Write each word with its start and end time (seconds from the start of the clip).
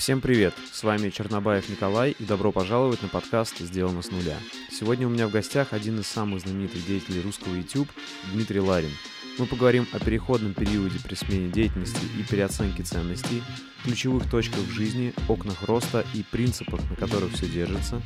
Всем 0.00 0.22
привет! 0.22 0.54
С 0.72 0.82
вами 0.82 1.10
Чернобаев 1.10 1.68
Николай 1.68 2.16
и 2.18 2.24
добро 2.24 2.52
пожаловать 2.52 3.02
на 3.02 3.08
подкаст 3.08 3.58
«Сделано 3.58 4.00
с 4.00 4.10
нуля». 4.10 4.38
Сегодня 4.80 5.06
у 5.06 5.10
меня 5.10 5.28
в 5.28 5.30
гостях 5.30 5.74
один 5.74 6.00
из 6.00 6.06
самых 6.06 6.40
знаменитых 6.40 6.86
деятелей 6.86 7.20
русского 7.20 7.54
YouTube 7.54 7.90
Дмитрий 8.32 8.60
Ларин. 8.60 8.92
Мы 9.36 9.44
поговорим 9.44 9.86
о 9.92 9.98
переходном 9.98 10.54
периоде 10.54 10.98
при 11.04 11.14
смене 11.16 11.48
деятельности 11.50 12.00
и 12.18 12.22
переоценке 12.22 12.82
ценностей, 12.82 13.42
ключевых 13.84 14.30
точках 14.30 14.60
в 14.60 14.70
жизни, 14.70 15.12
окнах 15.28 15.64
роста 15.64 16.06
и 16.14 16.22
принципах, 16.22 16.80
на 16.88 16.96
которых 16.96 17.32
все 17.34 17.46
держится, 17.46 18.00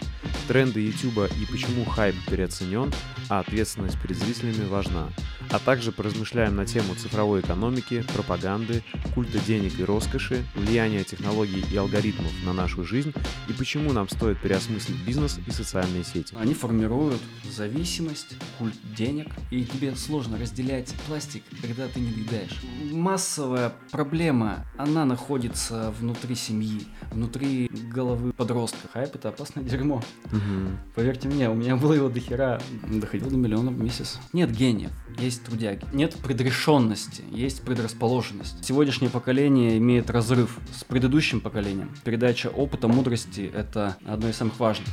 тренды 0.48 0.84
YouTube 0.84 1.30
и 1.40 1.46
почему 1.46 1.84
хайп 1.84 2.16
переоценен, 2.28 2.92
а 3.28 3.38
ответственность 3.38 4.02
перед 4.02 4.16
зрителями 4.16 4.66
важна– 4.66 5.12
а 5.54 5.60
также 5.60 5.92
поразмышляем 5.92 6.56
на 6.56 6.66
тему 6.66 6.94
цифровой 6.96 7.40
экономики, 7.40 8.04
пропаганды, 8.12 8.82
культа 9.14 9.38
денег 9.38 9.78
и 9.78 9.84
роскоши, 9.84 10.44
влияния 10.54 11.04
технологий 11.04 11.64
и 11.70 11.76
алгоритмов 11.76 12.32
на 12.44 12.52
нашу 12.52 12.84
жизнь 12.84 13.12
и 13.48 13.52
почему 13.52 13.92
нам 13.92 14.08
стоит 14.08 14.40
переосмыслить 14.40 14.96
бизнес 15.06 15.38
и 15.46 15.50
социальные 15.52 16.02
сети. 16.02 16.34
Они 16.36 16.54
формируют 16.64 17.20
зависимость, 17.44 18.36
культ 18.58 18.74
денег, 18.96 19.28
и 19.50 19.66
тебе 19.66 19.94
сложно 19.96 20.38
разделять 20.38 20.94
пластик, 21.06 21.42
когда 21.60 21.88
ты 21.88 22.00
не 22.00 22.10
доедаешь. 22.10 22.58
Массовая 22.90 23.74
проблема, 23.90 24.64
она 24.78 25.04
находится 25.04 25.92
внутри 26.00 26.34
семьи, 26.34 26.86
внутри 27.12 27.68
головы 27.92 28.32
подростка. 28.32 28.88
Хайп 28.94 29.16
это 29.16 29.28
опасное 29.28 29.62
дерьмо. 29.62 30.02
Угу. 30.26 30.94
Поверьте 30.94 31.28
мне, 31.28 31.50
у 31.50 31.54
меня 31.54 31.76
было 31.76 31.92
его 31.92 32.08
дохера, 32.08 32.62
доходил 32.88 33.28
до 33.28 33.36
миллиона 33.36 33.70
в 33.70 33.78
месяц. 33.78 34.18
Нет 34.32 34.50
гениев, 34.50 34.90
есть 35.18 35.34
есть 35.34 35.44
трудяги. 35.44 35.84
Нет 35.92 36.14
предрешенности, 36.14 37.22
есть 37.30 37.62
предрасположенность. 37.62 38.64
Сегодняшнее 38.64 39.10
поколение 39.10 39.76
имеет 39.78 40.08
разрыв 40.08 40.58
с 40.72 40.84
предыдущим 40.84 41.40
поколением. 41.40 41.90
Передача 42.04 42.46
опыта, 42.46 42.88
мудрости– 42.88 43.50
это 43.54 43.96
одно 44.06 44.28
из 44.28 44.36
самых 44.36 44.58
важных. 44.58 44.88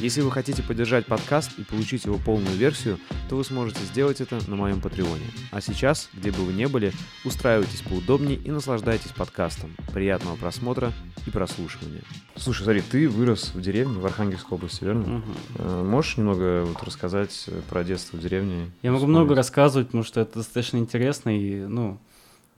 Если 0.00 0.20
вы 0.20 0.30
хотите 0.30 0.62
поддержать 0.62 0.81
подкаст 1.06 1.58
и 1.58 1.64
получить 1.64 2.04
его 2.04 2.18
полную 2.18 2.56
версию, 2.56 2.98
то 3.28 3.36
вы 3.36 3.44
сможете 3.44 3.80
сделать 3.84 4.20
это 4.20 4.38
на 4.48 4.56
моем 4.56 4.80
Патреоне. 4.80 5.24
А 5.50 5.60
сейчас, 5.60 6.08
где 6.12 6.30
бы 6.30 6.38
вы 6.38 6.52
ни 6.52 6.66
были, 6.66 6.92
устраивайтесь 7.24 7.82
поудобнее 7.82 8.36
и 8.36 8.50
наслаждайтесь 8.50 9.10
подкастом. 9.10 9.74
Приятного 9.92 10.36
просмотра 10.36 10.92
и 11.26 11.30
прослушивания. 11.30 12.02
Слушай, 12.36 12.64
смотри, 12.64 12.82
ты 12.82 13.08
вырос 13.08 13.54
в 13.54 13.60
деревне 13.60 13.98
в 13.98 14.06
Архангельской 14.06 14.56
области, 14.56 14.84
верно? 14.84 15.22
Угу. 15.58 15.84
Можешь 15.84 16.16
немного 16.16 16.64
вот 16.64 16.82
рассказать 16.82 17.48
про 17.70 17.84
детство 17.84 18.16
в 18.16 18.20
деревне? 18.20 18.70
Я 18.82 18.92
могу 18.92 19.06
много 19.06 19.34
рассказывать, 19.34 19.88
потому 19.88 20.04
что 20.04 20.20
это 20.20 20.38
достаточно 20.38 20.78
интересно 20.78 21.36
и, 21.36 21.64
ну, 21.64 21.98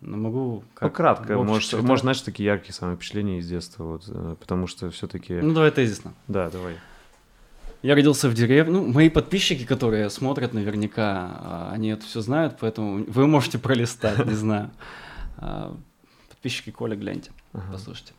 но 0.01 0.17
могу 0.17 0.65
как 0.75 0.91
ну, 0.91 0.97
кратко, 0.97 1.39
может, 1.39 1.73
может, 1.83 2.03
знаешь, 2.03 2.21
такие 2.21 2.47
яркие 2.47 2.75
самые 2.75 2.97
впечатления 2.97 3.39
из 3.39 3.49
детства, 3.49 3.85
вот, 3.85 4.05
э, 4.09 4.37
потому 4.39 4.67
что 4.67 4.91
все-таки. 4.91 5.35
Ну 5.35 5.55
давай 5.55 5.71
тезисно. 5.71 6.13
Да, 6.29 6.51
давай. 6.51 6.75
Я 7.85 7.95
родился 7.95 8.31
в 8.31 8.35
деревне. 8.35 8.79
Ну, 8.79 8.91
мои 8.91 9.11
подписчики, 9.11 9.67
которые 9.67 10.09
смотрят, 10.09 10.55
наверняка, 10.55 11.37
а, 11.39 11.71
они 11.71 11.91
это 11.91 12.07
все 12.07 12.23
знают, 12.23 12.57
поэтому 12.59 13.05
вы 13.05 13.27
можете 13.27 13.59
пролистать, 13.59 14.25
не 14.25 14.33
знаю. 14.33 14.71
А, 15.37 15.77
подписчики 16.31 16.71
Коля, 16.71 16.97
гляньте, 16.97 17.31
послушайте. 17.71 18.15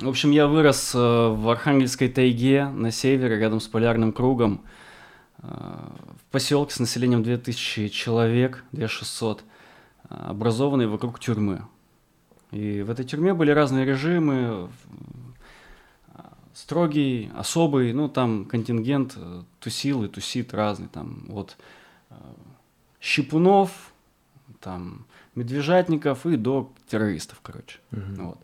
В 0.00 0.08
общем, 0.08 0.32
я 0.32 0.46
вырос 0.46 0.94
э, 0.94 0.98
в 0.98 1.48
Архангельской 1.48 2.10
тайге 2.10 2.66
на 2.66 2.90
севере, 2.90 3.38
рядом 3.38 3.60
с 3.60 3.68
полярным 3.68 4.12
кругом, 4.12 4.60
э, 5.38 5.46
в 5.46 6.30
поселке 6.30 6.74
с 6.74 6.78
населением 6.78 7.22
2000 7.22 7.88
человек, 7.88 8.64
2600, 8.72 9.44
образованный 10.10 10.86
вокруг 10.86 11.20
тюрьмы. 11.20 11.62
И 12.50 12.82
в 12.82 12.90
этой 12.90 13.06
тюрьме 13.06 13.32
были 13.32 13.50
разные 13.50 13.86
режимы, 13.86 14.68
строгий, 16.60 17.30
особый, 17.36 17.92
ну, 17.92 18.08
там 18.08 18.44
контингент 18.44 19.14
э, 19.16 19.42
тусил 19.58 20.04
и 20.04 20.08
тусит 20.08 20.52
разный, 20.52 20.88
там, 20.88 21.24
вот, 21.28 21.56
э, 22.10 22.14
Щипунов, 23.00 23.70
там, 24.60 25.06
Медвежатников 25.34 26.26
и 26.26 26.36
до 26.36 26.70
террористов, 26.88 27.40
короче, 27.42 27.78
угу. 27.92 28.22
вот. 28.22 28.38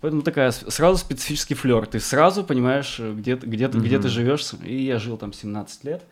Поэтому 0.00 0.22
такая 0.22 0.50
сразу 0.50 0.98
специфический 0.98 1.54
флер. 1.54 1.86
Ты 1.86 1.98
сразу 1.98 2.44
понимаешь, 2.44 3.00
где, 3.00 3.36
где, 3.36 3.68
угу. 3.68 3.78
где 3.78 3.98
ты 3.98 4.08
живешь. 4.08 4.52
И 4.62 4.82
я 4.82 4.98
жил 4.98 5.16
там 5.16 5.32
17 5.32 5.84
лет. 5.84 6.02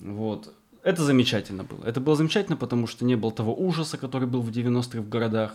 Вот. 0.00 0.54
Это 0.84 1.02
замечательно 1.02 1.64
было. 1.64 1.84
Это 1.84 2.00
было 2.00 2.14
замечательно, 2.14 2.56
потому 2.56 2.86
что 2.86 3.04
не 3.04 3.16
было 3.16 3.32
того 3.32 3.52
ужаса, 3.54 3.98
который 3.98 4.28
был 4.28 4.40
в 4.40 4.50
90-х 4.50 5.00
в 5.00 5.08
городах. 5.08 5.52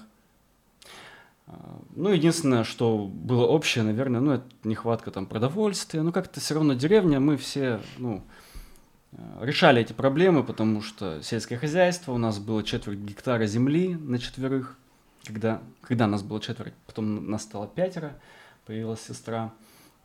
Ну, 1.95 2.09
единственное, 2.09 2.63
что 2.63 3.05
было 3.05 3.45
общее, 3.45 3.83
наверное, 3.83 4.21
ну, 4.21 4.31
это 4.33 4.45
нехватка 4.63 5.11
там 5.11 5.25
продовольствия. 5.25 6.01
Ну, 6.01 6.11
как-то 6.11 6.39
все 6.39 6.55
равно 6.55 6.73
деревня, 6.73 7.19
мы 7.19 7.37
все, 7.37 7.81
ну, 7.97 8.23
э, 9.11 9.17
решали 9.41 9.81
эти 9.81 9.93
проблемы, 9.93 10.43
потому 10.43 10.81
что 10.81 11.21
сельское 11.21 11.57
хозяйство, 11.57 12.13
у 12.13 12.17
нас 12.17 12.39
было 12.39 12.63
четверть 12.63 12.99
гектара 12.99 13.45
земли 13.45 13.95
на 13.95 14.19
четверых, 14.19 14.77
когда, 15.25 15.61
когда 15.81 16.07
нас 16.07 16.23
было 16.23 16.39
четверть, 16.39 16.73
потом 16.87 17.29
нас 17.29 17.43
стало 17.43 17.67
пятеро, 17.67 18.19
появилась 18.65 19.01
сестра. 19.01 19.53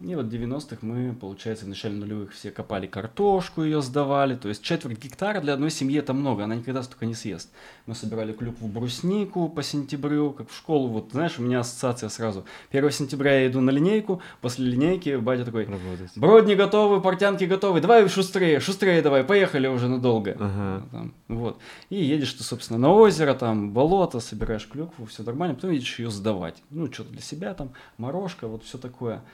И 0.00 0.14
вот 0.14 0.26
в 0.26 0.28
90-х 0.28 0.76
мы, 0.82 1.12
получается, 1.12 1.64
в 1.64 1.68
начале 1.68 1.96
нулевых 1.96 2.32
все 2.32 2.52
копали 2.52 2.86
картошку, 2.86 3.64
ее 3.64 3.82
сдавали. 3.82 4.36
То 4.36 4.48
есть 4.48 4.62
четверть 4.62 5.02
гектара 5.02 5.40
для 5.40 5.54
одной 5.54 5.72
семьи 5.72 5.98
это 5.98 6.14
много, 6.14 6.44
она 6.44 6.54
никогда 6.54 6.84
столько 6.84 7.04
не 7.04 7.14
съест. 7.14 7.50
Мы 7.86 7.96
собирали 7.96 8.32
клюкву 8.32 8.68
бруснику 8.68 9.48
по 9.48 9.64
сентябрю, 9.64 10.30
как 10.30 10.50
в 10.50 10.56
школу. 10.56 10.86
Вот, 10.86 11.10
знаешь, 11.10 11.40
у 11.40 11.42
меня 11.42 11.60
ассоциация 11.60 12.10
сразу. 12.10 12.44
1 12.70 12.90
сентября 12.92 13.40
я 13.40 13.48
иду 13.48 13.60
на 13.60 13.70
линейку, 13.70 14.22
после 14.40 14.66
линейки 14.66 15.16
батя 15.16 15.44
такой, 15.44 15.64
Работать. 15.64 16.12
бродни 16.14 16.54
готовы, 16.54 17.00
портянки 17.00 17.42
готовы, 17.42 17.80
давай 17.80 18.08
шустрее, 18.08 18.60
шустрее 18.60 19.02
давай, 19.02 19.24
поехали 19.24 19.66
уже 19.66 19.88
надолго. 19.88 20.36
Ага. 20.38 20.86
Там, 20.92 21.14
вот. 21.26 21.58
И 21.90 21.96
едешь 21.96 22.34
ты, 22.34 22.44
собственно, 22.44 22.78
на 22.78 22.92
озеро, 22.92 23.34
там, 23.34 23.72
болото, 23.72 24.20
собираешь 24.20 24.68
клюкву, 24.68 25.06
все 25.06 25.24
нормально, 25.24 25.56
потом 25.56 25.72
едешь 25.72 25.98
ее 25.98 26.12
сдавать. 26.12 26.62
Ну, 26.70 26.86
что-то 26.92 27.10
для 27.10 27.20
себя 27.20 27.52
там, 27.54 27.72
морожка, 27.96 28.46
вот 28.46 28.62
все 28.62 28.78
такое. 28.78 29.24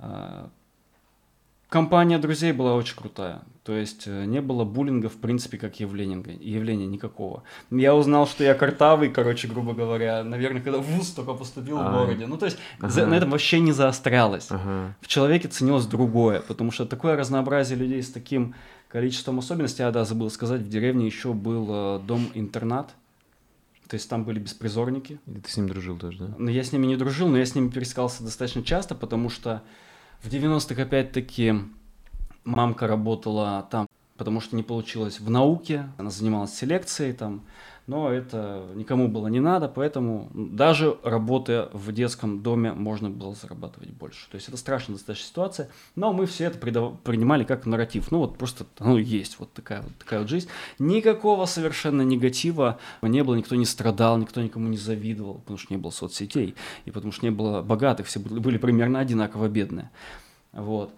А, 0.00 0.50
компания 1.68 2.18
друзей 2.18 2.52
была 2.52 2.74
очень 2.74 2.96
крутая. 2.96 3.42
То 3.62 3.74
есть 3.74 4.04
э, 4.06 4.24
не 4.24 4.40
было 4.40 4.64
буллинга, 4.64 5.08
в 5.08 5.16
принципе, 5.16 5.58
как 5.58 5.78
явления, 5.78 6.22
явления 6.40 6.86
никакого. 6.86 7.42
Я 7.70 7.94
узнал, 7.94 8.26
что 8.26 8.42
я 8.42 8.54
картавый, 8.54 9.10
короче, 9.10 9.46
грубо 9.48 9.74
говоря, 9.74 10.24
наверное, 10.24 10.62
когда 10.62 10.78
в 10.78 10.84
ВУЗ 10.84 11.10
только 11.10 11.34
поступил 11.34 11.78
а, 11.78 11.88
в 11.88 11.92
городе. 11.92 12.26
Ну, 12.26 12.38
то 12.38 12.46
есть 12.46 12.58
ага. 12.78 12.88
за, 12.88 13.06
на 13.06 13.14
этом 13.14 13.30
вообще 13.30 13.60
не 13.60 13.72
заострялось. 13.72 14.46
Ага. 14.50 14.96
В 15.00 15.06
человеке 15.06 15.48
ценилось 15.48 15.86
другое, 15.86 16.40
потому 16.40 16.72
что 16.72 16.86
такое 16.86 17.16
разнообразие 17.16 17.78
людей 17.78 18.02
с 18.02 18.10
таким 18.10 18.54
количеством 18.88 19.38
особенностей, 19.38 19.82
а 19.82 19.92
да, 19.92 20.04
забыл 20.04 20.30
сказать, 20.30 20.62
в 20.62 20.68
деревне 20.68 21.06
еще 21.06 21.34
был 21.34 21.66
э, 21.70 22.00
дом-интернат, 22.00 22.94
то 23.88 23.94
есть 23.94 24.08
там 24.08 24.24
были 24.24 24.38
беспризорники. 24.38 25.20
И 25.26 25.38
ты 25.38 25.50
с 25.50 25.56
ним 25.56 25.68
дружил 25.68 25.98
тоже, 25.98 26.18
да? 26.18 26.34
Но 26.38 26.50
я 26.50 26.64
с 26.64 26.72
ними 26.72 26.86
не 26.86 26.96
дружил, 26.96 27.28
но 27.28 27.38
я 27.38 27.44
с 27.44 27.54
ними 27.54 27.68
пересекался 27.68 28.24
достаточно 28.24 28.62
часто, 28.62 28.94
потому 28.94 29.30
что 29.30 29.62
в 30.22 30.28
90-х, 30.28 30.82
опять-таки, 30.82 31.54
мамка 32.44 32.86
работала 32.86 33.66
там, 33.70 33.86
потому 34.20 34.42
что 34.42 34.54
не 34.54 34.62
получилось 34.62 35.18
в 35.18 35.30
науке, 35.30 35.88
она 35.96 36.10
занималась 36.10 36.54
селекцией 36.54 37.14
там, 37.14 37.40
но 37.86 38.12
это 38.12 38.66
никому 38.74 39.08
было 39.08 39.28
не 39.28 39.40
надо, 39.40 39.66
поэтому 39.66 40.28
даже 40.34 40.98
работая 41.02 41.70
в 41.72 41.90
детском 41.90 42.42
доме 42.42 42.74
можно 42.74 43.08
было 43.08 43.34
зарабатывать 43.34 43.88
больше. 43.88 44.28
То 44.30 44.34
есть 44.34 44.46
это 44.48 44.58
страшная 44.58 44.96
достаточно 44.96 45.26
ситуация, 45.26 45.70
но 45.96 46.12
мы 46.12 46.26
все 46.26 46.44
это 46.44 46.58
принимали 46.58 47.44
как 47.44 47.64
нарратив. 47.64 48.10
Ну 48.10 48.18
вот 48.18 48.36
просто 48.36 48.66
оно 48.78 48.98
есть, 48.98 49.38
вот 49.38 49.54
такая 49.54 49.80
вот, 49.80 49.96
такая 49.96 50.20
вот 50.20 50.28
жизнь. 50.28 50.48
Никакого 50.78 51.46
совершенно 51.46 52.02
негатива 52.02 52.78
не 53.00 53.24
было, 53.24 53.36
никто 53.36 53.56
не 53.56 53.64
страдал, 53.64 54.18
никто 54.18 54.42
никому 54.42 54.68
не 54.68 54.76
завидовал, 54.76 55.36
потому 55.36 55.56
что 55.56 55.72
не 55.72 55.78
было 55.78 55.92
соцсетей, 55.92 56.54
и 56.84 56.90
потому 56.90 57.10
что 57.10 57.24
не 57.24 57.30
было 57.30 57.62
богатых, 57.62 58.06
все 58.06 58.20
были 58.20 58.58
примерно 58.58 58.98
одинаково 58.98 59.48
бедные. 59.48 59.90
Вот. 60.52 60.92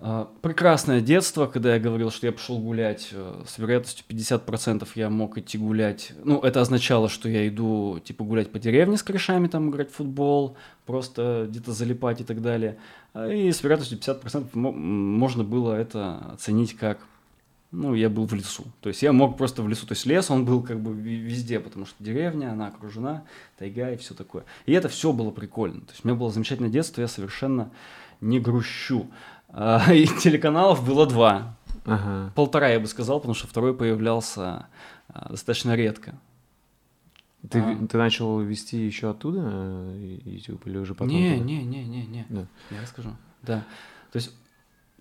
А, 0.00 0.30
прекрасное 0.40 1.00
детство, 1.00 1.46
когда 1.46 1.74
я 1.74 1.80
говорил, 1.80 2.10
что 2.10 2.26
я 2.26 2.32
пошел 2.32 2.58
гулять, 2.58 3.10
э, 3.12 3.42
с 3.46 3.58
вероятностью 3.58 4.04
50% 4.08 4.88
я 4.94 5.10
мог 5.10 5.38
идти 5.38 5.58
гулять. 5.58 6.12
Ну, 6.24 6.40
это 6.40 6.60
означало, 6.60 7.08
что 7.08 7.28
я 7.28 7.46
иду, 7.46 8.00
типа, 8.02 8.24
гулять 8.24 8.50
по 8.50 8.58
деревне 8.58 8.96
с 8.96 9.02
корешами, 9.02 9.48
там, 9.48 9.70
играть 9.70 9.90
в 9.90 9.94
футбол, 9.94 10.56
просто 10.86 11.46
где-то 11.48 11.72
залипать 11.72 12.20
и 12.20 12.24
так 12.24 12.40
далее. 12.40 12.78
А, 13.12 13.28
и 13.28 13.52
с 13.52 13.62
вероятностью 13.62 13.98
50% 13.98 14.54
можно 14.54 15.44
было 15.44 15.74
это 15.74 16.32
оценить 16.32 16.74
как, 16.76 16.98
ну, 17.70 17.94
я 17.94 18.08
был 18.08 18.26
в 18.26 18.34
лесу. 18.34 18.64
То 18.80 18.88
есть 18.88 19.02
я 19.02 19.12
мог 19.12 19.36
просто 19.36 19.62
в 19.62 19.68
лесу. 19.68 19.86
То 19.86 19.92
есть 19.92 20.06
лес, 20.06 20.30
он 20.30 20.44
был 20.44 20.62
как 20.62 20.80
бы 20.80 20.94
везде, 20.94 21.60
потому 21.60 21.86
что 21.86 22.02
деревня, 22.02 22.52
она 22.52 22.68
окружена, 22.68 23.24
тайга 23.58 23.90
и 23.92 23.96
все 23.96 24.14
такое. 24.14 24.44
И 24.66 24.72
это 24.72 24.88
все 24.88 25.12
было 25.12 25.30
прикольно. 25.30 25.80
То 25.82 25.92
есть 25.92 26.04
у 26.04 26.08
меня 26.08 26.16
было 26.16 26.30
замечательное 26.30 26.70
детство, 26.70 27.02
я 27.02 27.08
совершенно 27.08 27.70
не 28.20 28.40
грущу. 28.40 29.10
А, 29.52 29.92
и 29.92 30.06
телеканалов 30.06 30.84
было 30.86 31.06
два. 31.06 31.56
Ага. 31.84 32.32
Полтора, 32.34 32.68
я 32.70 32.80
бы 32.80 32.86
сказал, 32.86 33.18
потому 33.18 33.34
что 33.34 33.46
второй 33.46 33.74
появлялся 33.74 34.66
а, 35.08 35.28
достаточно 35.30 35.74
редко. 35.74 36.14
Ты, 37.50 37.58
А. 37.58 37.86
ты 37.86 37.98
начал 37.98 38.38
вести 38.40 38.78
еще 38.86 39.10
оттуда 39.10 39.40
э, 39.44 40.18
YouTube 40.24 40.64
или 40.68 40.78
уже 40.78 40.94
потом? 40.94 41.08
Не, 41.08 41.32
туда? 41.34 41.44
не, 41.44 41.64
не, 41.64 41.84
не, 41.84 42.06
не. 42.06 42.26
Да. 42.28 42.46
Я 42.70 42.80
расскажу. 42.82 43.10
Да. 43.42 43.64
То 44.12 44.16
есть 44.16 44.32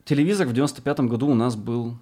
телевизор 0.05 0.47
в 0.47 0.51
95-м 0.53 1.07
году 1.07 1.27
у 1.27 1.35
нас 1.35 1.55
был 1.55 1.97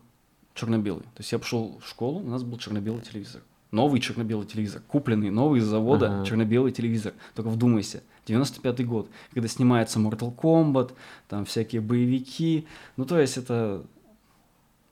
черно-белый. 0.55 1.03
То 1.03 1.19
есть 1.19 1.31
я 1.33 1.39
пошел 1.39 1.79
в 1.83 1.87
школу, 1.87 2.19
у 2.21 2.29
нас 2.29 2.43
был 2.43 2.57
черно-белый 2.57 3.01
телевизор. 3.01 3.41
Новый 3.71 3.99
черно-белый 3.99 4.47
телевизор, 4.47 4.81
купленный, 4.87 5.29
новый 5.29 5.59
из 5.59 5.65
завода, 5.65 6.07
Ага. 6.07 6.25
черно-белый 6.25 6.71
телевизор. 6.71 7.13
Только 7.35 7.49
вдумайся, 7.49 8.01
95-й 8.29 8.83
год, 8.83 9.09
когда 9.33 9.47
снимается 9.47 9.99
Mortal 9.99 10.35
Kombat, 10.35 10.91
там 11.27 11.45
всякие 11.45 11.81
боевики. 11.81 12.65
Ну, 12.97 13.05
то 13.05 13.19
есть 13.19 13.37
это 13.37 13.83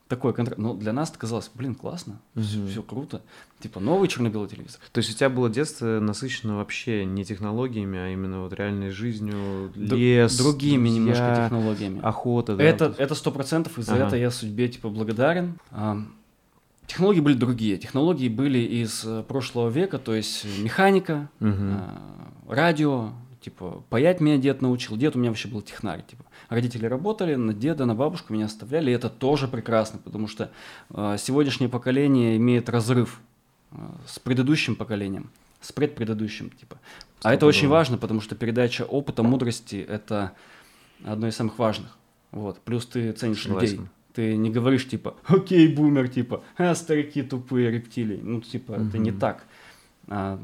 такой 0.07 0.33
контракт. 0.33 0.57
Но 0.57 0.73
для 0.73 0.93
нас 0.93 1.09
это 1.09 1.19
казалось, 1.19 1.51
блин, 1.53 1.75
классно, 1.75 2.19
Мгм. 2.33 2.67
все, 2.69 2.81
круто. 2.81 3.21
Типа 3.59 3.81
новый 3.81 4.07
черно-белый 4.07 4.47
телевизор. 4.47 4.79
То 4.93 4.99
есть 4.99 5.09
у 5.09 5.13
тебя 5.13 5.29
было 5.29 5.49
детство 5.49 5.99
насыщено 5.99 6.55
вообще 6.55 7.03
не 7.03 7.25
технологиями, 7.25 7.99
а 7.99 8.09
именно 8.13 8.41
вот 8.43 8.53
реальной 8.53 8.91
жизнью, 8.91 9.69
лес, 9.75 10.37
Другими 10.37 10.87
немножко 10.87 11.25
друзья, 11.25 11.43
технологиями. 11.45 11.99
охота, 12.01 12.55
да? 12.55 12.63
Это, 12.63 12.95
это 12.97 13.15
сто 13.15 13.31
процентов, 13.31 13.77
и 13.79 13.81
за 13.81 13.95
Ага. 13.95 14.07
это 14.07 14.15
я 14.15 14.31
судьбе 14.31 14.69
типа 14.69 14.87
благодарен. 14.89 15.57
А, 15.71 15.97
технологии 16.85 17.19
были 17.19 17.33
другие. 17.35 17.77
Технологии 17.77 18.29
были 18.29 18.59
из 18.59 19.03
э, 19.03 19.23
прошлого 19.27 19.67
века, 19.69 19.97
то 19.99 20.15
есть 20.15 20.45
механика, 20.59 21.29
а, 21.41 21.99
радио, 22.47 23.11
типа 23.47 23.81
паять 23.89 24.19
меня 24.19 24.37
дед 24.37 24.61
научил. 24.61 24.97
Дед 24.97 25.15
у 25.15 25.19
меня 25.19 25.29
вообще 25.29 25.47
был 25.47 25.61
технарь, 25.61 26.03
типа. 26.05 26.25
Родители 26.49 26.85
работали, 26.85 27.35
на 27.35 27.53
деда, 27.53 27.85
на 27.85 27.95
бабушку 27.95 28.33
меня 28.33 28.45
оставляли, 28.45 28.91
и 28.91 28.93
это 28.93 29.09
тоже 29.09 29.47
прекрасно, 29.47 29.99
потому 30.03 30.27
что 30.27 30.51
э, 30.89 31.15
сегодняшнее 31.17 31.69
поколение 31.69 32.35
имеет 32.35 32.67
разрыв 32.67 33.21
э, 33.71 33.77
с 34.05 34.19
предыдущим 34.19 34.75
поколением, 34.75 35.29
с 35.61 35.71
предпредыдущим, 35.71 36.49
типа. 36.49 36.77
А 37.23 37.33
это 37.33 37.45
очень 37.45 37.69
важно, 37.69 37.97
потому 37.97 38.19
что 38.19 38.35
передача 38.35 38.83
опыта, 38.83 39.23
мудрости– 39.23 39.77
это 39.89 40.33
одно 41.05 41.29
из 41.29 41.35
самых 41.37 41.57
важных. 41.57 41.97
Вот. 42.31 42.59
Плюс 42.59 42.85
ты 42.85 43.13
ценишь 43.13 43.45
людей. 43.45 43.69
Согласен. 43.69 43.89
Ты 44.13 44.35
не 44.35 44.49
говоришь 44.49 44.89
типа, 44.89 45.15
окей, 45.25 45.73
бумер, 45.73 46.09
типа, 46.09 46.43
а, 46.57 46.75
старики 46.75 47.23
тупые 47.23 47.71
рептилии. 47.71 48.19
Ну, 48.21 48.41
типа, 48.41 48.73
это 48.73 48.97
не 48.97 49.13
так. 49.13 49.45
А, 50.09 50.37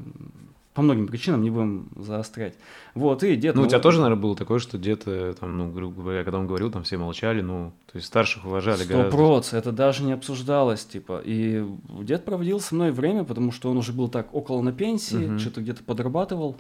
по 0.74 0.82
многим 0.82 1.08
причинам 1.08 1.42
не 1.42 1.50
будем 1.50 1.90
заострять. 1.96 2.56
Вот, 2.96 3.24
и 3.24 3.36
дед... 3.36 3.56
Ну, 3.56 3.64
у 3.64 3.68
тебя 3.68 3.78
ну, 3.78 3.84
тоже, 3.84 4.02
наверное, 4.02 4.22
было 4.22 4.36
такое, 4.36 4.60
что 4.60 4.78
где-то, 4.78 5.34
там, 5.40 5.58
ну, 5.58 5.72
грубо 5.72 6.02
говоря, 6.02 6.24
когда 6.24 6.40
он 6.40 6.48
говорил, 6.48 6.72
там 6.72 6.84
все 6.84 6.98
молчали, 6.98 7.42
ну, 7.42 7.74
то 7.92 7.98
есть 7.98 8.08
старших 8.08 8.46
уважали 8.46 8.84
Сто 8.84 8.94
гораздо. 8.94 9.12
проц, 9.18 9.54
это 9.54 9.72
даже 9.72 10.04
не 10.04 10.14
обсуждалось, 10.14 10.86
типа. 10.86 11.22
И 11.24 11.66
дед 12.02 12.26
проводил 12.26 12.60
со 12.60 12.76
мной 12.76 12.92
время, 12.92 13.24
потому 13.24 13.52
что 13.52 13.70
он 13.70 13.78
уже 13.78 13.94
был 13.94 14.08
так 14.10 14.34
около 14.34 14.62
на 14.62 14.72
пенсии, 14.72 15.16
Мгм. 15.28 15.40
что-то 15.40 15.62
где-то 15.62 15.84
подрабатывал. 15.84 16.58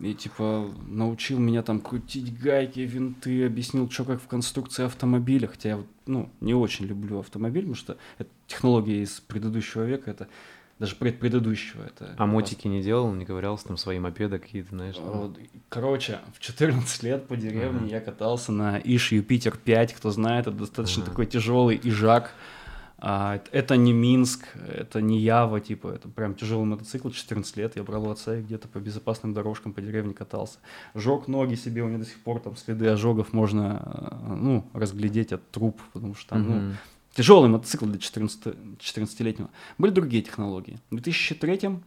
И, 0.00 0.12
типа, 0.12 0.68
научил 0.88 1.38
меня 1.38 1.62
там 1.62 1.78
крутить 1.80 2.36
гайки, 2.36 2.80
винты, 2.80 3.46
объяснил, 3.46 3.88
что 3.88 4.02
как 4.04 4.20
в 4.20 4.26
конструкции 4.26 4.84
автомобиля. 4.86 5.46
Хотя 5.46 5.68
я, 5.68 5.78
ну, 6.06 6.30
не 6.40 6.52
очень 6.52 6.86
люблю 6.86 7.20
автомобиль, 7.20 7.62
потому 7.62 7.76
что 7.76 7.96
это 8.18 8.28
технология 8.48 9.02
из 9.02 9.20
предыдущего 9.20 9.84
века, 9.84 10.10
это 10.10 10.26
даже 10.78 10.96
предпредыдущего. 10.96 11.84
Это 11.84 12.14
А 12.18 12.26
мотики 12.26 12.66
не 12.68 12.82
делал, 12.82 13.12
не 13.12 13.24
ковырялся, 13.24 13.66
там, 13.68 13.76
свои 13.76 13.98
мопеды 13.98 14.38
какие-то, 14.38 14.70
знаешь? 14.70 14.96
там? 14.96 15.04
Вот, 15.20 15.38
Короче, 15.68 16.18
в 16.34 16.40
14 16.40 17.02
лет 17.02 17.26
по 17.28 17.36
деревне 17.36 17.78
Ага. 17.80 17.86
я 17.86 18.00
катался 18.00 18.52
на 18.52 18.78
Иш 18.78 19.12
Юпитер 19.12 19.56
5, 19.56 19.94
кто 19.94 20.10
знает, 20.10 20.46
это 20.46 20.56
достаточно 20.56 21.02
Ага. 21.02 21.10
такой 21.10 21.26
тяжелый 21.26 21.80
ижак. 21.82 22.32
А, 23.06 23.40
это- 23.52 23.76
не 23.76 23.92
Минск, 23.92 24.46
это 24.66 25.02
не 25.02 25.18
Ява, 25.20 25.60
типа, 25.60 25.88
это 25.88 26.08
прям 26.08 26.34
тяжелый 26.34 26.64
мотоцикл, 26.64 27.10
14 27.10 27.54
лет, 27.58 27.76
я 27.76 27.82
брал 27.82 28.06
у 28.06 28.10
отца 28.10 28.36
и 28.36 28.40
где-то 28.42 28.66
по 28.68 28.78
безопасным 28.78 29.34
дорожкам 29.34 29.74
по 29.74 29.82
деревне 29.82 30.14
катался. 30.14 30.58
Жег 30.94 31.28
ноги 31.28 31.54
себе, 31.54 31.82
у 31.82 31.88
меня 31.88 31.98
до 31.98 32.06
сих 32.06 32.18
пор 32.20 32.40
там 32.40 32.56
следы 32.56 32.86
ожогов 32.88 33.32
можно, 33.34 33.82
э, 34.30 34.34
ну, 34.36 34.64
разглядеть 34.72 35.32
от 35.34 35.50
труп, 35.50 35.82
потому 35.92 36.14
что 36.14 36.30
там, 36.30 36.48
ну, 36.48 36.72
Тяжелый 37.14 37.48
мотоцикл 37.48 37.86
для 37.86 37.98
14, 37.98 38.44
14-летнего. 38.78 39.48
Были 39.78 39.92
другие 39.92 40.22
технологии. 40.22 40.80
В 40.90 40.96
2003, 40.96 41.78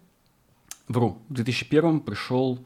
вру, 0.87 1.17
в 1.27 1.33
2001 1.33 1.99
пришел 1.99 2.59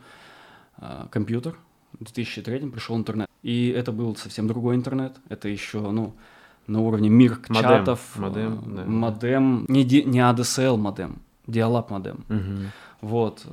а, 0.78 1.08
компьютер, 1.12 1.58
в 1.94 2.04
2003 2.04 2.70
пришел 2.70 2.96
интернет. 2.96 3.28
И 3.42 3.70
это 3.70 3.92
был 3.92 4.16
совсем 4.16 4.48
другой 4.48 4.76
интернет. 4.76 5.18
Это 5.28 5.48
еще, 5.48 5.80
ну, 5.80 6.16
на 6.68 6.82
уровне 6.82 7.10
мир 7.10 7.40
чатов. 7.52 8.16
модем, 8.16 8.64
э, 8.66 8.76
да. 8.76 8.86
модем, 8.86 9.66
не, 9.68 9.84
не 9.84 10.20
ADSL 10.20 10.78
модем, 10.78 11.20
диалап 11.48 11.90
модем. 11.90 12.24
Мгм. 12.30 12.72
Вот. 13.02 13.44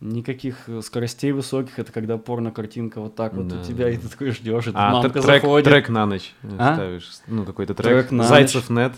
Никаких 0.00 0.66
э, 0.68 0.80
скоростей 0.82 1.30
высоких, 1.32 1.78
это 1.78 1.92
когда 1.92 2.16
порно-картинка 2.16 3.00
вот 3.02 3.14
так 3.16 3.34
вот 3.34 3.48
Да, 3.48 3.60
у 3.60 3.64
тебя, 3.64 3.90
и 3.90 3.96
да. 3.96 4.02
ты 4.02 4.08
такой 4.08 4.30
ждешь, 4.30 4.66
и 4.68 4.70
А, 4.72 4.92
мамка 4.92 5.10
трек, 5.10 5.24
заходит. 5.42 5.64
трек 5.66 5.88
на 5.90 6.06
ночь 6.06 6.32
э, 6.42 6.56
А? 6.58 6.74
ставишь, 6.74 7.10
ну, 7.26 7.44
какой-то 7.44 7.74
трек. 7.74 7.86
Трек 7.86 8.10
на 8.10 8.24
Зайцев 8.24 8.70
нет. 8.70 8.94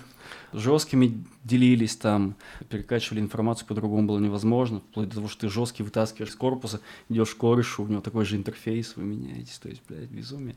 жесткими 0.53 1.25
делились 1.43 1.97
там, 1.97 2.37
перекачивали 2.69 3.19
информацию 3.19 3.67
по-другому 3.67 4.07
было 4.07 4.19
невозможно, 4.21 4.79
вплоть 4.81 5.09
до 5.09 5.17
того, 5.17 5.27
что 5.29 5.41
ты 5.41 5.49
жесткий 5.49 5.83
вытаскиваешь 5.83 6.31
из 6.31 6.37
корпуса, 6.37 6.81
идешь 7.09 7.35
к 7.35 7.39
корешу, 7.39 7.83
у 7.83 7.89
него 7.89 8.01
такой 8.01 8.25
же 8.25 8.37
интерфейс, 8.37 8.93
вы 8.95 9.03
меняетесь, 9.03 9.59
то 9.59 9.69
есть, 9.69 9.83
блядь, 9.89 10.09
безумие. 10.09 10.55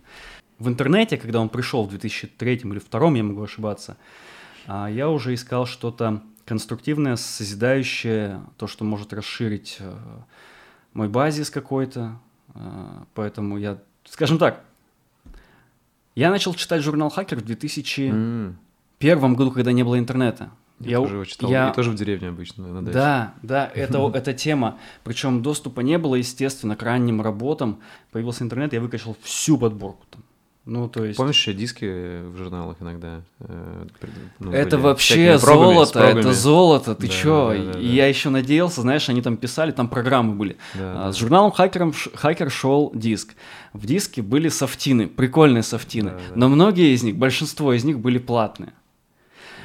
В 0.59 0.67
интернете, 0.67 1.17
когда 1.17 1.41
он 1.41 1.49
пришел 1.49 1.85
в 1.85 1.89
2003 1.89 2.53
или 2.53 2.61
2002, 2.69 3.11
я 3.17 3.23
могу 3.23 3.41
ошибаться, 3.41 3.97
а, 4.67 4.91
я 4.91 5.09
уже 5.09 5.33
искал 5.33 5.65
что-то 5.65 6.21
конструктивное, 6.45 7.15
созидающее, 7.15 8.41
то, 8.57 8.67
что 8.67 8.83
может 8.85 9.13
расширить 9.13 9.77
э, 9.79 9.93
мой 10.93 11.09
базис 11.09 11.49
какой-то, 11.49 12.19
а, 12.53 13.03
поэтому 13.13 13.57
я, 13.57 13.79
скажем 14.05 14.37
так, 14.37 14.61
я 16.15 16.29
начал 16.29 16.53
читать 16.53 16.81
журнал 16.81 17.09
«Хакер» 17.09 17.39
в 17.39 17.45
2000 17.45 18.01
М, 18.09 18.57
первом 18.99 19.35
году, 19.35 19.51
когда 19.51 19.71
не 19.71 19.83
было 19.83 19.99
интернета. 19.99 20.49
Я, 20.79 20.97
тоже 20.97 21.15
его 21.15 21.25
читал. 21.25 21.49
я- 21.49 21.69
И 21.69 21.73
тоже 21.73 21.91
в 21.91 21.95
деревне 21.95 22.29
обычно, 22.29 22.67
на 22.67 22.81
даче. 22.81 22.93
Да, 22.93 23.33
да, 23.41 23.71
это, 23.75 24.11
эта 24.13 24.33
тема. 24.33 24.77
Причем 25.03 25.41
доступа 25.41 25.81
не 25.81 25.97
было, 25.97 26.15
естественно, 26.15 26.75
к 26.75 26.83
ранним 26.83 27.21
работам. 27.21 27.79
Появился 28.11 28.43
интернет, 28.43 28.73
я 28.73 28.81
выкачал 28.81 29.15
всю 29.21 29.57
подборку 29.57 30.05
там. 30.11 30.23
Ну, 30.65 30.89
то 30.89 31.05
есть... 31.05 31.17
Помнишь 31.17 31.35
еще 31.37 31.53
диски 31.53 31.85
в 31.85 32.37
журналах 32.37 32.77
иногда? 32.81 33.21
э, 33.39 33.85
ну, 34.39 34.51
это 34.51 34.77
были 34.77 34.83
вообще 34.87 35.37
прогами, 35.39 35.73
золото, 35.73 35.99
это 35.99 36.33
золото, 36.33 36.95
ты 36.95 37.05
Да, 37.07 37.13
чё? 37.13 37.49
да, 37.55 37.63
да, 37.63 37.73
да. 37.73 37.79
И 37.79 37.85
я 37.87 38.07
еще 38.07 38.29
надеялся, 38.29 38.81
знаешь, 38.81 39.07
они 39.07 39.21
там 39.21 39.37
писали, 39.37 39.71
там 39.71 39.87
программы 39.87 40.33
были. 40.33 40.57
Да, 40.73 40.79
А, 40.93 41.05
да. 41.05 41.13
С 41.13 41.17
журналом 41.17 41.51
хакером, 41.51 41.93
хакер 42.15 42.49
шел 42.49 42.91
диск. 42.95 43.35
В 43.73 43.85
диске 43.85 44.23
были 44.23 44.49
софтины, 44.49 45.07
прикольные 45.07 45.61
софтины. 45.61 46.09
Да, 46.11 46.17
да. 46.17 46.33
Но 46.35 46.49
многие 46.49 46.95
из 46.95 47.03
них, 47.03 47.15
большинство 47.15 47.71
из 47.73 47.83
них 47.83 47.99
были 47.99 48.17
платные. 48.17 48.73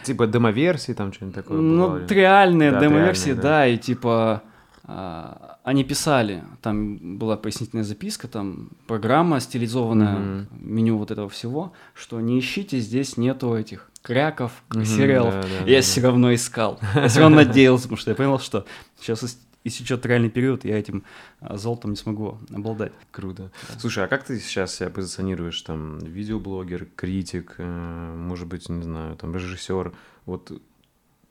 Типа 0.02 0.26
демоверсии 0.26 0.92
там 0.92 1.12
что-нибудь 1.14 1.34
такое 1.34 1.58
Ну, 1.60 1.86
бывали? 1.88 2.06
реальные 2.08 2.70
Да, 2.72 2.80
демо-версии, 2.80 3.26
реальные, 3.28 3.42
да. 3.42 3.48
да. 3.50 3.66
и 3.68 3.76
типа 3.78 4.42
а, 4.84 5.49
они 5.62 5.84
писали, 5.84 6.42
там 6.62 7.18
была 7.18 7.36
пояснительная 7.36 7.84
записка, 7.84 8.28
там 8.28 8.70
программа 8.86 9.40
стилизованная, 9.40 10.18
Мгм. 10.18 10.48
меню 10.52 10.96
вот 10.96 11.10
этого 11.10 11.28
всего, 11.28 11.72
что 11.94 12.20
не 12.20 12.38
ищите, 12.38 12.78
здесь 12.80 13.16
нету 13.16 13.54
этих 13.54 13.90
кряков, 14.02 14.62
Мгм, 14.70 14.84
сериалов. 14.84 15.34
да, 15.34 15.42
да, 15.42 15.70
я 15.70 15.76
да, 15.76 15.82
все 15.82 16.00
равно 16.00 16.34
искал, 16.34 16.80
я 16.94 17.08
все 17.08 17.20
равно 17.20 17.36
надеялся, 17.36 17.84
потому 17.84 17.98
что 17.98 18.10
я 18.10 18.14
понял, 18.14 18.38
что 18.38 18.64
сейчас 18.98 19.38
истечет 19.62 20.06
реальный 20.06 20.30
период, 20.30 20.64
я 20.64 20.78
этим 20.78 21.04
а, 21.40 21.58
золотом 21.58 21.90
не 21.90 21.96
смогу 21.96 22.38
обладать. 22.50 22.92
Круто. 23.10 23.50
Слушай, 23.78 24.04
а 24.04 24.08
как 24.08 24.24
ты 24.24 24.40
сейчас 24.40 24.74
себя 24.74 24.88
позиционируешь? 24.88 25.60
Там 25.60 25.98
видеоблогер, 25.98 26.86
критик, 26.96 27.56
э, 27.58 28.14
может 28.16 28.48
быть, 28.48 28.70
не 28.70 28.82
знаю, 28.82 29.16
там 29.16 29.34
режиссер. 29.34 29.92
Вот, 30.24 30.50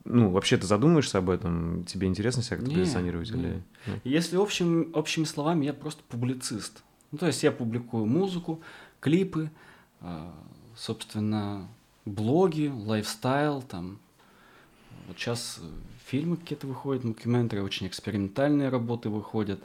ну, 0.04 0.30
вообще 0.30 0.56
ты 0.56 0.66
задумаешься 0.66 1.18
об 1.18 1.30
этом? 1.30 1.84
Тебе 1.84 2.06
интересно 2.08 2.42
себя 2.42 2.56
как-то 2.56 2.72
позиционировать? 2.72 3.30
Или... 3.30 3.62
Если 4.04 4.36
общим, 4.36 4.90
общими 4.94 5.24
словами, 5.24 5.66
я 5.66 5.74
просто 5.74 6.02
публицист. 6.08 6.82
Ну, 7.12 7.18
то 7.18 7.26
есть 7.26 7.42
я 7.42 7.52
публикую 7.52 8.06
музыку, 8.06 8.60
клипы, 9.00 9.50
а, 10.00 10.32
собственно, 10.76 11.68
блоги, 12.04 12.72
лайфстайл, 12.74 13.62
там. 13.62 13.98
Вот 15.06 15.18
сейчас 15.18 15.60
фильмы 16.06 16.36
какие-то 16.36 16.66
выходят, 16.66 17.04
мокюментари, 17.04 17.60
очень 17.60 17.86
экспериментальные 17.86 18.68
работы 18.68 19.08
выходят. 19.10 19.60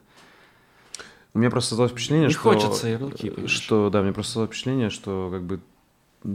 У 1.34 1.40
меня 1.40 1.50
просто 1.50 1.70
создалось 1.70 1.92
впечатление, 1.92 2.28
Не 2.28 2.34
что... 2.34 2.42
хочется 2.42 2.88
ярлыки? 2.88 3.48
Что, 3.48 3.90
да, 3.90 4.02
мне 4.02 4.14
просто 4.14 4.32
создалось 4.32 4.50
впечатление, 4.50 4.90
что 4.90 5.30
как 5.32 5.44
бы 5.44 5.60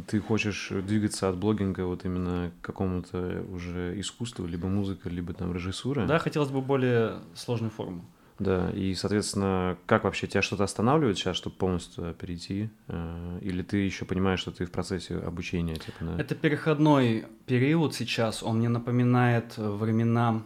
ты 0.06 0.20
хочешь 0.20 0.68
двигаться 0.70 1.28
от 1.28 1.37
блогинга 1.37 1.82
вот 1.82 2.04
именно 2.04 2.52
к 2.61 2.66
какому-то 2.66 3.44
уже 3.52 3.99
искусству, 4.00 4.47
либо 4.47 4.68
музыка, 4.68 5.09
либо 5.09 5.32
там 5.32 5.52
режиссура. 5.54 6.06
Да, 6.06 6.18
хотелось 6.18 6.50
бы 6.50 6.61
более 6.61 7.18
сложную 7.35 7.70
форму. 7.70 8.04
Да, 8.38 8.70
и, 8.70 8.94
соответственно, 8.94 9.76
как 9.85 10.04
вообще 10.04 10.26
тебя 10.26 10.40
что-то 10.40 10.64
останавливает 10.64 11.18
сейчас, 11.18 11.37
чтобы 11.37 11.56
полностью 11.56 12.14
перейти? 12.14 12.70
Э, 12.88 13.38
Или 13.42 13.61
ты 13.61 13.76
еще 13.76 14.06
понимаешь, 14.06 14.40
что 14.40 14.50
ты 14.50 14.64
в 14.64 14.70
процессе 14.70 15.18
обучения, 15.18 15.76
типа, 15.76 15.99
да? 16.00 16.18
Это 16.18 16.35
переходной 16.35 17.26
период 17.44 17.94
сейчас, 17.94 18.42
он 18.42 18.56
мне 18.59 18.70
напоминает 18.70 19.59
времена 19.59 20.42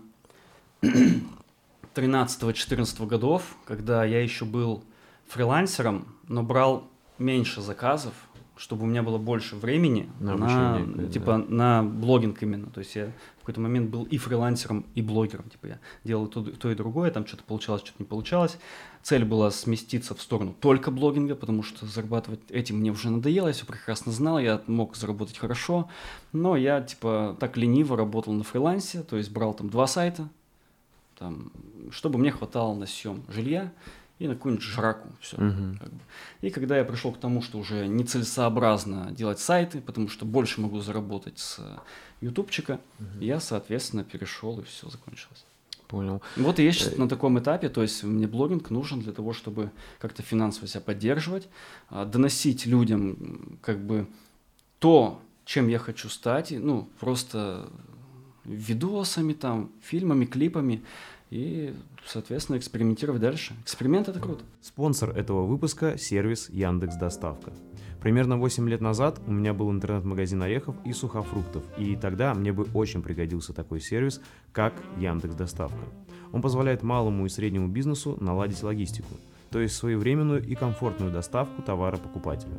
13-14 1.94 3.06
годов, 3.06 3.56
когда 3.64 4.04
я 4.04 4.20
еще 4.20 4.44
был 4.44 4.82
фрилансером, 5.28 6.16
но 6.26 6.42
брал 6.42 6.90
меньше 7.18 7.60
заказов, 7.60 8.14
чтобы 8.56 8.84
у 8.84 8.87
меня 8.87 9.02
было 9.02 9.18
больше 9.18 9.56
времени 9.56 10.08
На 10.20 10.37
на, 10.37 10.75
обучение, 10.76 11.08
типа 11.08 11.44
да. 11.49 11.54
на 11.54 11.82
блогинг 11.82 12.42
именно. 12.42 12.66
То 12.70 12.80
есть 12.80 12.94
я 12.94 13.06
в 13.37 13.40
какой-то 13.40 13.61
момент 13.61 13.90
был 13.90 14.04
и 14.04 14.16
фрилансером, 14.16 14.87
и 14.94 15.02
блогером. 15.02 15.49
Типа 15.50 15.66
я 15.66 15.78
делал 16.04 16.28
то, 16.28 16.42
то 16.42 16.70
и 16.70 16.75
другое, 16.75 17.11
там 17.11 17.26
что-то 17.26 17.42
получалось, 17.42 17.82
что-то 17.82 17.96
не 17.99 18.06
получалось. 18.06 18.58
Цель 19.02 19.25
была 19.25 19.50
сместиться 19.50 20.14
в 20.14 20.23
сторону 20.23 20.54
только 20.58 20.90
блогинга, 20.90 21.34
потому 21.34 21.62
что 21.62 21.84
зарабатывать 21.84 22.40
этим 22.49 22.78
мне 22.78 22.90
уже 22.90 23.11
надоело, 23.11 23.49
я 23.49 23.52
все 23.52 23.66
прекрасно 23.66 24.12
знал, 24.12 24.38
я 24.38 24.62
мог 24.66 24.96
заработать 24.96 25.37
хорошо. 25.37 25.88
Но 26.32 26.56
я 26.56 26.80
типа 26.80 27.37
так 27.40 27.56
лениво 27.56 27.96
работал 27.96 28.32
на 28.32 28.44
фрилансе, 28.44 29.02
то 29.02 29.16
есть 29.16 29.30
брал 29.30 29.52
там 29.54 29.68
два 29.68 29.87
сайта, 29.87 30.28
там, 31.18 31.52
чтобы 31.90 32.18
мне 32.18 32.30
хватало 32.30 32.75
на 32.75 32.87
съем 32.87 33.25
жилья 33.28 33.73
и 34.18 34.28
на 34.28 34.35
какую-нибудь 34.35 34.64
жраку. 34.64 35.09
Все. 35.21 35.37
Мгм. 35.37 35.78
Как 35.78 35.92
бы. 35.92 36.00
И 36.40 36.50
когда 36.50 36.78
я 36.78 36.85
пришел 36.85 37.12
к 37.12 37.18
тому, 37.18 37.42
что 37.42 37.59
уже 37.59 37.87
нецелесообразно 37.87 39.11
делать 39.11 39.40
сайты, 39.40 39.80
потому 39.80 40.09
что 40.09 40.25
больше 40.25 40.61
могу 40.61 40.80
заработать 40.80 41.38
с 41.38 41.59
э, 41.59 41.78
ютубчика, 42.21 42.80
я, 43.21 43.40
соответственно, 43.40 44.04
перешел, 44.04 44.61
и 44.61 44.64
все 44.64 44.88
закончилось. 44.88 45.44
Понял. 45.88 46.23
Вот 46.37 46.59
и 46.59 46.64
я 46.64 46.73
сейчас 46.73 46.94
Э, 46.94 46.97
на 46.97 47.09
таком 47.09 47.38
этапе, 47.38 47.68
то 47.68 47.83
есть 47.83 48.02
мне 48.04 48.26
блогинг 48.26 48.71
нужен 48.71 49.00
для 49.00 49.12
того, 49.12 49.33
чтобы 49.33 49.71
как-то 49.99 50.23
финансово 50.23 50.66
себя 50.66 50.80
поддерживать, 50.80 51.49
а, 51.90 52.04
доносить 52.04 52.66
людям 52.66 53.59
как 53.61 53.85
бы 53.85 54.06
то, 54.78 55.21
чем 55.44 55.68
я 55.68 55.78
хочу 55.78 56.09
стать, 56.09 56.52
ну, 56.52 56.88
просто 57.00 57.68
видосами, 58.44 59.33
там, 59.33 59.71
фильмами, 59.83 60.25
клипами, 60.25 60.83
и, 61.30 61.74
соответственно, 62.06 62.56
экспериментировать 62.58 63.20
дальше. 63.20 63.54
Эксперимент— 63.62 64.08
это 64.10 64.20
круто. 64.20 64.44
Спонсор 64.60 65.10
этого 65.10 65.44
выпуска– 65.44 65.96
сервис 65.98 66.48
Яндекс 66.50 66.96
Доставка. 66.96 67.52
Примерно 68.00 68.36
8 68.36 68.68
лет 68.68 68.82
назад 68.82 69.18
у 69.26 69.32
меня 69.32 69.54
был 69.54 69.70
интернет-магазин 69.72 70.42
орехов 70.42 70.76
и 70.84 70.92
сухофруктов, 70.92 71.64
и 71.78 71.96
тогда 71.96 72.34
мне 72.34 72.52
бы 72.52 72.66
очень 72.74 73.02
пригодился 73.02 73.54
такой 73.54 73.80
сервис, 73.80 74.20
как 74.52 74.74
Яндекс 74.98 75.34
Доставка. 75.34 75.86
Он 76.32 76.42
позволяет 76.42 76.82
малому 76.82 77.24
и 77.24 77.30
среднему 77.30 77.68
бизнесу 77.68 78.18
наладить 78.20 78.62
логистику, 78.62 79.14
то 79.50 79.58
есть 79.60 79.76
своевременную 79.76 80.44
и 80.44 80.54
комфортную 80.54 81.12
доставку 81.12 81.62
товара 81.62 81.96
покупателю. 81.96 82.58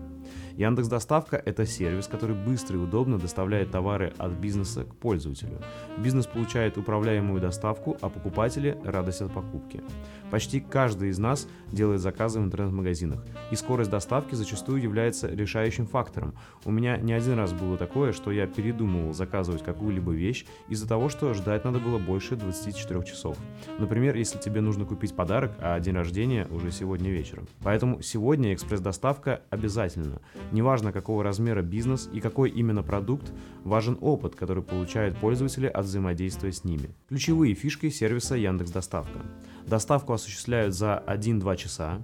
Яндекс 0.58 0.88
Доставка– 0.88 1.36
это 1.46 1.66
сервис, 1.66 2.08
который 2.08 2.34
быстро 2.34 2.78
и 2.78 2.82
удобно 2.82 3.20
доставляет 3.20 3.72
товары 3.72 4.14
от 4.18 4.32
бизнеса 4.32 4.86
к 4.86 4.96
пользователю. 4.96 5.62
Бизнес 5.98 6.28
получает 6.28 6.78
управляемую 6.78 7.42
доставку, 7.42 7.98
а 8.00 8.08
покупатели– 8.08 8.78
радость 8.86 9.22
от 9.22 9.34
покупки. 9.34 9.84
Почти 10.32 10.62
каждый 10.62 11.10
из 11.10 11.20
нас 11.20 11.50
делает 11.74 12.00
заказы 12.00 12.40
в 12.40 12.46
интернет-магазинах, 12.46 13.26
и 13.52 13.56
скорость 13.56 13.92
доставки 13.92 14.34
зачастую 14.36 14.82
является 14.82 15.28
решающим 15.28 15.88
фактором. 15.88 16.34
У 16.64 16.72
меня 16.72 16.98
не 16.98 17.12
один 17.12 17.38
раз 17.38 17.52
было 17.52 17.78
такое, 17.78 18.14
что 18.14 18.32
я 18.32 18.48
передумывал 18.48 19.14
заказывать 19.14 19.64
какую-либо 19.64 20.14
вещь 20.14 20.46
из-за 20.70 20.88
того, 20.88 21.10
что 21.10 21.34
ждать 21.34 21.66
надо 21.66 21.80
было 21.80 21.98
больше 21.98 22.38
24 22.38 23.04
часов. 23.04 23.38
Например, 23.78 24.16
если 24.16 24.38
тебе 24.38 24.62
нужно 24.62 24.86
купить 24.86 25.16
подарок, 25.16 25.52
а 25.60 25.78
день 25.82 25.96
рождения 25.96 26.48
уже 26.50 26.72
сегодня 26.72 27.10
вечером. 27.10 27.48
Поэтому 27.62 28.02
сегодня 28.02 28.54
экспресс-доставка 28.54 29.42
обязательно. 29.50 30.22
Неважно, 30.52 30.92
какого 30.92 31.24
размера 31.24 31.62
бизнес 31.62 32.10
и 32.14 32.20
какой 32.20 32.50
именно 32.50 32.84
продукт, 32.84 33.34
важен 33.64 33.98
опыт, 34.02 34.36
который 34.36 34.64
получают 34.64 35.18
пользователи 35.18 35.68
от 35.68 35.86
взаимодействия 35.86 36.52
с 36.52 36.64
ними. 36.64 36.90
Ключевые 37.10 37.56
фишки 37.56 37.90
сервиса 37.90 38.36
Яндекс 38.36 38.72
Доставка. 38.72 39.20
Доставку 39.68 40.14
осуществляют 40.14 40.74
за 40.74 41.04
1-2 41.08 41.58
часа. 41.58 42.02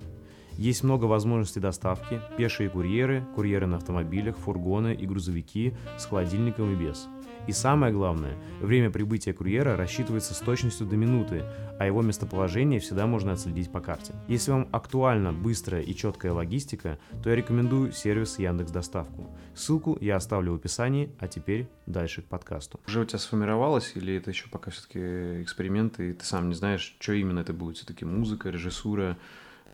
Есть 0.57 0.83
много 0.83 1.05
возможностей 1.05 1.59
доставки, 1.59 2.19
пешие 2.37 2.69
курьеры, 2.69 3.25
курьеры 3.35 3.67
на 3.67 3.77
автомобилях, 3.77 4.37
фургоны 4.37 4.93
и 4.93 5.05
грузовики 5.05 5.73
с 5.97 6.05
холодильником 6.05 6.73
и 6.73 6.75
без. 6.75 7.07
И 7.47 7.53
самое 7.53 7.91
главное, 7.91 8.35
время 8.59 8.91
прибытия 8.91 9.33
курьера 9.33 9.75
рассчитывается 9.75 10.33
с 10.33 10.39
точностью 10.39 10.85
до 10.85 10.95
минуты, 10.95 11.43
а 11.79 11.85
его 11.85 12.01
местоположение 12.01 12.79
всегда 12.79 13.07
можно 13.07 13.33
отследить 13.33 13.71
по 13.71 13.81
карте. 13.81 14.13
Если 14.27 14.51
вам 14.51 14.67
актуальна 14.71 15.33
быстрая 15.33 15.81
и 15.81 15.95
четкая 15.95 16.33
логистика, 16.33 16.99
то 17.23 17.29
я 17.29 17.35
рекомендую 17.35 17.91
сервис 17.91 18.37
Яндекс 18.37 18.71
Доставку. 18.71 19.35
Ссылку 19.55 19.97
я 19.99 20.17
оставлю 20.17 20.53
в 20.53 20.55
описании, 20.55 21.11
а 21.19 21.27
теперь 21.27 21.67
дальше 21.87 22.21
к 22.21 22.25
подкасту. 22.25 22.79
Уже 22.87 23.01
у 23.01 23.05
тебя 23.05 23.19
сформировалось 23.19 23.93
или 23.95 24.15
это 24.15 24.29
еще 24.29 24.47
пока 24.49 24.69
все-таки 24.69 25.41
эксперименты, 25.41 26.11
и 26.11 26.13
ты 26.13 26.23
сам 26.23 26.49
не 26.49 26.55
знаешь, 26.55 26.95
что 26.99 27.13
именно 27.13 27.39
это 27.39 27.53
будет? 27.53 27.77
Все-таки 27.77 28.05
музыка, 28.05 28.49
режиссура, 28.49 29.17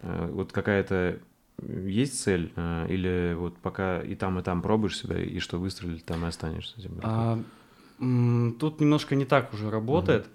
э, 0.02 0.30
вот 0.32 0.52
какая-то 0.54 1.20
есть 1.62 2.22
цель, 2.22 2.52
э, 2.56 2.86
или 2.90 3.34
вот 3.34 3.58
пока 3.58 4.02
и 4.02 4.16
там, 4.16 4.40
и 4.40 4.44
там 4.44 4.62
пробуешь 4.62 4.98
себя, 4.98 5.22
и 5.22 5.40
что 5.40 5.60
выстрелит, 5.60 6.06
там 6.06 6.24
и 6.24 6.28
останешься? 6.28 6.76
А, 7.02 7.42
тут 7.98 8.80
немножко 8.80 9.16
не 9.16 9.25
так 9.25 9.54
уже 9.54 9.70
работает, 9.70 10.27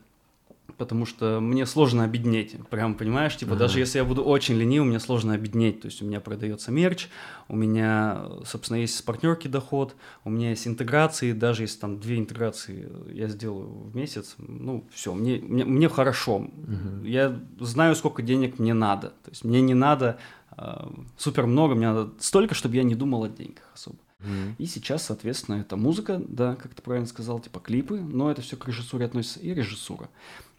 потому 0.78 1.06
что 1.06 1.40
мне 1.40 1.66
сложно 1.66 2.04
обеднеть. 2.04 2.56
Прям, 2.68 2.94
понимаешь, 2.94 3.36
типа, 3.36 3.54
даже 3.54 3.74
Ага. 3.74 3.80
если 3.80 3.98
я 3.98 4.04
буду 4.04 4.22
очень 4.24 4.56
ленив, 4.56 4.84
мне 4.84 4.98
сложно 4.98 5.34
обеднеть. 5.34 5.80
То 5.80 5.86
есть 5.86 6.02
у 6.02 6.04
меня 6.04 6.20
продается 6.20 6.72
мерч, 6.72 7.08
у 7.48 7.56
меня, 7.56 8.24
собственно, 8.44 8.78
есть 8.78 8.96
с 8.96 9.02
партнерки 9.02 9.48
доход, 9.48 9.94
у 10.24 10.30
меня 10.30 10.50
есть 10.50 10.66
интеграции, 10.66 11.32
даже 11.32 11.62
если 11.62 11.78
там 11.78 12.00
две 12.00 12.18
интеграции 12.18 12.90
я 13.12 13.28
сделаю 13.28 13.68
в 13.68 13.94
месяц, 13.96 14.34
ну, 14.38 14.84
все, 14.92 15.14
мне, 15.14 15.36
мне, 15.36 15.64
мне 15.64 15.88
хорошо. 15.88 16.38
Мгм. 16.38 17.04
Я 17.04 17.38
знаю, 17.60 17.94
сколько 17.94 18.22
денег 18.22 18.58
мне 18.58 18.74
надо. 18.74 19.08
То 19.08 19.30
есть 19.30 19.44
мне 19.44 19.60
не 19.60 19.74
надо 19.74 20.18
а, 20.50 20.92
супер 21.16 21.46
много, 21.46 21.74
мне 21.74 21.92
надо 21.92 22.10
столько, 22.18 22.54
чтобы 22.54 22.76
я 22.76 22.82
не 22.82 22.94
думал 22.94 23.24
о 23.24 23.28
деньгах 23.28 23.70
особо. 23.74 23.98
Мгм. 24.24 24.54
И 24.58 24.66
сейчас, 24.66 25.04
соответственно, 25.06 25.56
это 25.56 25.76
музыка, 25.76 26.20
да, 26.26 26.54
как 26.56 26.74
ты 26.74 26.82
правильно 26.82 27.06
сказал, 27.06 27.40
типа 27.40 27.60
клипы, 27.60 28.00
но 28.00 28.30
это 28.30 28.42
все 28.42 28.56
к 28.56 28.66
режиссуре 28.68 29.04
относится 29.06 29.40
и 29.40 29.52
режиссура. 29.54 30.08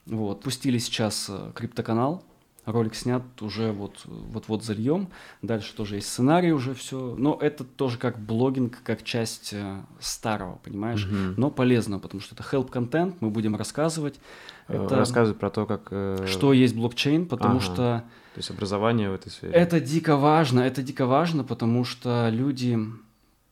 Вот. 0.05 0.41
Пустили 0.41 0.77
сейчас 0.77 1.27
э, 1.29 1.51
криптоканал, 1.55 2.23
ролик 2.65 2.95
снят 2.95 3.23
уже 3.41 3.71
вот, 3.71 4.01
вот-вот 4.05 4.63
зальем, 4.63 5.09
дальше 5.41 5.73
тоже 5.75 5.95
есть 5.95 6.07
сценарий 6.09 6.51
уже 6.53 6.73
все, 6.73 7.15
но 7.17 7.37
это 7.41 7.63
тоже 7.63 7.97
как 7.97 8.19
блогинг, 8.19 8.79
как 8.83 9.03
часть 9.03 9.53
э, 9.53 9.81
старого, 9.99 10.59
понимаешь? 10.63 11.05
Мгм. 11.05 11.35
Но 11.37 11.49
полезно, 11.51 11.99
потому 11.99 12.21
что 12.21 12.35
это 12.35 12.43
help-контент, 12.43 13.15
мы 13.21 13.29
будем 13.29 13.55
рассказывать, 13.55 14.15
Э, 14.69 14.81
это- 14.85 14.95
Рассказывай 14.95 15.35
про 15.37 15.49
то, 15.49 15.65
как... 15.65 15.87
э, 15.91 16.25
что 16.25 16.53
есть 16.53 16.73
блокчейн, 16.73 17.25
потому 17.25 17.57
Ага. 17.57 17.65
что 17.65 17.75
То 18.33 18.37
есть 18.37 18.49
образование 18.49 19.09
в 19.09 19.13
этой 19.13 19.29
сфере. 19.29 19.51
это 19.51 19.81
дико 19.81 20.15
важно, 20.15 20.61
это 20.61 20.81
дико 20.81 21.05
важно, 21.05 21.43
потому 21.43 21.83
что 21.83 22.29
люди 22.31 22.79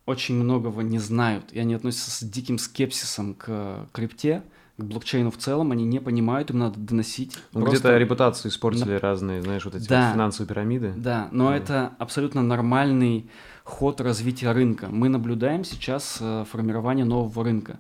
очень 0.06 0.36
многого 0.36 0.82
не 0.82 1.00
знают, 1.00 1.46
и 1.52 1.60
они 1.60 1.74
относятся 1.74 2.12
с 2.12 2.22
диким 2.24 2.58
скепсисом 2.58 3.34
к 3.36 3.88
крипте, 3.92 4.44
к 4.78 4.84
блокчейну 4.84 5.30
в 5.30 5.38
целом, 5.38 5.72
они 5.72 5.86
не 5.86 6.00
понимают, 6.00 6.50
им 6.50 6.60
надо 6.60 6.80
доносить. 6.80 7.38
Ну, 7.54 7.62
Просто- 7.62 7.80
где-то 7.80 7.98
репутацию 7.98 8.52
испортили 8.52 8.94
разные, 8.96 9.42
знаешь, 9.42 9.64
вот 9.66 9.76
эти 9.76 9.88
Да. 9.88 10.08
вот 10.08 10.14
финансовые 10.14 10.48
пирамиды. 10.48 10.94
Да, 10.98 11.30
но 11.32 11.50
Да. 11.50 11.56
это 11.58 11.92
абсолютно 12.00 12.42
нормальный 12.42 13.30
ход 13.64 14.02
развития 14.02 14.52
рынка. 14.54 14.88
Мы 14.90 15.08
наблюдаем 15.10 15.64
сейчас 15.66 16.18
э, 16.20 16.46
формирование 16.50 17.06
нового 17.06 17.44
рынка, 17.44 17.80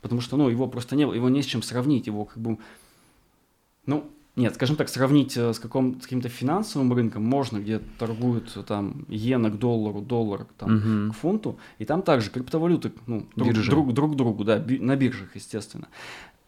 потому 0.00 0.20
что, 0.20 0.36
ну, 0.36 0.48
его 0.48 0.66
просто 0.66 0.96
не 0.96 1.06
было, 1.06 1.14
его 1.14 1.28
не 1.28 1.42
с 1.42 1.46
чем 1.46 1.62
сравнить, 1.62 2.08
его 2.08 2.24
как 2.24 2.38
бы, 2.38 2.58
ну, 3.86 4.04
нет, 4.34 4.54
скажем 4.54 4.76
так, 4.76 4.88
сравнить 4.88 5.36
э, 5.36 5.52
с, 5.52 5.58
каком, 5.58 6.00
с 6.00 6.04
каким-то 6.04 6.28
финансовым 6.28 6.92
рынком 6.92 7.22
можно, 7.22 7.58
где 7.58 7.80
торгуют 7.98 8.52
э, 8.56 8.62
там 8.62 9.04
иена 9.08 9.50
к 9.50 9.58
доллару, 9.58 10.00
доллар 10.00 10.46
там, 10.58 10.76
Мгм. 10.76 11.12
к 11.12 11.16
фунту, 11.16 11.58
и 11.78 11.84
там 11.84 12.02
также 12.02 12.30
криптовалюты, 12.30 12.92
ну, 13.06 13.26
друг, 13.36 13.52
друг, 13.52 13.92
друг 13.92 14.16
другу, 14.16 14.44
да, 14.44 14.58
би- 14.58 14.78
на 14.78 14.96
биржах, 14.96 15.34
естественно. 15.36 15.88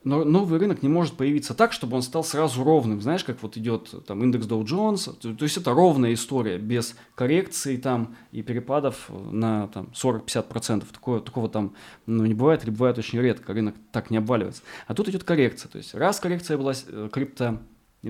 Но 0.07 0.23
новый 0.23 0.59
рынок 0.59 0.83
не 0.83 0.88
может 0.91 1.14
появиться 1.14 1.55
так, 1.55 1.73
чтобы 1.73 1.97
он 1.97 2.03
стал 2.03 2.25
сразу 2.25 2.62
ровным. 2.62 3.00
Знаешь, 3.00 3.25
как 3.25 3.43
вот 3.43 3.57
идет 3.57 3.95
там 4.07 4.23
индекс 4.23 4.47
Dow 4.47 4.62
Jones, 4.62 5.14
то, 5.19 5.35
то 5.35 5.45
есть 5.45 5.57
это 5.57 5.73
ровная 5.73 6.12
история, 6.12 6.59
без 6.59 6.95
коррекций 7.14 7.79
там 7.79 8.14
и 8.31 8.43
перепадов 8.43 9.11
на 9.31 9.69
там 9.69 9.88
40-50%. 9.95 10.85
Такого, 10.93 11.21
такого 11.21 11.49
там 11.49 11.73
ну, 12.05 12.26
не 12.26 12.35
бывает, 12.35 12.64
или 12.64 12.71
бывает 12.71 12.99
очень 12.99 13.19
редко, 13.19 13.55
рынок 13.55 13.76
так 13.93 14.11
не 14.11 14.19
обваливается. 14.19 14.62
А 14.87 14.93
тут 14.95 15.09
идет 15.09 15.25
коррекция. 15.25 15.71
То 15.71 15.79
есть 15.79 15.95
раз 15.95 16.21
коррекция 16.21 16.59
была 16.59 16.75
э, 16.87 17.09
крипто 17.11 17.61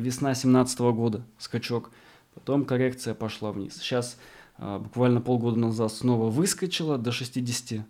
весна 0.01 0.31
2017 0.31 0.79
года, 0.81 1.25
скачок, 1.39 1.91
потом 2.35 2.65
коррекция 2.65 3.15
пошла 3.15 3.53
вниз. 3.53 3.77
Сейчас 3.77 4.19
а, 4.57 4.79
буквально 4.79 5.21
полгода 5.21 5.59
назад 5.59 5.93
снова 5.93 6.31
выскочила 6.31 6.99
до 6.99 7.13
63, 7.13 7.85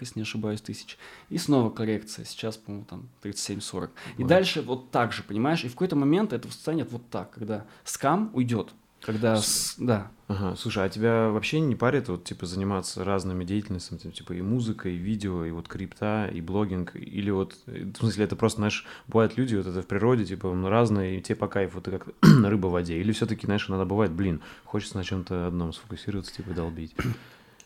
если 0.00 0.18
не 0.18 0.22
ошибаюсь, 0.22 0.60
тысяч. 0.60 0.98
И 1.28 1.38
снова 1.38 1.70
коррекция. 1.70 2.24
Сейчас, 2.24 2.56
по-моему, 2.56 2.86
там 2.86 3.08
37-40. 3.22 3.90
И 4.18 4.24
дальше 4.24 4.62
вот 4.62 4.90
так 4.90 5.12
же, 5.12 5.22
понимаешь? 5.22 5.64
И 5.64 5.68
в 5.68 5.72
какой-то 5.72 5.96
момент 5.96 6.32
это 6.32 6.48
встанет 6.48 6.92
вот 6.92 7.08
так, 7.10 7.30
когда 7.30 7.66
скам 7.84 8.30
уйдет. 8.34 8.72
Когда, 9.00 9.36
с... 9.36 9.76
да. 9.78 10.10
Ага, 10.26 10.56
слушай, 10.56 10.84
а 10.84 10.88
тебя 10.88 11.30
вообще 11.30 11.60
не 11.60 11.74
парит 11.74 12.08
вот, 12.08 12.24
типа, 12.24 12.44
заниматься 12.44 13.02
разными 13.02 13.44
деятельностями, 13.44 14.12
типа, 14.12 14.34
и 14.34 14.42
музыкой, 14.42 14.94
и 14.94 14.98
видео, 14.98 15.44
и 15.44 15.50
вот 15.50 15.68
крипта, 15.68 16.28
и 16.30 16.42
блогинг, 16.42 16.94
или 16.96 17.30
вот, 17.30 17.56
в 17.66 17.96
смысле, 17.96 18.24
это 18.24 18.36
просто, 18.36 18.58
знаешь, 18.58 18.84
бывают 19.06 19.38
люди, 19.38 19.56
вот 19.56 19.66
это 19.66 19.80
в 19.80 19.86
природе, 19.86 20.26
типа, 20.26 20.54
разные, 20.68 21.18
и 21.18 21.22
тебе 21.22 21.36
по 21.36 21.48
кайфу, 21.48 21.80
ты 21.80 21.92
как 21.92 22.08
рыба 22.22 22.66
в 22.66 22.72
воде, 22.72 22.98
или 22.98 23.12
все 23.12 23.24
таки 23.24 23.46
знаешь, 23.46 23.68
иногда 23.68 23.86
бывает, 23.86 24.12
блин, 24.12 24.42
хочется 24.64 24.98
на 24.98 25.04
чем 25.04 25.24
то 25.24 25.46
одном 25.46 25.72
сфокусироваться, 25.72 26.34
типа, 26.34 26.50
долбить. 26.50 26.94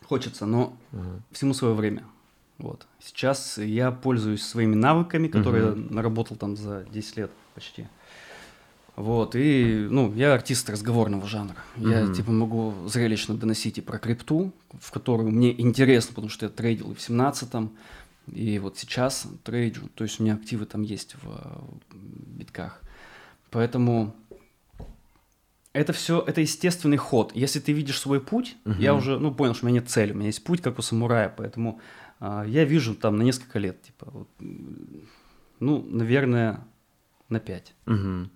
Хочется, 0.06 0.44
но 0.44 0.76
ага. 0.92 1.22
всему 1.30 1.54
свое 1.54 1.74
время. 1.74 2.04
Вот. 2.58 2.86
Сейчас 3.00 3.56
я 3.56 3.90
пользуюсь 3.90 4.44
своими 4.44 4.74
навыками, 4.74 5.28
которые 5.28 5.72
угу. 5.72 5.94
наработал 5.94 6.36
там 6.36 6.56
за 6.56 6.84
10 6.92 7.16
лет 7.16 7.30
почти. 7.54 7.88
Вот, 9.02 9.34
и, 9.34 9.88
ну, 9.90 10.14
я 10.14 10.32
артист 10.32 10.70
разговорного 10.70 11.26
жанра. 11.26 11.56
Mm-hmm. 11.74 12.08
Я, 12.08 12.14
типа, 12.14 12.30
могу 12.30 12.72
зрелищно 12.86 13.34
доносить 13.36 13.78
и 13.78 13.80
про 13.80 13.98
крипту, 13.98 14.52
в 14.80 14.92
которую 14.92 15.32
мне 15.32 15.60
интересно, 15.60 16.14
потому 16.14 16.28
что 16.28 16.46
я 16.46 16.50
трейдил 16.50 16.92
и 16.92 16.94
в 16.94 17.00
семнадцатом, 17.00 17.72
и 18.32 18.60
вот 18.60 18.78
сейчас 18.78 19.26
трейджу. 19.42 19.88
То 19.96 20.04
есть 20.04 20.20
у 20.20 20.22
меня 20.22 20.34
активы 20.34 20.66
там 20.66 20.82
есть 20.82 21.16
в, 21.20 21.64
битках. 21.90 22.80
Поэтому 23.50 24.14
это 25.72 25.92
все, 25.92 26.20
это 26.24 26.40
естественный 26.40 26.96
ход. 26.96 27.32
Если 27.34 27.58
ты 27.58 27.72
видишь 27.72 27.98
свой 27.98 28.20
путь, 28.20 28.56
mm-hmm. 28.64 28.76
я 28.80 28.94
уже, 28.94 29.18
ну, 29.18 29.34
понял, 29.34 29.54
что 29.54 29.66
у 29.66 29.68
меня 29.68 29.80
нет 29.80 29.90
цели, 29.90 30.12
у 30.12 30.14
меня 30.14 30.26
есть 30.26 30.44
путь, 30.44 30.62
как 30.62 30.78
у 30.78 30.82
самурая, 30.82 31.28
поэтому 31.36 31.80
а, 32.20 32.44
я 32.46 32.64
вижу 32.64 32.94
там 32.94 33.16
на 33.16 33.22
несколько 33.22 33.58
лет, 33.58 33.82
типа, 33.82 34.06
вот, 34.12 34.28
ну, 35.58 35.84
наверное, 35.90 36.64
на 37.28 37.40
пять. 37.40 37.74
Mm-hmm. 37.86 38.28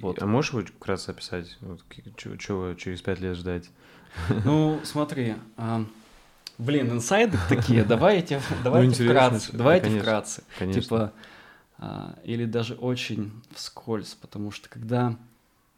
Вот. 0.00 0.22
А 0.22 0.26
можешь 0.26 0.52
вот 0.52 0.68
вкратце 0.68 1.10
описать, 1.10 1.56
вот, 1.60 1.80
что 2.38 2.74
через 2.74 3.00
пять 3.00 3.20
лет 3.20 3.36
ждать? 3.36 3.70
Ну, 4.44 4.80
смотри, 4.84 5.34
а, 5.56 5.84
блин, 6.56 6.90
инсайды 6.92 7.38
такие, 7.48 7.84
давайте, 7.84 8.40
давайте 8.64 9.02
ну, 9.02 9.10
вкратце, 9.10 9.52
давайте 9.52 9.90
да, 9.90 10.00
вкратце. 10.00 10.42
Конечно. 10.58 10.82
Типа, 10.82 11.12
а, 11.78 12.14
или 12.24 12.44
даже 12.44 12.74
очень 12.74 13.32
вскользь, 13.54 14.16
потому 14.20 14.50
что 14.50 14.68
когда... 14.68 15.16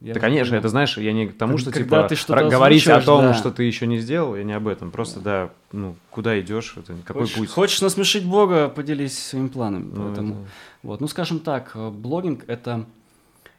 Я 0.00 0.14
да, 0.14 0.20
конечно, 0.20 0.54
это 0.54 0.68
знаешь, 0.70 0.96
я 0.96 1.12
не 1.12 1.28
к 1.28 1.36
тому, 1.36 1.58
что 1.58 1.70
типа 1.70 2.08
ты 2.08 2.16
говорить 2.48 2.88
о 2.88 3.02
том, 3.02 3.20
да. 3.20 3.34
что 3.34 3.50
ты 3.50 3.64
еще 3.64 3.86
не 3.86 3.98
сделал, 3.98 4.34
я 4.34 4.44
не 4.44 4.54
об 4.54 4.66
этом. 4.66 4.90
Просто 4.90 5.20
да, 5.20 5.50
да 5.72 5.78
ну 5.78 5.96
куда 6.08 6.40
идешь, 6.40 6.72
это 6.78 6.94
какой 7.04 7.24
хочешь, 7.24 7.36
путь. 7.36 7.50
Хочешь 7.50 7.82
насмешить 7.82 8.24
Бога, 8.24 8.70
поделись 8.70 9.18
своими 9.18 9.48
планами. 9.48 9.90
Ну, 9.92 10.06
поэтому 10.06 10.32
это... 10.32 10.48
вот, 10.82 11.00
ну 11.02 11.06
скажем 11.06 11.40
так, 11.40 11.76
блогинг 11.92 12.44
это 12.46 12.86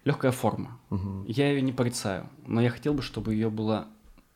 легкая 0.03 0.31
форма. 0.31 0.79
Угу. 0.89 1.25
Я 1.27 1.51
ее 1.51 1.61
не 1.61 1.71
порицаю, 1.71 2.29
но 2.45 2.61
я 2.61 2.69
хотел 2.69 2.93
бы, 2.93 3.01
чтобы 3.01 3.33
ее 3.33 3.49
было 3.49 3.87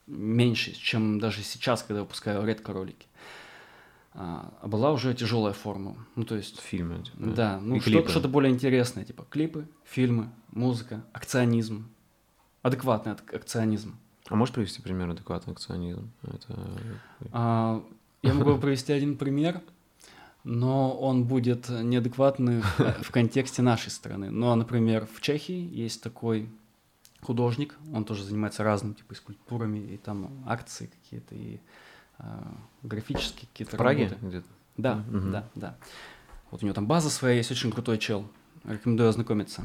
меньше, 0.07 0.73
чем 0.73 1.19
даже 1.19 1.41
сейчас, 1.41 1.83
когда 1.83 2.01
выпускаю 2.01 2.45
редко 2.45 2.73
ролики. 2.73 3.07
А, 4.13 4.53
а 4.61 4.67
была 4.67 4.91
уже 4.91 5.13
тяжелая 5.13 5.53
форма. 5.53 5.95
Ну, 6.15 6.23
то 6.23 6.35
есть... 6.35 6.61
Фильмы. 6.61 7.03
Типа, 7.03 7.17
да, 7.17 7.59
ну 7.59 7.81
что, 7.81 8.07
что-то 8.07 8.29
более 8.29 8.53
интересное, 8.53 9.03
типа 9.03 9.25
клипы, 9.29 9.67
фильмы, 9.83 10.29
музыка, 10.51 11.03
акционизм. 11.11 11.89
Адекватный 12.61 13.11
акционизм. 13.11 13.97
А 14.27 14.35
можешь 14.35 14.55
привести 14.55 14.81
пример 14.81 15.09
адекватный 15.09 15.53
акционизм? 15.53 16.11
Это... 16.23 16.59
А, 17.31 17.83
я 18.21 18.33
могу 18.33 18.57
привести 18.61 18.93
один 18.93 19.17
пример 19.17 19.61
но 20.45 20.95
он 20.95 21.25
будет 21.25 21.67
неадекватный 21.69 22.61
в 23.01 23.11
контексте 23.11 23.61
нашей 23.61 23.89
страны. 23.89 24.29
Но, 24.29 24.55
например, 24.55 25.07
в 25.11 25.19
Чехии 25.19 25.69
есть 25.73 26.01
такой 26.01 26.47
художник, 27.21 27.75
он 27.91 28.05
тоже 28.05 28.23
занимается 28.23 28.63
разным, 28.63 28.93
типа, 28.93 29.15
скульптурами, 29.15 29.79
и 29.79 29.97
там 29.97 30.43
акции 30.45 30.85
какие-то, 30.85 31.33
и 31.33 31.59
э, 32.19 32.23
графические 32.83 33.49
какие-то 33.51 33.75
В 33.75 33.79
Праге 33.79 34.15
где-то? 34.21 34.47
Да, 34.77 35.03
угу. 35.09 35.31
да, 35.31 35.49
да. 35.55 35.77
Вот 36.51 36.61
у 36.61 36.65
него 36.65 36.75
там 36.75 36.85
база 36.85 37.09
своя 37.09 37.35
есть, 37.37 37.51
очень 37.51 37.71
крутой 37.71 37.97
чел. 37.97 38.27
Рекомендую 38.65 39.09
ознакомиться. 39.09 39.63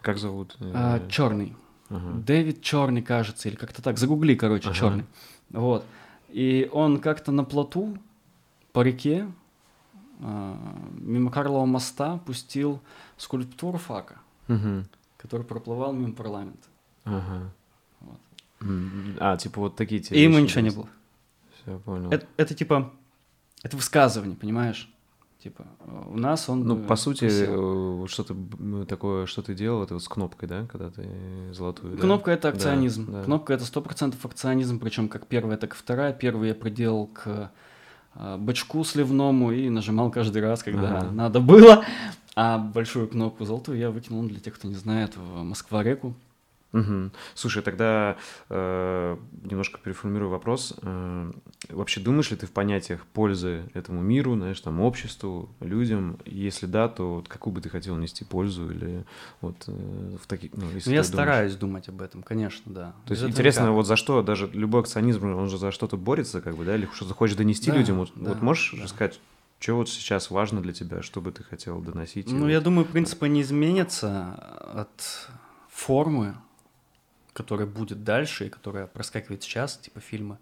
Как 0.00 0.18
зовут? 0.18 0.56
А, 0.60 1.06
черный. 1.08 1.54
Ага. 1.90 2.18
Дэвид 2.20 2.62
Черный, 2.62 3.02
кажется, 3.02 3.48
или 3.48 3.56
как-то 3.56 3.82
так. 3.82 3.98
Загугли, 3.98 4.34
короче, 4.34 4.68
ага. 4.68 4.78
Черный. 4.78 5.04
Вот. 5.50 5.84
И 6.30 6.68
он 6.72 7.00
как-то 7.00 7.32
на 7.32 7.44
плоту 7.44 7.98
по 8.72 8.80
реке 8.80 9.26
а, 9.26 9.30
мимо 10.18 11.30
Карлова 11.30 11.66
моста 11.66 12.18
пустил 12.18 12.80
скульптуру 13.16 13.78
Фака, 13.78 14.18
угу. 14.48 14.84
который 15.16 15.44
проплывал 15.44 15.92
мимо 15.92 16.14
парламента. 16.14 16.68
Ага. 17.04 17.52
Вот. 18.00 18.18
А, 19.20 19.36
типа 19.36 19.60
вот 19.60 19.76
такие 19.76 20.00
те 20.00 20.14
И 20.14 20.22
ему 20.22 20.38
ничего 20.38 20.60
не 20.60 20.70
было. 20.70 20.88
Все, 21.54 21.78
понял. 21.78 22.10
Это, 22.10 22.26
это 22.36 22.54
типа, 22.54 22.92
это 23.62 23.76
высказывание, 23.76 24.36
понимаешь? 24.36 24.90
Типа, 25.42 25.64
у 26.08 26.18
нас 26.18 26.48
он... 26.48 26.64
Ну, 26.64 26.84
по 26.84 26.96
сути, 26.96 27.28
э, 27.28 28.06
что-то 28.08 28.34
такое, 28.86 29.26
что 29.26 29.42
ты 29.42 29.54
делал, 29.54 29.82
это 29.84 29.94
вот 29.94 30.02
с 30.02 30.08
кнопкой, 30.08 30.48
да, 30.48 30.66
когда 30.66 30.90
ты 30.90 31.06
золотую, 31.52 31.96
Кнопка 31.98 32.30
да?— 32.30 32.32
это 32.34 32.48
акционизм. 32.48 33.06
Да, 33.06 33.18
да. 33.18 33.24
Кнопка— 33.24 33.52
это 33.54 33.64
сто 33.64 33.80
процентов 33.80 34.24
акционизм, 34.24 34.80
причем 34.80 35.08
как 35.08 35.26
первая, 35.26 35.56
так 35.56 35.74
и 35.74 35.76
вторая. 35.76 36.12
Первую 36.12 36.48
я 36.48 36.54
приделал 36.54 37.06
к 37.06 37.26
Э, 37.26 37.48
бачку 38.38 38.84
сливному 38.84 39.52
и 39.52 39.68
нажимал 39.68 40.10
каждый 40.10 40.42
раз, 40.42 40.62
когда 40.62 40.98
ага. 40.98 41.10
надо 41.10 41.40
было. 41.40 41.84
А 42.34 42.58
большую 42.58 43.08
кнопку 43.08 43.44
золотую 43.46 43.78
я 43.78 43.90
выкинул 43.90 44.22
для 44.24 44.40
тех, 44.40 44.54
кто 44.54 44.68
не 44.68 44.74
знает, 44.74 45.16
в 45.16 45.42
Москва-реку. 45.42 46.14
Угу. 46.72 47.10
Слушай, 47.34 47.62
тогда 47.62 48.16
э, 48.48 49.16
немножко 49.44 49.78
переформирую 49.78 50.30
вопрос. 50.30 50.74
Э, 50.82 51.32
вообще 51.68 52.00
думаешь 52.00 52.30
ли 52.30 52.36
ты 52.36 52.46
в 52.46 52.50
понятиях 52.50 53.06
пользы 53.06 53.70
этому 53.72 54.02
миру, 54.02 54.34
знаешь, 54.36 54.60
там, 54.60 54.80
обществу, 54.80 55.48
людям? 55.60 56.18
Если 56.24 56.66
да, 56.66 56.88
то 56.88 57.14
вот 57.14 57.28
какую 57.28 57.54
бы 57.54 57.60
ты 57.60 57.68
хотел 57.68 57.96
нести 57.96 58.24
пользу 58.24 58.70
или 58.70 59.04
вот 59.40 59.64
э, 59.68 60.16
в 60.22 60.26
таких... 60.26 60.52
Ну, 60.54 60.70
если 60.74 60.90
ну, 60.90 60.96
я 60.96 61.04
стараюсь 61.04 61.54
думать 61.54 61.88
об 61.88 62.02
этом, 62.02 62.22
конечно, 62.22 62.72
да. 62.72 62.94
То 63.06 63.12
есть 63.12 63.24
интересно, 63.24 63.62
никак. 63.62 63.74
вот 63.74 63.86
за 63.86 63.96
что 63.96 64.22
даже 64.22 64.48
любой 64.52 64.82
акционизм, 64.82 65.24
он 65.24 65.48
же 65.48 65.58
за 65.58 65.70
что-то 65.70 65.96
борется, 65.96 66.40
как 66.40 66.56
бы, 66.56 66.64
да, 66.64 66.74
или 66.74 66.88
что-то 66.92 67.14
хочешь 67.14 67.36
донести 67.36 67.70
да, 67.70 67.76
людям. 67.78 67.98
Вот, 67.98 68.10
да, 68.16 68.30
вот 68.30 68.42
можешь 68.42 68.74
да. 68.76 68.82
рассказать, 68.82 69.20
что 69.60 69.76
вот 69.76 69.88
сейчас 69.88 70.30
важно 70.30 70.60
для 70.60 70.72
тебя, 70.72 71.02
что 71.02 71.20
бы 71.20 71.32
ты 71.32 71.42
хотел 71.42 71.80
доносить? 71.80 72.30
Ну, 72.30 72.48
я 72.48 72.56
вот... 72.56 72.64
думаю, 72.64 72.84
принципы 72.84 73.28
не 73.28 73.40
изменятся 73.40 74.34
от 74.74 75.28
формы, 75.70 76.34
которая 77.36 77.66
будет 77.66 78.02
дальше 78.02 78.46
и 78.46 78.48
которая 78.48 78.86
проскакивает 78.86 79.42
сейчас, 79.42 79.76
типа 79.76 80.00
фильмы, 80.00 80.38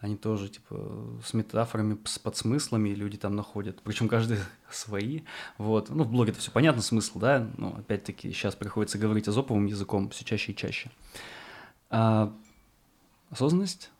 они 0.00 0.16
тоже 0.16 0.48
типа 0.48 1.18
с 1.24 1.34
метафорами, 1.34 1.98
с 2.04 2.20
подсмыслами 2.20 2.90
люди 2.90 3.18
там 3.18 3.34
находят, 3.34 3.82
причем 3.82 4.08
каждый 4.08 4.38
свои, 4.70 5.22
вот. 5.58 5.90
Ну, 5.90 6.04
в 6.04 6.10
блоге 6.10 6.30
это 6.30 6.40
все 6.40 6.52
понятно, 6.52 6.80
смысл, 6.80 7.18
да, 7.18 7.50
но 7.56 7.74
опять-таки 7.76 8.30
сейчас 8.30 8.54
приходится 8.54 8.98
говорить 8.98 9.26
азоповым 9.26 9.66
языком 9.66 10.10
все 10.10 10.24
чаще 10.24 10.52
и 10.52 10.56
чаще. 10.56 10.92
А, 11.90 12.32
осознанность, 13.30 13.90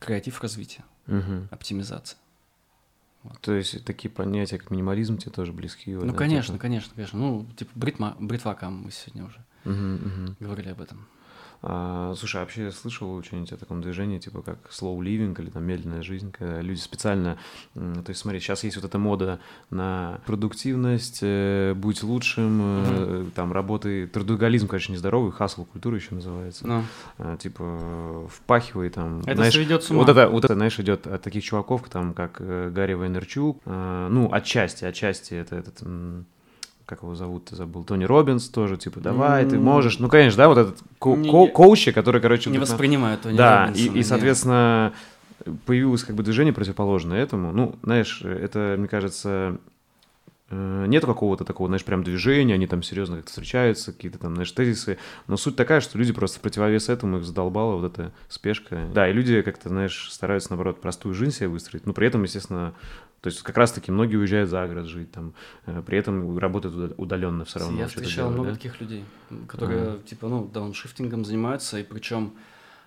креатив 0.00 0.40
развития, 0.40 0.84
угу. 1.06 1.46
оптимизация. 1.50 2.18
Вот. 3.22 3.38
То 3.40 3.52
есть 3.52 3.84
такие 3.84 4.10
понятия, 4.10 4.56
как 4.56 4.70
минимализм, 4.70 5.18
тебе 5.18 5.32
тоже 5.32 5.52
близки? 5.52 5.94
Ну, 5.94 6.06
да, 6.06 6.12
конечно, 6.14 6.54
типа? 6.54 6.62
конечно, 6.62 6.92
конечно. 6.94 7.18
Ну, 7.18 7.46
типа 7.56 7.72
бритма, 7.74 8.16
бритвакам 8.18 8.84
мы 8.84 8.90
сегодня 8.90 9.26
уже 9.26 9.44
угу, 9.70 9.94
угу. 9.94 10.36
говорили 10.40 10.70
об 10.70 10.80
этом. 10.80 11.06
А, 11.62 12.14
слушай, 12.16 12.36
а 12.36 12.40
вообще 12.40 12.64
я 12.64 12.70
слышал 12.70 13.22
что-нибудь 13.22 13.52
о 13.52 13.56
таком 13.56 13.80
движении, 13.80 14.18
типа 14.18 14.42
как 14.42 14.58
slow 14.70 14.98
living 14.98 15.40
или 15.40 15.50
там 15.50 15.64
медленная 15.64 16.02
жизнь, 16.02 16.30
когда 16.30 16.60
люди 16.60 16.78
специально, 16.78 17.38
то 17.74 18.04
есть 18.08 18.20
смотри, 18.20 18.40
сейчас 18.40 18.64
есть 18.64 18.76
вот 18.76 18.84
эта 18.84 18.98
мода 18.98 19.40
на 19.70 20.20
продуктивность, 20.26 21.20
э, 21.22 21.74
будь 21.74 22.02
лучшим, 22.02 22.60
mm-hmm. 22.60 23.30
там 23.32 23.52
работы, 23.52 24.06
трудоголизм, 24.06 24.68
конечно, 24.68 24.92
нездоровый, 24.92 25.32
хасл 25.32 25.64
культура 25.64 25.96
еще 25.96 26.14
называется, 26.14 26.64
no. 26.66 26.68
Ну. 26.68 26.84
а, 27.18 27.36
типа 27.36 28.28
впахивай 28.30 28.90
там. 28.90 29.20
Это 29.20 29.36
знаешь, 29.36 29.56
ведет 29.56 29.82
с 29.82 29.90
ума. 29.90 30.00
Вот 30.00 30.08
это, 30.10 30.28
вот 30.28 30.44
это, 30.44 30.54
знаешь, 30.54 30.78
идет 30.78 31.06
от 31.06 31.22
таких 31.22 31.42
чуваков, 31.42 31.88
там 31.88 32.14
как 32.14 32.36
э, 32.38 32.70
Гарри 32.70 32.94
Вайнерчук, 32.94 33.62
ну 33.66 34.32
отчасти, 34.32 34.84
отчасти 34.84 35.34
это 35.34 35.56
этот 35.56 35.82
как 36.86 37.02
его 37.02 37.16
зовут, 37.16 37.46
ты 37.46 37.56
забыл, 37.56 37.82
Тони 37.82 38.04
Робинс 38.04 38.48
тоже, 38.48 38.76
типа, 38.76 39.00
давай, 39.00 39.44
mm-hmm. 39.44 39.50
ты 39.50 39.58
можешь. 39.58 39.98
Ну, 39.98 40.08
конечно, 40.08 40.38
да, 40.38 40.48
вот 40.48 40.58
этот 40.58 40.78
ко- 41.00 41.16
не, 41.16 41.28
ко- 41.30 41.48
коучи, 41.48 41.90
который, 41.90 42.20
короче... 42.20 42.48
Не 42.48 42.58
воспринимают 42.58 43.22
Тони 43.22 43.36
Да, 43.36 43.72
и, 43.74 43.88
и, 43.88 44.02
соответственно, 44.04 44.92
появилось 45.66 46.04
как 46.04 46.14
бы 46.14 46.22
движение 46.22 46.52
противоположное 46.52 47.20
этому. 47.20 47.52
Ну, 47.52 47.74
знаешь, 47.82 48.22
это, 48.22 48.76
мне 48.78 48.86
кажется, 48.86 49.58
э, 50.50 50.84
нет 50.86 51.04
какого-то 51.04 51.44
такого, 51.44 51.68
знаешь, 51.68 51.84
прям 51.84 52.04
движения, 52.04 52.54
они 52.54 52.68
там 52.68 52.84
серьезно 52.84 53.16
как-то 53.16 53.30
встречаются, 53.30 53.92
какие-то 53.92 54.18
там, 54.18 54.34
знаешь, 54.34 54.52
тезисы, 54.52 54.98
но 55.26 55.36
суть 55.36 55.56
такая, 55.56 55.80
что 55.80 55.98
люди 55.98 56.12
просто 56.12 56.38
в 56.38 56.42
противовес 56.42 56.88
этому 56.88 57.18
их 57.18 57.24
задолбала 57.24 57.74
вот 57.74 57.92
эта 57.92 58.12
спешка. 58.28 58.88
Да, 58.94 59.08
и 59.08 59.12
люди 59.12 59.42
как-то, 59.42 59.70
знаешь, 59.70 60.08
стараются, 60.12 60.50
наоборот, 60.50 60.80
простую 60.80 61.14
жизнь 61.16 61.32
себе 61.32 61.48
выстроить, 61.48 61.84
но 61.84 61.92
при 61.92 62.06
этом, 62.06 62.22
естественно, 62.22 62.74
То 63.26 63.30
есть 63.30 63.42
как 63.42 63.56
раз-таки 63.56 63.90
многие 63.90 64.14
уезжают 64.14 64.48
за 64.48 64.64
город 64.68 64.86
жить, 64.86 65.10
там, 65.10 65.34
э, 65.66 65.82
при 65.84 65.98
этом 65.98 66.38
работают 66.38 66.94
удаленно 66.96 67.44
все 67.44 67.58
равно. 67.58 67.76
Я 67.76 67.88
встречал 67.88 68.30
много 68.30 68.50
да? 68.50 68.54
таких 68.54 68.80
людей, 68.80 69.04
которые, 69.48 69.82
ага. 69.82 69.98
типа, 70.04 70.28
ну, 70.28 70.46
дауншифтингом 70.46 71.24
занимаются, 71.24 71.80
и 71.80 71.82
причем 71.82 72.34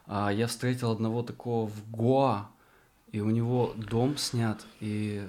а, 0.08 0.30
я 0.30 0.47
встретил 0.47 0.91
одного 0.91 1.23
такого 1.23 1.67
в 1.67 1.91
Гоа, 1.91 2.47
и 3.12 3.19
у 3.19 3.30
него 3.30 3.73
дом 3.75 4.15
снят, 4.15 4.65
и, 4.80 5.28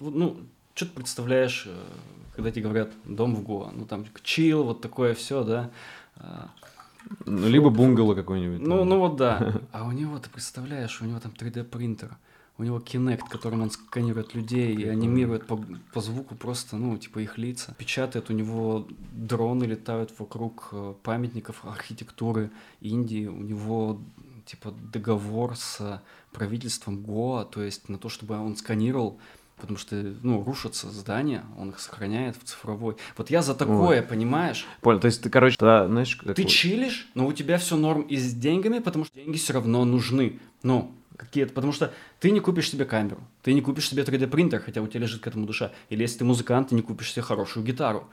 ну, 0.00 0.40
что 0.74 0.86
ты 0.86 0.92
представляешь, 0.92 1.68
э, 1.68 1.76
когда 2.34 2.50
тебе 2.50 2.64
говорят 2.64 2.90
дом 3.04 3.36
в 3.36 3.44
Гоа, 3.44 3.70
ну, 3.72 3.86
там, 3.86 4.06
чил, 4.24 4.64
вот 4.64 4.80
такое 4.80 5.14
все, 5.14 5.44
да, 5.44 5.70
а, 6.16 6.50
ну, 7.26 7.46
либо 7.46 7.70
бунгало 7.70 8.16
какой-нибудь. 8.16 8.66
Ну, 8.66 8.82
ну 8.82 8.98
вот 8.98 9.14
да. 9.14 9.60
А 9.70 9.86
у 9.86 9.92
него, 9.92 10.18
ты 10.18 10.28
представляешь, 10.30 11.00
у 11.00 11.04
него 11.04 11.20
там 11.20 11.30
3D 11.30 11.62
принтер, 11.62 12.16
у 12.58 12.62
него 12.64 12.78
Kinect, 12.78 13.28
которым 13.28 13.62
он 13.62 13.70
сканирует 13.70 14.34
людей 14.34 14.74
и 14.74 14.88
анимирует 14.88 15.46
по, 15.46 15.62
по 15.92 16.00
звуку 16.00 16.34
просто, 16.34 16.76
ну, 16.76 16.96
типа 16.96 17.18
их 17.20 17.38
лица. 17.38 17.74
Печатает, 17.78 18.30
у 18.30 18.32
него 18.32 18.86
дроны 19.12 19.64
летают 19.64 20.12
вокруг 20.18 20.68
э, 20.72 20.94
памятников 21.02 21.64
архитектуры 21.64 22.50
Индии, 22.80 23.26
у 23.26 23.42
него 23.42 24.00
типа 24.46 24.72
договор 24.92 25.56
с 25.56 26.02
правительством 26.32 27.02
Гоа, 27.02 27.44
то 27.44 27.62
есть 27.62 27.88
на 27.88 27.98
то, 27.98 28.08
чтобы 28.08 28.38
он 28.38 28.56
сканировал 28.56 29.18
потому 29.56 29.78
что, 29.78 29.96
ну, 30.22 30.44
рушатся 30.44 30.90
здания, 30.90 31.44
он 31.58 31.70
их 31.70 31.80
сохраняет 31.80 32.36
в 32.36 32.44
цифровой. 32.44 32.96
Вот 33.16 33.30
я 33.30 33.42
за 33.42 33.54
такое, 33.54 34.00
Ой. 34.00 34.02
понимаешь? 34.02 34.66
Понял, 34.82 35.00
то 35.00 35.06
есть 35.06 35.22
ты, 35.22 35.30
короче, 35.30 35.56
да, 35.58 35.86
знаешь... 35.88 36.14
Ты 36.14 36.42
вот... 36.42 36.50
чилишь, 36.50 37.08
но 37.14 37.26
у 37.26 37.32
тебя 37.32 37.56
все 37.58 37.76
норм 37.76 38.02
и 38.02 38.16
с 38.16 38.34
деньгами, 38.34 38.80
потому 38.80 39.06
что 39.06 39.14
деньги 39.14 39.38
все 39.38 39.54
равно 39.54 39.84
нужны. 39.84 40.38
Ну, 40.62 40.92
какие-то, 41.16 41.52
потому 41.52 41.72
что 41.72 41.92
ты 42.20 42.30
не 42.30 42.40
купишь 42.40 42.70
себе 42.70 42.84
камеру, 42.84 43.20
ты 43.42 43.52
не 43.52 43.60
купишь 43.60 43.88
себе 43.88 44.02
3D 44.02 44.26
принтер, 44.26 44.60
хотя 44.60 44.82
у 44.82 44.86
тебя 44.86 45.00
лежит 45.00 45.22
к 45.22 45.26
этому 45.26 45.46
душа. 45.46 45.72
Или 45.88 46.02
если 46.02 46.18
ты 46.18 46.24
музыкант, 46.24 46.68
ты 46.68 46.74
не 46.74 46.82
купишь 46.82 47.12
себе 47.12 47.22
хорошую 47.22 47.64
гитару. 47.64 48.08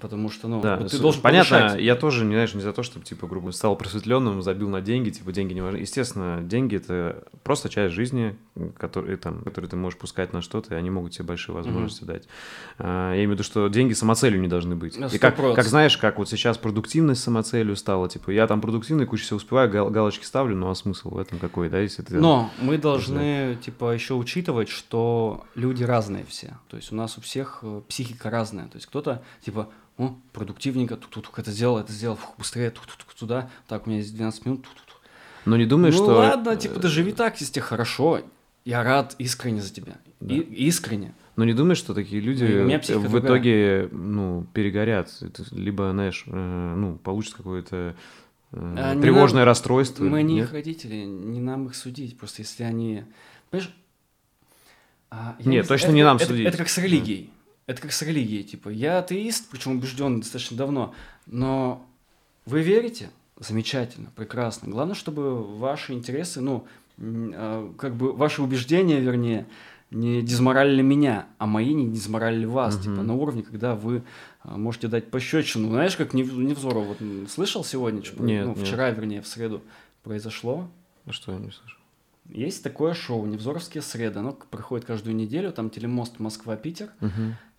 Потому 0.00 0.30
что, 0.30 0.48
ну, 0.48 0.60
да, 0.60 0.76
ты 0.88 0.98
должен 0.98 1.22
Понятно, 1.22 1.58
повышать. 1.58 1.80
я 1.80 1.94
тоже, 1.94 2.24
не 2.24 2.34
знаешь, 2.34 2.52
не 2.54 2.60
за 2.60 2.72
то, 2.72 2.82
чтобы, 2.82 3.04
типа, 3.06 3.26
грубо 3.26 3.50
стал 3.52 3.76
просветленным, 3.76 4.42
забил 4.42 4.68
на 4.68 4.82
деньги, 4.82 5.10
типа, 5.10 5.32
деньги 5.32 5.54
не 5.54 5.62
важны. 5.62 5.78
Естественно, 5.78 6.42
деньги— 6.42 6.76
это 6.76 7.24
просто 7.44 7.68
часть 7.68 7.94
жизни, 7.94 8.36
которые, 8.78 9.16
там, 9.16 9.42
которые 9.42 9.70
ты 9.70 9.76
можешь 9.76 9.98
пускать 9.98 10.32
на 10.32 10.42
что-то, 10.42 10.74
и 10.74 10.78
они 10.78 10.90
могут 10.90 11.12
тебе 11.12 11.24
большие 11.24 11.54
возможности 11.54 12.02
угу. 12.02 12.12
дать. 12.12 12.28
А, 12.78 13.10
я 13.12 13.18
имею 13.18 13.30
в 13.30 13.32
виду, 13.32 13.42
что 13.42 13.68
деньги 13.68 13.92
самоцелью 13.92 14.40
не 14.40 14.48
должны 14.48 14.76
быть. 14.76 14.96
100%. 14.96 15.14
И 15.14 15.18
как, 15.18 15.36
как, 15.36 15.64
знаешь, 15.64 15.96
как 15.96 16.18
вот 16.18 16.28
сейчас 16.28 16.58
продуктивность 16.58 17.22
самоцелью 17.22 17.76
стала, 17.76 18.08
типа, 18.08 18.30
я 18.30 18.46
там 18.46 18.60
продуктивный, 18.60 19.06
кучу 19.06 19.24
всего 19.24 19.36
успеваю, 19.36 19.70
гал 19.70 19.90
галочки 19.90 20.24
ставлю, 20.24 20.56
ну 20.56 20.70
а 20.70 20.74
смысл 20.74 21.10
в 21.10 21.18
этом 21.18 21.38
какой, 21.38 21.68
да, 21.68 21.80
если 21.80 22.02
ты... 22.02 22.18
Но 22.18 22.50
мы 22.60 22.78
должны, 22.78 23.54
да. 23.54 23.62
типа, 23.62 23.92
еще 23.92 24.14
учитывать, 24.14 24.68
что 24.68 25.44
люди 25.54 25.84
разные 25.84 26.24
все. 26.24 26.58
То 26.68 26.76
есть 26.76 26.92
у 26.92 26.96
нас 26.96 27.18
у 27.18 27.20
всех 27.20 27.60
э, 27.62 27.82
психика 27.88 28.30
разная. 28.30 28.66
То 28.68 28.76
есть 28.76 28.86
кто-то, 28.86 29.22
типа, 29.42 29.68
о, 29.98 30.14
продуктивненько, 30.32 30.96
тут 30.96 31.10
тут 31.10 31.30
это 31.38 31.50
сделал, 31.50 31.78
это 31.78 31.92
сделал, 31.92 32.16
фух, 32.16 32.34
быстрее, 32.36 32.70
тут 32.70 32.86
тут 32.86 33.14
туда, 33.16 33.48
так, 33.66 33.86
у 33.86 33.90
меня 33.90 34.00
есть 34.00 34.14
12 34.14 34.44
минут, 34.44 34.62
тут 34.62 34.74
тут 34.74 35.00
Но 35.46 35.56
не 35.56 35.64
думаешь, 35.64 35.94
ну, 35.94 36.04
что... 36.04 36.10
Ну 36.12 36.18
ладно, 36.18 36.56
типа, 36.56 36.80
доживи 36.80 37.12
так, 37.12 37.40
если 37.40 37.54
тебе 37.54 37.62
хорошо, 37.62 38.20
я 38.66 38.82
рад 38.82 39.14
искренне 39.18 39.62
за 39.62 39.72
тебя, 39.72 39.96
да. 40.20 40.34
И, 40.34 40.40
искренне. 40.40 41.14
Но 41.36 41.44
не 41.44 41.54
думаешь, 41.54 41.78
что 41.78 41.94
такие 41.94 42.20
люди 42.20 42.44
в 42.44 42.88
другая. 42.88 43.20
итоге, 43.20 43.88
ну, 43.92 44.44
перегорят, 44.52 45.08
либо, 45.52 45.92
знаешь, 45.92 46.24
э, 46.26 46.74
ну, 46.76 46.96
получат 46.96 47.34
какое-то 47.34 47.94
э, 48.50 48.74
а 48.76 49.00
тревожное 49.00 49.42
нам, 49.42 49.46
расстройство. 49.46 50.02
Мы 50.02 50.24
не 50.24 50.40
их 50.40 50.52
родители, 50.52 51.04
не 51.04 51.38
нам 51.38 51.66
их 51.66 51.76
судить, 51.76 52.18
просто 52.18 52.42
если 52.42 52.64
они... 52.64 53.04
Понимаешь, 53.50 53.72
а, 55.10 55.36
Нет, 55.38 55.46
не... 55.46 55.62
точно 55.62 55.86
это, 55.86 55.94
не 55.94 56.02
нам 56.02 56.16
это, 56.16 56.26
судить. 56.26 56.46
Это 56.46 56.58
как 56.58 56.68
с 56.68 56.78
религией. 56.78 57.30
Это 57.66 57.82
как 57.82 57.92
с 57.92 58.02
религией, 58.02 58.42
типа, 58.42 58.68
я 58.70 58.98
атеист, 58.98 59.48
причем 59.48 59.78
убежден 59.78 60.20
достаточно 60.20 60.56
давно, 60.56 60.92
но 61.26 61.86
вы 62.46 62.62
верите? 62.62 63.10
Замечательно, 63.38 64.10
прекрасно. 64.16 64.68
Главное, 64.68 64.94
чтобы 64.94 65.44
ваши 65.56 65.92
интересы, 65.92 66.40
ну, 66.40 66.66
как 66.96 67.94
бы 67.94 68.12
ваши 68.12 68.42
убеждения, 68.42 69.00
вернее, 69.00 69.46
не 69.90 70.22
дизморалили 70.22 70.82
меня, 70.82 71.26
а 71.38 71.46
мои 71.46 71.72
не 71.72 71.90
дизморалили 71.90 72.44
вас, 72.44 72.74
угу. 72.74 72.84
типа, 72.84 73.02
на 73.02 73.14
уровне, 73.14 73.42
когда 73.42 73.74
вы 73.74 74.02
а, 74.42 74.56
можете 74.56 74.88
дать 74.88 75.10
пощечину. 75.10 75.68
Знаешь, 75.68 75.96
как 75.96 76.12
Невзоров, 76.12 76.86
вот 76.86 76.98
слышал 77.30 77.64
сегодня, 77.64 78.02
что, 78.02 78.22
нет, 78.22 78.46
ну, 78.46 78.54
вчера, 78.54 78.88
нет. 78.88 78.98
вернее, 78.98 79.22
в 79.22 79.28
среду 79.28 79.62
произошло? 80.02 80.68
А 81.04 81.12
что 81.12 81.32
я 81.32 81.38
не 81.38 81.50
слышал? 81.50 81.78
Есть 82.28 82.64
такое 82.64 82.94
шоу 82.94 83.24
«Невзоровские 83.26 83.82
среды». 83.82 84.18
Оно 84.18 84.32
проходит 84.32 84.84
каждую 84.84 85.14
неделю, 85.14 85.52
там 85.52 85.70
телемост 85.70 86.18
Москва-Питер. 86.18 86.90
Угу. 87.00 87.10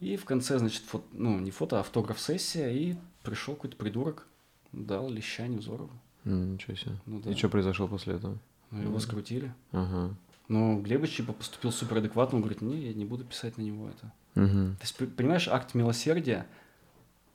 И 0.01 0.17
в 0.17 0.25
конце, 0.25 0.59
значит, 0.59 0.83
фото, 0.83 1.05
ну, 1.13 1.39
не 1.39 1.51
фото, 1.51 1.77
а 1.77 1.79
автограф-сессия. 1.79 2.69
И 2.71 2.95
пришел 3.23 3.55
какой-то 3.55 3.77
придурок, 3.77 4.27
дал 4.73 5.09
леща 5.09 5.47
Невзорову. 5.47 5.91
Ничего 6.25 6.75
себе. 6.75 6.95
Ну, 7.05 7.21
да. 7.21 7.31
И 7.31 7.35
что 7.35 7.47
произошло 7.47 7.87
после 7.87 8.15
этого? 8.15 8.37
Ну, 8.71 8.81
его 8.81 8.99
скрутили. 8.99 9.53
Ага. 9.71 10.15
Но 10.47 10.79
Глебыч 10.79 11.17
типа 11.17 11.33
поступил 11.33 11.71
супер 11.71 11.97
адекватно, 11.97 12.37
он 12.37 12.41
говорит, 12.41 12.61
не, 12.61 12.87
я 12.87 12.93
не 12.93 13.05
буду 13.05 13.25
писать 13.25 13.57
на 13.57 13.61
него 13.61 13.89
это. 13.89 14.13
Угу. 14.35 14.75
То 14.75 14.81
есть, 14.81 15.15
понимаешь, 15.15 15.47
акт 15.47 15.73
милосердия, 15.73 16.47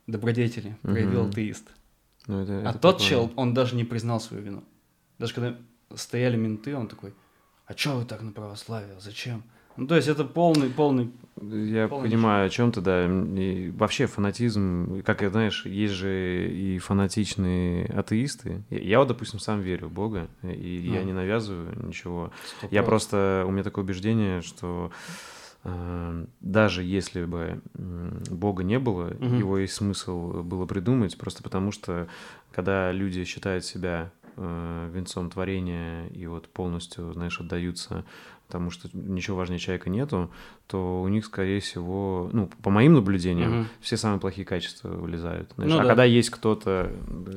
добродетели 0.07 0.77
проявил 0.83 1.23
угу. 1.23 1.31
атеист. 1.31 1.69
Ну, 2.27 2.43
это, 2.43 2.61
а 2.61 2.71
это 2.71 2.79
тот 2.79 3.01
чел, 3.01 3.33
он 3.37 3.53
даже 3.53 3.77
не 3.77 3.85
признал 3.85 4.21
свою 4.21 4.43
вину. 4.43 4.65
Даже 5.19 5.35
когда 5.35 5.57
стояли 5.95 6.37
менты, 6.37 6.77
он 6.77 6.89
такой, 6.89 7.15
а 7.67 7.75
чё 7.75 7.97
вы 7.97 8.05
так 8.05 8.23
на 8.23 8.33
православие, 8.33 8.99
зачем? 9.01 9.43
Ну, 9.77 9.87
то 9.87 9.97
есть 9.97 10.09
это 10.09 10.25
полный, 10.25 10.69
полный... 10.69 11.11
Я 11.41 11.89
полный 11.89 12.09
понимаю, 12.09 12.47
о 12.47 12.51
чем 12.51 12.73
ты, 12.73 12.81
да. 12.81 13.07
И 13.07 13.71
вообще 13.71 14.07
фанатизм, 14.07 15.03
как, 15.03 15.29
знаешь, 15.31 15.65
есть 15.65 15.95
же 15.95 16.51
и 16.51 16.79
фанатичные 16.79 17.87
атеисты. 17.87 18.63
Я 18.71 18.99
вот, 18.99 19.09
допустим, 19.09 19.39
сам 19.39 19.61
верю 19.61 19.89
в 19.89 19.93
Бога, 19.93 20.29
и 20.43 20.89
а. 20.93 20.97
я 20.97 21.05
не 21.05 21.13
навязываю 21.13 21.87
ничего. 21.87 22.33
100%. 22.63 22.69
Я 22.71 22.83
просто... 22.83 23.45
У 23.47 23.51
меня 23.51 23.65
такое 23.65 23.85
убеждение, 23.85 24.43
что 24.43 24.93
э, 25.65 26.27
даже 26.41 26.83
если 26.83 27.25
бы 27.25 27.63
Бога 27.75 28.63
не 28.63 28.79
было, 28.79 29.09
угу. 29.09 29.35
его 29.35 29.59
есть 29.59 29.75
смысл 29.75 30.43
было 30.43 30.67
придумать, 30.67 31.17
просто 31.17 31.43
потому 31.43 31.73
что, 31.73 32.09
когда 32.53 32.93
люди 32.93 33.25
считают 33.25 33.65
себя 33.65 34.13
э, 34.37 34.91
венцом 34.93 35.31
творения 35.31 36.07
и 36.09 36.27
вот 36.27 36.49
полностью, 36.49 37.13
знаешь, 37.15 37.41
отдаются 37.41 38.05
тому, 38.53 38.71
что 38.71 38.89
ничего 38.93 39.39
важнее 39.39 39.59
человека 39.59 39.89
нету, 39.91 40.31
то 40.67 41.03
у 41.03 41.09
них, 41.09 41.25
скорее 41.25 41.61
всего, 41.61 42.29
ну, 42.33 42.51
по 42.63 42.71
моим 42.71 42.93
наблюдениям, 42.95 43.61
угу. 43.61 43.69
все 43.81 43.97
самые 43.97 44.21
плохие 44.21 44.45
качества 44.45 44.89
вылезают. 44.89 45.51
Знаешь? 45.57 45.73
Ну, 45.73 45.79
а 45.79 45.83
да. 45.83 45.89
когда 45.89 46.05
есть 46.05 46.31
кто-то, 46.31 46.93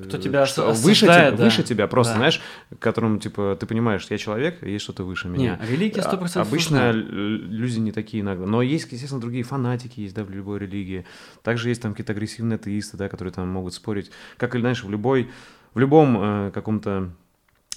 кто 0.07 0.17
тебя 0.17 0.45
что, 0.45 0.71
выше, 0.71 1.05
тебя, 1.05 1.31
да. 1.31 1.43
выше 1.43 1.63
тебя, 1.63 1.87
просто, 1.87 2.13
да. 2.13 2.17
знаешь, 2.17 2.41
которому, 2.79 3.17
типа, 3.17 3.57
ты 3.59 3.65
понимаешь, 3.65 4.05
я 4.09 4.17
человек, 4.17 4.61
есть 4.61 4.83
что-то 4.83 5.03
выше 5.03 5.29
меня. 5.29 5.59
Не, 5.61 5.67
религия 5.67 6.01
100% 6.01 6.31
а, 6.35 6.41
Обычно 6.41 6.93
нужна. 6.93 7.01
люди 7.01 7.79
не 7.79 7.91
такие 7.91 8.21
иногда. 8.21 8.45
Но 8.45 8.61
есть, 8.61 8.91
естественно, 8.91 9.21
другие 9.21 9.43
фанатики 9.43 10.01
есть, 10.01 10.15
да, 10.15 10.23
в 10.23 10.29
любой 10.29 10.59
религии. 10.59 11.05
Также 11.41 11.69
есть 11.69 11.81
там 11.81 11.93
какие-то 11.93 12.11
агрессивные 12.11 12.55
атеисты, 12.55 12.97
да, 12.97 13.09
которые 13.09 13.33
там 13.33 13.47
могут 13.47 13.73
спорить. 13.73 14.11
Как, 14.37 14.53
или, 14.55 14.61
знаешь, 14.61 14.83
в 14.83 14.89
любой 14.89 15.29
в 15.73 15.79
любом 15.79 16.17
э, 16.17 16.51
каком-то 16.51 17.11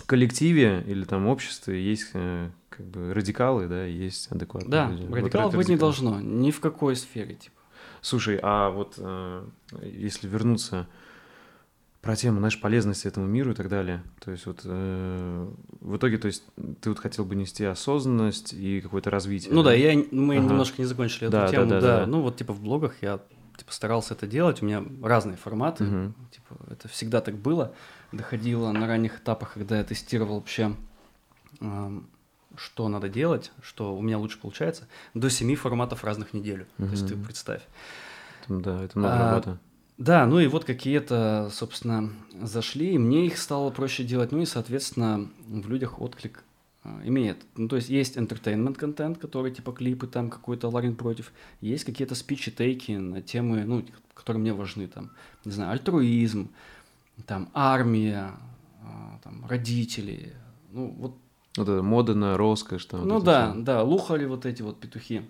коллективе 0.06 0.84
или 0.86 1.04
там 1.04 1.26
обществе 1.26 1.82
есть 1.82 2.10
э, 2.14 2.50
как 2.68 2.86
бы 2.86 3.12
радикалы, 3.12 3.66
да, 3.66 3.84
есть 3.84 4.30
адекватные 4.30 4.70
да, 4.70 4.90
люди. 4.90 5.12
радикалов 5.12 5.52
вот 5.52 5.58
быть 5.58 5.68
не 5.68 5.76
должно, 5.76 6.20
ни 6.20 6.50
в 6.50 6.60
какой 6.60 6.96
сфере, 6.96 7.34
типа. 7.34 7.54
Слушай, 8.00 8.38
а 8.42 8.70
вот 8.70 8.94
э, 8.98 9.44
если 9.82 10.28
вернуться 10.28 10.86
про 12.00 12.14
тему, 12.14 12.38
знаешь, 12.38 12.60
полезности 12.60 13.08
этому 13.08 13.26
миру 13.26 13.50
и 13.50 13.54
так 13.54 13.68
далее, 13.68 14.02
то 14.24 14.30
есть 14.30 14.46
вот 14.46 14.60
э, 14.64 15.48
в 15.80 15.96
итоге, 15.96 16.18
то 16.18 16.26
есть 16.26 16.44
ты 16.80 16.90
вот 16.90 16.98
хотел 17.00 17.24
бы 17.24 17.34
нести 17.34 17.64
осознанность 17.64 18.52
и 18.52 18.80
какое-то 18.80 19.10
развитие. 19.10 19.52
Ну 19.52 19.62
да, 19.62 19.70
да 19.70 19.74
я, 19.74 19.96
мы 20.12 20.36
ага. 20.36 20.46
немножко 20.46 20.80
не 20.80 20.86
закончили 20.86 21.26
эту 21.26 21.32
да, 21.32 21.48
тему, 21.48 21.66
да, 21.66 21.80
да, 21.80 21.86
да, 21.86 22.00
да. 22.00 22.06
Ну 22.06 22.20
вот 22.22 22.36
типа 22.36 22.52
в 22.52 22.60
блогах 22.60 22.94
я 23.02 23.20
типа, 23.58 23.72
старался 23.72 24.14
это 24.14 24.26
делать. 24.26 24.62
У 24.62 24.66
меня 24.66 24.82
разные 25.02 25.36
форматы. 25.36 25.84
Угу. 25.84 26.14
Типа, 26.30 26.56
это 26.70 26.88
всегда 26.88 27.20
так 27.20 27.36
было. 27.36 27.74
Доходило 28.12 28.72
на 28.72 28.86
ранних 28.86 29.18
этапах, 29.18 29.54
когда 29.54 29.78
я 29.78 29.84
тестировал 29.84 30.36
вообще, 30.36 30.74
что 32.56 32.88
надо 32.88 33.08
делать, 33.08 33.52
что 33.62 33.96
у 33.96 34.02
меня 34.02 34.18
лучше 34.18 34.38
получается, 34.40 34.88
до 35.14 35.30
семи 35.30 35.56
форматов 35.56 36.04
разных 36.04 36.32
неделю. 36.32 36.66
Угу. 36.78 36.86
То 36.86 36.92
есть 36.92 37.08
ты 37.08 37.16
представь. 37.16 37.62
Да, 38.48 38.82
это 38.82 38.98
много 38.98 39.14
а, 39.14 39.30
работы. 39.30 39.58
Да, 39.98 40.26
ну 40.26 40.40
и 40.40 40.46
вот 40.46 40.64
какие-то, 40.64 41.50
собственно, 41.52 42.10
зашли, 42.40 42.94
и 42.94 42.98
мне 42.98 43.26
их 43.26 43.36
стало 43.36 43.70
проще 43.70 44.04
делать, 44.04 44.32
ну 44.32 44.40
и, 44.40 44.46
соответственно, 44.46 45.28
в 45.46 45.68
людях 45.68 46.00
отклик 46.00 46.44
а, 46.84 47.00
имеет. 47.04 47.38
Ну, 47.56 47.68
то 47.68 47.76
есть 47.76 47.88
есть 47.88 48.16
entertainment 48.16 48.74
контент, 48.74 49.18
который 49.18 49.52
типа 49.52 49.72
клипы, 49.72 50.06
там 50.06 50.30
какой-то 50.30 50.68
Ларин 50.68 50.96
против. 50.96 51.32
Есть 51.60 51.84
какие-то 51.84 52.14
спичи, 52.14 52.50
тейки 52.50 52.92
на 52.92 53.22
темы, 53.22 53.64
ну, 53.64 53.84
которые 54.14 54.40
мне 54.40 54.52
важны, 54.54 54.86
там, 54.86 55.10
не 55.44 55.52
знаю, 55.52 55.72
альтруизм, 55.72 56.50
там, 57.26 57.50
армия, 57.54 58.32
а, 58.82 59.18
там, 59.22 59.46
родители, 59.46 60.34
ну, 60.70 60.94
вот. 60.98 61.16
Вот 61.56 61.68
это 61.68 61.82
мода 61.82 62.14
на 62.14 62.36
роскошь. 62.36 62.84
Там, 62.84 63.08
ну 63.08 63.14
вот 63.14 63.24
да, 63.24 63.52
все. 63.52 63.62
да, 63.62 63.82
лухари 63.82 64.26
вот 64.26 64.46
эти 64.46 64.62
вот 64.62 64.78
петухи. 64.78 65.22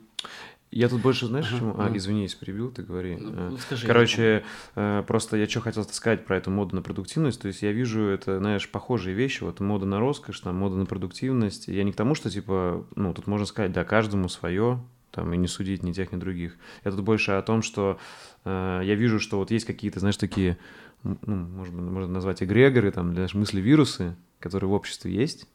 Я 0.70 0.88
тут 0.90 1.00
больше, 1.00 1.26
знаешь, 1.26 1.46
ага, 1.46 1.54
почему? 1.54 1.74
А, 1.78 1.96
извини, 1.96 2.28
перебил, 2.38 2.70
ты 2.70 2.82
говори. 2.82 3.16
Ну, 3.16 3.54
э, 3.54 3.58
скажи. 3.58 3.86
Короче, 3.86 4.44
э, 4.74 5.02
просто 5.06 5.38
я 5.38 5.48
что 5.48 5.60
хотел 5.60 5.84
сказать 5.84 6.26
про 6.26 6.36
эту 6.36 6.50
моду 6.50 6.76
на 6.76 6.82
продуктивность. 6.82 7.40
То 7.40 7.48
есть 7.48 7.62
я 7.62 7.72
вижу 7.72 8.02
это, 8.02 8.38
знаешь, 8.38 8.68
похожие 8.68 9.16
вещи. 9.16 9.42
Вот 9.42 9.60
мода 9.60 9.86
на 9.86 9.98
роскошь, 9.98 10.40
там, 10.40 10.56
мода 10.56 10.76
на 10.76 10.84
продуктивность. 10.84 11.68
Я 11.68 11.84
не 11.84 11.92
к 11.92 11.96
тому, 11.96 12.14
что, 12.14 12.28
типа, 12.28 12.84
ну, 12.96 13.14
тут 13.14 13.26
можно 13.26 13.46
сказать, 13.46 13.72
да, 13.72 13.84
каждому 13.84 14.28
свое, 14.28 14.82
там, 15.10 15.32
и 15.32 15.38
не 15.38 15.48
судить 15.48 15.82
ни 15.82 15.92
тех, 15.92 16.12
ни 16.12 16.18
других. 16.18 16.56
Я 16.84 16.90
тут 16.90 17.00
больше 17.00 17.32
о 17.32 17.42
том, 17.42 17.62
что 17.62 17.98
э, 18.44 18.82
я 18.84 18.94
вижу, 18.94 19.20
что 19.20 19.38
вот 19.38 19.50
есть 19.50 19.64
какие-то, 19.64 20.00
знаешь, 20.00 20.18
такие, 20.18 20.58
ну, 21.02 21.16
может, 21.26 21.74
можно 21.74 22.12
назвать 22.12 22.42
эгрегоры, 22.42 22.90
там, 22.90 23.14
для 23.14 23.26
мысли-вирусы, 23.32 24.16
которые 24.40 24.68
в 24.68 24.72
обществе 24.72 25.12
есть, 25.12 25.46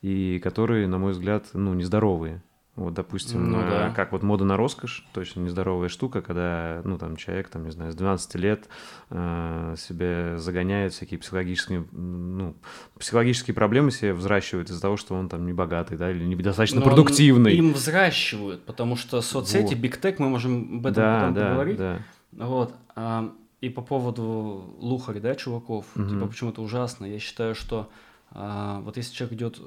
и 0.00 0.40
которые, 0.42 0.86
на 0.88 0.98
мой 0.98 1.12
взгляд, 1.12 1.46
ну, 1.54 1.74
нездоровые. 1.74 2.42
Вот, 2.74 2.94
допустим, 2.94 3.50
ну, 3.50 3.58
да. 3.60 3.92
как 3.94 4.12
вот 4.12 4.22
мода 4.22 4.46
на 4.46 4.56
роскошь, 4.56 5.06
точно 5.12 5.40
нездоровая 5.40 5.90
штука, 5.90 6.22
когда, 6.22 6.80
ну, 6.84 6.96
там, 6.96 7.16
человек, 7.16 7.50
там, 7.50 7.66
не 7.66 7.70
знаю, 7.70 7.92
с 7.92 7.94
12 7.94 8.34
лет 8.36 8.66
э, 9.10 9.74
себе 9.76 10.38
загоняет 10.38 10.94
всякие 10.94 11.20
психологические, 11.20 11.84
ну, 11.92 12.56
психологические 12.98 13.54
проблемы 13.54 13.90
себе 13.90 14.14
взращивает 14.14 14.70
из-за 14.70 14.80
того, 14.80 14.96
что 14.96 15.14
он 15.14 15.28
там 15.28 15.44
не 15.44 15.52
богатый, 15.52 15.98
да, 15.98 16.10
или 16.10 16.24
недостаточно 16.24 16.80
Но 16.80 16.86
продуктивный. 16.86 17.54
Им 17.54 17.74
взращивают, 17.74 18.64
потому 18.64 18.96
что 18.96 19.20
соцсети, 19.20 19.74
вот. 19.74 19.84
Tech, 20.02 20.14
мы 20.16 20.30
можем 20.30 20.78
об 20.78 20.86
этом 20.86 20.94
да, 20.94 21.20
потом 21.20 21.34
да, 21.34 21.48
поговорить. 21.50 21.76
Да. 21.76 21.98
Вот. 22.32 22.74
А, 22.96 23.34
и 23.62 23.70
по 23.70 23.80
поводу 23.80 24.74
лухари, 24.78 25.20
да, 25.20 25.34
чуваков, 25.34 25.86
угу. 25.96 26.08
типа, 26.08 26.26
почему-то 26.26 26.62
ужасно. 26.62 27.06
Я 27.06 27.18
считаю, 27.18 27.54
что 27.54 27.88
а, 28.32 28.80
вот 28.80 28.96
если 28.96 29.14
человек 29.14 29.38
идет 29.38 29.60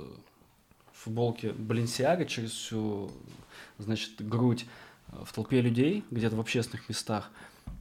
футболке 1.05 1.53
Баленсиага 1.53 2.25
через 2.25 2.51
всю, 2.51 3.11
значит, 3.77 4.27
грудь 4.27 4.65
э, 5.11 5.23
в 5.23 5.31
толпе 5.33 5.61
людей, 5.61 6.03
где-то 6.09 6.35
в 6.35 6.39
общественных 6.39 6.89
местах, 6.89 7.29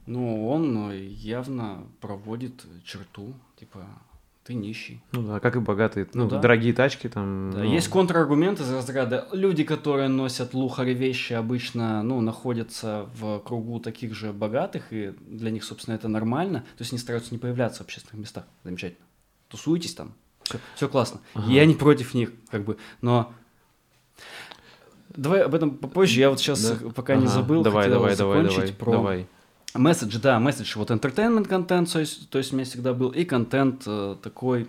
ну, 0.05 0.47
он 0.47 0.91
явно 0.93 1.87
проводит 2.01 2.65
черту, 2.83 3.33
типа, 3.59 3.87
ты 4.45 4.53
нищий. 4.53 5.01
Ну 5.11 5.23
да, 5.23 5.39
как 5.39 5.55
и 5.55 5.59
богатые, 5.59 6.07
ну, 6.13 6.25
ну 6.25 6.29
да. 6.29 6.39
дорогие 6.39 6.71
тачки 6.71 7.09
там. 7.09 7.51
Да, 7.51 7.59
ну... 7.59 7.73
Есть 7.73 7.87
контраргументы 7.87 8.61
из 8.61 8.71
разряда. 8.71 9.27
Люди, 9.31 9.63
которые 9.63 10.07
носят 10.07 10.53
лухари 10.53 10.93
вещи, 10.93 11.33
обычно, 11.33 12.03
ну, 12.03 12.21
находятся 12.21 13.09
в 13.15 13.39
кругу 13.39 13.79
таких 13.79 14.13
же 14.13 14.33
богатых, 14.33 14.93
и 14.93 15.15
для 15.27 15.49
них, 15.49 15.63
собственно, 15.63 15.95
это 15.95 16.07
нормально. 16.07 16.59
То 16.77 16.81
есть 16.81 16.93
они 16.93 16.99
стараются 16.99 17.33
не 17.33 17.39
появляться 17.39 17.79
в 17.79 17.85
общественных 17.87 18.21
местах. 18.21 18.45
Замечательно. 18.63 19.05
Тусуйтесь 19.47 19.95
там, 19.95 20.13
все, 20.43 20.59
все 20.75 20.87
классно. 20.89 21.21
Ага. 21.33 21.51
Я 21.51 21.65
не 21.65 21.73
против 21.73 22.13
них, 22.13 22.31
как 22.51 22.65
бы, 22.65 22.77
но 23.01 23.33
Давай 25.09 25.41
об 25.41 25.55
этом 25.55 25.71
попозже. 25.71 26.19
Я 26.19 26.29
вот 26.29 26.39
сейчас, 26.39 26.61
да? 26.61 26.89
пока 26.89 27.13
ага. 27.13 27.21
не 27.21 27.27
забыл, 27.27 27.63
давай, 27.63 27.85
хотел 27.85 27.99
давай, 27.99 28.15
закончить 28.15 28.55
давай, 28.57 28.73
про 28.73 28.91
давай. 28.91 29.27
Месседж. 29.77 30.17
Да, 30.19 30.39
месседж. 30.39 30.77
Вот 30.77 30.91
entertainment 30.91 31.45
контент, 31.45 31.91
то 31.91 31.99
есть, 31.99 32.29
то 32.29 32.37
есть 32.37 32.51
у 32.53 32.55
меня 32.55 32.65
всегда 32.65 32.93
был, 32.93 33.09
и 33.09 33.25
контент 33.25 33.83
э, 33.85 34.15
такой 34.21 34.67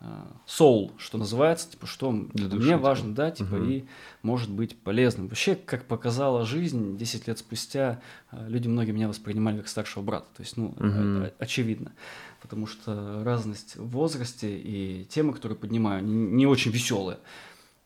э, 0.00 0.04
soul, 0.46 0.92
что 0.98 1.18
называется, 1.18 1.70
типа, 1.70 1.86
что 1.86 2.12
Для 2.32 2.48
души, 2.48 2.62
мне 2.62 2.74
типа. 2.74 2.82
важно, 2.82 3.14
да, 3.14 3.30
типа, 3.30 3.54
угу. 3.54 3.64
и 3.64 3.84
может 4.22 4.50
быть 4.50 4.76
полезным. 4.76 5.28
Вообще, 5.28 5.54
как 5.54 5.84
показала 5.84 6.44
жизнь, 6.44 6.96
10 6.96 7.28
лет 7.28 7.38
спустя 7.38 8.00
э, 8.32 8.48
люди 8.48 8.68
многие 8.68 8.92
меня 8.92 9.08
воспринимали 9.08 9.58
как 9.58 9.68
старшего 9.68 10.02
брата. 10.02 10.26
То 10.36 10.42
есть, 10.42 10.56
ну, 10.56 10.68
угу. 10.68 10.86
это 10.86 11.34
очевидно 11.38 11.92
потому 12.40 12.66
что 12.66 13.22
разность 13.22 13.76
в 13.76 13.88
возрасте 13.90 14.58
и 14.58 15.04
темы, 15.04 15.32
которые 15.32 15.58
поднимаю, 15.58 16.04
не, 16.04 16.14
не 16.14 16.46
очень 16.46 16.70
веселые. 16.70 17.18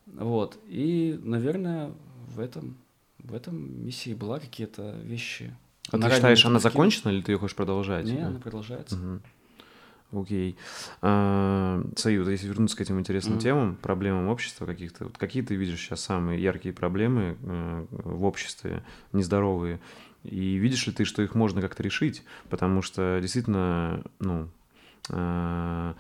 Вот. 0.07 0.59
И, 0.69 1.19
наверное, 1.23 1.93
в 2.29 2.41
этом, 2.41 2.77
в 3.19 3.35
этом 3.35 3.85
миссии 3.85 4.15
была 4.15 4.39
какие-то 4.39 4.97
вещи. 5.03 5.55
А 5.91 5.99
ты 5.99 6.11
считаешь, 6.11 6.45
она 6.45 6.59
закончена 6.59 7.11
или 7.11 7.23
ты 7.23 7.33
ее 7.33 7.39
хочешь 7.39 7.57
продолжать? 7.57 8.07
Нет, 8.07 8.25
она 8.25 8.39
продолжается. 8.39 8.97
Угу. 8.97 9.21
Окей. 10.23 10.57
А, 11.03 11.83
Союз, 11.97 12.29
если 12.29 12.47
вернуться 12.47 12.77
к 12.77 12.81
этим 12.81 12.99
интересным 13.01 13.39
mm 13.39 13.41
темам, 13.41 13.77
проблемам 13.77 14.29
общества 14.29 14.67
каких-то, 14.67 15.05
вот 15.05 15.19
какие 15.19 15.43
ты 15.43 15.55
видишь 15.55 15.81
сейчас 15.81 16.01
самые 16.01 16.43
яркие 16.43 16.73
проблемы 16.73 17.37
э, 17.43 17.87
в 17.91 18.25
обществе, 18.25 18.85
нездоровые, 19.13 19.81
и 20.23 20.55
видишь 20.57 20.87
ли 20.87 20.93
ты, 20.93 21.05
что 21.05 21.23
их 21.23 21.35
можно 21.35 21.61
как-то 21.61 21.83
решить? 21.83 22.23
Потому 22.49 22.81
что 22.81 23.19
действительно, 23.21 24.05
ну, 24.21 24.49
э, 25.11 25.95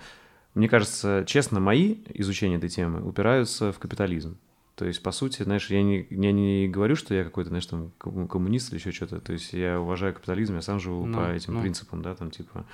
мне 0.55 0.69
кажется, 0.69 1.25
честно, 1.27 1.61
мои 1.61 1.97
изучения 2.15 2.57
этой 2.57 2.69
темы 2.69 3.07
упираются 3.07 3.73
в 3.73 3.79
капитализм. 3.79 4.39
То 4.77 4.87
есть, 4.87 5.03
по 5.03 5.13
сути, 5.13 5.43
знаешь, 5.43 5.71
я 5.71 5.83
не, 5.83 6.07
я 6.11 6.33
не 6.33 6.67
говорю, 6.67 6.97
что 6.97 7.15
я 7.15 7.23
какой-то, 7.23 7.49
знаешь, 7.49 7.67
там, 7.67 7.93
коммунист 7.99 8.71
или 8.71 8.79
еще 8.79 8.91
что-то. 8.91 9.21
То 9.21 9.33
есть, 9.33 9.53
я 9.53 9.81
уважаю 9.81 10.15
капитализм, 10.15 10.57
я 10.57 10.63
сам 10.63 10.81
живу 10.81 11.07
ну, 11.07 11.19
по 11.19 11.31
этим 11.31 11.55
ну. 11.55 11.61
принципам, 11.61 12.03
да, 12.03 12.15
там, 12.17 12.33
типа, 12.33 12.67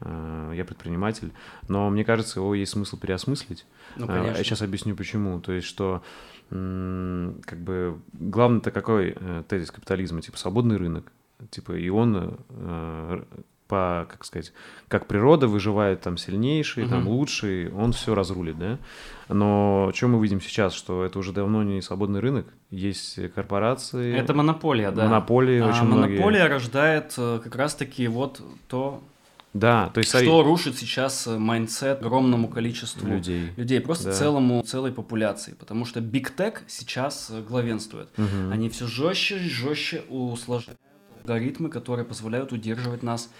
э, 0.00 0.52
я 0.56 0.64
предприниматель. 0.64 1.32
Но 1.68 1.90
мне 1.90 2.04
кажется, 2.04 2.40
его 2.40 2.54
есть 2.54 2.72
смысл 2.72 2.96
переосмыслить. 2.96 3.66
Ну, 3.96 4.06
конечно. 4.06 4.34
Э, 4.34 4.38
я 4.38 4.44
сейчас 4.44 4.62
объясню, 4.62 4.96
почему. 4.96 5.40
То 5.40 5.52
есть, 5.52 5.66
что 5.66 6.02
как 6.50 7.60
бы 7.60 7.98
главный-то 8.12 8.70
какой 8.72 9.16
э, 9.16 9.42
тезис 9.48 9.70
капитализма? 9.70 10.20
Типа 10.20 10.36
свободный 10.36 10.76
рынок. 10.76 11.10
Типа 11.50 11.72
и 11.72 11.88
он 11.88 12.38
э, 12.50 13.24
по, 13.72 14.06
как 14.10 14.22
сказать, 14.26 14.52
как 14.86 15.06
природа 15.06 15.48
выживает 15.48 16.02
там 16.02 16.18
сильнейший, 16.18 16.82
угу. 16.82 16.90
там 16.90 17.08
лучший, 17.08 17.72
он 17.72 17.94
все 17.94 18.14
разрулит, 18.14 18.58
да? 18.58 18.78
Но 19.30 19.90
что 19.94 20.08
мы 20.08 20.22
видим 20.22 20.42
сейчас, 20.42 20.74
что 20.74 21.04
это 21.04 21.18
уже 21.18 21.32
давно 21.32 21.62
не 21.62 21.80
свободный 21.80 22.20
рынок, 22.20 22.44
есть 22.68 23.18
корпорации. 23.34 24.14
Это 24.14 24.34
монополия, 24.34 24.90
да. 24.90 25.04
Монополии 25.04 25.60
а 25.60 25.68
очень 25.68 25.84
монополия 25.84 26.40
многие. 26.40 26.48
рождает 26.48 27.14
э, 27.16 27.40
как 27.42 27.56
раз-таки 27.56 28.08
вот 28.08 28.42
то, 28.68 29.02
да, 29.54 29.88
то 29.94 30.00
есть... 30.00 30.10
Что 30.10 30.42
рушит 30.42 30.76
сейчас 30.76 31.26
э, 31.26 31.38
mindset 31.38 32.02
огромному 32.02 32.48
количеству 32.48 33.08
людей, 33.08 33.52
людей 33.56 33.80
просто 33.80 34.08
да. 34.08 34.12
целому, 34.12 34.62
целой 34.64 34.92
популяции, 34.92 35.54
потому 35.58 35.86
что 35.86 36.00
Big 36.00 36.36
Tech 36.36 36.58
сейчас 36.66 37.30
э, 37.30 37.40
главенствует. 37.40 38.08
Угу. 38.18 38.52
Они 38.52 38.68
все 38.68 38.86
жестче, 38.86 39.38
жестче 39.38 40.02
усложняют 40.10 40.78
алгоритмы, 41.24 41.68
которые 41.68 42.04
позволяют 42.04 42.52
удерживать 42.52 43.02
нас 43.02 43.30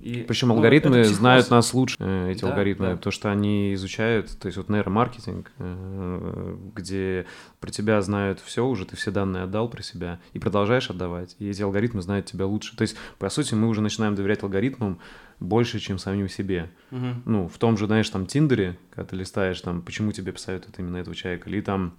и, 0.00 0.24
Причем 0.26 0.48
ну, 0.48 0.54
алгоритмы 0.54 1.04
знают 1.04 1.50
нас 1.50 1.74
лучше, 1.74 1.96
э, 1.98 2.32
эти 2.32 2.40
да, 2.40 2.48
алгоритмы, 2.48 2.86
да. 2.86 2.96
потому 2.96 3.12
что 3.12 3.30
они 3.30 3.74
изучают, 3.74 4.30
то 4.38 4.46
есть 4.46 4.56
вот 4.56 4.70
нейромаркетинг, 4.70 5.52
э, 5.58 6.56
где 6.74 7.26
про 7.60 7.70
тебя 7.70 8.00
знают 8.00 8.40
все 8.40 8.66
уже, 8.66 8.86
ты 8.86 8.96
все 8.96 9.10
данные 9.10 9.42
отдал 9.42 9.68
про 9.68 9.82
себя 9.82 10.18
и 10.32 10.38
продолжаешь 10.38 10.88
отдавать, 10.88 11.36
и 11.38 11.50
эти 11.50 11.60
алгоритмы 11.60 12.00
знают 12.00 12.24
тебя 12.24 12.46
лучше. 12.46 12.74
То 12.76 12.82
есть, 12.82 12.96
по 13.18 13.28
сути, 13.28 13.52
мы 13.52 13.68
уже 13.68 13.82
начинаем 13.82 14.14
доверять 14.14 14.42
алгоритмам 14.42 15.00
больше, 15.38 15.78
чем 15.80 15.98
самим 15.98 16.30
себе. 16.30 16.70
Угу. 16.92 17.06
Ну, 17.26 17.48
в 17.48 17.58
том 17.58 17.76
же, 17.76 17.84
знаешь, 17.84 18.08
там 18.08 18.24
Тиндере, 18.24 18.78
когда 18.90 19.10
ты 19.10 19.16
листаешь, 19.16 19.60
там, 19.60 19.82
почему 19.82 20.12
тебе 20.12 20.32
посоветуют 20.32 20.78
именно 20.78 20.96
этого 20.96 21.14
человека, 21.14 21.50
или 21.50 21.60
там 21.60 21.92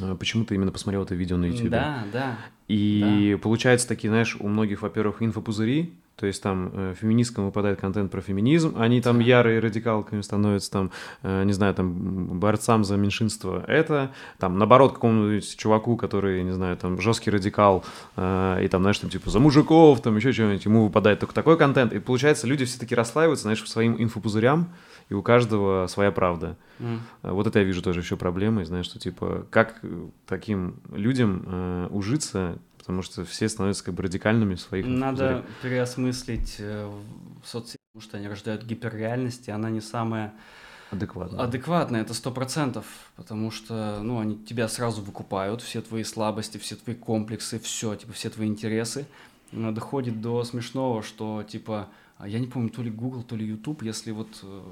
э, 0.00 0.14
почему 0.16 0.44
ты 0.44 0.54
именно 0.54 0.70
посмотрел 0.70 1.02
это 1.02 1.16
видео 1.16 1.36
на 1.38 1.46
YouTube. 1.46 1.70
Да, 1.70 2.04
да. 2.12 2.38
И 2.68 3.32
да. 3.32 3.42
получается 3.42 3.88
такие, 3.88 4.10
знаешь, 4.10 4.36
у 4.38 4.46
многих, 4.46 4.82
во-первых, 4.82 5.22
инфопузыри, 5.22 5.92
то 6.22 6.28
есть 6.28 6.40
там 6.40 6.70
э, 6.72 6.94
феминисткам 7.00 7.46
выпадает 7.46 7.80
контент 7.80 8.12
про 8.12 8.20
феминизм, 8.20 8.76
они 8.78 9.00
там 9.00 9.18
ярые 9.18 9.58
радикалками 9.58 10.20
становятся, 10.20 10.70
там, 10.70 10.92
э, 11.24 11.42
не 11.42 11.52
знаю, 11.52 11.74
там, 11.74 12.38
борцам 12.38 12.84
за 12.84 12.96
меньшинство 12.96 13.64
это, 13.66 14.12
там, 14.38 14.56
наоборот, 14.56 14.92
какому-нибудь 14.92 15.56
чуваку, 15.56 15.96
который, 15.96 16.44
не 16.44 16.52
знаю, 16.52 16.76
там, 16.76 17.00
жесткий 17.00 17.32
радикал, 17.32 17.84
э, 18.14 18.60
и 18.62 18.68
там, 18.68 18.82
знаешь, 18.82 19.00
там, 19.00 19.10
типа, 19.10 19.30
за 19.30 19.40
мужиков, 19.40 20.00
там, 20.00 20.14
еще 20.14 20.30
что-нибудь, 20.30 20.64
ему 20.64 20.84
выпадает 20.84 21.18
только 21.18 21.34
такой 21.34 21.58
контент, 21.58 21.92
и 21.92 21.98
получается, 21.98 22.46
люди 22.46 22.66
все-таки 22.66 22.94
расслаиваются, 22.94 23.42
знаешь, 23.42 23.68
своим 23.68 24.00
инфопузырям, 24.00 24.68
и 25.08 25.14
у 25.14 25.22
каждого 25.22 25.88
своя 25.88 26.12
правда. 26.12 26.56
Mm. 26.78 26.98
Вот 27.22 27.48
это 27.48 27.58
я 27.58 27.64
вижу 27.64 27.82
тоже 27.82 27.98
еще 27.98 28.16
проблемой, 28.16 28.64
знаешь, 28.64 28.86
что, 28.86 29.00
типа, 29.00 29.44
как 29.50 29.82
таким 30.28 30.76
людям 30.92 31.42
э, 31.44 31.88
ужиться, 31.90 32.58
потому 32.82 33.02
что 33.02 33.24
все 33.24 33.48
становятся 33.48 33.84
как 33.84 33.94
бы 33.94 34.02
радикальными 34.02 34.56
в 34.56 34.60
своих... 34.60 34.84
Надо 34.84 35.44
переосмыслить 35.62 36.56
э, 36.58 36.92
соцсети, 37.44 37.78
потому 37.92 38.08
что 38.08 38.16
они 38.16 38.26
рождают 38.26 38.64
гиперреальность, 38.64 39.46
и 39.46 39.52
она 39.52 39.70
не 39.70 39.80
самая... 39.80 40.34
Адекватная. 40.90 41.40
Адекватная, 41.40 42.02
это 42.02 42.12
сто 42.12 42.32
процентов, 42.32 42.84
потому 43.14 43.52
что, 43.52 44.00
ну, 44.02 44.18
они 44.18 44.36
тебя 44.36 44.66
сразу 44.66 45.00
выкупают, 45.00 45.62
все 45.62 45.80
твои 45.80 46.02
слабости, 46.02 46.58
все 46.58 46.74
твои 46.74 46.96
комплексы, 46.96 47.60
все, 47.60 47.94
типа, 47.94 48.12
все 48.12 48.30
твои 48.30 48.48
интересы. 48.48 49.06
Но 49.52 49.70
доходит 49.70 50.20
до 50.20 50.42
смешного, 50.42 51.04
что, 51.04 51.44
типа, 51.44 51.88
а 52.18 52.26
я 52.26 52.40
не 52.40 52.48
помню, 52.48 52.68
то 52.68 52.82
ли 52.82 52.90
Google, 52.90 53.22
то 53.22 53.36
ли 53.36 53.46
YouTube, 53.46 53.82
если 53.82 54.10
вот 54.10 54.40
э, 54.42 54.62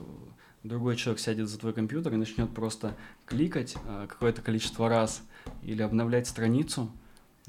другой 0.64 0.96
человек 0.96 1.20
сядет 1.20 1.48
за 1.48 1.58
твой 1.58 1.72
компьютер 1.72 2.12
и 2.14 2.16
начнет 2.16 2.52
просто 2.52 2.96
кликать 3.24 3.76
э, 3.86 4.06
какое-то 4.08 4.42
количество 4.42 4.88
раз 4.88 5.22
или 5.62 5.80
обновлять 5.80 6.26
страницу, 6.26 6.90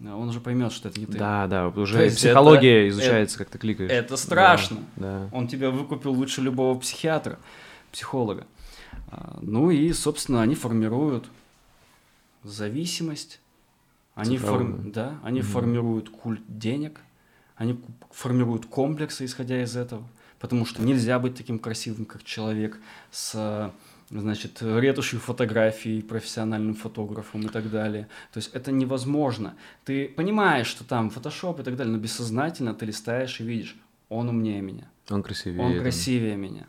он 0.03 0.29
уже 0.29 0.39
поймет, 0.39 0.71
что 0.71 0.89
это 0.89 0.99
не 0.99 1.05
ты. 1.05 1.17
Да, 1.17 1.47
да, 1.47 1.67
уже 1.67 2.09
психология 2.09 2.87
это, 2.87 2.89
изучается, 2.89 3.35
это, 3.35 3.43
как 3.43 3.53
ты 3.53 3.57
кликаешь. 3.59 3.91
Это 3.91 4.17
страшно. 4.17 4.77
Да, 4.95 5.19
да. 5.19 5.29
Он 5.31 5.47
тебя 5.47 5.69
выкупил 5.69 6.11
лучше 6.11 6.41
любого 6.41 6.77
психиатра, 6.79 7.37
психолога. 7.91 8.47
А, 9.09 9.37
ну 9.41 9.69
и, 9.69 9.91
собственно, 9.93 10.41
они 10.41 10.55
формируют 10.55 11.25
зависимость, 12.43 13.39
Они, 14.15 14.37
форм... 14.37 14.91
да, 14.91 15.19
они 15.23 15.41
угу. 15.41 15.49
формируют 15.49 16.09
культ 16.09 16.41
денег, 16.47 16.99
они 17.55 17.79
формируют 18.09 18.65
комплексы, 18.65 19.25
исходя 19.25 19.61
из 19.61 19.75
этого, 19.75 20.03
потому 20.39 20.65
что 20.65 20.81
нельзя 20.81 21.19
быть 21.19 21.35
таким 21.35 21.59
красивым, 21.59 22.05
как 22.05 22.23
человек, 22.23 22.79
с 23.11 23.71
значит, 24.11 24.61
ретушью 24.61 25.19
фотографий, 25.19 26.01
профессиональным 26.01 26.75
фотографом 26.75 27.41
и 27.41 27.47
так 27.47 27.69
далее. 27.69 28.07
То 28.33 28.37
есть 28.37 28.53
это 28.53 28.71
невозможно. 28.71 29.55
Ты 29.85 30.09
понимаешь, 30.09 30.67
что 30.67 30.83
там 30.83 31.09
фотошоп 31.09 31.59
и 31.59 31.63
так 31.63 31.75
далее, 31.75 31.93
но 31.93 31.99
бессознательно 31.99 32.73
ты 32.73 32.85
листаешь 32.85 33.39
и 33.39 33.43
видишь, 33.43 33.77
он 34.09 34.29
умнее 34.29 34.61
меня. 34.61 34.89
Он 35.09 35.23
красивее. 35.23 35.61
Он 35.61 35.79
красивее 35.79 36.35
меня. 36.35 36.67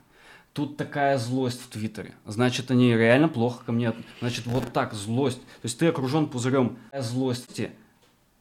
Тут 0.53 0.77
такая 0.77 1.17
злость 1.17 1.63
в 1.63 1.69
Твиттере. 1.69 2.15
Значит, 2.27 2.71
они 2.71 2.95
реально 2.95 3.29
плохо 3.29 3.65
ко 3.65 3.73
мне. 3.73 3.95
Значит, 4.21 4.47
вот 4.47 4.73
так 4.73 4.93
злость. 4.93 5.41
То 5.41 5.65
есть 5.65 5.79
ты 5.79 5.87
окружен 5.87 6.29
пузырем 6.29 6.77
злости, 6.97 7.71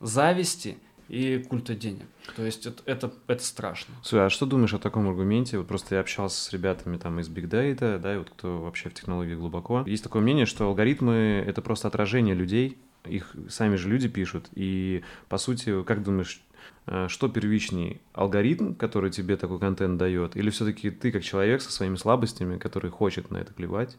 зависти 0.02 0.78
и 1.12 1.40
культа 1.40 1.76
денег. 1.76 2.06
То 2.38 2.46
есть 2.46 2.66
это, 2.66 2.82
это, 2.86 3.14
это 3.28 3.44
страшно. 3.44 3.94
Слушай, 4.02 4.28
а 4.28 4.30
что 4.30 4.46
думаешь 4.46 4.74
о 4.74 4.80
таком 4.80 5.10
аргументе? 5.10 5.58
Вот 5.58 5.68
просто 5.68 5.96
я 5.96 6.02
общался 6.02 6.42
с 6.42 6.54
ребятами 6.54 6.96
там 6.98 7.20
из 7.20 7.28
Big 7.28 7.50
Data, 7.50 8.00
да, 8.00 8.16
и 8.16 8.18
вот 8.18 8.30
кто 8.30 8.60
вообще 8.60 8.90
в 8.90 8.94
технологии 8.94 9.36
глубоко. 9.36 9.84
Есть 9.86 10.06
такое 10.06 10.22
мнение, 10.22 10.46
что 10.46 10.68
алгоритмы— 10.68 11.44
это 11.48 11.62
просто 11.62 11.90
отражение 11.90 12.34
людей, 12.34 12.78
их 13.04 13.36
сами 13.50 13.76
же 13.76 13.90
люди 13.90 14.08
пишут. 14.08 14.48
И, 14.54 15.04
по 15.28 15.38
сути, 15.38 15.84
как 15.84 16.02
думаешь, 16.02 16.42
э, 16.88 17.08
что 17.10 17.28
первичней, 17.28 18.00
алгоритм, 18.14 18.74
который 18.74 19.12
тебе 19.12 19.36
такой 19.36 19.60
контент 19.60 19.98
дает, 19.98 20.38
или 20.38 20.50
все-таки 20.50 20.92
ты 20.92 21.12
как 21.12 21.24
человек 21.24 21.62
со 21.62 21.74
своими 21.74 21.98
слабостями, 21.98 22.58
который 22.58 22.90
хочет 22.90 23.32
на 23.32 23.38
это 23.38 23.54
клевать? 23.54 23.98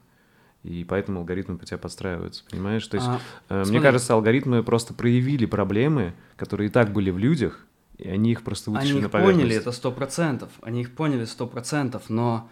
И 0.63 0.85
поэтому 0.85 1.21
алгоритмы 1.21 1.59
по 1.59 1.67
тебя 1.67 1.79
подстраиваются, 1.79 2.45
понимаешь? 2.49 2.87
То 2.87 2.97
есть, 2.97 3.07
а, 3.09 3.21
э, 3.49 3.65
мне 3.67 3.81
кажется, 3.81 4.15
алгоритмы 4.15 4.63
просто 4.63 4.95
проявили 4.95 5.45
проблемы, 5.47 6.15
которые 6.37 6.69
и 6.69 6.71
так 6.71 6.93
были 6.93 7.11
в 7.11 7.19
людях, 7.19 7.67
и 7.99 8.09
они 8.09 8.33
их 8.33 8.43
просто 8.43 8.71
вытащили 8.71 8.93
они 8.93 9.03
на 9.03 9.09
поверхность. 9.09 9.39
Они 9.41 9.49
поняли, 9.49 9.61
это 9.61 9.73
сто 9.73 9.91
процентов, 9.93 10.51
они 10.63 10.83
их 10.83 10.95
поняли 10.95 11.25
сто 11.25 11.47
процентов, 11.47 12.09
но 12.09 12.49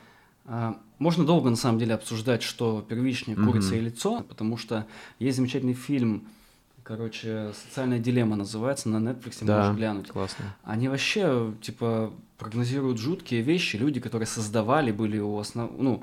э, 0.46 0.74
можно 0.98 1.24
долго 1.24 1.50
на 1.50 1.56
самом 1.56 1.78
деле 1.78 1.94
обсуждать, 1.94 2.42
что 2.42 2.84
первичнее 2.86 3.36
курица 3.36 3.74
mm-hmm. 3.74 3.78
и 3.78 3.80
лицо, 3.82 4.24
потому 4.28 4.56
что 4.56 4.86
есть 5.18 5.36
замечательный 5.36 5.74
фильм, 5.74 6.26
короче, 6.82 7.52
«Социальная 7.54 8.00
дилемма» 8.00 8.34
называется, 8.34 8.88
на 8.88 8.96
Netflix 8.96 9.38
да, 9.42 9.58
можешь 9.58 9.76
глянуть. 9.76 10.08
классно. 10.08 10.56
Они 10.64 10.88
вообще, 10.88 11.54
типа, 11.62 12.12
прогнозируют 12.36 12.98
жуткие 12.98 13.42
вещи, 13.42 13.76
люди, 13.76 14.00
которые 14.00 14.26
создавали, 14.26 14.90
были 14.90 15.20
у 15.20 15.38
основ... 15.38 15.70
ну, 15.78 16.02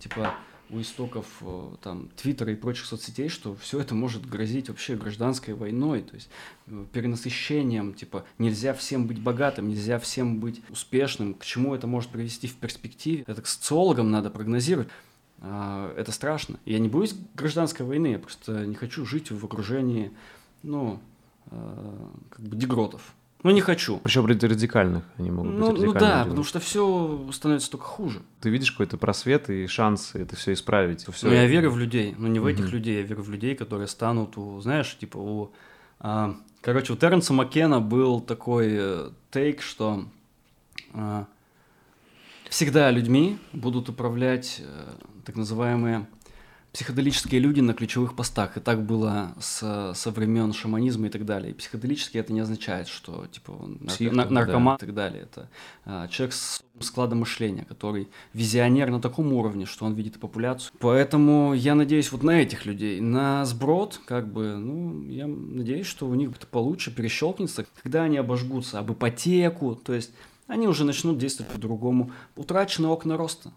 типа, 0.00 0.34
у 0.70 0.80
истоков 0.80 1.26
э, 1.40 1.70
там 1.82 2.08
Твиттера 2.16 2.52
и 2.52 2.56
прочих 2.56 2.86
соцсетей, 2.86 3.28
что 3.28 3.54
все 3.56 3.80
это 3.80 3.94
может 3.94 4.26
грозить 4.26 4.68
вообще 4.68 4.96
гражданской 4.96 5.54
войной, 5.54 6.02
то 6.02 6.14
есть 6.14 6.28
э, 6.66 6.84
перенасыщением, 6.92 7.94
типа 7.94 8.24
нельзя 8.38 8.74
всем 8.74 9.06
быть 9.06 9.20
богатым, 9.20 9.68
нельзя 9.68 9.98
всем 9.98 10.40
быть 10.40 10.62
успешным, 10.70 11.34
к 11.34 11.44
чему 11.44 11.74
это 11.74 11.86
может 11.86 12.10
привести 12.10 12.48
в 12.48 12.56
перспективе. 12.56 13.24
Это 13.26 13.42
к 13.42 13.46
социологам 13.46 14.10
надо 14.10 14.30
прогнозировать. 14.30 14.88
А, 15.40 15.94
это 15.96 16.12
страшно. 16.12 16.58
Я 16.64 16.78
не 16.78 16.88
боюсь 16.88 17.14
гражданской 17.34 17.84
войны, 17.84 18.08
я 18.08 18.18
просто 18.18 18.66
не 18.66 18.74
хочу 18.74 19.04
жить 19.04 19.30
в 19.30 19.44
окружении, 19.44 20.10
ну, 20.62 21.00
э, 21.50 22.08
как 22.30 22.40
бы 22.40 22.56
дегротов. 22.56 23.14
Ну, 23.44 23.50
не 23.50 23.60
хочу. 23.60 23.98
Причем 23.98 24.24
радикальных 24.24 25.04
они 25.18 25.30
могут 25.30 25.52
ну, 25.52 25.70
быть. 25.70 25.82
Ну 25.82 25.92
да, 25.92 26.00
делать. 26.00 26.28
потому 26.28 26.44
что 26.44 26.60
все 26.60 27.28
становится 27.30 27.70
только 27.70 27.84
хуже. 27.84 28.22
Ты 28.40 28.48
видишь 28.48 28.72
какой-то 28.72 28.96
просвет 28.96 29.50
и 29.50 29.66
шанс 29.66 30.14
это 30.14 30.34
все 30.34 30.54
исправить. 30.54 31.06
Все 31.06 31.26
ну, 31.26 31.34
я 31.34 31.44
верю 31.46 31.70
в 31.70 31.78
людей, 31.78 32.14
но 32.16 32.26
не 32.26 32.40
в 32.40 32.46
этих 32.46 32.72
людей, 32.72 32.96
я 32.96 33.02
верю 33.02 33.22
в 33.22 33.28
людей, 33.28 33.54
которые 33.54 33.86
станут 33.86 34.38
у, 34.38 34.60
знаешь, 34.60 34.96
типа 34.98 35.18
у... 35.18 35.52
А, 36.00 36.34
короче, 36.62 36.94
у 36.94 36.96
Терренса 36.96 37.34
Маккена 37.34 37.80
был 37.80 38.22
такой 38.22 38.68
э, 38.70 39.10
тейк, 39.30 39.60
что 39.60 40.06
а, 40.94 41.26
всегда 42.48 42.90
людьми 42.90 43.38
будут 43.52 43.90
управлять 43.90 44.62
э, 44.64 44.92
так 45.26 45.36
называемые 45.36 46.06
психоделические 46.74 47.40
люди 47.40 47.60
на 47.60 47.72
ключевых 47.72 48.16
постах. 48.16 48.56
И 48.56 48.60
так 48.60 48.84
было 48.84 49.32
с, 49.40 49.92
со 49.94 50.10
времен 50.10 50.52
шаманизма 50.52 51.06
и 51.06 51.10
так 51.10 51.24
далее. 51.24 51.52
И 51.52 51.54
психоделический 51.54 52.18
это 52.18 52.32
не 52.32 52.40
означает, 52.40 52.88
что 52.88 53.26
типа 53.28 53.52
Псих, 53.86 54.12
нар- 54.12 54.28
наркоман 54.28 54.76
да. 54.76 54.84
и 54.84 54.86
так 54.86 54.94
далее. 54.94 55.22
Это 55.22 55.48
а, 55.84 56.08
человек 56.08 56.34
с 56.34 56.64
складом 56.80 57.20
мышления, 57.20 57.64
который 57.64 58.08
визионер 58.32 58.90
на 58.90 59.00
таком 59.00 59.32
уровне, 59.32 59.66
что 59.66 59.86
он 59.86 59.94
видит 59.94 60.18
популяцию. 60.18 60.72
Поэтому 60.80 61.54
я 61.54 61.76
надеюсь 61.76 62.10
вот 62.10 62.24
на 62.24 62.42
этих 62.42 62.66
людей. 62.66 63.00
На 63.00 63.44
сброд, 63.44 64.00
как 64.04 64.26
бы, 64.26 64.56
ну, 64.56 65.08
я 65.08 65.28
надеюсь, 65.28 65.86
что 65.86 66.08
у 66.08 66.14
них 66.14 66.32
это 66.32 66.48
получше 66.48 66.92
перещелкнется, 66.92 67.66
когда 67.84 68.02
они 68.02 68.16
обожгутся 68.16 68.80
об 68.80 68.92
ипотеку, 68.92 69.76
то 69.76 69.94
есть 69.94 70.10
они 70.48 70.66
уже 70.66 70.84
начнут 70.84 71.18
действовать 71.18 71.52
по-другому. 71.52 72.10
Утрачены 72.34 72.88
окна 72.88 73.16
роста 73.16 73.52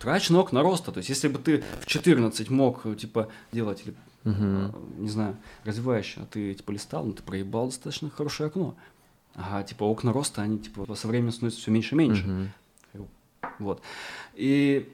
трачный 0.00 0.38
окна 0.38 0.62
роста. 0.62 0.92
То 0.92 0.98
есть, 0.98 1.08
если 1.08 1.28
бы 1.28 1.38
ты 1.38 1.64
в 1.80 1.86
14 1.86 2.50
мог, 2.50 2.82
типа, 2.96 3.28
делать, 3.52 3.82
или, 3.84 3.94
угу. 4.24 4.78
не 4.98 5.08
знаю, 5.08 5.36
развивающее, 5.64 6.24
а 6.24 6.26
ты, 6.26 6.54
типа, 6.54 6.70
листал, 6.72 7.04
ну, 7.04 7.12
ты 7.12 7.22
проебал 7.22 7.66
достаточно 7.66 8.10
хорошее 8.10 8.48
окно. 8.48 8.76
Ага, 9.34 9.62
типа, 9.62 9.84
окна 9.84 10.12
роста, 10.12 10.42
они, 10.42 10.58
типа, 10.58 10.94
со 10.94 11.08
временем 11.08 11.32
становятся 11.32 11.60
все 11.60 11.70
меньше 11.70 11.94
и 11.94 11.98
меньше. 11.98 12.50
Угу. 12.94 13.08
Вот. 13.60 13.82
И 14.34 14.92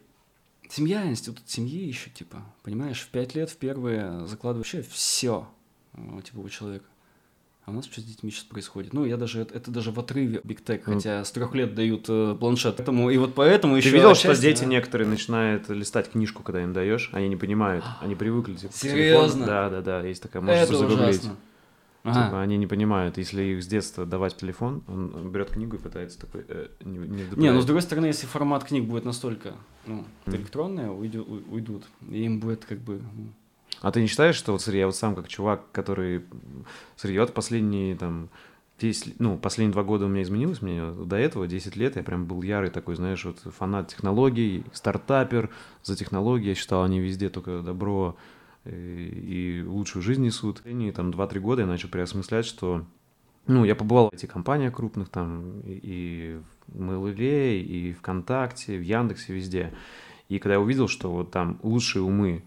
семья, 0.69 1.07
институт 1.07 1.43
семьи 1.47 1.87
еще, 1.87 2.11
типа, 2.11 2.43
понимаешь, 2.63 3.01
в 3.01 3.09
5 3.09 3.35
лет 3.35 3.51
в 3.51 3.57
первые 3.57 4.27
закладываешь 4.27 4.73
вообще 4.73 4.89
все, 4.91 5.49
типа, 6.25 6.41
у 6.41 6.49
человека. 6.49 6.85
А 7.66 7.70
у 7.70 7.72
нас 7.72 7.87
что 7.87 8.00
с 8.03 8.05
детьми 8.05 8.31
сейчас 8.31 8.44
происходит? 8.44 8.92
Ну, 8.92 9.07
я 9.07 9.16
даже, 9.16 9.40
это, 9.40 9.55
это 9.55 9.70
даже 9.70 9.90
в 9.90 9.98
отрыве 9.98 10.40
Big 10.44 10.62
Tech, 10.62 10.83
ну, 10.87 10.94
хотя 10.94 11.24
с 11.24 11.33
трех 11.33 11.55
лет 11.55 11.74
дают 11.74 12.05
э, 12.09 12.37
планшет. 12.38 12.77
Поэтому, 12.77 13.09
и 13.09 13.16
вот 13.16 13.35
поэтому 13.35 13.77
еще... 13.77 13.88
Ты 13.88 13.96
видел, 13.96 14.11
отчасти, 14.11 14.35
что 14.35 14.42
дети 14.42 14.61
да? 14.61 14.66
некоторые 14.66 15.09
начинают 15.09 15.70
листать 15.70 16.11
книжку, 16.11 16.42
когда 16.42 16.62
им 16.62 16.74
даешь, 16.74 17.09
они 17.12 17.29
не 17.29 17.37
понимают, 17.37 17.85
они 18.03 18.14
привыкли, 18.14 18.55
типа, 18.55 18.72
Серьезно? 18.74 19.46
Да, 19.46 19.70
да, 19.70 19.81
да, 19.81 20.03
есть 20.03 20.22
такая, 20.22 20.42
можешь 20.42 20.62
это 20.62 20.77
загуглить. 20.77 21.20
Ужасно. 21.20 21.37
Ага. 22.03 22.27
Типа, 22.27 22.42
они 22.42 22.59
не 22.59 22.66
понимают, 22.66 23.16
если 23.16 23.42
их 23.42 23.62
с 23.62 23.66
детства 23.66 24.05
давать 24.05 24.37
телефон, 24.37 24.83
он 24.88 25.31
берет 25.33 25.48
книгу 25.50 25.77
и 25.77 25.79
пытается 25.79 26.20
такой 26.20 26.44
э, 26.46 26.68
не, 26.85 26.98
не 26.98 27.24
Не, 27.35 27.50
но 27.50 27.62
с 27.62 27.64
другой 27.64 27.81
стороны, 27.81 28.07
если 28.07 28.27
формат 28.27 28.64
книг 28.64 28.85
будет 28.85 29.07
настолько 29.07 29.55
ну, 29.87 30.05
mm. 30.27 30.37
электронный, 30.37 30.94
уйдут, 30.94 31.27
уйдут, 31.50 31.85
и 32.11 32.24
им 32.24 32.40
будет 32.40 32.66
как 32.66 32.79
бы 32.81 33.00
ну, 33.16 33.29
а 33.85 33.92
ты 33.92 34.01
не 34.01 34.07
считаешь, 34.07 34.35
что 34.35 34.53
вот, 34.53 34.62
смотри, 34.62 34.81
я 34.81 34.87
вот 34.87 34.97
сам 34.97 35.14
как 35.14 35.29
чувак, 35.29 35.70
который... 35.70 36.25
Смотри, 36.97 37.18
вот 37.18 37.35
последние 37.35 37.94
там 37.97 38.31
10, 38.81 39.20
ну, 39.20 39.37
последние 39.37 39.75
два 39.75 39.83
года 39.83 40.07
у 40.07 40.09
меня 40.09 40.23
изменилось 40.23 40.62
мне 40.62 40.90
До 40.90 41.16
этого, 41.16 41.47
10 41.47 41.77
лет, 41.77 41.97
я 41.97 42.03
прям 42.03 42.25
был 42.25 42.40
ярый 42.40 42.70
такой, 42.70 42.97
знаешь, 42.97 43.23
вот 43.27 43.40
фанат 43.40 43.88
технологий, 43.88 44.64
стартапер 44.73 45.51
за 45.83 45.97
технологии. 45.97 46.49
Я 46.49 46.55
считал, 46.55 46.83
они 46.83 46.99
везде 46.99 47.29
только 47.29 47.61
добро 47.61 48.16
и, 48.64 48.70
э, 48.70 49.61
и 49.61 49.64
лучшую 49.66 50.03
жизнь 50.03 50.23
несут. 50.23 50.62
И 50.64 50.90
там 50.90 51.11
2-3 51.11 51.38
года 51.40 51.61
я 51.61 51.68
начал 51.68 51.90
переосмыслять, 51.90 52.47
что 52.47 52.87
ну, 53.47 53.66
я 53.66 53.75
побывал 53.75 54.09
в 54.09 54.14
этих 54.14 54.31
компаниях 54.31 54.75
крупных, 54.75 55.11
там, 55.11 55.61
и, 55.66 56.40
в 56.68 56.81
Mail.ru, 56.81 57.59
и 57.59 57.92
ВКонтакте, 57.92 58.79
в 58.79 58.83
Яндексе, 58.83 59.35
везде. 59.35 59.75
И 60.31 60.38
когда 60.38 60.55
я 60.55 60.61
увидел, 60.61 60.88
что 60.88 61.12
вот 61.12 61.33
там 61.33 61.61
лучшие 61.62 62.03
умы 62.03 62.42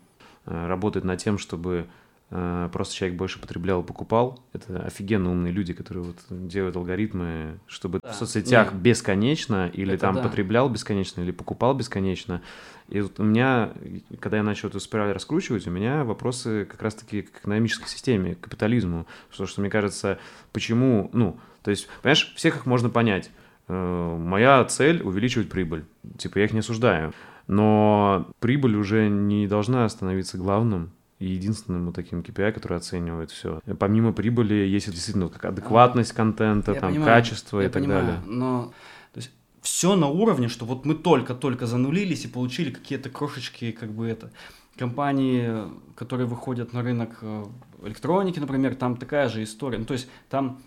Э, 0.48 0.68
работает 0.68 1.04
над 1.04 1.20
тем, 1.20 1.38
чтобы 1.38 1.88
э, 2.30 2.70
просто 2.72 2.96
человек 2.96 3.18
больше 3.18 3.40
потреблял 3.40 3.82
и 3.82 3.86
покупал. 3.86 4.40
Это 4.54 4.82
офигенно 4.82 5.30
умные 5.30 5.52
люди, 5.52 5.74
которые 5.74 6.06
вот 6.06 6.18
делают 6.30 6.78
алгоритмы, 6.78 7.60
чтобы 7.68 8.00
да. 8.02 8.14
в 8.14 8.16
соцсетях 8.16 8.72
Нет. 8.72 8.82
бесконечно 8.82 9.70
или 9.74 9.94
это 9.94 10.02
там 10.02 10.16
да. 10.16 10.24
потреблял 10.24 10.70
бесконечно 10.70 11.20
или 11.20 11.32
покупал 11.32 11.74
бесконечно. 11.74 12.42
И 12.88 13.02
вот 13.02 13.20
у 13.20 13.24
меня, 13.24 13.74
когда 14.22 14.38
я 14.38 14.44
начал 14.44 14.70
эту 14.70 14.80
спираль 14.80 15.12
раскручивать, 15.12 15.68
у 15.68 15.72
меня 15.72 16.06
вопросы 16.06 16.64
как 16.64 16.82
раз-таки 16.82 17.24
к 17.24 17.40
экономической 17.40 17.90
системе, 17.90 18.36
к 18.36 18.40
капитализму. 18.40 19.06
Потому 19.30 19.48
что 19.48 19.60
мне 19.60 19.70
кажется, 19.70 20.18
почему, 20.54 21.10
ну, 21.12 21.38
то 21.62 21.72
есть, 21.72 21.90
понимаешь, 22.02 22.34
всех 22.38 22.56
их 22.56 22.66
можно 22.66 22.90
понять. 22.90 23.30
Э, 23.68 24.16
моя 24.18 24.64
цель 24.64 25.02
увеличивать 25.02 25.50
прибыль. 25.50 25.84
Типа, 26.18 26.40
я 26.40 26.46
их 26.46 26.54
не 26.54 26.60
осуждаю. 26.60 27.14
Но 27.48 28.28
прибыль 28.40 28.76
уже 28.76 29.10
не 29.10 29.48
должна 29.48 29.88
становиться 29.90 30.38
главным 30.38 30.92
и 31.20 31.28
единственным 31.28 31.88
вот 31.88 31.96
таким 31.96 32.20
KPI, 32.20 32.52
который 32.52 32.78
оценивает 32.78 33.32
все. 33.32 33.62
Помимо 33.80 34.14
прибыли 34.14 34.54
есть 34.54 34.92
действительно 34.92 35.30
как 35.30 35.46
адекватность 35.46 36.14
контента, 36.14 36.74
я 36.74 36.80
там 36.80 36.92
понимаю, 36.92 37.16
качество 37.16 37.62
и 37.62 37.70
так 37.70 37.82
понимаю, 37.82 38.06
далее. 38.06 38.22
Но 38.26 38.74
то 39.14 39.20
есть, 39.20 39.32
все 39.62 39.96
на 39.96 40.08
уровне, 40.08 40.48
что 40.48 40.66
вот 40.66 40.86
мы 40.86 40.94
только-только 40.94 41.66
занулились 41.66 42.26
и 42.26 42.28
получили 42.28 42.72
какие-то 42.72 43.10
крошечки, 43.10 43.72
как 43.72 43.92
бы 43.92 44.08
это 44.08 44.32
компании, 44.78 45.52
которые 45.96 46.28
выходят 46.28 46.72
на 46.72 46.84
рынок 46.84 47.18
э, 47.22 47.46
электроники, 47.84 48.40
например, 48.40 48.76
там 48.76 48.96
такая 48.96 49.28
же 49.28 49.44
история. 49.44 49.80
Ну, 49.80 49.86
то 49.86 49.94
есть 49.94 50.08
там 50.30 50.62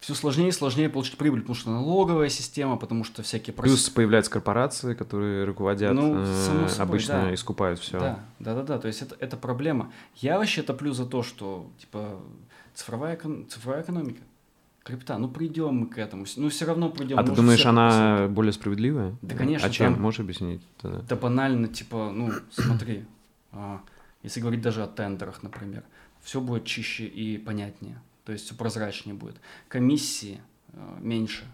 все 0.00 0.14
сложнее 0.14 0.48
и 0.48 0.52
сложнее 0.52 0.88
получить 0.88 1.18
прибыль, 1.18 1.40
потому 1.40 1.56
что 1.56 1.70
налоговая 1.70 2.28
система, 2.28 2.76
потому 2.76 3.02
что 3.04 3.22
всякие... 3.22 3.52
Плюс 3.54 3.90
появляются 3.90 4.30
корпорации, 4.30 4.94
которые 4.94 5.44
руководят, 5.44 5.92
Ну, 5.94 6.14
э, 6.18 6.68
собой, 6.68 6.72
обычно 6.78 7.14
да. 7.22 7.34
искупают 7.34 7.80
все. 7.80 7.98
Да, 7.98 8.20
да, 8.38 8.54
да, 8.54 8.62
да. 8.62 8.78
То 8.78 8.86
есть 8.88 9.02
это, 9.02 9.16
это 9.18 9.36
проблема. 9.36 9.92
Я 10.16 10.38
вообще 10.38 10.62
топлю 10.62 10.92
за 10.92 11.04
то, 11.04 11.22
что 11.22 11.70
типа 11.78 12.20
цифровая, 12.74 13.18
цифровая 13.48 13.82
экономика, 13.82 14.20
крипта, 14.84 15.18
ну 15.18 15.28
придем 15.28 15.74
мы 15.74 15.86
к 15.88 15.98
этому, 15.98 16.26
ну 16.36 16.48
все 16.48 16.64
равно 16.64 16.90
придем. 16.90 17.18
А 17.18 17.24
ты 17.24 17.32
думаешь, 17.32 17.66
она 17.66 17.88
подписывают. 17.90 18.32
более 18.32 18.52
справедливая? 18.52 19.16
Да, 19.22 19.34
конечно, 19.36 19.66
А 19.66 19.70
чем? 19.70 19.94
там- 19.94 20.02
Можешь 20.02 20.20
объяснить? 20.20 20.62
тогда? 20.80 21.00
Да 21.00 21.16
банально, 21.16 21.66
типа, 21.68 22.12
ну 22.14 22.30
смотри, 22.52 23.04
а, 23.52 23.80
если 24.22 24.40
говорить 24.40 24.62
даже 24.62 24.82
о 24.84 24.86
тендерах, 24.86 25.42
например, 25.42 25.82
все 26.22 26.40
будет 26.40 26.64
чище 26.64 27.04
и 27.06 27.36
понятнее, 27.36 28.00
то 28.28 28.32
есть 28.32 28.44
все 28.44 28.54
прозрачнее 28.54 29.14
будет. 29.14 29.36
Комиссии 29.68 30.42
э, 30.74 30.98
меньше. 31.00 31.46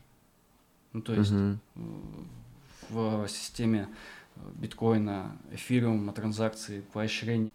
Ну 0.92 1.02
то 1.02 1.14
есть 1.14 1.30
Мгм. 1.30 1.60
в 2.90 3.28
системе 3.28 3.88
э, 4.34 4.40
биткоина, 4.56 5.38
эфириума, 5.52 6.12
транзакций, 6.12 6.82
поощрений 6.92 7.52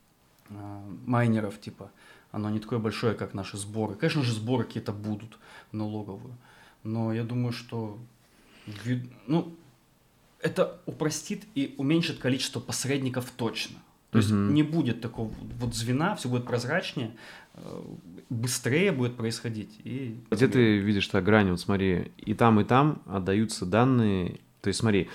майнеров, 1.05 1.59
типа, 1.59 1.91
оно 2.31 2.49
не 2.49 2.61
такое 2.61 2.79
большое, 2.79 3.13
как 3.13 3.33
наши 3.33 3.57
сборы. 3.57 3.95
Конечно 3.95 4.23
же, 4.23 4.31
сборы 4.31 4.63
какие-то 4.63 4.93
будут 4.93 5.37
в 5.73 5.75
налоговую, 5.75 6.37
но 6.83 7.11
я 7.11 7.25
думаю, 7.25 7.51
что 7.51 7.99
ну, 9.27 9.53
это 10.39 10.79
упростит 10.85 11.43
и 11.55 11.75
уменьшит 11.77 12.19
количество 12.19 12.61
посредников 12.61 13.29
точно. 13.31 13.79
То 14.11 14.17
есть 14.17 14.31
Мгм. 14.31 14.53
не 14.53 14.63
будет 14.63 15.01
такого 15.01 15.31
вот 15.59 15.75
звена, 15.75 16.15
все 16.15 16.29
будет 16.29 16.45
прозрачнее, 16.45 17.11
э, 17.55 17.81
быстрее 18.29 18.91
будет 18.91 19.15
происходить. 19.15 19.79
И 19.83 20.19
Где 20.31 20.47
ты 20.47 20.77
видишь 20.79 21.07
так 21.07 21.23
грань? 21.23 21.51
Вот 21.51 21.59
смотри, 21.59 22.11
и 22.17 22.33
там, 22.33 22.59
и 22.59 22.63
там 22.63 23.01
отдаются 23.05 23.65
данные. 23.67 24.39
То 24.61 24.69
есть 24.69 24.79
смотри, 24.79 25.09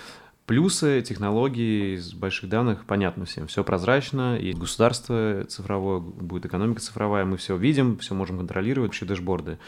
плюсы 0.47 1.03
технологий 1.03 1.95
из 1.95 2.12
больших 2.14 2.49
данных 2.49 2.84
понятно 2.86 3.24
всем. 3.24 3.49
Все 3.49 3.64
прозрачно, 3.64 4.36
и 4.38 4.53
государство 4.53 5.45
цифровое, 5.49 5.99
будет 5.99 6.47
экономика 6.47 6.80
цифровая, 6.80 7.24
мы 7.24 7.36
все 7.36 7.57
видим, 7.57 7.99
все 7.99 8.14
можем 8.14 8.38
контролировать, 8.38 8.90
вообще 8.90 9.07
дэшборды. 9.07 9.59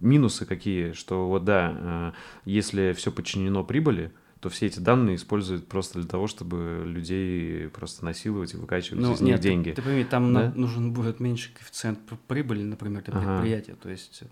Минусы 0.00 0.44
какие? 0.44 0.92
Что 0.92 1.28
вот 1.28 1.44
да, 1.44 1.74
э, 1.78 2.12
если 2.44 2.92
все 2.96 3.12
подчинено 3.12 3.62
прибыли, 3.62 4.12
то 4.40 4.48
все 4.50 4.66
эти 4.66 4.78
данные 4.80 5.16
используют 5.16 5.66
просто 5.66 5.98
для 5.98 6.08
того, 6.08 6.26
чтобы 6.26 6.82
людей 6.86 7.68
просто 7.68 8.04
насиловать 8.04 8.54
и 8.54 8.56
выкачивать 8.56 9.00
Ну, 9.02 9.14
из 9.14 9.20
них 9.20 9.30
нет, 9.32 9.40
ты- 9.40 9.48
деньги. 9.48 9.70
Ты, 9.72 9.82
пойми, 9.82 10.04
там 10.04 10.32
Да? 10.34 10.52
нужен 10.54 10.92
будет 10.92 11.20
меньше 11.20 11.52
коэффициент 11.54 11.98
прибыли, 12.28 12.62
например, 12.62 13.02
для 13.02 13.14
Ага. 13.14 13.26
предприятия. 13.38 13.74
То 13.74 13.88
есть, 13.88 14.22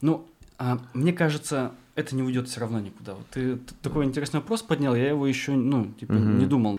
ну, 0.00 0.26
а, 0.58 0.78
мне 0.92 1.12
кажется, 1.12 1.72
это 1.94 2.14
не 2.14 2.22
уйдет 2.22 2.48
все 2.48 2.60
равно 2.60 2.78
никуда. 2.80 3.14
Вот 3.14 3.26
ты, 3.30 3.56
т- 3.56 3.74
такой 3.82 4.04
интересный 4.04 4.40
вопрос 4.40 4.62
поднял, 4.62 4.94
я 4.94 5.08
его 5.08 5.26
еще, 5.26 5.52
ну, 5.52 5.86
типа, 5.98 6.12
Мгм. 6.12 6.38
не 6.38 6.46
думал. 6.46 6.78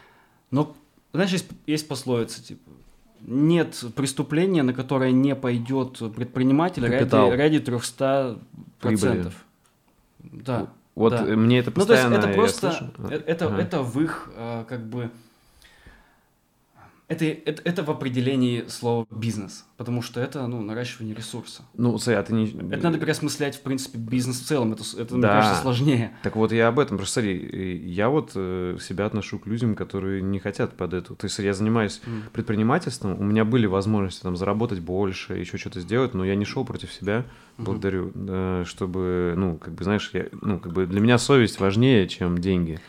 Но, 0.51 0.75
знаешь, 1.11 1.31
есть, 1.31 1.47
есть 1.65 1.87
пословица, 1.87 2.43
типа, 2.43 2.69
нет 3.21 3.83
преступления, 3.95 4.61
на 4.61 4.73
которое 4.73 5.11
не 5.11 5.35
пойдет 5.35 5.97
предприниматель 6.15 6.83
ради, 6.83 6.99
Капитал. 6.99 7.31
ради 7.31 7.59
300 7.59 8.39
процентов. 8.79 9.43
Да. 10.19 10.67
Вот 10.95 11.11
да. 11.11 11.25
э, 11.27 11.35
мне 11.35 11.59
это 11.59 11.71
Ну, 11.75 11.85
то 11.85 11.93
есть 11.93 12.03
постоянно... 12.03 12.25
это 12.25 12.33
просто, 12.33 12.91
э- 13.09 13.23
это, 13.27 13.47
Ага. 13.47 13.61
это 13.61 13.81
в 13.81 14.01
их, 14.01 14.29
э, 14.35 14.63
как 14.67 14.85
бы, 14.87 15.11
это, 17.07 17.25
это, 17.25 17.61
это 17.63 17.83
в 17.83 17.91
определении 17.91 18.65
слова 18.67 19.05
бизнес, 19.11 19.65
потому 19.77 20.01
что 20.01 20.19
это, 20.19 20.47
ну, 20.47 20.61
наращивание 20.61 21.15
ресурса. 21.15 21.63
Ну, 21.75 21.97
смотри, 21.99 22.19
а 22.19 22.23
ты 22.23 22.33
не... 22.33 22.47
Это 22.71 22.83
надо 22.83 22.97
переосмыслять, 22.97 23.55
в 23.57 23.61
принципе, 23.61 23.97
бизнес 23.99 24.41
в 24.41 24.45
целом, 24.47 24.73
это, 24.73 24.83
это 24.97 25.13
мне 25.13 25.21
Да. 25.21 25.33
кажется, 25.33 25.61
сложнее. 25.61 26.17
Так 26.23 26.35
вот 26.35 26.51
я 26.51 26.67
об 26.67 26.79
этом, 26.79 26.97
просто 26.97 27.21
смотри, 27.21 27.77
я 27.85 28.09
вот 28.09 28.31
э, 28.35 28.77
себя 28.81 29.05
отношу 29.05 29.37
к 29.39 29.45
людям, 29.45 29.75
которые 29.75 30.21
не 30.21 30.39
хотят 30.39 30.75
под 30.75 30.93
эту. 30.93 31.15
То 31.15 31.25
есть 31.25 31.37
я 31.39 31.53
занимаюсь 31.53 32.01
М. 32.07 32.23
предпринимательством, 32.33 33.19
у 33.19 33.23
меня 33.23 33.45
были 33.45 33.67
возможности 33.67 34.23
там 34.23 34.35
заработать 34.35 34.79
больше, 34.79 35.33
еще 35.33 35.57
что-то 35.57 35.81
сделать, 35.81 36.13
но 36.15 36.25
я 36.25 36.35
не 36.35 36.45
шел 36.45 36.65
против 36.65 36.91
себя, 36.91 37.25
благодарю, 37.57 38.11
э, 38.15 38.63
чтобы, 38.65 39.33
ну, 39.37 39.57
как 39.57 39.73
бы, 39.75 39.83
знаешь, 39.83 40.09
я, 40.13 40.25
ну, 40.41 40.59
как 40.59 40.73
бы 40.73 40.85
для 40.87 40.99
меня 40.99 41.17
совесть 41.17 41.59
важнее, 41.59 42.07
чем 42.07 42.37
деньги. 42.39 42.79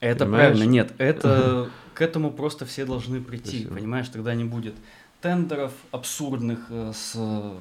Это 0.00 0.24
Понимаешь? 0.24 0.56
правильно, 0.56 0.70
нет, 0.70 0.94
это 0.98 1.70
к 1.94 2.00
этому 2.02 2.30
просто 2.30 2.64
все 2.66 2.84
должны 2.84 3.20
прийти, 3.20 3.60
Спасибо. 3.60 3.74
понимаешь, 3.76 4.08
тогда 4.08 4.34
не 4.34 4.44
будет 4.44 4.74
тендеров 5.20 5.72
абсурдных 5.90 6.58
э, 6.70 6.92
с... 6.94 7.12
э, 7.16 7.54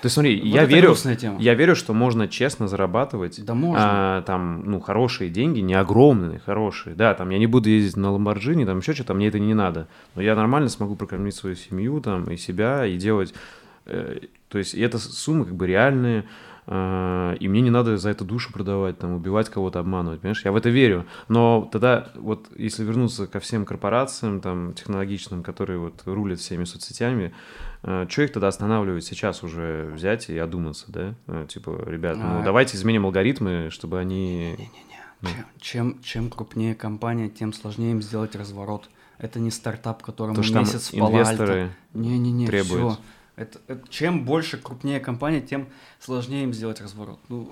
То 0.00 0.06
есть 0.06 0.14
смотри, 0.14 0.36
вот 0.40 0.46
я 0.46 0.64
верю, 0.64 0.94
тема. 0.94 1.40
я 1.40 1.54
верю, 1.54 1.74
что 1.74 1.92
можно 1.94 2.28
честно 2.28 2.68
зарабатывать, 2.68 3.44
Да 3.44 3.54
можно. 3.54 3.78
а, 4.18 4.22
там, 4.22 4.62
ну, 4.64 4.80
хорошие 4.80 5.30
деньги, 5.30 5.60
не 5.60 5.74
огромные, 5.74 6.38
хорошие. 6.38 6.94
Да, 6.94 7.14
там, 7.14 7.30
я 7.30 7.38
не 7.38 7.46
буду 7.46 7.68
ездить 7.68 7.96
на 7.96 8.12
Ламборджини, 8.12 8.64
там, 8.64 8.78
еще 8.78 8.94
что-то, 8.94 9.14
мне 9.14 9.26
это 9.28 9.38
не 9.40 9.54
надо. 9.54 9.88
Но 10.14 10.22
я 10.22 10.34
нормально 10.36 10.68
смогу 10.68 10.94
прокормить 10.94 11.34
свою 11.34 11.56
семью, 11.56 12.00
там, 12.00 12.24
и 12.30 12.36
себя, 12.36 12.86
и 12.86 12.96
делать... 12.96 13.34
э, 13.86 14.20
то 14.48 14.58
есть, 14.58 14.74
и 14.74 14.80
это 14.80 14.98
суммы 14.98 15.44
как 15.44 15.54
бы 15.56 15.66
реальные, 15.66 16.24
и 16.70 17.48
мне 17.48 17.62
не 17.62 17.70
надо 17.70 17.96
за 17.96 18.10
это 18.10 18.24
душу 18.24 18.52
продавать, 18.52 18.98
там, 18.98 19.12
убивать 19.14 19.48
кого-то, 19.48 19.78
обманывать, 19.80 20.20
понимаешь? 20.20 20.44
Я 20.44 20.52
в 20.52 20.56
это 20.56 20.68
верю. 20.68 21.06
Но 21.28 21.68
тогда, 21.72 22.08
вот, 22.14 22.48
если 22.56 22.84
вернуться 22.84 23.26
ко 23.26 23.40
всем 23.40 23.64
корпорациям, 23.64 24.40
там, 24.42 24.74
технологичным, 24.74 25.42
которые 25.42 25.78
вот 25.78 26.02
рулят 26.04 26.40
всеми 26.40 26.64
соцсетями, 26.64 27.32
что 27.82 28.22
их 28.22 28.32
тогда 28.32 28.48
останавливает 28.48 29.02
сейчас 29.04 29.42
уже 29.42 29.90
взять 29.94 30.28
и 30.28 30.36
одуматься, 30.36 30.84
да? 30.88 31.14
Э, 31.26 31.46
Типа, 31.48 31.84
ребят, 31.86 32.16
ну, 32.18 32.40
А. 32.40 32.42
давайте 32.44 32.76
изменим 32.76 33.06
алгоритмы, 33.06 33.68
чтобы 33.70 33.98
они... 33.98 34.50
Не-не-не. 34.58 34.68
Ну. 35.22 35.28
Чем, 35.60 35.92
чем, 35.92 36.02
чем 36.02 36.30
крупнее 36.30 36.74
компания, 36.74 37.28
тем 37.28 37.52
сложнее 37.52 37.92
им 37.92 38.02
сделать 38.02 38.36
разворот. 38.36 38.90
Это 39.18 39.40
не 39.40 39.50
стартап, 39.50 40.02
которому 40.02 40.34
То, 40.36 40.42
что 40.42 40.54
там 40.54 40.62
месяц 40.64 40.90
Пало-Альто. 40.90 41.16
инвесторы 41.22 41.70
Не-не-не, 41.94 42.46
требуют. 42.46 42.92
все. 42.94 42.98
Это, 43.38 43.60
это- 43.68 43.88
чем 43.88 44.24
больше 44.24 44.58
крупнее 44.58 45.00
компания, 45.00 45.40
тем 45.40 45.68
сложнее 46.00 46.44
им 46.44 46.52
сделать 46.52 46.80
разворот. 46.80 47.18
Ну, 47.28 47.50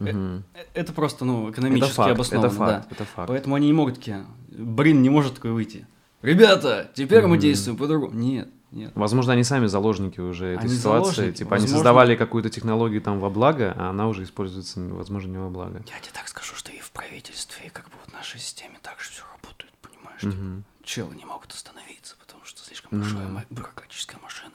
э, 0.00 0.40
это 0.74 0.92
просто 0.92 1.24
ну, 1.24 1.48
Это 1.48 1.54
экономически 1.60 1.92
факт, 1.92 2.10
обосновано. 2.12 2.46
это 2.46 2.56
факт, 2.56 2.88
да. 2.88 2.94
это 2.94 3.04
факт. 3.04 3.28
Поэтому 3.28 3.54
они 3.56 3.66
не 3.66 3.72
могут 3.72 3.96
такие. 3.96 4.26
Брин 4.48 5.02
не 5.02 5.10
может 5.10 5.34
такой 5.34 5.52
выйти. 5.52 5.86
Ребята, 6.22 6.90
теперь 6.94 7.22
мы 7.22 7.34
Мгм. 7.34 7.40
действуем 7.40 7.76
по-другому. 7.76 8.12
Нет, 8.14 8.48
нет. 8.70 8.92
Возможно, 8.94 9.32
они 9.34 9.44
сами 9.44 9.66
заложники 9.66 10.20
уже 10.20 10.46
этой 10.54 10.64
Они 10.66 10.74
ситуации. 10.74 11.10
заложники. 11.14 11.36
Типа, 11.38 11.56
они 11.56 11.62
Возможно- 11.62 11.76
создавали 11.76 12.16
какую-то 12.16 12.48
технологию 12.50 13.02
там 13.02 13.20
во 13.20 13.28
благо, 13.30 13.74
а 13.76 13.90
она 13.90 14.08
уже 14.08 14.22
используется, 14.22 14.80
возможно, 14.80 15.30
не 15.30 15.38
во 15.38 15.50
благо. 15.50 15.78
Я 15.86 16.00
тебе 16.00 16.12
так 16.14 16.28
скажу, 16.28 16.54
что 16.54 16.72
и 16.72 16.78
в 16.80 16.90
правительстве, 16.92 17.66
и 17.66 17.70
как 17.70 17.84
бы 17.86 17.96
в 18.06 18.12
нашей 18.12 18.40
системе 18.40 18.78
так 18.82 18.98
же 19.00 19.10
все 19.10 19.22
работает, 19.34 19.72
понимаешь? 19.82 20.22
Мгм. 20.22 20.64
Челы 20.82 21.14
не 21.14 21.24
могут 21.24 21.52
остановиться, 21.52 22.16
потому 22.18 22.44
что 22.44 22.62
слишком 22.62 23.00
большая 23.00 23.28
ма- 23.28 23.44
бюрократическая 23.50 24.18
машина. 24.22 24.52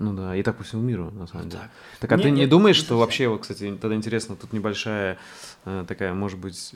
Ну 0.00 0.12
да, 0.14 0.34
и 0.34 0.42
так 0.42 0.56
по 0.56 0.64
всему 0.64 0.82
миру, 0.82 1.10
на 1.12 1.26
самом 1.28 1.48
деле. 1.50 1.60
так. 1.62 1.70
Так 2.00 2.12
а 2.12 2.16
Не, 2.16 2.22
ты 2.24 2.30
не 2.30 2.40
я- 2.42 2.48
думаешь, 2.48 2.76
не 2.76 2.80
что 2.80 2.88
совсем. 2.88 2.98
вообще, 2.98 3.28
вот, 3.28 3.42
кстати, 3.42 3.76
тогда 3.80 3.94
интересно, 3.94 4.34
тут 4.34 4.52
небольшая 4.52 5.18
э, 5.66 5.84
такая, 5.86 6.14
может 6.14 6.38
быть, 6.38 6.74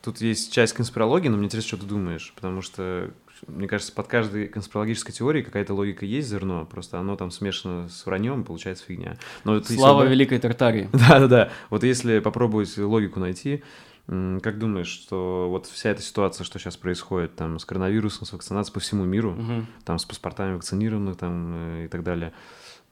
тут 0.00 0.20
есть 0.20 0.52
часть 0.52 0.72
конспирологии, 0.72 1.28
но 1.28 1.36
мне 1.36 1.46
интересно, 1.46 1.68
что 1.68 1.76
ты 1.78 1.86
думаешь, 1.86 2.32
потому 2.36 2.62
что, 2.62 3.10
мне 3.48 3.66
кажется, 3.66 3.92
под 3.92 4.06
каждой 4.06 4.46
конспирологической 4.46 5.12
теорией 5.12 5.42
какая-то 5.44 5.74
логика 5.74 6.06
есть 6.06 6.28
зерно, 6.28 6.64
просто 6.64 6.98
оно 7.00 7.16
там 7.16 7.32
смешано 7.32 7.88
с 7.88 8.06
враньем, 8.06 8.44
получается 8.44 8.84
фигня. 8.86 9.16
Но 9.44 9.54
вот 9.54 9.62
если 9.64 9.76
Слава 9.76 10.04
бы- 10.04 10.08
Великой 10.10 10.38
Тартарии. 10.38 10.88
Да-да-да. 10.92 11.50
Вот 11.68 11.82
если 11.82 12.20
попробовать 12.20 12.78
логику 12.78 13.18
найти, 13.18 13.62
как 14.06 14.58
думаешь, 14.58 14.88
что 14.88 15.46
вот 15.48 15.66
вся 15.66 15.90
эта 15.90 16.02
ситуация, 16.02 16.44
что 16.44 16.58
сейчас 16.58 16.76
происходит 16.76 17.36
там 17.36 17.58
с 17.58 17.64
коронавирусом, 17.64 18.26
с 18.26 18.32
вакцинацией 18.32 18.74
по 18.74 18.80
всему 18.80 19.04
миру, 19.04 19.32
Мгм. 19.32 19.66
там 19.84 19.98
с 19.98 20.04
паспортами 20.04 20.54
вакцинированных 20.54 21.16
там 21.16 21.52
э, 21.54 21.84
и 21.84 21.88
так 21.88 22.02
далее, 22.02 22.32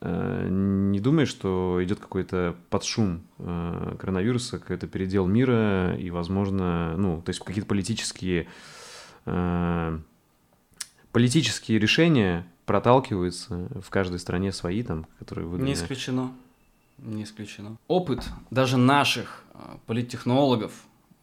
э, 0.01 0.47
не 0.49 1.01
думаешь, 1.01 1.29
что 1.29 1.81
идет 1.83 1.99
какой-то 1.99 2.55
подшум 2.71 3.23
э, 3.39 3.97
коронавируса, 3.99 4.59
какой-то 4.61 4.87
передел 4.87 5.27
мира 5.27 5.97
и, 5.97 6.11
возможно, 6.11 6.97
ну, 6.97 7.21
то 7.23 7.31
есть 7.31 7.41
какие-то 7.45 7.69
политические 7.69 8.47
политические 11.13 11.79
решения 11.79 12.47
проталкиваются 12.67 13.69
в 13.83 13.91
каждой 13.91 14.19
стране 14.19 14.53
свои 14.53 14.83
там, 14.83 15.07
которые 15.19 15.45
Не 15.47 15.51
выгодны. 15.51 15.73
исключено. 15.73 16.33
Не 16.99 17.25
исключено. 17.25 17.77
Опыт 17.89 18.23
даже 18.51 18.77
наших 18.77 19.45
политтехнологов, 19.87 20.73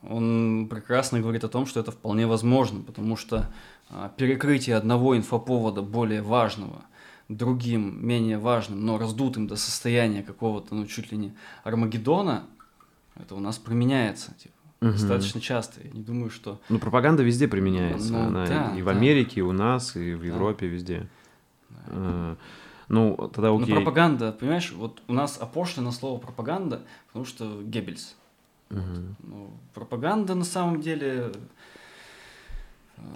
он 0.04 0.68
прекрасно 0.70 1.20
говорит 1.20 1.44
о 1.44 1.50
том, 1.50 1.66
что 1.66 1.80
это 1.80 1.92
вполне 1.92 2.28
возможно, 2.28 2.82
потому 2.82 3.18
что 3.18 3.50
а, 3.90 4.12
перекрытие 4.18 4.76
одного 4.76 5.18
инфоповода 5.18 5.82
более 5.82 6.22
важного 6.22 6.84
другим, 7.30 8.06
менее 8.08 8.38
важным, 8.38 8.86
но 8.86 8.98
раздутым 8.98 9.48
до 9.48 9.56
состояния 9.58 10.24
какого-то, 10.24 10.76
ну, 10.76 10.86
чуть 10.86 11.12
ли 11.12 11.18
не 11.18 11.34
Армагеддона, 11.64 12.44
это 13.16 13.36
у 13.36 13.40
нас 13.40 13.58
применяется, 13.58 14.34
типа, 14.42 14.54
Мгм. 14.80 14.92
достаточно 14.94 15.42
часто. 15.42 15.82
Я 15.84 15.90
не 15.92 16.04
думаю, 16.04 16.30
что... 16.30 16.62
Ну, 16.70 16.78
пропаганда 16.80 17.24
везде 17.24 17.48
применяется. 17.48 18.14
Ну, 18.14 18.28
Она 18.28 18.46
да, 18.46 18.74
и 18.78 18.82
в 18.82 18.86
да. 18.86 18.92
Америке, 18.92 19.40
и 19.40 19.44
у 19.44 19.52
нас, 19.52 19.96
и 19.96 20.14
в 20.14 20.22
Да. 20.22 20.28
Европе, 20.28 20.68
везде. 20.68 21.08
Э, 21.88 22.36
Ну, 22.90 23.16
тогда 23.34 23.50
Ну, 23.50 23.62
окей. 23.62 23.76
пропаганда, 23.76 24.32
понимаешь, 24.32 24.72
вот 24.72 25.02
у 25.10 25.14
нас 25.14 25.38
опошлено 25.42 25.92
слово 25.92 26.20
пропаганда, 26.20 26.84
потому 27.08 27.26
что 27.26 27.62
Геббельс. 27.62 28.16
Мгм. 28.70 29.16
Ну, 29.24 29.52
пропаганда 29.74 30.36
на 30.36 30.46
самом 30.46 30.82
деле... 30.82 31.32
э, 31.32 31.32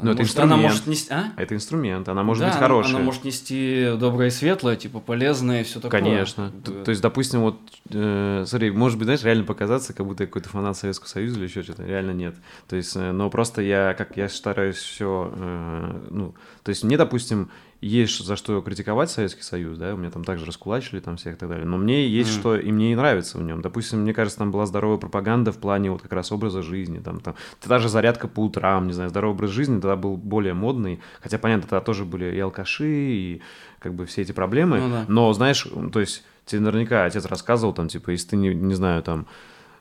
Ну, 0.02 0.12
это 0.12 0.22
может, 0.22 0.40
она 0.40 0.46
инструмент. 0.56 0.62
может 0.64 0.88
нести... 0.88 1.14
А? 1.14 1.34
Это 1.38 1.56
инструмент, 1.56 2.08
она 2.08 2.24
может 2.24 2.44
Да, 2.44 2.50
быть 2.50 2.58
хорошая. 2.60 2.96
Она 2.96 3.04
может 3.04 3.24
нести 3.26 3.94
доброе 4.00 4.28
и 4.28 4.32
светлое, 4.32 4.76
типа 4.76 5.00
полезное 5.00 5.62
и 5.62 5.64
все 5.64 5.80
такое. 5.80 6.00
Конечно. 6.02 6.52
Как 6.52 6.64
Т- 6.64 6.72
бы. 6.72 6.84
То 6.86 6.90
есть, 6.92 7.02
допустим, 7.02 7.42
вот, 7.42 7.60
э, 7.90 8.44
смотри, 8.48 8.72
может 8.72 8.98
быть, 8.98 9.06
знаешь, 9.06 9.24
реально 9.24 9.44
показаться, 9.44 9.94
как 9.94 10.06
будто 10.06 10.24
я 10.24 10.28
какой-то 10.28 10.50
фанат 10.50 10.78
Советского 10.78 11.08
Союза 11.08 11.38
или 11.40 11.46
еще 11.48 11.64
что-то. 11.64 11.84
Реально 11.84 12.12
нет. 12.12 12.36
То 12.70 12.76
есть, 12.76 12.96
э, 12.96 13.12
но 13.12 13.30
просто 13.30 13.62
я, 13.62 13.94
как 13.96 14.16
я 14.18 14.30
стараюсь 14.30 14.78
все, 14.78 15.34
ну, 16.10 16.34
то 16.64 16.70
есть 16.70 16.84
мне, 16.84 16.96
допустим, 16.98 17.50
есть 17.82 18.24
за 18.24 18.36
что 18.36 18.62
критиковать 18.62 19.10
Советский 19.10 19.42
Союз, 19.42 19.78
да, 19.78 19.94
у 19.94 19.98
меня 19.98 20.12
там 20.12 20.24
также 20.24 20.46
раскулачили 20.46 21.00
там 21.00 21.18
всех 21.18 21.34
и 21.36 21.38
так 21.38 21.50
далее, 21.50 21.66
но 21.66 21.78
мне 21.78 22.08
есть 22.08 22.32
Мгм. 22.32 22.40
что, 22.40 22.56
и 22.56 22.72
мне 22.72 22.92
и 22.92 22.96
нравится 22.96 23.40
в 23.40 23.42
нем. 23.42 23.62
Допустим, 23.62 24.02
мне 24.02 24.14
кажется, 24.14 24.38
там 24.38 24.52
была 24.52 24.66
здоровая 24.68 24.98
пропаганда 25.00 25.52
в 25.52 25.58
плане 25.58 25.90
вот 25.92 26.02
как 26.04 26.14
раз 26.14 26.32
образа 26.32 26.62
жизни, 26.62 27.00
там, 27.00 27.20
там, 27.20 27.36
даже 27.66 27.90
зарядка 27.90 28.28
по 28.28 28.42
утрам, 28.42 28.86
не 28.88 28.94
знаю, 28.94 29.10
здоровый 29.10 29.34
образ 29.36 29.50
жизни 29.50 29.80
тогда 29.82 29.96
был 29.96 30.16
более 30.16 30.54
модный, 30.54 31.00
хотя, 31.22 31.40
понятно, 31.40 31.64
тогда 31.64 31.82
тоже 31.82 32.06
были 32.06 32.36
и 32.36 32.40
алкаши, 32.40 32.88
и 32.88 33.42
как 33.80 33.96
бы 33.96 34.06
все 34.06 34.22
эти 34.22 34.32
проблемы, 34.32 34.80
Ну 34.80 34.90
да. 34.90 35.06
но, 35.08 35.34
знаешь, 35.34 35.68
то 35.92 36.00
есть 36.00 36.24
тебе 36.46 36.62
наверняка 36.62 37.06
отец 37.06 37.26
рассказывал, 37.26 37.74
там, 37.74 37.88
типа, 37.88 38.12
если 38.12 38.30
ты, 38.30 38.36
не, 38.36 38.54
не 38.54 38.76
знаю, 38.76 39.02
там, 39.02 39.26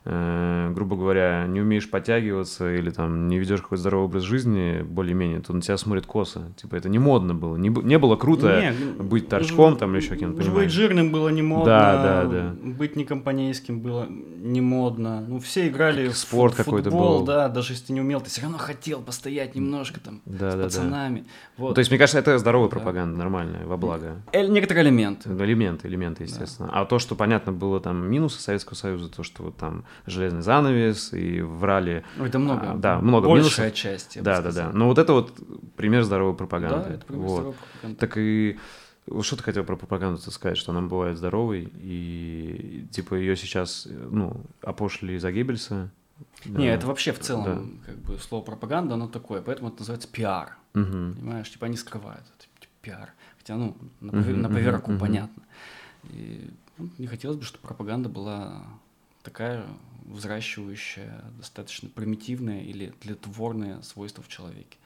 э, 0.04 0.72
грубо 0.74 0.96
говоря, 0.96 1.46
не 1.46 1.60
умеешь 1.60 1.90
подтягиваться 1.90 2.72
или 2.74 2.90
там 2.90 3.28
не 3.28 3.38
ведешь 3.38 3.60
какой-то 3.60 3.80
здоровый 3.82 4.06
образ 4.06 4.22
жизни 4.22 4.82
более-менее, 4.82 5.40
то 5.40 5.52
на 5.52 5.60
тебя 5.60 5.76
смотрят 5.76 6.06
косо. 6.06 6.52
Типа, 6.56 6.76
это 6.76 6.88
не 6.88 6.98
модно 6.98 7.34
было. 7.34 7.56
Не, 7.56 7.68
не 7.68 7.98
было 7.98 8.16
круто 8.16 8.60
Не, 8.60 9.02
быть 9.02 9.24
ж- 9.24 9.28
торчком 9.28 9.76
там 9.76 9.90
или 9.94 10.02
еще 10.02 10.16
кем-то, 10.16 10.42
ж 10.42 10.46
понимаешь? 10.46 10.66
Быть 10.66 10.72
жирным 10.74 11.10
было 11.12 11.28
не 11.28 11.42
модно. 11.42 11.64
Да, 11.66 12.02
да, 12.02 12.24
да. 12.24 12.54
Быть 12.62 12.96
некомпанейским 12.96 13.80
было 13.80 14.06
не 14.08 14.60
модно. 14.60 15.20
Ну, 15.26 15.38
все 15.38 15.68
играли 15.68 16.08
в 16.08 16.16
Спорт 16.16 16.54
какой-то 16.54 16.90
футбол, 16.90 17.18
был. 17.18 17.26
да, 17.26 17.48
даже 17.48 17.74
если 17.74 17.86
ты 17.86 17.92
не 17.92 18.00
умел, 18.00 18.20
ты 18.20 18.30
все 18.30 18.42
равно 18.42 18.58
хотел 18.58 19.02
постоять 19.02 19.54
немножко 19.54 20.00
там 20.00 20.22
Да, 20.24 20.50
с 20.52 20.54
да, 20.54 20.62
да. 20.62 20.68
Вот. 21.60 21.74
То 21.74 21.78
есть, 21.80 21.90
мне 21.90 21.98
кажется, 21.98 22.18
это 22.18 22.38
здоровая 22.38 22.68
Да. 22.68 22.76
пропаганда, 22.76 23.18
нормальная, 23.18 23.66
во 23.66 23.76
благо. 23.76 24.22
Э, 24.32 24.46
Некоторые 24.46 24.84
элементы. 24.84 25.28
Элементы, 25.30 25.88
элементы, 25.88 26.24
естественно. 26.24 26.70
А 26.72 26.84
то, 26.86 26.98
что, 26.98 27.14
понятно, 27.14 27.52
было 27.52 27.80
там 27.80 28.10
минусы 28.10 28.40
Советского 28.40 28.74
Союза, 28.74 29.08
то, 29.10 29.22
что 29.22 29.42
вот 29.44 29.56
там 29.56 29.84
железный 30.06 30.42
занавес 30.42 31.12
и 31.12 31.40
врали. 31.42 32.02
Это 32.18 32.38
много. 32.38 32.72
А, 32.72 32.74
да, 32.76 32.98
много 32.98 33.28
Большая 33.28 33.66
минусов. 33.66 33.74
часть, 33.80 34.16
я 34.16 34.22
бы 34.22 34.24
Да, 34.24 34.36
да, 34.36 34.42
да. 34.42 34.50
сказал. 34.52 34.72
Но 34.72 34.86
вот 34.88 34.98
это 34.98 35.12
вот 35.12 35.32
пример 35.76 36.02
здоровой 36.04 36.32
Да, 36.32 36.38
пропаганды. 36.38 36.90
это 36.94 37.04
пример 37.06 37.22
Вот. 37.22 37.32
здоровой 37.34 37.54
пропаганды. 37.72 37.98
Так 38.00 38.16
и 38.16 38.58
что 39.22 39.36
ты 39.36 39.42
хотел 39.42 39.64
про 39.64 39.76
пропаганду 39.76 40.18
сказать, 40.30 40.56
что 40.56 40.70
она 40.72 40.82
бывает 40.82 41.16
здоровой, 41.16 41.68
и 41.82 42.86
типа 42.92 43.14
ее 43.16 43.36
сейчас, 43.36 43.88
ну, 44.10 44.36
опошлили 44.62 45.18
за 45.18 45.32
Геббельса. 45.32 45.90
Не, 46.44 46.68
Да. 46.68 46.74
это 46.74 46.86
вообще 46.86 47.12
в 47.12 47.18
целом, 47.18 47.80
как 47.84 47.96
бы, 47.98 48.18
слово 48.18 48.42
пропаганда, 48.44 48.94
оно 48.94 49.08
такое, 49.08 49.40
поэтому 49.42 49.68
это 49.70 49.80
называется 49.80 50.06
пиар. 50.06 50.56
Мгм. 50.74 51.14
Понимаешь, 51.14 51.50
типа 51.50 51.66
они 51.66 51.76
скрывают 51.76 52.24
это, 52.36 52.46
типа, 52.60 52.74
пиар. 52.82 53.12
Хотя, 53.38 53.56
ну, 53.56 53.76
на, 54.00 54.12
Мгм, 54.12 54.42
на 54.42 54.48
поверку 54.48 54.92
мгм. 54.92 55.00
понятно. 55.00 55.42
И 56.10 56.50
ну, 56.78 56.88
не 56.98 57.06
хотелось 57.06 57.36
бы, 57.36 57.44
чтобы 57.44 57.66
пропаганда 57.66 58.08
была 58.08 58.64
такая 59.22 59.66
взращивающая, 60.06 61.22
достаточно 61.38 61.88
примитивная 61.88 62.62
или 62.62 62.92
тлетворные 63.00 63.82
свойства 63.82 64.22
в 64.22 64.28
человеке. 64.28 64.76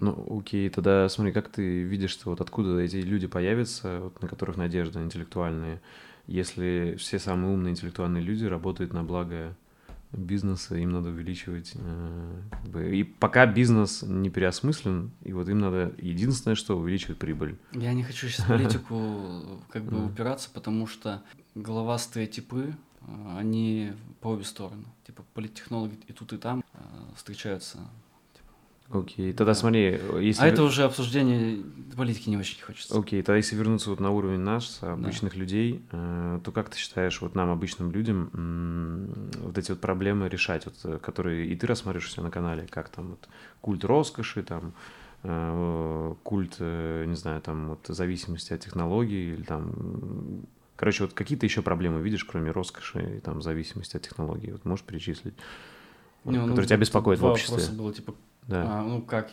Ну, 0.00 0.38
окей, 0.38 0.70
тогда 0.70 1.08
смотри, 1.08 1.32
как 1.32 1.48
ты 1.48 1.82
видишь, 1.82 2.10
что 2.12 2.30
вот 2.30 2.40
откуда 2.40 2.78
эти 2.78 2.96
люди 2.96 3.26
появятся, 3.26 4.00
вот, 4.00 4.22
на 4.22 4.28
которых 4.28 4.56
надежда 4.56 5.02
интеллектуальные, 5.02 5.80
если 6.26 6.96
все 6.98 7.18
самые 7.18 7.52
умные 7.52 7.72
интеллектуальные 7.72 8.22
люди 8.22 8.44
работают 8.44 8.92
на 8.92 9.02
благо 9.02 9.56
бизнеса, 10.12 10.76
им 10.76 10.90
надо 10.90 11.10
увеличивать. 11.10 11.72
э, 11.74 12.42
как 12.50 12.70
бы, 12.70 12.96
и 12.96 13.04
пока 13.04 13.46
бизнес 13.46 14.02
не 14.02 14.30
переосмыслен, 14.30 15.12
и 15.22 15.32
вот 15.32 15.48
им 15.48 15.58
надо 15.58 15.92
единственное, 15.98 16.54
что 16.54 16.78
увеличивать 16.78 17.18
прибыль. 17.18 17.58
Я 17.72 17.92
не 17.92 18.02
хочу 18.02 18.28
сейчас 18.28 18.46
политику 18.46 19.62
как 19.70 19.84
бы 19.84 20.04
упираться, 20.06 20.50
потому 20.52 20.86
что 20.86 21.22
головастые 21.54 22.26
типы, 22.26 22.74
э, 23.02 23.36
они 23.38 23.92
по 24.20 24.28
обе 24.28 24.44
стороны. 24.44 24.84
Типа 25.06 25.24
политтехнологи 25.34 25.98
и 26.06 26.12
тут, 26.12 26.32
и 26.32 26.36
там 26.36 26.64
э, 26.74 26.78
встречаются. 27.16 27.78
Окей, 28.92 29.32
тогда 29.32 29.52
Да. 29.52 29.58
смотри, 29.58 30.00
если... 30.20 30.42
А 30.42 30.46
это 30.46 30.64
уже 30.64 30.82
обсуждение 30.82 31.62
политики 31.96 32.28
не 32.28 32.36
очень 32.36 32.60
хочется. 32.60 32.98
Окей, 32.98 33.22
тогда 33.22 33.36
если 33.36 33.54
вернуться 33.54 33.90
вот 33.90 34.00
на 34.00 34.10
уровень 34.10 34.40
нас, 34.40 34.78
обычных 34.82 35.36
людей, 35.36 35.82
э, 35.92 36.40
то 36.42 36.50
как 36.50 36.70
ты 36.70 36.78
считаешь, 36.78 37.20
вот 37.20 37.34
нам, 37.36 37.50
обычным 37.50 37.92
людям, 37.92 38.30
вот 39.42 39.56
эти 39.58 39.70
вот 39.70 39.80
проблемы 39.80 40.28
решать, 40.28 40.64
вот, 40.66 40.74
э, 40.84 40.98
которые 40.98 41.46
и 41.46 41.54
ты 41.54 41.66
рассматриваешь 41.68 42.10
себя 42.12 42.24
на 42.24 42.30
канале, 42.30 42.66
как 42.68 42.88
там 42.88 43.10
вот 43.10 43.28
культ 43.60 43.84
роскоши, 43.84 44.42
там 44.42 44.72
э, 45.22 46.14
культ, 46.24 46.58
не 46.58 47.14
знаю, 47.14 47.40
там 47.42 47.68
вот 47.68 47.86
зависимости 47.86 48.52
от 48.52 48.60
технологий, 48.60 49.34
или 49.34 49.42
там, 49.42 50.42
короче, 50.74 51.04
вот 51.04 51.12
какие-то 51.12 51.46
еще 51.46 51.62
проблемы 51.62 52.00
видишь, 52.00 52.24
кроме 52.24 52.50
роскоши 52.50 53.18
и 53.18 53.20
там 53.20 53.40
зависимости 53.40 53.96
от 53.96 54.02
технологий, 54.02 54.50
вот 54.50 54.64
можешь 54.64 54.84
перечислить, 54.84 55.34
вот, 56.24 56.32
Не, 56.32 56.38
ну, 56.38 56.48
которые 56.48 56.66
тебя 56.66 56.78
беспокоят 56.78 57.18
в 57.18 57.22
два 57.22 57.32
обществе? 57.32 57.54
вопроса 57.56 57.72
было, 57.72 57.92
типа, 57.92 58.14
Да. 58.50 58.64
а, 58.66 58.82
ну 58.82 59.00
как, 59.00 59.30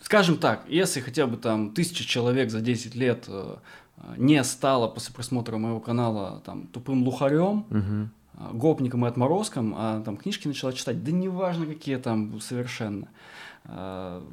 скажем 0.00 0.38
так, 0.38 0.64
если 0.66 1.00
хотя 1.00 1.26
бы 1.26 1.36
там 1.36 1.72
тысяча 1.72 2.04
человек 2.04 2.50
за 2.50 2.60
10 2.60 2.94
лет 2.94 3.26
э, 3.28 3.56
не 4.16 4.42
стало 4.44 4.88
после 4.88 5.14
просмотра 5.14 5.58
моего 5.58 5.78
канала 5.78 6.42
там 6.46 6.66
тупым 6.68 7.04
лухарем, 7.04 8.10
а, 8.34 8.50
гопником 8.54 9.04
и 9.04 9.08
отморозком, 9.08 9.74
а 9.76 10.02
там 10.02 10.16
книжки 10.16 10.48
начала 10.48 10.72
читать, 10.72 11.04
да 11.04 11.12
неважно 11.12 11.66
какие 11.66 11.96
там 11.96 12.40
совершенно, 12.40 13.08
а, 13.64 14.26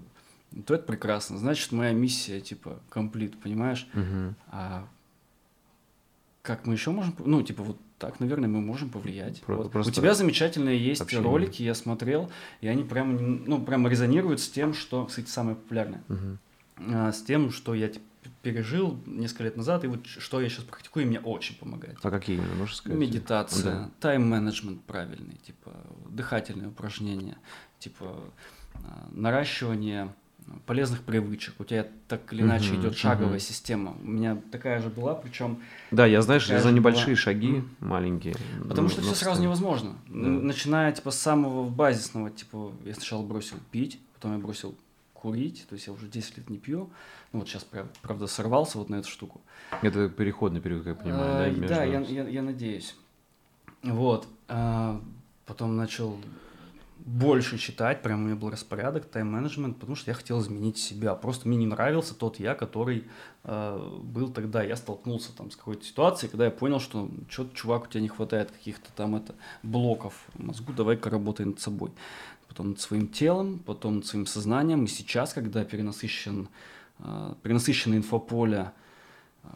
то 0.65 0.73
это 0.73 0.85
прекрасно. 0.85 1.37
Значит, 1.37 1.73
моя 1.73 1.91
миссия 1.91 2.39
типа 2.39 2.79
комплит, 2.89 3.37
понимаешь? 3.41 3.87
Мгм. 3.93 4.35
А 4.47 4.87
как 6.41 6.65
мы 6.65 6.75
еще 6.75 6.91
можем, 6.91 7.13
ну 7.19 7.41
типа 7.41 7.63
вот 7.63 7.77
так, 7.97 8.19
наверное, 8.19 8.47
мы 8.49 8.61
можем 8.61 8.89
повлиять. 8.89 9.41
Про- 9.41 9.57
Вот. 9.57 9.71
просто 9.71 9.91
У 9.91 9.93
тебя 9.93 10.13
замечательные 10.13 10.77
есть 10.77 11.01
общение. 11.01 11.25
ролики, 11.29 11.63
я 11.63 11.73
смотрел, 11.73 12.29
и 12.61 12.67
они 12.67 12.83
прямо, 12.83 13.13
не- 13.19 13.41
ну 13.47 13.61
прямо 13.63 13.89
резонируют 13.89 14.39
с 14.39 14.49
тем, 14.49 14.73
что, 14.73 15.05
кстати, 15.05 15.27
самое 15.29 15.55
популярное, 15.55 16.03
Мгм. 16.07 16.39
а, 16.93 17.11
с 17.11 17.21
тем, 17.23 17.51
что 17.51 17.73
я 17.73 17.87
типа, 17.87 18.05
пережил 18.43 18.99
несколько 19.05 19.45
лет 19.45 19.57
назад, 19.57 19.83
и 19.83 19.87
вот 19.87 20.05
что 20.05 20.39
я 20.41 20.49
сейчас 20.49 20.65
практикую, 20.65 21.05
и 21.05 21.07
мне 21.09 21.19
очень 21.19 21.55
помогает. 21.57 21.97
А 22.03 22.11
какие, 22.11 22.37
именно, 22.37 22.53
можешь 22.55 22.75
сказать? 22.75 22.99
Медитация, 22.99 23.63
Да. 23.63 23.91
тайм-менеджмент 23.99 24.81
правильный, 24.83 25.35
типа 25.45 25.71
дыхательные 26.09 26.67
упражнения, 26.67 27.37
типа 27.79 28.15
а, 28.75 29.07
наращивание 29.11 30.13
полезных 30.65 31.01
привычек. 31.03 31.53
У 31.59 31.63
тебя 31.63 31.87
так 32.07 32.31
или 32.33 32.41
иначе 32.41 32.71
Мгм, 32.73 32.81
идет 32.81 32.97
шаговая 32.97 33.31
мгм. 33.31 33.39
система. 33.39 33.95
У 34.03 34.07
меня 34.07 34.37
такая 34.51 34.81
же 34.81 34.89
была, 34.89 35.15
причем 35.15 35.59
Да, 35.91 36.05
я, 36.05 36.21
знаешь, 36.21 36.47
за 36.47 36.71
небольшие 36.71 37.07
была. 37.07 37.15
шаги, 37.17 37.63
маленькие. 37.79 38.35
Потому 38.63 38.83
ну, 38.83 38.89
что 38.89 39.01
все 39.01 39.15
сразу 39.15 39.41
невозможно. 39.41 39.95
Да. 40.07 40.15
Начиная 40.15 40.91
типа 40.91 41.11
с 41.11 41.19
самого 41.19 41.69
базисного, 41.69 42.29
типа 42.31 42.71
я 42.85 42.93
сначала 42.93 43.23
бросил 43.23 43.57
пить, 43.71 43.99
потом 44.13 44.33
я 44.33 44.37
бросил 44.39 44.75
курить, 45.13 45.65
то 45.67 45.73
есть 45.73 45.87
я 45.87 45.93
уже 45.93 46.07
10 46.07 46.37
лет 46.37 46.49
не 46.49 46.57
пью. 46.57 46.89
Ну 47.33 47.39
вот 47.39 47.49
сейчас, 47.49 47.65
правда, 48.01 48.27
сорвался 48.27 48.77
вот 48.77 48.89
на 48.89 48.95
эту 48.95 49.09
штуку. 49.09 49.41
Это 49.81 50.07
переходный 50.09 50.61
период, 50.61 50.83
как 50.83 50.97
я 50.97 51.03
понимаю, 51.03 51.23
А, 51.35 51.37
да? 51.39 51.49
между- 51.49 51.67
Да, 51.67 51.83
я, 51.83 51.99
я- 52.01 52.27
я 52.27 52.41
надеюсь. 52.41 52.95
Вот. 53.83 54.27
а, 54.47 55.01
Потом 55.45 55.77
начал 55.77 56.17
больше 57.07 57.57
читать, 57.57 58.01
прям 58.01 58.21
у 58.21 58.25
меня 58.25 58.35
был 58.35 58.49
распорядок, 58.49 59.05
тайм-менеджмент, 59.05 59.77
потому 59.77 59.95
что 59.95 60.11
я 60.11 60.15
хотел 60.15 60.41
изменить 60.41 60.77
себя. 60.77 61.15
Просто 61.15 61.47
мне 61.47 61.57
не 61.57 61.65
нравился 61.65 62.13
тот 62.13 62.37
я, 62.37 62.53
который 62.53 63.05
э, 63.45 63.99
был 64.03 64.29
тогда. 64.29 64.61
Я 64.61 64.75
столкнулся 64.75 65.33
там 65.33 65.49
с 65.49 65.55
какой-то 65.55 65.85
ситуацией, 65.85 66.29
когда 66.29 66.43
я 66.43 66.51
понял, 66.51 66.81
что 66.81 67.09
что-то, 67.29 67.55
чувак, 67.55 67.85
у 67.85 67.87
тебя 67.87 68.01
не 68.01 68.09
хватает 68.09 68.51
каких-то 68.51 68.91
там 68.93 69.15
это 69.15 69.35
блоков 69.63 70.15
мозгу, 70.33 70.73
давай-ка 70.73 71.09
работай 71.09 71.45
над 71.45 71.61
собой. 71.61 71.91
Потом 72.49 72.71
над 72.71 72.81
своим 72.81 73.07
телом, 73.07 73.59
потом 73.59 73.97
над 73.97 74.05
своим 74.05 74.25
сознанием. 74.25 74.83
И 74.83 74.87
сейчас, 74.87 75.31
когда 75.31 75.63
перенасыщен, 75.63 76.49
э, 76.99 77.33
перенасыщено 77.41 77.95
инфополе 77.95 78.73
э, 79.43 79.47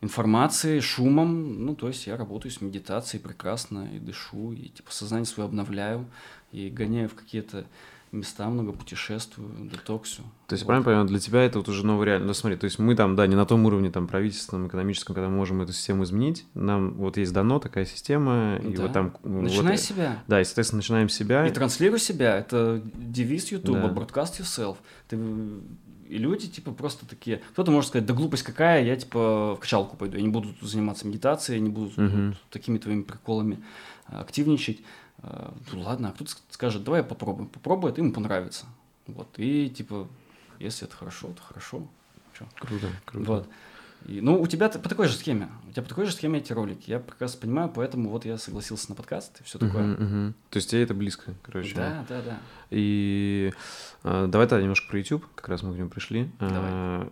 информацией, 0.00 0.80
шумом, 0.80 1.64
ну, 1.64 1.74
то 1.74 1.88
есть 1.88 2.06
я 2.06 2.16
работаю 2.16 2.52
с 2.52 2.60
медитацией 2.60 3.22
прекрасно 3.22 3.88
и 3.94 3.98
дышу, 3.98 4.52
и 4.52 4.68
типа 4.68 4.92
сознание 4.92 5.26
свое 5.26 5.46
обновляю, 5.46 6.06
и 6.52 6.70
гоняю 6.70 7.08
в 7.08 7.14
какие-то 7.14 7.66
места 8.12 8.48
много 8.48 8.72
путешествую, 8.72 9.50
детоксю. 9.70 10.22
То 10.48 10.54
есть, 10.54 10.64
вот. 10.64 10.68
правильно 10.68 10.84
понимаю, 10.84 11.06
для 11.06 11.20
тебя 11.20 11.42
это 11.42 11.58
вот 11.58 11.68
уже 11.68 11.86
новый 11.86 12.06
реальность. 12.06 12.26
Ну, 12.26 12.34
смотри, 12.34 12.58
то 12.58 12.64
есть 12.64 12.78
мы 12.78 12.96
там, 12.96 13.14
да, 13.14 13.26
не 13.26 13.36
на 13.36 13.46
том 13.46 13.64
уровне 13.66 13.90
там 13.90 14.08
правительственном, 14.08 14.66
экономическом, 14.66 15.14
когда 15.14 15.28
мы 15.28 15.36
можем 15.36 15.62
эту 15.62 15.72
систему 15.72 16.02
изменить. 16.02 16.44
Нам 16.54 16.94
вот 16.94 17.16
есть 17.18 17.32
дано 17.32 17.60
такая 17.60 17.84
система, 17.84 18.56
и 18.56 18.74
да. 18.74 18.82
вот 18.82 18.92
там... 18.92 19.16
Начинай 19.22 19.76
вот, 19.76 19.80
себя. 19.80 20.22
Да, 20.26 20.40
и, 20.40 20.44
соответственно, 20.44 20.78
начинаем 20.78 21.08
себя. 21.08 21.46
И 21.46 21.52
транслируй 21.52 22.00
себя. 22.00 22.36
Это 22.36 22.82
девиз 22.96 23.52
YouTube, 23.52 23.76
да. 23.76 23.88
broadcast 23.88 24.40
yourself. 24.40 24.78
Ты 25.08 25.16
и 26.10 26.18
люди, 26.18 26.48
типа, 26.48 26.72
просто 26.72 27.06
такие... 27.06 27.40
Кто-то 27.52 27.70
может 27.70 27.88
сказать, 27.88 28.06
да 28.06 28.14
глупость 28.14 28.42
какая, 28.42 28.84
я, 28.84 28.96
типа, 28.96 29.54
в 29.54 29.60
качалку 29.60 29.96
пойду, 29.96 30.16
я 30.16 30.22
не 30.22 30.28
буду 30.28 30.52
заниматься 30.60 31.06
медитацией, 31.06 31.58
я 31.58 31.64
не 31.64 31.70
буду 31.70 31.90
uh-huh. 31.90 32.28
вот, 32.28 32.36
такими 32.50 32.78
твоими 32.78 33.02
приколами 33.02 33.62
а, 34.06 34.20
активничать. 34.20 34.80
А, 35.18 35.54
ну 35.72 35.82
ладно, 35.82 36.08
а 36.08 36.12
кто-то 36.12 36.32
скажет, 36.50 36.82
давай 36.82 37.04
попробуем. 37.04 37.48
Попробует, 37.48 37.98
ему 37.98 38.12
понравится. 38.12 38.66
Вот, 39.06 39.28
и, 39.36 39.70
типа, 39.70 40.08
если 40.58 40.88
это 40.88 40.96
хорошо, 40.96 41.28
то 41.28 41.42
хорошо. 41.42 41.86
Чё? 42.36 42.44
Круто, 42.58 42.88
круто. 43.04 43.30
Вот. 43.30 43.48
И, 44.06 44.20
ну, 44.20 44.40
у 44.40 44.46
тебя 44.46 44.68
по 44.68 44.88
такой 44.88 45.08
же 45.08 45.14
схеме. 45.14 45.48
У 45.68 45.72
тебя 45.72 45.82
по 45.82 45.88
такой 45.88 46.06
же 46.06 46.12
схеме 46.12 46.38
эти 46.38 46.52
ролики. 46.52 46.90
Я 46.90 47.00
прекрасно 47.00 47.40
понимаю, 47.40 47.70
поэтому 47.74 48.10
вот 48.10 48.24
я 48.24 48.38
согласился 48.38 48.90
на 48.90 48.96
подкаст 48.96 49.40
и 49.40 49.44
все 49.44 49.58
такое. 49.58 49.82
Uh-huh, 49.82 49.98
uh-huh. 49.98 50.32
То 50.50 50.56
есть 50.56 50.70
тебе 50.70 50.82
это 50.82 50.94
близко, 50.94 51.34
короче. 51.42 51.74
Да, 51.74 52.04
да, 52.08 52.22
да. 52.22 52.38
И 52.70 53.52
э, 54.04 54.26
давай 54.28 54.46
тогда 54.48 54.62
немножко 54.62 54.88
про 54.88 54.98
YouTube, 54.98 55.26
как 55.34 55.48
раз 55.48 55.62
мы 55.62 55.74
к 55.74 55.78
нему 55.78 55.90
пришли. 55.90 56.30
Давай. 56.38 56.70
Э, 56.70 57.08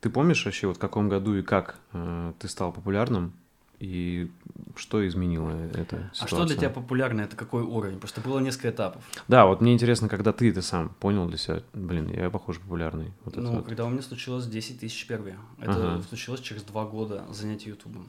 ты 0.00 0.10
помнишь 0.10 0.44
вообще, 0.44 0.66
вот 0.66 0.76
в 0.76 0.80
каком 0.80 1.08
году 1.08 1.34
и 1.34 1.42
как 1.42 1.76
э, 1.92 2.32
ты 2.38 2.48
стал 2.48 2.72
популярным? 2.72 3.32
И 3.80 4.30
что 4.76 5.06
изменило 5.08 5.50
это 5.72 6.10
А 6.20 6.26
что 6.26 6.44
для 6.44 6.54
тебя 6.54 6.68
популярно? 6.68 7.22
Это 7.22 7.34
какой 7.34 7.62
уровень? 7.62 7.98
Просто 7.98 8.20
было 8.20 8.38
несколько 8.38 8.68
этапов. 8.68 9.02
Да, 9.26 9.46
вот 9.46 9.62
мне 9.62 9.72
интересно, 9.72 10.08
когда 10.08 10.34
ты 10.34 10.50
это 10.50 10.60
сам 10.60 10.90
понял 11.00 11.26
для 11.26 11.38
себя, 11.38 11.62
блин, 11.72 12.10
я, 12.14 12.28
похож, 12.28 12.58
популярный. 12.58 13.12
Вот 13.24 13.36
ну, 13.36 13.52
вот. 13.52 13.64
когда 13.64 13.86
у 13.86 13.88
меня 13.88 14.02
случилось 14.02 14.46
10 14.46 14.80
тысяч 14.80 15.06
первые. 15.06 15.38
Это 15.58 15.94
ага. 15.94 16.02
случилось 16.02 16.40
через 16.40 16.62
два 16.62 16.84
года 16.84 17.24
занятия 17.30 17.70
Ютубом. 17.70 18.08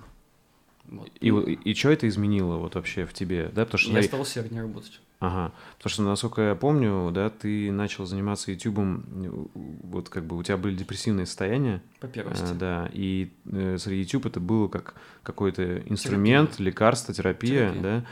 Вот. 0.86 1.10
И, 1.20 1.28
и, 1.30 1.54
и 1.54 1.74
что 1.74 1.90
это 1.90 2.08
изменило 2.08 2.58
вот 2.58 2.76
вообще 2.76 3.06
в 3.06 3.14
тебе? 3.14 3.52
Да? 3.54 3.66
Потому 3.66 3.80
что 3.80 3.92
я 3.92 3.98
на... 3.98 4.04
стал 4.04 4.22
усерднее 4.22 4.62
работать. 4.62 5.00
Ага. 5.20 5.54
Потому 5.78 5.92
что, 5.92 6.02
насколько 6.02 6.42
я 6.42 6.56
помню, 6.56 7.12
да, 7.14 7.30
ты 7.30 7.72
начал 7.72 8.06
заниматься 8.08 8.52
Ютубом, 8.52 9.50
вот 9.84 10.10
как 10.10 10.26
бы 10.26 10.36
у 10.36 10.42
тебя 10.42 10.58
были 10.58 10.76
депрессивные 10.76 11.28
состояния. 11.28 11.84
По 12.00 12.08
первости. 12.08 12.52
А, 12.52 12.56
да, 12.56 12.90
и 12.92 13.32
э, 13.46 13.78
среди 13.78 14.02
YouTube 14.02 14.26
это 14.26 14.40
было 14.40 14.68
как 14.68 14.96
какой-то 15.22 15.80
инструмент, 15.82 16.52
терапия. 16.52 16.66
лекарство, 16.66 17.14
терапия, 17.14 17.72
терапия, 17.72 17.84
да, 17.84 18.06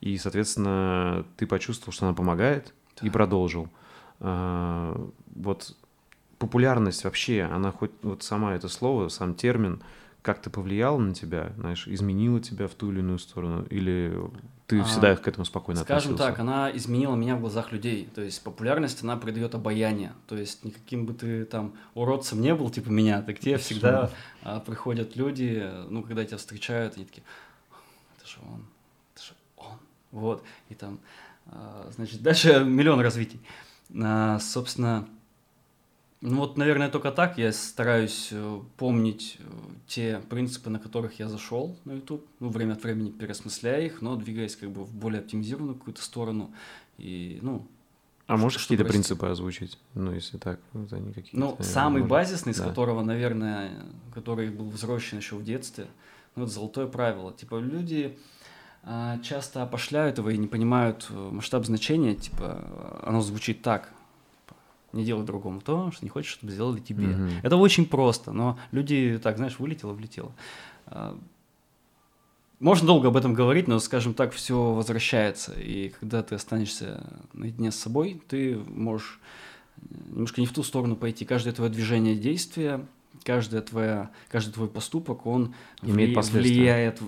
и, 0.00 0.18
соответственно, 0.18 1.24
ты 1.36 1.46
почувствовал, 1.46 1.92
что 1.92 2.06
она 2.06 2.14
помогает, 2.14 2.74
да. 3.00 3.06
и 3.06 3.10
продолжил. 3.10 3.68
А, 4.18 5.08
вот 5.36 5.76
популярность 6.38 7.04
вообще, 7.04 7.42
она 7.42 7.70
хоть 7.70 7.92
вот 8.02 8.24
сама 8.24 8.54
это 8.54 8.68
слово, 8.68 9.08
сам 9.08 9.34
термин, 9.34 9.82
как-то 10.26 10.50
повлияла 10.50 10.98
на 10.98 11.14
тебя, 11.14 11.52
знаешь, 11.56 11.86
изменила 11.86 12.40
тебя 12.40 12.66
в 12.66 12.74
ту 12.74 12.90
или 12.90 12.98
иную 12.98 13.20
сторону, 13.20 13.64
или 13.70 14.12
ты 14.66 14.80
а, 14.80 14.82
всегда 14.82 15.14
к 15.14 15.28
этому 15.28 15.44
спокойно 15.44 15.82
скажем 15.82 16.14
относился? 16.14 16.24
Скажем 16.24 16.34
так, 16.34 16.40
она 16.40 16.76
изменила 16.76 17.14
меня 17.14 17.36
в 17.36 17.40
глазах 17.40 17.70
людей, 17.70 18.08
то 18.12 18.22
есть 18.22 18.42
популярность, 18.42 19.04
она 19.04 19.16
придает 19.16 19.54
обаяние, 19.54 20.14
то 20.26 20.36
есть 20.36 20.64
никаким 20.64 21.06
бы 21.06 21.14
ты 21.14 21.44
там 21.44 21.74
уродцем 21.94 22.40
не 22.40 22.56
был, 22.56 22.70
типа 22.70 22.88
меня, 22.88 23.22
так 23.22 23.38
тебе 23.38 23.56
всегда 23.58 24.10
а, 24.42 24.58
приходят 24.58 25.14
люди, 25.14 25.64
ну, 25.88 26.02
когда 26.02 26.24
тебя 26.24 26.38
встречают, 26.38 26.96
они 26.96 27.04
такие, 27.04 27.22
это 28.18 28.28
же 28.28 28.38
он, 28.52 28.66
это 29.14 29.24
же 29.24 29.32
он, 29.56 29.78
вот, 30.10 30.42
и 30.70 30.74
там, 30.74 30.98
а, 31.46 31.88
значит, 31.94 32.20
дальше 32.20 32.64
миллион 32.66 32.98
развитий. 32.98 33.40
А, 33.94 34.40
собственно, 34.40 35.06
ну 36.28 36.40
вот, 36.40 36.56
наверное, 36.56 36.88
только 36.88 37.12
так 37.12 37.38
я 37.38 37.52
стараюсь 37.52 38.30
э, 38.32 38.60
помнить 38.76 39.36
э, 39.38 39.44
те 39.86 40.20
принципы, 40.28 40.70
на 40.70 40.80
которых 40.80 41.20
я 41.20 41.28
зашел 41.28 41.76
на 41.84 41.92
YouTube, 41.92 42.26
ну, 42.40 42.48
время 42.48 42.72
от 42.72 42.82
времени 42.82 43.12
переосмысляя 43.12 43.86
их, 43.86 44.02
но 44.02 44.16
двигаясь 44.16 44.56
как 44.56 44.72
бы 44.72 44.84
в 44.84 44.92
более 44.92 45.20
оптимизированную 45.20 45.76
какую-то 45.76 46.02
сторону. 46.02 46.52
И, 46.98 47.38
ну, 47.42 47.64
а 48.26 48.36
можешь 48.36 48.62
какие-то 48.62 48.84
принципы 48.84 49.28
озвучить? 49.28 49.78
Ну, 49.94 50.12
если 50.12 50.36
так, 50.36 50.58
вот 50.72 50.92
они 50.92 51.12
какие-то. 51.12 51.38
Ну, 51.38 51.56
самый 51.60 52.00
может... 52.00 52.10
базисный, 52.10 52.54
да. 52.54 52.58
с 52.58 52.66
которого, 52.66 53.04
наверное, 53.04 53.70
который 54.12 54.50
был 54.50 54.68
взросшен 54.68 55.18
еще 55.18 55.36
в 55.36 55.44
детстве, 55.44 55.86
ну, 56.34 56.42
это 56.42 56.52
золотое 56.52 56.88
правило. 56.88 57.32
Типа, 57.32 57.60
люди 57.60 58.18
а, 58.82 59.20
часто 59.20 59.62
опошляют 59.62 60.18
его 60.18 60.30
и 60.30 60.36
не 60.36 60.48
понимают 60.48 61.06
э, 61.08 61.14
масштаб 61.14 61.66
значения. 61.66 62.16
Типа, 62.16 63.00
оно 63.04 63.20
звучит 63.20 63.62
так 63.62 63.92
не 64.96 65.04
делай 65.04 65.24
другому 65.24 65.60
то, 65.60 65.90
что 65.92 66.04
не 66.04 66.08
хочешь, 66.08 66.32
чтобы 66.32 66.52
сделали 66.52 66.80
тебе. 66.80 67.06
Mm-hmm. 67.06 67.32
Это 67.42 67.56
очень 67.56 67.86
просто, 67.86 68.32
но 68.32 68.58
люди 68.72 69.20
так, 69.22 69.36
знаешь, 69.36 69.58
вылетело, 69.58 69.92
влетело. 69.92 70.32
А, 70.86 71.18
можно 72.58 72.86
долго 72.86 73.08
об 73.08 73.16
этом 73.16 73.34
говорить, 73.34 73.68
но, 73.68 73.78
скажем 73.78 74.14
так, 74.14 74.32
все 74.32 74.72
возвращается. 74.72 75.52
И 75.52 75.90
когда 76.00 76.22
ты 76.22 76.34
останешься 76.34 77.04
наедине 77.34 77.70
с 77.70 77.76
собой, 77.76 78.22
ты 78.28 78.56
можешь 78.56 79.20
немножко 79.90 80.40
не 80.40 80.46
в 80.46 80.52
ту 80.52 80.62
сторону 80.62 80.96
пойти. 80.96 81.24
Каждое 81.24 81.52
твое 81.52 81.70
движение, 81.70 82.16
действие, 82.16 82.86
каждая 83.24 83.60
твоя, 83.60 84.10
каждый 84.30 84.52
твой 84.52 84.68
поступок, 84.68 85.26
он 85.26 85.54
Имеет 85.82 86.16
вли, 86.28 86.40
влияет. 86.40 87.02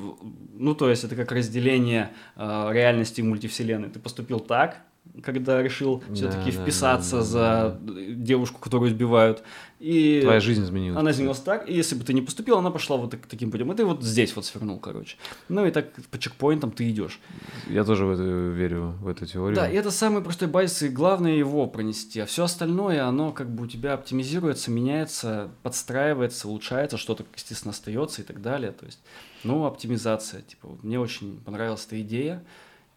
Ну, 0.54 0.74
то 0.74 0.90
есть 0.90 1.04
это 1.04 1.16
как 1.16 1.32
разделение 1.32 2.12
э, 2.36 2.68
реальности 2.72 3.22
мультивселенной. 3.22 3.88
Ты 3.88 4.00
поступил 4.00 4.40
так, 4.40 4.82
когда 5.22 5.62
решил 5.62 6.02
да, 6.08 6.14
все-таки 6.14 6.52
да, 6.52 6.62
вписаться 6.62 7.16
да, 7.16 7.18
да, 7.18 7.24
за 7.24 7.78
да. 7.80 7.92
девушку, 8.14 8.60
которую 8.60 8.90
избивают. 8.90 9.42
И 9.80 10.20
Твоя 10.22 10.40
жизнь 10.40 10.64
изменилась. 10.64 10.98
Она 10.98 11.12
изменилась 11.12 11.38
так, 11.38 11.68
и 11.68 11.74
если 11.74 11.94
бы 11.94 12.04
ты 12.04 12.12
не 12.12 12.20
поступил, 12.20 12.58
она 12.58 12.70
пошла 12.70 12.96
вот 12.96 13.12
так, 13.12 13.26
таким 13.26 13.50
путем. 13.50 13.70
И 13.70 13.76
ты 13.76 13.84
вот 13.84 14.02
здесь 14.02 14.34
вот 14.34 14.44
свернул, 14.44 14.78
короче. 14.78 15.16
Ну 15.48 15.66
и 15.66 15.70
так 15.70 15.92
по 16.10 16.18
чекпоинтам 16.18 16.72
ты 16.72 16.88
идешь. 16.90 17.20
Я 17.68 17.84
тоже 17.84 18.04
в 18.04 18.10
это 18.10 18.22
верю, 18.22 18.94
в 19.00 19.08
эту 19.08 19.26
теорию. 19.26 19.54
Да, 19.54 19.68
и 19.68 19.74
это 19.74 19.90
самый 19.90 20.22
простой 20.22 20.48
базис, 20.48 20.82
и 20.82 20.88
главное 20.88 21.36
его 21.36 21.66
пронести. 21.66 22.20
А 22.20 22.26
все 22.26 22.44
остальное, 22.44 23.04
оно 23.06 23.32
как 23.32 23.50
бы 23.50 23.64
у 23.64 23.66
тебя 23.66 23.94
оптимизируется, 23.94 24.70
меняется, 24.70 25.50
подстраивается, 25.62 26.48
улучшается, 26.48 26.96
что-то, 26.96 27.24
естественно, 27.36 27.72
остается 27.72 28.22
и 28.22 28.24
так 28.24 28.42
далее. 28.42 28.72
То 28.72 28.86
есть, 28.86 29.00
ну, 29.44 29.64
оптимизация. 29.64 30.42
Типа, 30.42 30.76
мне 30.82 30.98
очень 30.98 31.40
понравилась 31.44 31.84
эта 31.86 32.00
идея 32.00 32.42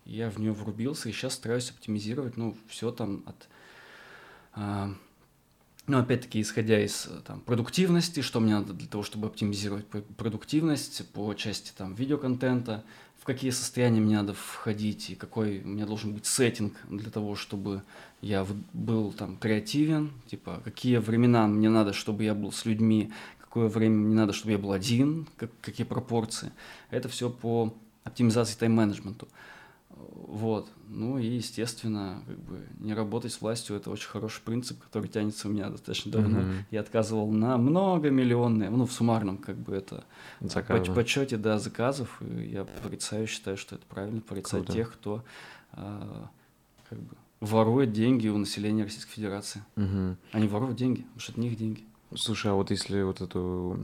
я 0.05 0.29
в 0.29 0.39
нее 0.39 0.51
врубился 0.51 1.09
и 1.09 1.11
сейчас 1.11 1.33
стараюсь 1.33 1.69
оптимизировать, 1.69 2.37
ну, 2.37 2.55
все 2.67 2.91
там 2.91 3.23
от... 3.25 3.47
А, 4.53 4.93
ну, 5.87 5.97
опять-таки, 5.97 6.41
исходя 6.41 6.79
из 6.79 7.09
там, 7.25 7.41
продуктивности, 7.41 8.21
что 8.21 8.39
мне 8.39 8.55
надо 8.55 8.73
для 8.73 8.87
того, 8.87 9.03
чтобы 9.03 9.27
оптимизировать 9.27 9.87
продуктивность 9.87 11.07
по 11.11 11.33
части 11.33 11.71
там 11.75 11.95
видеоконтента, 11.95 12.83
в 13.19 13.23
какие 13.23 13.51
состояния 13.51 13.99
мне 13.99 14.15
надо 14.15 14.33
входить 14.33 15.11
и 15.11 15.15
какой 15.15 15.61
у 15.61 15.67
меня 15.67 15.85
должен 15.85 16.13
быть 16.13 16.25
сеттинг 16.25 16.73
для 16.89 17.11
того, 17.11 17.35
чтобы 17.35 17.83
я 18.21 18.47
был 18.73 19.11
там 19.11 19.37
креативен, 19.37 20.11
типа 20.27 20.61
какие 20.63 20.97
времена 20.97 21.47
мне 21.47 21.69
надо, 21.69 21.93
чтобы 21.93 22.23
я 22.23 22.33
был 22.33 22.51
с 22.51 22.65
людьми, 22.65 23.11
какое 23.39 23.67
время 23.67 23.97
мне 23.97 24.15
надо, 24.15 24.33
чтобы 24.33 24.53
я 24.53 24.57
был 24.57 24.71
один, 24.71 25.27
как, 25.37 25.51
какие 25.61 25.85
пропорции. 25.85 26.51
Это 26.89 27.09
все 27.09 27.29
по 27.29 27.75
оптимизации 28.03 28.57
тайм-менеджменту. 28.57 29.27
Вот. 30.27 30.69
Ну 30.87 31.17
и, 31.17 31.25
естественно, 31.25 32.23
как 32.27 32.37
бы 32.39 32.67
не 32.79 32.93
работать 32.93 33.31
с 33.31 33.41
властью 33.41 33.75
это 33.75 33.89
очень 33.89 34.09
хороший 34.09 34.41
принцип, 34.43 34.81
который 34.83 35.07
тянется 35.07 35.47
у 35.47 35.51
меня 35.51 35.69
достаточно 35.69 36.11
давно. 36.11 36.39
Mm-hmm. 36.39 36.63
Я 36.71 36.81
отказывал 36.81 37.31
на 37.31 37.57
много 37.57 38.09
миллионные, 38.09 38.69
ну, 38.69 38.85
в 38.85 38.91
суммарном, 38.91 39.37
как 39.37 39.57
бы 39.57 39.75
это 39.75 40.03
Заказы. 40.39 40.85
по 40.85 40.93
подсчете 40.93 41.37
да, 41.37 41.59
заказов. 41.59 42.21
И 42.21 42.49
я 42.49 42.65
порицаю, 42.65 43.27
считаю, 43.27 43.57
что 43.57 43.75
это 43.75 43.85
правильно 43.87 44.21
порицать 44.21 44.63
Круто. 44.65 44.73
тех, 44.73 44.93
кто 44.93 45.23
а, 45.73 46.29
как 46.89 46.99
бы 46.99 47.15
ворует 47.39 47.91
деньги 47.91 48.27
у 48.27 48.37
населения 48.37 48.83
Российской 48.83 49.13
Федерации. 49.13 49.63
Mm-hmm. 49.75 50.15
Они 50.33 50.47
воруют 50.47 50.77
деньги, 50.77 51.01
потому 51.01 51.19
что 51.19 51.31
это 51.33 51.41
не 51.41 51.47
их 51.47 51.57
деньги. 51.57 51.83
Слушай, 52.13 52.51
а 52.51 52.55
вот 52.55 52.71
если 52.71 53.03
вот 53.03 53.21
эту 53.21 53.77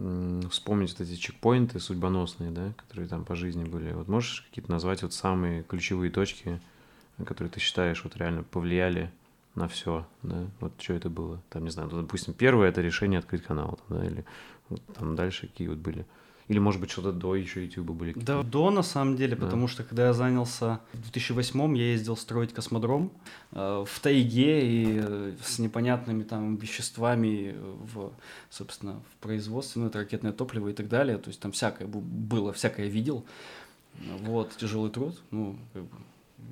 вспомнить 0.52 0.92
вот 0.92 1.08
эти 1.08 1.16
чекпоинты 1.16 1.80
судьбоносные, 1.80 2.52
да, 2.52 2.74
которые 2.76 3.08
там 3.08 3.24
по 3.24 3.36
жизни 3.36 3.64
были, 3.64 3.94
вот 3.94 4.10
можешь 4.10 4.42
какие-то 4.50 4.70
назвать 4.70 5.02
вот 5.02 5.14
самые 5.14 5.64
ключевые 5.64 6.12
точки, 6.12 6.60
которые 7.26 7.50
ты 7.50 7.62
считаешь 7.62 8.04
вот 8.04 8.18
реально 8.18 8.44
повлияли 8.44 9.12
на 9.56 9.70
все, 9.70 10.06
да? 10.24 10.46
Вот 10.60 10.74
что 10.78 10.94
это 10.94 11.10
было? 11.10 11.42
Там, 11.50 11.64
не 11.64 11.70
знаю, 11.70 11.90
допустим, 11.90 12.34
первое 12.34 12.68
это 12.68 12.82
решение 12.82 13.20
открыть 13.20 13.44
канал, 13.44 13.80
да, 13.88 14.06
или 14.06 14.26
вот 14.68 14.82
там 14.94 15.16
дальше 15.16 15.48
какие 15.48 15.70
вот 15.70 15.78
были. 15.78 16.06
Или, 16.48 16.60
может 16.60 16.80
быть, 16.80 16.90
что-то 16.90 17.12
до 17.12 17.36
еще 17.36 17.66
YouTube 17.66 17.92
были? 17.92 18.14
Да, 18.14 18.42
до, 18.42 18.72
на 18.72 18.82
самом 18.82 19.18
деле, 19.18 19.36
да. 19.36 19.46
потому 19.46 19.68
что, 19.68 19.84
когда 19.84 20.08
я 20.08 20.14
занялся 20.14 20.80
в 20.94 21.12
2008-м, 21.12 21.74
я 21.74 21.92
ездил 21.92 22.16
строить 22.16 22.54
космодром 22.54 23.12
э, 23.52 23.86
в 23.86 24.00
тайге 24.00 24.66
и 24.66 25.02
э, 25.04 25.34
с 25.44 25.60
непонятными 25.60 26.24
там 26.24 26.56
веществами 26.56 27.56
в, 27.94 28.14
собственно, 28.50 29.02
в 29.12 29.22
производстве, 29.22 29.82
ну, 29.82 29.90
это 29.90 30.00
ракетное 30.00 30.32
топливо 30.32 30.70
и 30.70 30.74
так 30.74 30.88
далее, 30.88 31.18
то 31.18 31.28
есть 31.28 31.42
там 31.42 31.52
всякое 31.52 31.86
было, 31.88 32.54
всякое 32.54 32.88
видел. 32.88 33.26
Вот, 34.22 34.56
тяжелый 34.58 34.92
труд, 34.92 35.22
ну, 35.32 35.58
как 35.74 35.84
бы, 35.84 35.98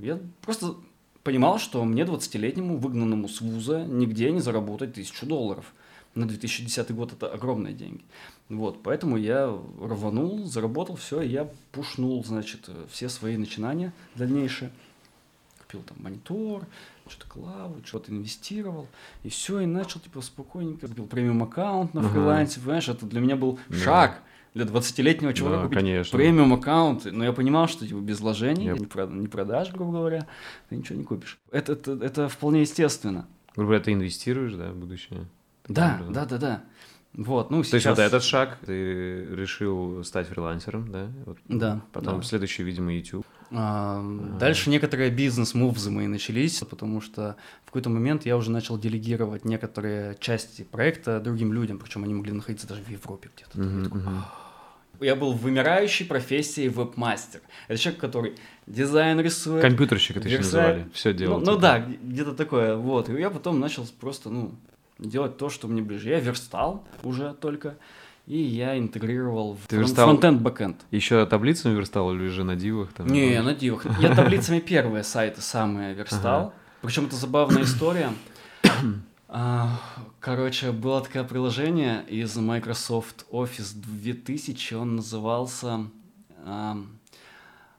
я 0.02 0.20
просто 0.42 0.76
понимал, 1.24 1.58
что 1.58 1.84
мне 1.86 2.04
20-летнему, 2.04 2.78
выгнанному 2.78 3.28
с 3.28 3.40
вуза, 3.40 3.86
нигде 3.86 4.32
не 4.32 4.42
заработать 4.42 4.94
тысячу 4.94 5.26
долларов. 5.26 5.74
На 6.16 6.28
2010 6.28 6.92
год 6.92 7.14
это 7.14 7.28
огромные 7.28 7.74
деньги. 7.74 8.04
Вот, 8.50 8.84
поэтому 8.84 9.18
я 9.18 9.48
рванул, 9.80 10.46
заработал 10.46 10.96
все, 10.96 11.22
я 11.22 11.50
пушнул, 11.72 12.24
значит, 12.24 12.70
все 12.90 13.10
свои 13.10 13.38
начинания 13.38 13.92
дальнейшие. 14.14 14.70
Купил 15.60 15.82
там 15.82 15.98
монитор, 16.00 16.64
что-то 17.08 17.28
клаву, 17.28 17.78
что-то 17.84 18.12
инвестировал, 18.12 18.88
и 19.24 19.30
все, 19.30 19.62
и 19.62 19.66
начал, 19.66 20.00
типа, 20.00 20.22
спокойненько, 20.22 20.88
купил 20.88 21.08
премиум 21.08 21.42
аккаунт 21.42 21.96
на 21.96 22.04
фрилансе, 22.08 22.60
понимаешь, 22.60 22.88
это 22.88 23.06
для 23.08 23.20
меня 23.20 23.36
был 23.36 23.60
Да. 23.70 23.78
шаг 23.78 24.22
для 24.54 24.66
20-летнего 24.66 25.34
человека 25.34 25.64
Да, 25.64 25.68
купить 25.68 25.80
конечно. 25.80 26.18
премиум 26.18 26.54
аккаунт, 26.54 27.06
но 27.06 27.24
я 27.24 27.34
понимал, 27.34 27.68
что 27.68 27.88
типа 27.88 27.98
без 27.98 28.20
вложений, 28.20 28.68
Yep. 28.70 29.12
не, 29.16 29.22
не 29.22 29.28
продашь, 29.28 29.72
грубо 29.72 29.92
говоря, 29.94 30.28
ты 30.70 30.76
ничего 30.76 31.00
не 31.00 31.04
купишь. 31.04 31.40
Это, 31.52 31.74
это, 31.74 31.94
это 31.94 32.30
вполне 32.30 32.62
естественно. 32.62 33.28
Грубо 33.56 33.70
говоря, 33.70 33.84
ты 33.84 33.94
инвестируешь, 33.94 34.54
да, 34.54 34.72
в 34.72 34.76
будущее? 34.76 35.26
Да, 35.68 35.96
образом. 35.96 36.14
да, 36.14 36.26
да, 36.26 36.38
да. 36.38 36.64
Вот, 37.18 37.50
ну 37.50 37.58
То 37.58 37.60
есть 37.62 37.72
сейчас... 37.72 37.98
вот 37.98 38.04
этот 38.04 38.24
шаг, 38.24 38.58
ты 38.66 39.26
решил 39.32 40.04
стать 40.04 40.28
фрилансером, 40.28 40.92
да? 40.92 41.08
Вот. 41.26 41.38
Да, 41.48 41.82
Потом 41.94 42.18
да. 42.18 42.24
следующий, 42.24 42.64
видимо, 42.64 42.94
YouTube. 42.94 43.26
А, 43.52 44.04
Дальше 44.40 44.70
некоторые 44.70 45.12
бизнес-мувзы 45.12 45.92
мои 45.92 46.08
начались, 46.08 46.60
потому 46.60 47.00
что 47.00 47.38
в 47.64 47.68
какой-то 47.68 47.90
момент 47.90 48.26
я 48.26 48.36
уже 48.36 48.52
начал 48.52 48.78
делегировать 48.78 49.46
некоторые 49.46 50.18
части 50.20 50.64
проекта 50.64 51.22
другим 51.22 51.54
людям, 51.54 51.80
причем 51.80 52.04
они 52.04 52.14
могли 52.14 52.34
находиться 52.34 52.68
даже 52.68 52.82
в 52.82 52.90
Европе 52.90 53.30
где-то. 53.36 53.62
Я 53.62 53.84
такой, 53.86 54.02
мгм. 54.02 54.26
Я 55.02 55.16
был 55.16 55.34
в 55.34 55.42
вымирающей 55.42 56.06
профессии 56.06 56.68
веб-мастер. 56.68 57.42
Это 57.68 57.80
человек, 57.80 58.02
который 58.02 58.36
дизайн 58.66 59.20
рисует. 59.20 59.62
Компьютерщик 59.62 60.18
это 60.18 60.28
еще 60.28 60.38
Версаль. 60.38 60.62
называли. 60.62 60.90
Все 60.94 61.14
делал. 61.14 61.40
Ну, 61.40 61.52
ну 61.52 61.58
да, 61.58 61.80
где-то 61.80 62.34
такое. 62.34 62.76
Вот. 62.76 63.10
И 63.10 63.14
я 63.14 63.30
потом 63.30 63.60
начал 63.60 63.86
просто, 64.00 64.30
ну, 64.30 64.56
делать 65.00 65.38
то, 65.38 65.50
что 65.50 65.68
мне 65.68 65.82
ближе. 65.82 66.10
Я 66.10 66.20
верстал 66.20 66.84
уже 67.04 67.34
только, 67.34 67.78
и 68.28 68.38
я 68.38 68.78
интегрировал 68.78 69.54
в 69.56 69.68
Ты 69.68 69.78
верстал? 69.78 70.08
фронтенд 70.08 70.42
бэкэнд. 70.42 70.86
Еще 70.92 71.26
таблицами 71.26 71.74
верстал 71.76 72.14
или 72.14 72.28
же 72.28 72.44
на 72.44 72.56
дивах? 72.56 72.94
Там, 72.94 73.08
Не, 73.08 73.40
ну, 73.40 73.46
на 73.46 73.56
дивах. 73.56 73.86
Я 74.00 74.16
таблицами 74.16 74.60
первые 74.60 75.04
сайты 75.04 75.42
самые 75.42 75.94
верстал. 75.94 76.54
Причем 76.82 77.06
это 77.06 77.16
забавная 77.16 77.64
история. 77.64 78.12
А, 79.28 79.80
Короче, 80.20 80.72
было 80.72 81.02
такое 81.02 81.24
приложение 81.24 82.04
из 82.08 82.36
Microsoft 82.36 83.26
Office 83.32 83.74
2000, 83.76 84.74
он 84.74 84.96
назывался 84.96 85.88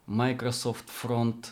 Microsoft 0.07 0.85
Front... 1.03 1.47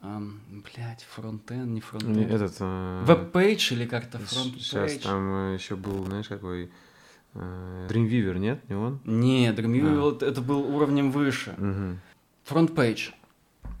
ам, 0.00 0.40
Блядь, 0.50 1.02
Frontend, 1.02 1.74
не 1.74 1.80
Frontend. 1.80 2.18
Этот... 2.20 2.56
э, 2.60 3.02
Веб-пейдж 3.06 3.72
или 3.72 3.86
как-то 3.86 4.18
Сейчас 4.18 4.72
FrontPage? 4.72 5.02
там 5.02 5.54
еще 5.54 5.76
был, 5.76 6.04
знаешь, 6.06 6.28
какой... 6.28 6.70
э, 7.34 7.86
Dreamweaver, 7.90 8.38
нет? 8.38 8.68
Не 8.68 8.76
он? 8.76 9.00
Не, 9.04 9.48
Dreamweaver 9.52 10.18
А. 10.22 10.24
это 10.26 10.40
был 10.40 10.60
уровнем 10.74 11.10
выше. 11.10 11.54
FrontPage. 12.44 13.10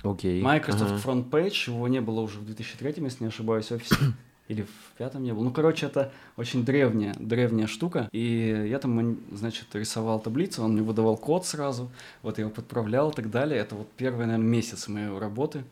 Окей. 0.02 0.42
Microsoft 0.42 0.92
Ага. 0.92 1.00
Front 1.04 1.28
Page, 1.30 1.70
его 1.70 1.86
не 1.88 2.00
было 2.00 2.20
уже 2.20 2.38
в 2.38 2.46
2003, 2.46 2.94
если 3.04 3.24
не 3.24 3.28
ошибаюсь, 3.28 3.70
офисе. 3.72 3.94
Или 4.48 4.62
в 4.62 4.96
пятом 4.98 5.22
не 5.22 5.32
было. 5.32 5.44
Ну, 5.44 5.52
короче, 5.52 5.86
это 5.86 6.10
очень 6.36 6.64
древняя, 6.64 7.14
древняя 7.18 7.66
штука. 7.68 8.08
И 8.10 8.66
я 8.68 8.78
там, 8.80 9.18
значит, 9.30 9.66
рисовал 9.74 10.18
таблицу, 10.18 10.64
он 10.64 10.72
мне 10.72 10.82
выдавал 10.82 11.16
код 11.16 11.46
сразу. 11.46 11.90
Вот 12.22 12.38
я 12.38 12.44
его 12.44 12.50
подправлял 12.52 13.10
и 13.10 13.14
так 13.14 13.30
далее. 13.30 13.60
Это 13.60 13.76
вот 13.76 13.88
первый, 13.96 14.26
наверное, 14.26 14.48
месяц 14.48 14.88
моей 14.88 15.16
работы. 15.16 15.62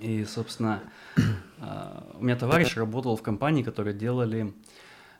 И, 0.00 0.24
собственно, 0.24 0.80
а, 1.60 2.06
у 2.14 2.24
меня 2.24 2.36
товарищ 2.36 2.76
работал 2.76 3.16
в 3.16 3.22
компании, 3.22 3.62
которые 3.62 3.94
делали 3.94 4.52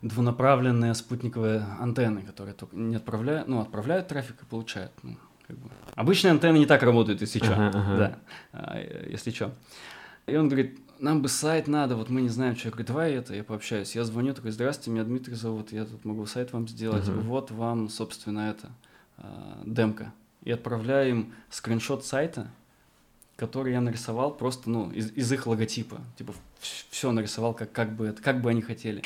двунаправленные 0.01 0.93
спутниковые 0.95 1.65
антенны, 1.79 2.23
которые 2.23 2.55
только 2.55 2.75
не 2.75 2.95
отправляют, 2.95 3.47
ну, 3.47 3.61
отправляют 3.61 4.07
трафик 4.07 4.41
и 4.41 4.45
получают. 4.45 4.91
Ну, 5.03 5.17
как 5.47 5.57
бы. 5.57 5.69
Обычные 5.95 6.31
антенны 6.31 6.57
не 6.57 6.65
так 6.65 6.81
работают, 6.83 7.21
если 7.21 7.39
что. 7.39 7.53
Ага, 7.53 7.71
ага. 7.73 7.97
Да, 7.97 8.19
а, 8.53 8.79
если 9.09 9.31
что. 9.31 9.53
И 10.25 10.35
он 10.35 10.47
говорит, 10.47 10.79
нам 10.99 11.21
бы 11.21 11.29
сайт 11.29 11.67
надо, 11.67 11.95
вот 11.95 12.09
мы 12.09 12.21
не 12.21 12.29
знаем, 12.29 12.55
что. 12.55 12.67
Я 12.67 12.71
говорю, 12.71 12.87
давай 12.87 13.13
это, 13.13 13.35
я 13.35 13.43
пообщаюсь. 13.43 13.95
Я 13.95 14.03
звоню, 14.03 14.33
такой, 14.33 14.51
здравствуйте, 14.51 14.91
меня 14.91 15.03
Дмитрий 15.03 15.35
зовут, 15.35 15.71
я 15.71 15.85
тут 15.85 16.05
могу 16.05 16.25
сайт 16.25 16.53
вам 16.53 16.67
сделать. 16.67 17.07
Мгм. 17.07 17.21
Вот 17.21 17.51
вам, 17.51 17.89
собственно, 17.89 18.49
это, 18.49 18.69
а, 19.17 19.61
демка. 19.65 20.13
И 20.43 20.51
отправляю 20.51 21.09
им 21.09 21.33
скриншот 21.49 22.05
сайта, 22.05 22.47
который 23.41 23.73
я 23.73 23.81
нарисовал 23.81 24.35
просто, 24.35 24.69
ну, 24.69 24.91
из, 24.91 25.11
из 25.13 25.31
их 25.31 25.47
логотипа. 25.47 25.99
Типа, 26.15 26.31
все 26.91 27.11
нарисовал, 27.11 27.55
как, 27.55 27.71
как, 27.71 27.95
бы, 27.95 28.13
как 28.13 28.39
бы 28.39 28.51
они 28.51 28.61
хотели. 28.61 29.01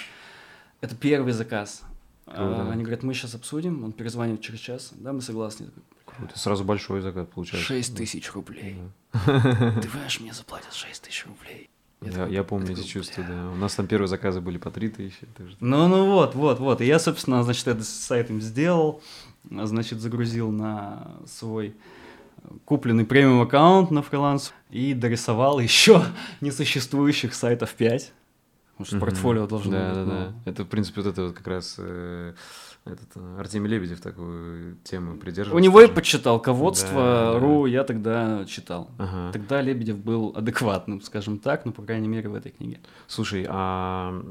Это 0.82 0.94
первый 0.94 1.32
заказ. 1.32 1.84
А, 2.26 2.36
Круто. 2.36 2.70
Они 2.70 2.84
говорят, 2.84 3.02
мы 3.02 3.14
сейчас 3.14 3.34
обсудим, 3.34 3.86
он 3.86 3.94
перезвонит 3.94 4.42
через 4.42 4.60
час. 4.60 4.92
Да, 4.92 5.14
мы 5.14 5.22
согласны. 5.22 5.68
Я 5.74 5.82
Круто. 6.06 6.38
Сразу 6.38 6.66
большой 6.66 7.00
заказ 7.00 7.28
получается. 7.34 7.66
6 7.66 7.96
тысяч 7.96 8.34
рублей. 8.34 8.76
Да. 9.14 9.22
Ты 9.82 9.88
понимаешь, 9.88 10.20
мне 10.20 10.34
заплатят 10.34 10.74
6 10.74 11.04
тысяч 11.04 11.26
рублей. 11.26 11.70
Я, 12.02 12.12
такой- 12.12 12.34
я 12.34 12.44
помню 12.44 12.68
я 12.68 12.74
эти 12.74 12.86
чувства, 12.86 13.22
бля. 13.22 13.36
да. 13.36 13.52
У 13.52 13.56
нас 13.56 13.74
там 13.74 13.88
первые 13.88 14.10
заказы 14.10 14.42
были 14.42 14.58
по 14.58 14.70
3 14.70 14.90
тысячи. 14.90 15.26
Ну, 15.62 15.88
ну 15.88 16.12
вот, 16.12 16.36
вот, 16.36 16.60
вот. 16.60 16.82
И 16.82 16.86
я, 16.86 17.00
собственно, 17.00 17.42
значит, 17.42 17.70
этот 17.70 17.86
сайт 17.86 18.30
им 18.30 18.42
сделал, 18.42 19.02
значит, 19.50 20.02
загрузил 20.02 20.52
на 20.52 21.16
свой 21.26 21.74
купленный 22.66 23.06
премиум 23.06 23.42
аккаунт 23.42 23.92
на 23.92 24.02
фриланс 24.02 24.54
и 24.70 24.94
дорисовал 24.94 25.60
еще 25.60 26.04
несуществующих 26.42 27.34
сайтов 27.34 27.74
5. 27.74 28.14
Потому 28.74 28.86
что 28.88 28.96
Мгм. 28.98 29.06
портфолио 29.06 29.48
должно 29.48 29.72
да, 29.72 29.86
быть. 29.88 29.96
Да, 29.96 30.04
ну, 30.04 30.12
да. 30.12 30.34
Это, 30.52 30.64
в 30.66 30.68
принципе, 30.68 31.02
вот 31.02 31.10
это 31.10 31.24
вот 31.24 31.34
как 31.34 31.48
раз 31.48 31.76
э, 31.78 32.34
этот, 32.84 33.08
э, 33.16 33.38
Артемий 33.40 33.70
Лебедев 33.70 34.02
такую 34.02 34.76
тему 34.84 35.16
придерживался. 35.18 35.56
У 35.56 35.60
него 35.60 35.80
тоже. 35.80 35.94
почитал 35.94 36.38
Да, 36.40 36.44
ководство, 36.44 36.92
да. 37.34 37.40
ру, 37.40 37.68
я 37.68 37.86
тогда 37.86 38.44
читал. 38.46 38.90
Ага. 38.98 39.32
Тогда 39.32 39.62
Лебедев 39.62 39.98
был 39.98 40.34
адекватным, 40.36 41.00
скажем 41.02 41.40
так, 41.40 41.64
ну, 41.66 41.72
по 41.72 41.84
крайней 41.84 42.10
мере, 42.10 42.28
в 42.28 42.36
этой 42.36 42.52
книге. 42.52 42.82
Слушай, 43.08 43.46
а 43.48 44.22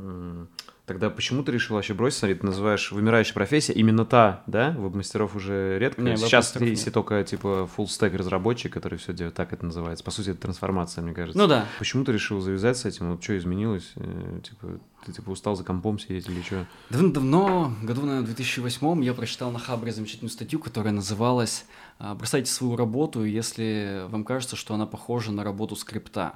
тогда 0.86 1.10
почему 1.10 1.42
ты 1.42 1.52
решил 1.52 1.76
вообще 1.76 1.94
бросить? 1.94 2.18
Смотри, 2.18 2.36
ты 2.36 2.46
называешь 2.46 2.92
вымирающая 2.92 3.34
профессия, 3.34 3.72
именно 3.72 4.04
та, 4.04 4.42
да? 4.46 4.70
Веб-мастеров 4.72 5.34
уже 5.34 5.78
редко. 5.78 6.02
Не, 6.02 6.16
Сейчас 6.16 6.54
если 6.56 6.90
только 6.90 7.22
типа 7.24 7.68
full 7.76 7.86
stack 7.86 8.16
разработчик, 8.16 8.72
который 8.72 8.98
все 8.98 9.12
делает, 9.12 9.34
так 9.34 9.52
это 9.52 9.64
называется. 9.64 10.04
По 10.04 10.10
сути, 10.10 10.30
это 10.30 10.40
трансформация, 10.40 11.02
мне 11.02 11.14
кажется. 11.14 11.38
Ну 11.38 11.46
да. 11.46 11.66
Почему 11.78 12.04
ты 12.04 12.12
решил 12.12 12.40
завязать 12.40 12.76
с 12.76 12.84
этим? 12.84 13.12
Вот 13.12 13.22
что 13.22 13.36
изменилось? 13.36 13.92
Э, 13.96 14.40
Типа, 14.42 14.78
ты 15.04 15.12
типа 15.12 15.30
устал 15.30 15.56
за 15.56 15.64
компом 15.64 15.98
сидеть 15.98 16.28
или 16.28 16.42
что? 16.42 16.66
Давно, 16.90 17.72
году, 17.82 18.02
наверное, 18.02 18.22
в 18.22 18.26
2008 18.26 19.04
я 19.04 19.14
прочитал 19.14 19.50
на 19.50 19.58
Хабре 19.58 19.92
замечательную 19.92 20.30
статью, 20.30 20.58
которая 20.58 20.92
называлась 20.92 21.66
а, 21.98 22.14
«Бросайте 22.14 22.50
свою 22.50 22.76
работу, 22.76 23.24
если 23.24 24.04
вам 24.08 24.24
кажется, 24.24 24.56
что 24.56 24.74
она 24.74 24.86
похожа 24.86 25.32
на 25.32 25.44
работу 25.44 25.76
скрипта». 25.76 26.34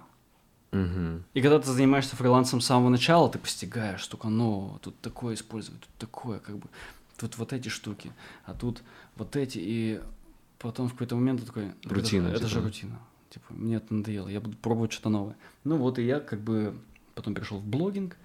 Угу. 0.72 1.22
И 1.34 1.40
когда 1.40 1.58
ты 1.58 1.70
занимаешься 1.70 2.14
фрилансом 2.16 2.60
с 2.60 2.66
самого 2.66 2.90
начала, 2.90 3.30
ты 3.30 3.38
постигаешь 3.38 4.04
столько 4.04 4.28
нового, 4.28 4.78
тут 4.80 4.98
такое 5.00 5.34
использовать, 5.34 5.80
тут 5.80 5.90
такое, 5.98 6.38
как 6.40 6.58
бы, 6.58 6.68
тут 7.16 7.38
вот 7.38 7.52
эти 7.52 7.68
штуки, 7.68 8.12
а 8.44 8.54
тут 8.54 8.82
вот 9.16 9.34
эти, 9.36 9.58
и 9.60 10.00
потом 10.58 10.88
в 10.88 10.92
какой-то 10.92 11.16
момент 11.16 11.40
ты 11.40 11.46
такой... 11.46 11.72
«Так 11.82 11.92
Рутина, 11.92 12.28
Это, 12.28 12.38
же- 12.38 12.44
это 12.44 12.48
же 12.48 12.54
типа. 12.56 12.66
рутина. 12.66 12.98
Типа, 13.30 13.46
мне 13.54 13.76
это 13.76 13.92
надоело, 13.94 14.28
я 14.28 14.40
буду 14.40 14.56
пробовать 14.56 14.92
что-то 14.92 15.08
новое. 15.10 15.36
Ну 15.64 15.76
вот 15.76 15.98
и 15.98 16.04
я 16.04 16.20
как 16.20 16.40
бы 16.40 16.74
потом 17.14 17.34
перешел 17.34 17.58
в 17.58 17.64
блогинг, 17.66 18.16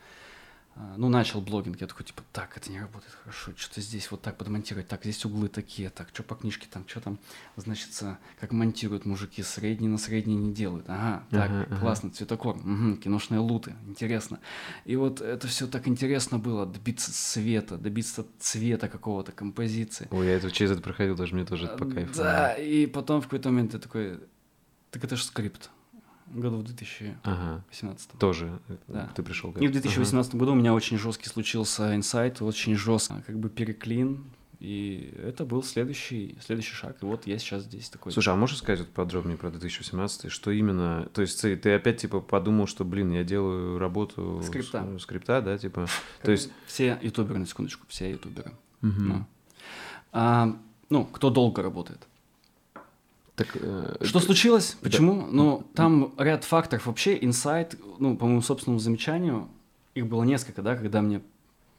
ну, 0.97 1.09
начал 1.09 1.39
блогинг, 1.39 1.79
я 1.81 1.87
такой, 1.87 2.05
типа, 2.05 2.23
так, 2.31 2.57
это 2.57 2.71
не 2.71 2.79
работает 2.79 3.13
хорошо, 3.13 3.51
что-то 3.55 3.81
здесь 3.81 4.09
вот 4.09 4.21
так 4.21 4.37
подмонтировать, 4.37 4.87
так, 4.87 5.03
здесь 5.03 5.23
углы 5.23 5.47
такие, 5.47 5.89
так, 5.89 6.09
что 6.13 6.23
по 6.23 6.35
книжке 6.35 6.67
там, 6.69 6.87
что 6.87 6.99
там, 6.99 7.19
значит, 7.55 7.89
как 8.39 8.51
монтируют 8.51 9.05
мужики, 9.05 9.43
средний 9.43 9.87
на 9.87 9.97
средний 9.99 10.35
не 10.35 10.53
делают, 10.53 10.85
ага, 10.89 11.23
так, 11.29 11.51
Ага, 11.51 11.67
ага. 11.69 11.79
классно, 11.79 12.09
цветокор, 12.09 12.55
мгм, 12.55 12.97
киношные 12.97 13.39
луты, 13.39 13.75
интересно. 13.87 14.39
И 14.85 14.95
вот 14.95 15.21
это 15.21 15.47
все 15.47 15.67
так 15.67 15.87
интересно 15.87 16.39
было, 16.39 16.65
добиться 16.65 17.13
цвета, 17.13 17.77
добиться 17.77 18.25
цвета 18.39 18.89
какого-то, 18.89 19.31
композиции. 19.31 20.07
Ой, 20.11 20.27
я 20.27 20.33
это, 20.33 20.49
через 20.49 20.71
это 20.71 20.81
проходил, 20.81 21.15
даже 21.15 21.35
мне 21.35 21.45
тоже 21.45 21.65
это 21.67 21.77
по 21.77 21.85
кайфу. 21.85 22.13
Да, 22.15 22.53
и 22.53 22.87
потом 22.87 23.21
в 23.21 23.25
какой-то 23.25 23.49
момент 23.49 23.73
ты 23.73 23.79
такой, 23.79 24.19
так 24.89 25.03
это 25.03 25.15
же 25.15 25.23
скрипт, 25.23 25.69
году 26.39 26.57
в 26.57 26.63
2018. 26.63 27.19
Ага. 27.23 28.19
Тоже 28.19 28.59
э, 28.69 28.75
Да. 28.87 29.09
ты 29.15 29.23
пришел 29.23 29.51
к 29.51 29.55
И 29.57 29.59
в 29.67 29.69
этому. 29.69 29.81
2018 29.81 30.35
году 30.35 30.51
у 30.53 30.55
меня 30.55 30.73
очень 30.73 30.97
жесткий 30.97 31.29
случился 31.29 31.95
инсайт, 31.95 32.41
очень 32.41 32.75
жестко, 32.75 33.23
как 33.25 33.37
бы 33.39 33.49
переклин, 33.49 34.23
и 34.59 35.13
это 35.21 35.43
был 35.45 35.61
следующий, 35.61 36.37
следующий 36.39 36.73
шаг. 36.73 36.95
И 37.01 37.05
вот 37.05 37.27
я 37.27 37.37
сейчас 37.37 37.63
здесь 37.63 37.89
такой. 37.89 38.13
Слушай, 38.13 38.33
а 38.33 38.37
можешь 38.37 38.57
сказать 38.59 38.79
вот 38.79 38.89
подробнее 38.89 39.37
про 39.37 39.51
2018? 39.51 40.31
Что 40.31 40.51
именно? 40.51 41.09
То 41.13 41.21
есть 41.21 41.41
ты, 41.41 41.57
ты 41.57 41.73
опять 41.73 41.97
типа 41.97 42.21
подумал, 42.21 42.65
что, 42.67 42.85
блин, 42.85 43.11
я 43.11 43.25
делаю 43.25 43.77
работу 43.77 44.39
с- 44.41 44.47
Скрипта. 44.47 44.87
скрипта, 44.99 45.41
да, 45.41 45.57
типа. 45.57 45.81
Как 46.17 46.25
То 46.25 46.31
есть. 46.31 46.49
все 46.65 46.97
ютуберы, 47.01 47.39
на 47.39 47.45
секундочку, 47.45 47.85
все 47.89 48.09
ютуберы. 48.11 48.53
Мгм. 48.81 49.07
Ну. 49.09 49.25
А, 50.13 50.55
ну, 50.89 51.05
кто 51.05 51.29
долго 51.29 51.61
работает. 51.61 52.07
Так, 53.35 53.47
э, 53.55 53.95
что 54.01 54.19
случилось? 54.19 54.77
Почему? 54.81 55.21
Да. 55.21 55.27
Ну, 55.31 55.67
там 55.73 56.13
ряд 56.17 56.43
факторов. 56.43 56.85
Вообще, 56.85 57.17
инсайт, 57.19 57.75
ну, 57.99 58.15
по 58.15 58.25
моему 58.25 58.41
собственному 58.41 58.79
замечанию, 58.79 59.49
их 59.95 60.07
было 60.07 60.23
несколько, 60.23 60.61
да, 60.61 60.75
когда 60.75 61.01
мне 61.01 61.21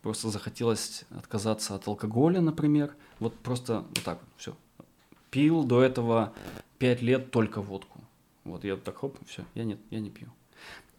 просто 0.03 0.31
захотелось 0.31 1.05
отказаться 1.17 1.75
от 1.75 1.87
алкоголя, 1.87 2.41
например. 2.41 2.95
Вот 3.21 3.35
просто 3.37 3.85
вот 3.89 4.03
так 4.05 4.19
вот, 4.21 4.29
все. 4.37 4.57
Пил 5.31 5.65
до 5.65 5.83
этого 5.83 6.33
пять 6.79 7.03
лет 7.03 7.31
только 7.31 7.63
водку. 7.63 8.01
Вот 8.45 8.65
я 8.65 8.77
так 8.77 8.99
хоп, 8.99 9.17
все, 9.27 9.45
я 9.55 9.65
нет, 9.65 9.79
я 9.91 10.01
не 10.01 10.11
пью. 10.11 10.29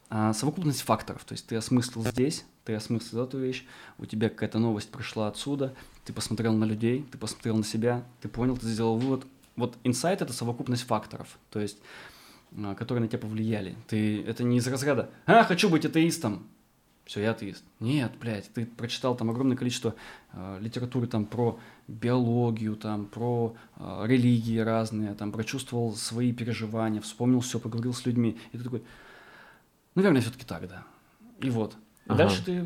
А, 0.09 0.33
совокупность 0.33 0.81
факторов, 0.81 1.23
то 1.25 1.33
есть 1.33 1.45
ты 1.47 1.55
осмыслил 1.55 2.03
здесь, 2.03 2.45
ты 2.63 2.73
осмыслил 2.73 3.23
эту 3.23 3.37
вещь, 3.37 3.65
у 3.97 4.05
тебя 4.05 4.29
какая-то 4.29 4.59
новость 4.59 4.89
пришла 4.89 5.27
отсюда, 5.27 5.75
ты 6.05 6.13
посмотрел 6.13 6.53
на 6.53 6.65
людей, 6.65 7.05
ты 7.11 7.17
посмотрел 7.17 7.57
на 7.57 7.63
себя, 7.63 8.03
ты 8.21 8.29
понял, 8.29 8.57
ты 8.57 8.67
сделал 8.67 8.97
вывод. 8.97 9.25
Вот 9.55 9.77
инсайт— 9.83 10.21
это 10.23 10.33
совокупность 10.33 10.83
факторов, 10.83 11.37
то 11.49 11.59
есть 11.59 11.77
а, 12.57 12.75
которые 12.75 13.03
на 13.03 13.07
тебя 13.07 13.19
повлияли. 13.19 13.75
Ты, 13.87 14.21
это 14.23 14.43
не 14.43 14.57
из 14.57 14.67
разряда 14.67 15.09
«А, 15.25 15.43
хочу 15.43 15.69
быть 15.69 15.85
атеистом!» 15.85 16.47
Все, 17.05 17.21
я 17.21 17.31
атеист. 17.31 17.63
Нет, 17.79 18.13
блядь, 18.19 18.51
ты 18.51 18.65
прочитал 18.65 19.15
там 19.15 19.29
огромное 19.29 19.55
количество 19.55 19.93
э, 20.33 20.57
литературы 20.59 21.05
там 21.05 21.27
про 21.27 21.59
биологию, 21.87 22.75
там 22.75 23.05
про 23.05 23.55
э, 23.77 24.03
религии 24.07 24.57
разные, 24.57 25.13
там 25.13 25.31
прочувствовал 25.31 25.93
свои 25.95 26.33
переживания, 26.33 27.01
вспомнил 27.01 27.41
все, 27.41 27.59
поговорил 27.59 27.93
с 27.93 28.07
людьми. 28.07 28.39
И 28.53 28.57
ты 28.57 28.63
такой, 28.63 28.83
наверное, 29.93 30.21
все-таки 30.21 30.45
так, 30.45 30.67
да. 30.67 30.83
И 31.41 31.51
вот. 31.51 31.75
Ага. 32.07 32.17
Дальше 32.17 32.43
ты 32.43 32.65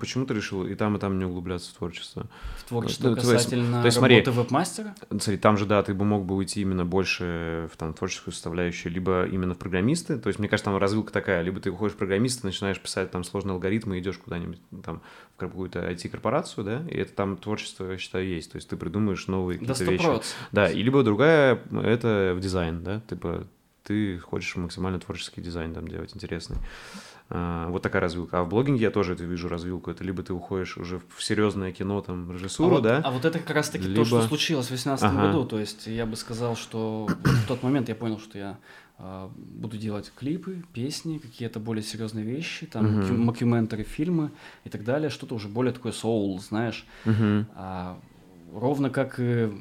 Почему 0.00 0.26
ты 0.26 0.34
решил 0.34 0.66
и 0.66 0.74
там, 0.74 0.96
и 0.96 0.98
там 0.98 1.18
не 1.18 1.24
углубляться 1.24 1.70
в 1.70 1.74
творчество? 1.74 2.26
В 2.58 2.68
творчество 2.68 3.14
касательно 3.14 3.80
то 3.80 3.86
есть, 3.86 3.96
работы 3.96 4.24
смотри, 4.24 4.42
веб-мастера? 4.42 4.94
Смотри, 5.08 5.36
там 5.38 5.56
же, 5.56 5.66
да, 5.66 5.82
ты 5.82 5.94
бы 5.94 6.04
мог 6.04 6.24
бы 6.24 6.36
уйти 6.36 6.60
именно 6.60 6.84
больше 6.84 7.68
в 7.72 7.76
там, 7.76 7.94
творческую 7.94 8.32
составляющую, 8.32 8.92
либо 8.92 9.26
именно 9.26 9.54
в 9.54 9.58
программисты. 9.58 10.18
То 10.18 10.28
есть, 10.28 10.38
мне 10.38 10.48
кажется, 10.48 10.70
там 10.70 10.78
развилка 10.78 11.12
такая. 11.12 11.42
Либо 11.42 11.60
ты 11.60 11.70
уходишь 11.70 11.94
в 11.94 11.98
программиста, 11.98 12.46
начинаешь 12.46 12.80
писать 12.80 13.10
там 13.10 13.24
сложные 13.24 13.54
алгоритмы, 13.54 13.98
идешь 13.98 14.18
куда-нибудь 14.18 14.60
там 14.84 15.00
в 15.34 15.36
какую-то 15.38 15.80
IT-корпорацию, 15.90 16.64
да, 16.64 16.82
и 16.88 16.96
это 16.96 17.12
там 17.12 17.36
творчество, 17.36 17.90
я 17.90 17.98
считаю, 17.98 18.26
есть. 18.28 18.52
То 18.52 18.56
есть, 18.56 18.68
ты 18.68 18.76
придумаешь 18.76 19.26
новые 19.26 19.58
какие-то 19.58 19.84
да, 19.84 19.90
вещи. 19.90 20.22
Да, 20.52 20.70
и 20.70 20.82
либо 20.82 21.02
другая, 21.02 21.60
это 21.72 22.34
в 22.36 22.40
дизайн, 22.40 22.82
да, 22.82 23.00
типа 23.08 23.46
ты 23.84 24.18
хочешь 24.18 24.56
максимально 24.56 25.00
творческий 25.00 25.40
дизайн 25.40 25.74
там 25.74 25.88
делать 25.88 26.14
интересный. 26.14 26.58
А, 27.30 27.68
вот 27.68 27.82
такая 27.82 28.00
развилка. 28.00 28.40
А 28.40 28.44
в 28.44 28.48
блогинге 28.48 28.82
я 28.82 28.90
тоже 28.90 29.12
это 29.12 29.24
вижу 29.24 29.48
развилку. 29.48 29.90
Это 29.90 30.02
либо 30.02 30.22
ты 30.22 30.32
уходишь 30.32 30.78
уже 30.78 31.00
в 31.14 31.22
серьезное 31.22 31.72
кино, 31.72 32.00
там, 32.00 32.32
режиссуру, 32.32 32.70
а 32.70 32.74
вот, 32.74 32.82
да? 32.82 33.00
А 33.04 33.10
вот 33.10 33.24
это 33.24 33.38
как 33.38 33.50
раз-таки 33.50 33.86
либо... 33.86 33.96
то, 33.96 34.04
что 34.04 34.22
случилось 34.22 34.66
в 34.66 34.68
2018 34.68 35.04
ага. 35.04 35.26
году. 35.26 35.44
То 35.44 35.58
есть 35.58 35.86
я 35.86 36.06
бы 36.06 36.16
сказал, 36.16 36.56
что 36.56 37.06
в 37.22 37.46
тот 37.46 37.62
момент 37.62 37.88
я 37.90 37.94
понял, 37.94 38.18
что 38.18 38.38
я 38.38 38.58
э, 38.98 39.28
буду 39.36 39.76
делать 39.76 40.10
клипы, 40.16 40.64
песни, 40.72 41.18
какие-то 41.18 41.60
более 41.60 41.82
серьезные 41.82 42.24
вещи, 42.24 42.66
там, 42.66 43.00
угу. 43.00 43.12
мокюментари, 43.12 43.82
фильмы 43.82 44.30
и 44.64 44.70
так 44.70 44.84
далее. 44.84 45.10
Что-то 45.10 45.34
уже 45.34 45.48
более 45.48 45.74
такое 45.74 45.92
soul, 45.92 46.40
знаешь. 46.40 46.86
Угу. 47.04 47.46
А, 47.54 48.00
ровно 48.54 48.88
как 48.88 49.20
и 49.20 49.52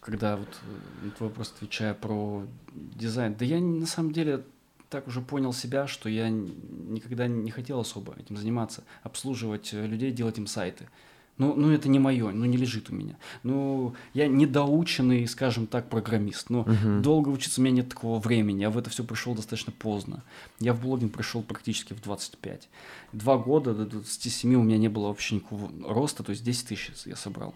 когда 0.00 0.36
вот 0.36 0.48
на 1.02 1.10
твой 1.12 1.28
вопрос 1.28 1.52
отвечая 1.56 1.94
про 1.94 2.44
дизайн, 2.72 3.34
да 3.38 3.44
я 3.44 3.60
на 3.60 3.86
самом 3.86 4.12
деле 4.12 4.44
так 4.90 5.06
уже 5.06 5.20
понял 5.20 5.52
себя, 5.52 5.86
что 5.86 6.08
я 6.08 6.30
никогда 6.30 7.26
не 7.26 7.50
хотел 7.50 7.80
особо 7.80 8.14
этим 8.18 8.36
заниматься, 8.36 8.84
обслуживать 9.02 9.74
э, 9.74 9.86
людей, 9.86 10.12
делать 10.12 10.38
им 10.38 10.46
сайты. 10.46 10.88
Ну, 11.36 11.54
ну 11.54 11.70
это 11.70 11.88
не 11.88 12.00
мое, 12.00 12.30
ну 12.30 12.44
не 12.46 12.56
лежит 12.56 12.90
у 12.90 12.94
меня. 12.94 13.16
Ну, 13.44 13.94
я 14.12 14.26
недоученный, 14.26 15.26
скажем 15.28 15.68
так, 15.68 15.88
программист. 15.88 16.50
Но 16.50 16.62
uh-huh. 16.62 17.00
долго 17.00 17.28
учиться 17.28 17.60
у 17.60 17.64
меня 17.64 17.76
нет 17.76 17.90
такого 17.90 18.18
времени. 18.18 18.62
Я 18.62 18.70
в 18.70 18.78
это 18.78 18.90
все 18.90 19.04
пришел 19.04 19.36
достаточно 19.36 19.72
поздно. 19.72 20.24
Я 20.58 20.72
в 20.72 20.80
блогинг 20.80 21.12
пришел 21.12 21.42
практически 21.42 21.92
в 21.92 22.02
25. 22.02 22.68
Два 23.12 23.38
года 23.38 23.72
до 23.72 23.84
27 23.86 24.52
у 24.56 24.62
меня 24.64 24.78
не 24.78 24.88
было 24.88 25.08
вообще 25.08 25.36
никакого 25.36 25.70
роста, 25.88 26.24
то 26.24 26.30
есть 26.30 26.42
10 26.42 26.68
тысяч 26.68 26.90
я 27.06 27.14
собрал. 27.14 27.54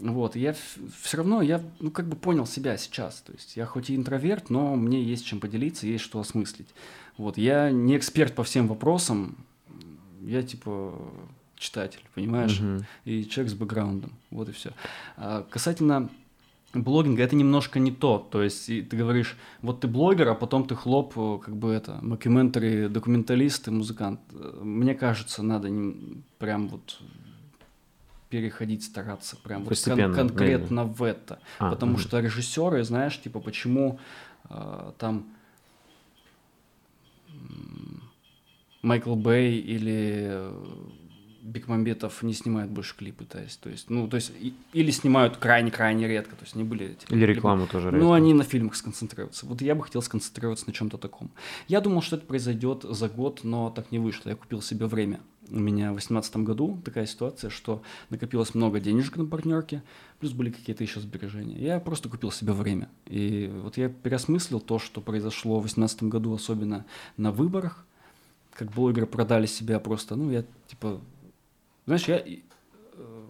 Вот, 0.00 0.36
я 0.36 0.54
все 1.00 1.16
равно, 1.16 1.42
я, 1.42 1.60
ну, 1.80 1.90
как 1.90 2.06
бы 2.08 2.16
понял 2.16 2.46
себя 2.46 2.76
сейчас. 2.76 3.20
То 3.20 3.32
есть 3.32 3.56
я 3.56 3.66
хоть 3.66 3.90
и 3.90 3.96
интроверт, 3.96 4.50
но 4.50 4.74
мне 4.76 5.02
есть 5.02 5.26
чем 5.26 5.40
поделиться, 5.40 5.86
есть 5.86 6.04
что 6.04 6.20
осмыслить. 6.20 6.68
Вот, 7.18 7.38
я 7.38 7.70
не 7.70 7.96
эксперт 7.96 8.34
по 8.34 8.42
всем 8.42 8.68
вопросам, 8.68 9.36
я 10.22 10.42
типа 10.42 10.94
читатель, 11.56 12.02
понимаешь, 12.14 12.60
uh-huh. 12.60 12.84
и 13.04 13.28
человек 13.28 13.52
с 13.52 13.54
бэкграундом, 13.54 14.12
вот 14.30 14.48
и 14.48 14.52
все. 14.52 14.72
А 15.16 15.46
касательно 15.48 16.08
блогинга, 16.74 17.22
это 17.22 17.36
немножко 17.36 17.78
не 17.78 17.92
то, 17.92 18.18
то 18.18 18.42
есть 18.42 18.66
ты 18.66 18.96
говоришь, 18.96 19.36
вот 19.60 19.80
ты 19.80 19.88
блогер, 19.88 20.28
а 20.28 20.34
потом 20.34 20.66
ты 20.66 20.74
хлоп, 20.74 21.14
как 21.14 21.54
бы 21.54 21.70
это, 21.70 21.98
мокюментари, 22.02 22.88
документалист 22.88 23.68
и 23.68 23.70
музыкант. 23.70 24.20
Мне 24.60 24.94
кажется, 24.94 25.42
надо 25.42 25.68
не, 25.68 26.22
прям 26.38 26.68
вот 26.68 27.00
переходить, 28.32 28.82
стараться 28.82 29.36
прям 29.36 29.64
вот 29.64 29.78
кон- 29.78 30.14
конкретно 30.14 30.84
в 30.86 31.02
это. 31.02 31.38
А, 31.58 31.70
Потому 31.70 31.92
угу. 31.92 32.00
что 32.00 32.18
режиссеры, 32.18 32.82
знаешь, 32.82 33.20
типа, 33.20 33.40
почему 33.40 33.98
э, 34.48 34.92
там 34.96 35.26
Майкл 38.80 39.14
Бэй 39.14 39.58
или 39.58 40.48
Бекмамбетов 41.42 42.22
не 42.22 42.32
снимают 42.32 42.70
больше 42.70 42.96
клипы, 42.96 43.26
то 43.26 43.38
есть, 43.38 43.60
то 43.60 43.68
есть, 43.68 43.90
ну, 43.90 44.08
то 44.08 44.16
есть, 44.16 44.32
и, 44.40 44.54
или 44.72 44.90
снимают 44.90 45.36
крайне-крайне 45.36 46.08
редко, 46.08 46.34
то 46.34 46.44
есть, 46.44 46.56
не 46.56 46.64
были 46.64 46.92
эти 46.92 47.12
Или 47.12 47.26
рекламу 47.26 47.64
клипы. 47.66 47.72
тоже 47.72 47.90
редко. 47.90 48.02
Ну, 48.02 48.12
они 48.12 48.32
на 48.32 48.44
фильмах 48.44 48.76
сконцентрируются. 48.76 49.44
Вот 49.44 49.60
я 49.60 49.74
бы 49.74 49.82
хотел 49.84 50.00
сконцентрироваться 50.00 50.66
на 50.68 50.72
чем-то 50.72 50.96
таком. 50.96 51.30
Я 51.68 51.82
думал, 51.82 52.00
что 52.00 52.16
это 52.16 52.24
произойдет 52.24 52.84
за 52.88 53.10
год, 53.10 53.40
но 53.44 53.68
так 53.68 53.92
не 53.92 53.98
вышло. 53.98 54.30
Я 54.30 54.36
купил 54.36 54.62
себе 54.62 54.86
время. 54.86 55.20
У 55.52 55.58
меня 55.58 55.90
в 55.90 56.00
2018 56.00 56.36
году 56.38 56.80
такая 56.82 57.04
ситуация, 57.04 57.50
что 57.50 57.82
накопилось 58.08 58.54
много 58.54 58.80
денежек 58.80 59.16
на 59.16 59.26
партнерке, 59.26 59.82
плюс 60.18 60.32
были 60.32 60.50
какие-то 60.50 60.82
еще 60.82 60.98
сбережения. 61.00 61.58
Я 61.58 61.78
просто 61.78 62.08
купил 62.08 62.32
себе 62.32 62.54
время. 62.54 62.88
И 63.04 63.52
вот 63.62 63.76
я 63.76 63.90
переосмыслил 63.90 64.60
то, 64.60 64.78
что 64.78 65.02
произошло 65.02 65.58
в 65.58 65.64
2018 65.64 66.04
году, 66.04 66.34
особенно 66.34 66.86
на 67.18 67.32
выборах, 67.32 67.84
как 68.54 68.70
блогеры 68.72 69.06
продали 69.06 69.46
себя 69.46 69.78
просто, 69.78 70.16
ну, 70.16 70.30
я, 70.30 70.44
типа, 70.68 71.00
знаешь, 71.84 72.04
я, 72.08 72.18
э, 72.18 72.38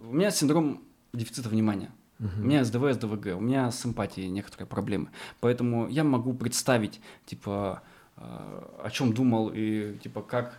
у 0.09 0.13
меня 0.13 0.31
синдром 0.31 0.81
дефицита 1.11 1.49
внимания. 1.49 1.91
Uh-huh. 2.19 2.39
У 2.39 2.43
меня 2.43 2.63
СДВ, 2.63 2.93
СДВГ, 2.93 3.37
у 3.37 3.41
меня 3.41 3.69
с 3.69 3.85
эмпатией 3.85 4.29
некоторые 4.29 4.67
проблемы. 4.67 5.09
Поэтому 5.41 5.89
я 5.89 6.05
могу 6.05 6.33
представить, 6.33 7.01
типа, 7.25 7.83
э, 8.15 8.21
о 8.21 8.89
чем 8.91 9.13
думал 9.13 9.51
и, 9.53 9.97
типа, 10.01 10.21
как, 10.21 10.57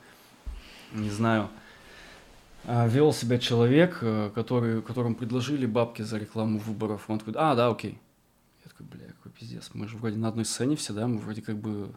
не 0.95 1.11
знаю, 1.11 1.51
э, 2.65 2.89
вел 2.89 3.13
себя 3.13 3.39
человек, 3.39 4.03
который, 4.35 4.81
которому 4.81 5.15
предложили 5.15 5.67
бабки 5.67 6.03
за 6.03 6.19
рекламу 6.19 6.59
выборов. 6.59 7.05
Он 7.09 7.19
такой, 7.19 7.35
а, 7.37 7.55
да, 7.55 7.69
окей. 7.69 7.99
Я 8.65 8.71
такой, 8.71 8.87
бля, 8.87 9.07
какой 9.09 9.33
пиздец. 9.33 9.71
Мы 9.75 9.89
же 9.89 9.97
вроде 9.99 10.17
на 10.17 10.29
одной 10.29 10.45
сцене 10.45 10.77
все, 10.77 10.93
да, 10.93 11.07
мы 11.07 11.19
вроде 11.19 11.43
как 11.43 11.57
бы 11.57 11.91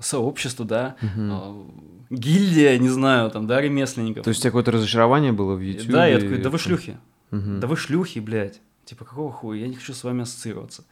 сообщество, 0.00 0.64
да, 0.64 0.96
угу. 1.02 1.74
гильдия, 2.10 2.78
не 2.78 2.88
знаю, 2.88 3.30
там, 3.30 3.46
да, 3.48 3.60
ремесленников. 3.60 4.22
То 4.22 4.28
есть 4.28 4.40
у 4.40 4.42
тебя 4.42 4.50
какое-то 4.50 4.70
разочарование 4.70 5.32
было 5.32 5.56
в 5.56 5.60
YouTube? 5.60 5.90
Да, 5.90 6.06
я 6.06 6.20
такой, 6.20 6.38
да 6.38 6.50
вы 6.50 6.58
шлюхи, 6.58 6.98
угу. 7.32 7.58
да 7.58 7.66
вы 7.66 7.76
шлюхи, 7.76 8.20
блядь, 8.20 8.60
типа, 8.84 9.04
какого 9.04 9.32
хуя, 9.32 9.62
я 9.62 9.68
не 9.68 9.74
хочу 9.74 9.92
с 9.92 10.04
вами 10.04 10.22
ассоциироваться. 10.22 10.84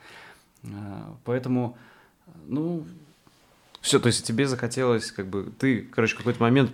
А, 0.65 1.15
поэтому, 1.25 1.77
ну... 2.47 2.85
Все, 3.81 3.99
то 3.99 4.09
есть 4.09 4.27
тебе 4.27 4.47
захотелось, 4.47 5.11
как 5.11 5.29
бы, 5.29 5.53
ты, 5.59 5.81
короче, 5.81 6.15
в 6.15 6.19
какой-то 6.19 6.43
момент 6.43 6.71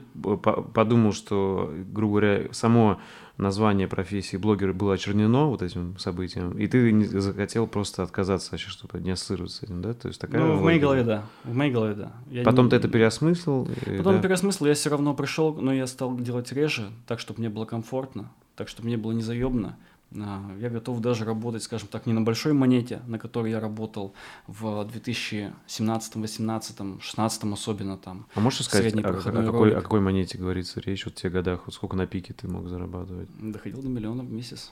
подумал, 0.75 1.13
что, 1.13 1.73
грубо 1.93 2.21
говоря, 2.21 2.53
само 2.53 3.01
название 3.39 3.87
профессии 3.87 4.37
блогера 4.37 4.73
было 4.73 4.95
очернено 4.95 5.47
вот 5.47 5.63
этим 5.63 5.97
событием, 5.99 6.53
и 6.59 6.67
ты 6.67 6.91
не 6.91 7.05
захотел 7.05 7.67
просто 7.67 8.03
отказаться 8.03 8.53
вообще 8.53 8.71
что-то, 8.71 8.99
не 8.99 9.11
ассоциироваться 9.11 9.59
с 9.59 9.63
этим, 9.63 9.83
да? 9.83 9.95
То 9.95 10.09
есть 10.09 10.21
такая 10.21 10.43
ну, 10.43 10.57
в 10.57 10.63
моей 10.63 10.81
голове, 10.81 11.05
да. 11.05 11.27
В 11.45 11.55
моей 11.55 11.71
голове, 11.71 11.95
да. 11.95 12.13
Я 12.31 12.43
Потом 12.43 12.67
не... 12.67 12.71
ты 12.71 12.77
это 12.77 12.89
переосмыслил? 12.89 13.69
И, 13.87 13.99
Потом 13.99 14.17
да? 14.17 14.23
переосмыслил, 14.23 14.69
я 14.69 14.75
все 14.75 14.91
равно 14.91 15.15
пришел, 15.15 15.55
но 15.55 15.73
я 15.73 15.87
стал 15.87 16.17
делать 16.17 16.51
реже, 16.53 16.91
так, 17.07 17.21
чтобы 17.21 17.41
мне 17.41 17.51
было 17.51 17.67
комфортно, 17.67 18.33
так, 18.57 18.69
чтобы 18.69 18.89
мне 18.89 18.97
было. 18.97 19.13
А, 19.13 19.77
я 20.13 20.71
готов 20.71 21.01
даже 21.01 21.25
работать, 21.25 21.63
скажем 21.63 21.89
так, 21.89 22.07
не 22.07 22.13
на 22.13 22.23
большой 22.23 22.53
монете, 22.53 23.03
на 23.07 23.19
которой 23.19 23.51
я 23.51 23.61
работал 23.61 24.15
в 24.47 24.85
2017, 24.85 26.17
18, 26.17 27.03
16 27.03 27.45
особенно 27.53 27.99
там. 27.99 28.27
А 28.35 28.41
можешь 28.41 28.65
сказать, 28.65 28.95
о, 28.95 28.99
о, 29.01 29.13
какой, 29.13 29.77
о 29.77 29.81
какой 29.81 30.01
монете 30.01 30.39
говорится 30.39 30.81
речь 30.81 31.05
вот 31.05 31.15
в 31.15 31.21
тех 31.21 31.33
годах? 31.33 31.63
Вот 31.67 31.75
сколько 31.75 31.97
на 31.97 32.07
пике 32.07 32.35
ты 32.35 32.49
мог 32.49 32.69
зарабатывать? 32.69 33.29
Доходил 33.39 33.83
до 33.83 33.89
миллиона 33.89 34.23
в 34.23 34.31
месяц. 34.31 34.71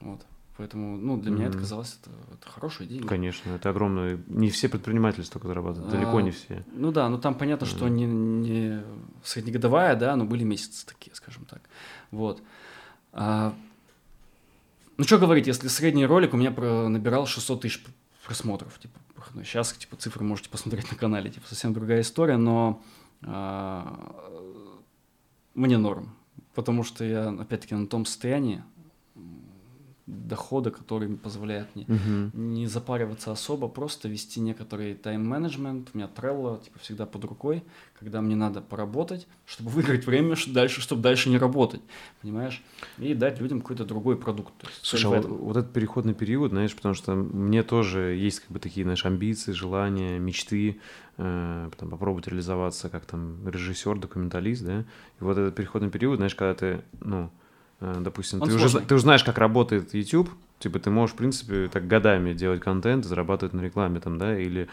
Вот. 0.00 0.20
Поэтому, 0.58 0.98
ну, 0.98 1.16
для 1.16 1.30
mm-hmm. 1.30 1.34
меня 1.34 1.46
это 1.46 1.58
казалось, 1.58 1.98
это, 2.02 2.10
это 2.34 2.50
хорошие 2.50 2.86
деньги. 2.86 3.06
Конечно, 3.06 3.50
это 3.52 3.70
огромное. 3.70 4.20
Не 4.26 4.50
все 4.50 4.68
предприниматели 4.68 5.22
столько 5.22 5.48
зарабатывают, 5.48 5.92
а, 5.92 5.96
далеко 5.96 6.20
не 6.20 6.30
все. 6.30 6.64
Ну 6.72 6.92
да, 6.92 7.08
ну 7.08 7.18
там 7.18 7.34
понятно, 7.34 7.64
mm-hmm. 7.64 7.68
что 7.68 7.88
не, 7.88 8.04
не 8.04 8.82
среднегодовая, 9.24 9.96
да, 9.96 10.14
но 10.14 10.24
были 10.24 10.44
месяцы 10.44 10.86
такие, 10.86 11.14
скажем 11.14 11.46
так. 11.46 11.62
Вот. 12.10 12.42
А, 13.12 13.54
ну, 15.02 15.06
что 15.08 15.18
говорить, 15.18 15.48
если 15.48 15.66
средний 15.66 16.06
ролик 16.06 16.32
у 16.32 16.36
меня 16.36 16.50
набирал 16.88 17.26
600 17.26 17.62
тысяч 17.62 17.84
просмотров, 18.24 18.78
типа, 18.78 19.00
сейчас, 19.42 19.72
типа, 19.72 19.96
цифры 19.96 20.22
можете 20.22 20.48
посмотреть 20.48 20.92
на 20.92 20.96
канале, 20.96 21.28
типа, 21.28 21.44
совсем 21.48 21.72
другая 21.72 22.02
история, 22.02 22.36
но 22.36 22.80
а, 23.22 24.46
мне 25.54 25.76
норм, 25.76 26.14
потому 26.54 26.84
что 26.84 27.04
я, 27.04 27.30
опять-таки, 27.30 27.74
на 27.74 27.88
том 27.88 28.06
состоянии, 28.06 28.62
дохода, 30.06 30.70
который 30.70 31.08
позволяет 31.16 31.74
мне 31.76 31.84
Мгм. 31.86 32.30
не 32.34 32.66
запариваться 32.66 33.30
особо, 33.30 33.68
просто 33.68 34.08
вести 34.08 34.40
некоторый 34.40 34.94
тайм-менеджмент. 34.94 35.90
У 35.94 35.98
меня 35.98 36.08
Trello 36.14 36.62
типа, 36.62 36.78
всегда 36.80 37.06
под 37.06 37.24
рукой, 37.24 37.62
когда 37.98 38.20
мне 38.20 38.34
надо 38.34 38.60
поработать, 38.60 39.28
чтобы 39.46 39.70
выиграть 39.70 40.04
время 40.06 40.34
ш- 40.34 40.50
дальше, 40.50 40.80
чтобы 40.80 41.02
дальше 41.02 41.30
не 41.30 41.38
работать, 41.38 41.80
понимаешь? 42.20 42.62
И 42.98 43.14
дать 43.14 43.40
людям 43.40 43.60
какой-то 43.60 43.84
другой 43.84 44.16
продукт. 44.16 44.52
Есть 44.64 44.80
Слушай, 44.82 45.18
а 45.18 45.20
вот, 45.20 45.30
вот 45.30 45.56
этот 45.56 45.72
переходный 45.72 46.14
период, 46.14 46.50
знаешь, 46.50 46.74
потому 46.74 46.94
что 46.94 47.14
мне 47.14 47.62
тоже 47.62 48.00
есть 48.16 48.40
как 48.40 48.50
бы 48.50 48.58
такие, 48.58 48.82
знаешь, 48.84 49.04
амбиции, 49.06 49.52
желания, 49.52 50.18
мечты, 50.18 50.80
э, 51.18 51.70
там, 51.78 51.90
попробовать 51.90 52.26
реализоваться 52.26 52.88
как 52.88 53.04
там 53.06 53.48
режиссер, 53.48 53.98
документалист, 53.98 54.64
да, 54.64 54.80
и 54.80 54.84
вот 55.20 55.38
этот 55.38 55.54
переходный 55.54 55.90
период, 55.90 56.16
знаешь, 56.16 56.34
когда 56.34 56.54
ты, 56.54 56.82
ну, 57.00 57.30
допустим, 58.00 58.42
Он 58.42 58.48
ты 58.48 58.54
уже, 58.54 58.80
ты 58.80 58.94
уже 58.94 59.02
знаешь, 59.02 59.24
как 59.24 59.38
работает 59.38 59.92
YouTube, 59.94 60.30
типа 60.58 60.78
ты 60.78 60.90
можешь, 60.90 61.14
в 61.14 61.18
принципе, 61.18 61.68
так 61.68 61.86
годами 61.86 62.32
делать 62.32 62.60
контент, 62.60 63.04
зарабатывать 63.04 63.54
на 63.54 63.60
рекламе 63.60 64.00
там, 64.00 64.18
да, 64.18 64.38
или... 64.38 64.68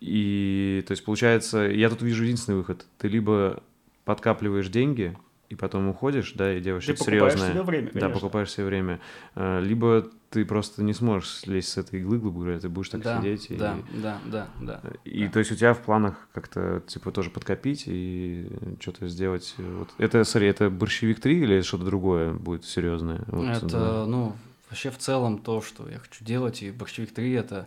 И, 0.00 0.82
то 0.86 0.92
есть, 0.92 1.04
получается, 1.04 1.58
я 1.60 1.90
тут 1.90 2.00
вижу 2.02 2.24
единственный 2.24 2.56
выход. 2.56 2.86
Ты 2.98 3.08
либо 3.08 3.62
подкапливаешь 4.04 4.68
деньги, 4.68 5.16
и 5.50 5.54
потом 5.56 5.88
уходишь, 5.88 6.32
да, 6.34 6.56
и 6.56 6.60
делаешь 6.60 6.86
Ты 6.86 6.94
что-то 6.94 7.10
серьезное. 7.10 7.50
себе 7.50 7.62
время, 7.62 7.90
Да, 7.92 8.00
конечно. 8.00 8.14
покупаешь 8.14 8.50
себе 8.50 8.66
время. 8.66 9.00
Э, 9.34 9.60
Либо 9.60 10.08
ты 10.30 10.44
просто 10.44 10.82
не 10.84 10.94
сможешь 10.94 11.28
слезть 11.28 11.70
с 11.70 11.76
этой 11.76 12.00
иглы, 12.00 12.18
грубо 12.18 12.40
говоря, 12.40 12.60
ты 12.60 12.68
будешь 12.68 12.88
так 12.88 13.02
да, 13.02 13.20
сидеть. 13.20 13.50
И, 13.50 13.56
да, 13.56 13.76
да, 13.92 14.18
да, 14.26 14.48
да. 14.60 14.80
и 15.04 15.26
да. 15.26 15.32
то 15.32 15.38
есть 15.40 15.50
у 15.50 15.56
тебя 15.56 15.74
в 15.74 15.80
планах 15.80 16.28
как-то, 16.32 16.82
типа, 16.86 17.10
тоже 17.10 17.30
подкопить 17.30 17.84
и 17.86 18.48
что-то 18.78 19.08
сделать. 19.08 19.54
Вот. 19.58 19.90
Это, 19.98 20.22
смотри, 20.22 20.48
это 20.48 20.70
борщевик 20.70 21.20
3 21.20 21.40
или 21.40 21.60
что-то 21.62 21.84
другое 21.84 22.32
будет 22.32 22.64
серьезное? 22.64 23.24
Вот, 23.26 23.48
это, 23.48 23.66
да. 23.66 24.06
ну, 24.06 24.36
вообще 24.70 24.90
в 24.90 24.98
целом 24.98 25.38
то, 25.38 25.60
что 25.60 25.88
я 25.88 25.98
хочу 25.98 26.24
делать, 26.24 26.62
и 26.62 26.70
Борщевик 26.70 27.12
3 27.12 27.32
это 27.32 27.66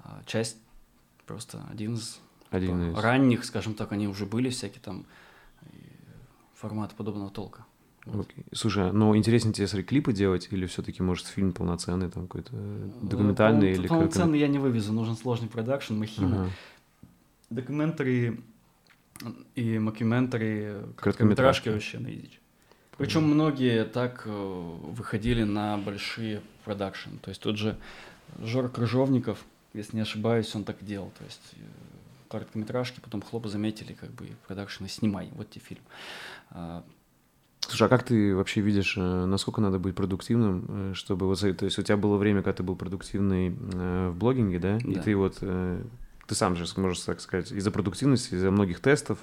а, 0.00 0.22
часть, 0.26 0.56
просто 1.26 1.64
один 1.70 1.94
из 1.94 2.18
Один 2.50 2.86
типа, 2.86 2.98
из... 2.98 3.04
ранних, 3.04 3.44
скажем 3.44 3.74
так, 3.74 3.92
они 3.92 4.08
уже 4.08 4.26
были 4.26 4.50
всякие 4.50 4.80
там 4.82 5.06
и 5.72 5.78
форматы 6.54 6.96
подобного 6.96 7.30
толка. 7.30 7.64
Окей. 8.06 8.44
Слушай, 8.52 8.92
ну 8.92 9.14
интереснее 9.16 9.52
тебе, 9.52 9.66
смотри, 9.66 9.84
клипы 9.84 10.12
делать 10.12 10.48
или 10.50 10.66
все-таки, 10.66 11.02
может, 11.02 11.26
фильм 11.26 11.52
полноценный, 11.52 12.10
там 12.10 12.26
какой-то 12.26 12.50
э, 12.54 12.90
документальный 13.02 13.68
Полно- 13.68 13.74
или... 13.74 13.82
как- 13.82 13.98
Полноценный 13.98 14.38
я 14.38 14.48
не 14.48 14.58
вывезу, 14.58 14.92
нужен 14.92 15.16
сложный 15.16 15.48
продакшн, 15.48 15.94
махина. 15.94 16.42
Ага. 16.44 16.50
Documentary 17.50 18.40
и 19.54 19.78
макюментари, 19.78 20.76
Короткометражки. 20.96 21.68
вообще 21.68 21.98
на. 21.98 22.08
Причем 22.96 23.24
многие 23.24 23.84
так 23.84 24.22
э, 24.26 24.30
выходили 24.30 25.42
на 25.42 25.76
большие 25.78 26.42
продакшн. 26.64 27.16
То 27.22 27.30
есть 27.30 27.40
тот 27.42 27.56
же 27.56 27.76
Жора 28.42 28.68
Крыжовников, 28.68 29.44
если 29.74 29.96
не 29.96 30.02
ошибаюсь, 30.02 30.54
он 30.54 30.64
так 30.64 30.76
делал. 30.84 31.10
То 31.18 31.24
есть 31.24 31.54
э, 31.56 31.60
короткометражки, 32.28 33.00
потом 33.00 33.22
хлопы 33.22 33.48
заметили, 33.48 33.92
как 33.94 34.10
бы 34.12 34.28
продакшн 34.46 34.84
и 34.84 34.88
снимай, 34.88 35.30
вот 35.34 35.50
тебе 35.50 35.62
фильм. 35.64 35.82
Слушай, 37.66 37.86
а 37.86 37.88
как 37.88 38.02
ты 38.02 38.34
вообще 38.34 38.60
видишь, 38.60 38.94
э, 38.96 39.24
насколько 39.26 39.60
надо 39.60 39.78
быть 39.78 39.94
продуктивным, 39.94 40.64
э, 40.68 40.92
чтобы 40.94 41.26
вот, 41.26 41.40
то 41.40 41.64
есть 41.64 41.78
у 41.78 41.82
тебя 41.82 41.96
было 41.96 42.16
время, 42.16 42.42
когда 42.42 42.54
ты 42.56 42.62
был 42.62 42.74
продуктивный 42.76 43.54
э, 43.74 44.10
в 44.12 44.16
блогинге, 44.16 44.58
да, 44.58 44.78
и 44.78 44.94
Да. 44.94 45.02
ты 45.02 45.14
вот, 45.16 45.36
ты 45.38 46.34
сам 46.34 46.56
же, 46.56 46.64
можешь 46.76 47.00
так 47.00 47.20
сказать, 47.20 47.52
из-за 47.52 47.70
продуктивности, 47.70 48.34
из-за 48.34 48.50
многих 48.50 48.80
тестов 48.80 49.18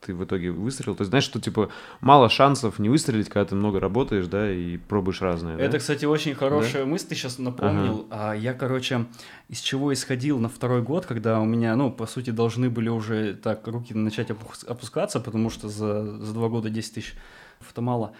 ты 0.00 0.14
в 0.14 0.24
итоге 0.24 0.50
выстрелил. 0.50 0.96
То 0.96 1.02
есть 1.02 1.10
знаешь, 1.10 1.24
что 1.24 1.40
типа 1.40 1.70
мало 2.00 2.28
шансов 2.28 2.78
не 2.80 2.88
выстрелить, 2.88 3.28
когда 3.28 3.44
ты 3.44 3.54
много 3.54 3.78
работаешь, 3.78 4.26
да, 4.26 4.52
и 4.52 4.76
пробуешь 4.76 5.22
разное. 5.22 5.56
да? 5.56 5.62
Это, 5.62 5.78
кстати, 5.78 6.04
очень 6.04 6.34
хорошая 6.34 6.84
мысль, 6.84 7.06
ты 7.08 7.14
сейчас 7.14 7.38
напомнил. 7.38 8.06
А 8.10 8.32
я, 8.32 8.52
короче, 8.52 9.06
из 9.48 9.60
чего 9.60 9.92
исходил 9.92 10.40
на 10.40 10.48
второй 10.48 10.82
год, 10.82 11.06
когда 11.06 11.40
у 11.40 11.44
меня, 11.44 11.76
ну, 11.76 11.90
по 11.92 12.06
сути, 12.06 12.30
должны 12.30 12.68
были 12.68 12.88
уже 12.88 13.34
так 13.34 13.66
руки 13.68 13.94
начать 13.94 14.30
опус- 14.30 14.64
опускаться, 14.66 15.20
потому 15.20 15.50
что 15.50 15.68
за, 15.68 16.18
за 16.24 16.32
два 16.34 16.48
года 16.48 16.68
10 16.68 16.94
тысяч 16.94 17.14
фотомала 17.62 18.14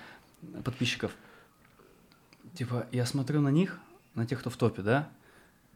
подписчиков. 0.64 1.12
Типа, 2.54 2.86
я 2.92 3.06
смотрю 3.06 3.40
на 3.40 3.48
них, 3.48 3.78
на 4.14 4.26
тех, 4.26 4.40
кто 4.40 4.50
в 4.50 4.56
топе, 4.56 4.82
да, 4.82 5.08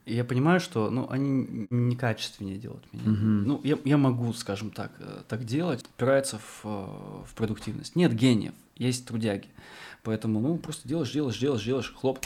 и 0.07 0.15
я 0.15 0.25
понимаю, 0.25 0.61
что, 0.61 0.89
ну, 0.89 1.11
они 1.11 1.67
некачественнее 1.69 2.59
делают 2.59 2.85
меня. 2.93 3.11
Мгм. 3.11 3.45
Ну, 3.45 3.61
я, 3.65 3.77
я 3.85 3.97
могу, 3.97 4.33
скажем 4.33 4.71
так, 4.71 4.93
э, 5.01 5.23
так 5.27 5.45
делать, 5.45 5.85
упирается 5.85 6.39
в, 6.39 6.61
э, 6.65 7.25
в 7.27 7.35
продуктивность. 7.35 7.97
Нет 7.97 8.15
гениев, 8.15 8.55
есть 8.77 9.05
трудяги. 9.07 9.49
Поэтому, 10.05 10.39
ну, 10.39 10.59
просто 10.59 10.87
делаешь, 10.87 11.11
делаешь, 11.11 11.39
делаешь, 11.39 11.65
делаешь, 11.65 11.93
хлоп. 11.93 12.21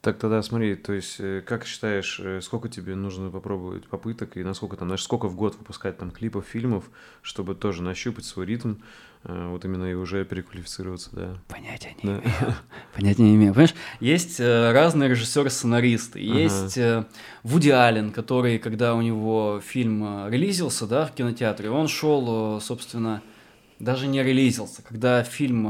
Так 0.00 0.16
тогда 0.18 0.40
смотри, 0.42 0.76
то 0.76 0.92
есть 0.92 1.16
э, 1.18 1.42
как 1.44 1.66
считаешь, 1.66 2.20
э, 2.22 2.40
сколько 2.40 2.68
тебе 2.68 2.94
нужно 2.94 3.30
попробовать 3.30 3.88
попыток 3.88 4.36
и 4.36 4.44
насколько 4.44 4.76
там, 4.76 4.86
знаешь, 4.88 5.02
сколько 5.02 5.26
в 5.26 5.34
год 5.34 5.56
выпускать 5.58 5.98
там 5.98 6.12
клипов, 6.12 6.46
фильмов, 6.46 6.88
чтобы 7.20 7.56
тоже 7.56 7.82
нащупать 7.82 8.24
свой 8.24 8.46
ритм, 8.46 8.76
э, 9.24 9.48
вот 9.50 9.64
именно 9.64 9.86
и 9.86 9.94
уже 9.94 10.24
переквалифицироваться, 10.24 11.10
да? 11.12 11.38
Понятия 11.48 11.96
не 12.00 12.10
Да. 12.10 12.18
имею. 12.20 12.32
Понятия 12.94 13.22
не 13.22 13.34
имею. 13.34 13.52
Понимаешь, 13.54 13.74
есть 13.98 14.38
разные 14.38 15.08
режиссеры-сценаристы. 15.10 16.20
Ага. 16.30 16.38
Есть 16.38 16.78
э, 16.78 17.04
Вуди 17.42 17.70
Аллен, 17.70 18.12
который, 18.12 18.60
когда 18.60 18.94
у 18.94 19.02
него 19.02 19.60
фильм 19.66 20.28
релизился, 20.28 20.86
да, 20.86 21.06
в 21.06 21.12
кинотеатре, 21.14 21.70
он 21.70 21.88
шел, 21.88 22.60
собственно, 22.60 23.20
даже 23.80 24.06
не 24.06 24.22
релизился. 24.22 24.80
Когда 24.82 25.24
фильм 25.24 25.68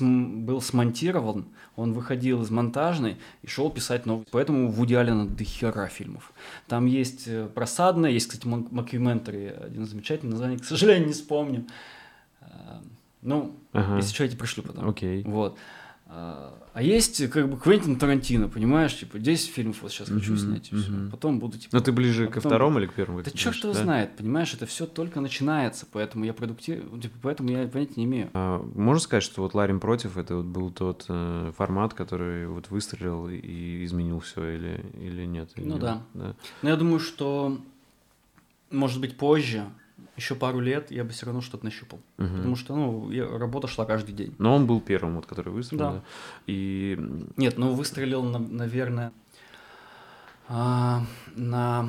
был 0.00 0.60
смонтирован, 0.60 1.46
он 1.76 1.92
выходил 1.92 2.42
из 2.42 2.50
монтажной 2.50 3.16
и 3.42 3.46
шел 3.46 3.70
писать 3.70 4.04
новый. 4.06 4.26
Поэтому 4.30 4.68
у 4.68 4.70
Вуди 4.70 4.94
Аллена 4.94 5.26
до 5.26 5.44
хера 5.44 5.88
фильмов. 5.88 6.32
Там 6.68 6.86
есть 6.86 7.24
э, 7.26 7.46
просадное, 7.54 8.10
есть, 8.10 8.28
кстати, 8.28 8.46
мак- 8.46 8.70
макюментари, 8.70 9.54
один 9.64 9.86
замечательный 9.86 10.30
название, 10.32 10.58
к 10.58 10.64
сожалению, 10.64 11.06
не 11.08 11.12
вспомню. 11.14 11.66
Э, 12.40 12.46
Ну, 13.22 13.54
Ага. 13.72 13.96
если 13.96 14.12
что, 14.14 14.24
я 14.24 14.28
тебе 14.30 14.38
пришлю 14.40 14.62
потом. 14.64 14.88
Окей. 14.88 15.22
Вот. 15.22 15.56
А 16.14 16.52
а 16.74 16.82
есть 16.82 17.28
как 17.30 17.50
бы 17.50 17.58
Квентин 17.58 17.96
Тарантино, 17.96 18.48
понимаешь, 18.48 18.98
типа 18.98 19.18
10 19.18 19.50
фильмов 19.50 19.82
вот 19.82 19.92
сейчас 19.92 20.08
хочу 20.08 20.32
Мгм, 20.32 20.40
снять, 20.40 20.72
и 20.72 20.76
всё. 20.76 20.90
мгм. 20.90 21.10
потом 21.10 21.38
буду 21.38 21.58
типа... 21.58 21.76
Ну 21.76 21.82
ты 21.82 21.92
ближе 21.92 22.24
а 22.24 22.26
ко 22.28 22.34
потом- 22.36 22.50
второму 22.50 22.78
или 22.78 22.86
к 22.86 22.94
первому? 22.94 23.22
Да 23.22 23.30
черт 23.30 23.56
его 23.62 23.74
да? 23.74 23.82
знает, 23.82 24.16
понимаешь, 24.16 24.54
это 24.54 24.64
все 24.64 24.86
только 24.86 25.20
начинается, 25.20 25.86
поэтому 25.90 26.24
я 26.24 26.32
продуктив, 26.32 26.82
типа, 27.00 27.14
поэтому 27.20 27.50
я 27.50 27.66
понятия 27.68 27.94
не 27.96 28.04
имею. 28.06 28.30
А, 28.32 28.62
можно 28.74 29.00
сказать, 29.00 29.22
что 29.22 29.42
вот 29.42 29.52
Ларин 29.54 29.80
против 29.80 30.16
это 30.16 30.36
вот 30.36 30.46
был 30.46 30.70
тот 30.70 31.04
э, 31.08 31.52
формат, 31.56 31.92
который 31.92 32.46
вот 32.46 32.70
выстрелил 32.70 33.28
и 33.28 33.84
изменил 33.84 34.20
все, 34.20 34.42
или, 34.56 34.82
или 34.98 35.26
нет? 35.26 35.50
Или 35.56 35.66
Ну 35.66 35.72
нет? 35.74 35.80
да. 35.82 36.02
да. 36.14 36.34
Но 36.62 36.68
я 36.70 36.76
думаю, 36.76 37.00
что, 37.00 37.58
может 38.70 38.98
быть, 39.00 39.18
позже, 39.18 39.64
еще 40.16 40.34
пару 40.34 40.60
лет, 40.60 40.90
я 40.90 41.04
бы 41.04 41.10
все 41.10 41.26
равно 41.26 41.40
что-то 41.40 41.64
нащупал. 41.64 42.00
Мгм. 42.18 42.36
Потому 42.36 42.56
что, 42.56 42.76
ну, 42.76 43.10
я- 43.10 43.38
работа 43.38 43.66
шла 43.68 43.84
каждый 43.84 44.12
день. 44.14 44.34
Но 44.38 44.54
он 44.54 44.66
был 44.66 44.80
первым, 44.80 45.16
вот, 45.16 45.26
который 45.26 45.52
выстрелил. 45.52 45.84
Да. 45.84 45.92
да. 45.92 46.02
И 46.46 46.98
Нет, 47.36 47.58
ну 47.58 47.72
выстрелил, 47.74 48.22
на- 48.22 48.38
наверное, 48.38 49.12
а, 50.48 51.04
на 51.34 51.88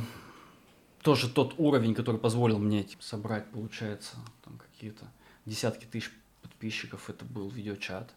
тоже 1.01 1.29
тот 1.29 1.55
уровень, 1.57 1.93
который 1.95 2.19
позволил 2.19 2.59
мне 2.59 2.83
типа, 2.83 3.03
собрать, 3.03 3.45
получается, 3.51 4.15
там 4.43 4.57
какие-то 4.57 5.05
десятки 5.45 5.85
тысяч 5.85 6.11
подписчиков. 6.41 7.09
Это 7.09 7.25
был 7.25 7.49
видеочат. 7.49 8.13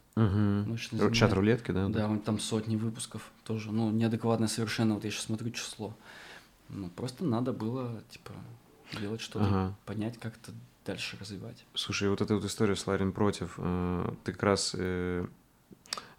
земле. 1.03 1.15
чат 1.15 1.33
рулетки, 1.33 1.73
да? 1.73 1.89
Да, 1.89 2.09
он 2.09 2.21
там 2.21 2.39
сотни 2.39 2.77
выпусков 2.77 3.31
тоже. 3.45 3.73
Ну, 3.73 3.91
неадекватное 3.91 4.49
совершенно. 4.49 4.95
Вот 4.95 5.05
я 5.05 5.11
сейчас 5.11 5.25
смотрю 5.25 5.51
число. 5.51 5.95
Ну, 6.69 6.89
просто 6.91 7.25
надо 7.25 7.53
было, 7.53 8.03
типа, 8.11 8.33
делать 9.01 9.21
что-то, 9.21 9.47
Ага. 9.47 9.75
понять, 9.85 10.19
как 10.19 10.35
это 10.37 10.53
дальше 10.85 11.17
развивать. 11.21 11.65
Слушай, 11.75 12.09
вот 12.09 12.21
эта 12.21 12.35
вот 12.35 12.45
история 12.45 12.77
с 12.77 12.87
Ларин 12.87 13.13
против, 13.13 13.55
э, 13.59 14.13
ты 14.25 14.33
как 14.33 14.43
раз... 14.43 14.75
э, 14.79 15.27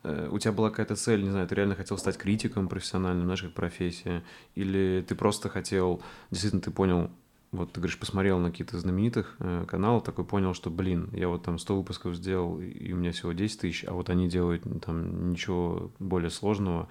э, 0.04 0.30
у 0.32 0.40
тебя 0.40 0.52
была 0.52 0.70
какая-то 0.70 0.96
цель, 0.96 1.24
не 1.24 1.30
знаю, 1.30 1.48
ты 1.48 1.56
реально 1.56 1.76
хотел 1.76 1.98
стать 1.98 2.18
критиком 2.18 2.68
профессиональным, 2.68 3.26
знаешь, 3.26 3.42
как 3.42 3.54
профессия, 3.54 4.24
или 4.56 5.04
ты 5.08 5.16
просто 5.16 5.50
хотел, 5.50 6.02
действительно, 6.32 6.62
ты 6.62 6.72
понял, 6.72 7.10
вот 7.52 7.72
ты 7.72 7.80
говоришь, 7.80 7.98
посмотрел 7.98 8.40
на 8.40 8.52
какие-то 8.52 8.78
знаменитых 8.78 9.38
э, 9.40 9.64
каналов, 9.68 10.04
такой 10.04 10.26
понял, 10.26 10.54
что, 10.54 10.70
блин, 10.70 11.10
я 11.14 11.30
вот 11.30 11.44
там 11.44 11.58
100 11.58 11.78
выпусков 11.78 12.16
сделал, 12.16 12.60
и 12.60 12.92
у 12.92 12.98
меня 12.98 13.14
всего 13.14 13.32
10 13.32 13.62
тысяч, 13.62 13.86
а 13.88 13.94
вот 13.94 14.10
они 14.10 14.28
делают 14.28 14.64
там 14.86 15.32
ничего 15.32 15.92
более 16.00 16.30
сложного, 16.30 16.90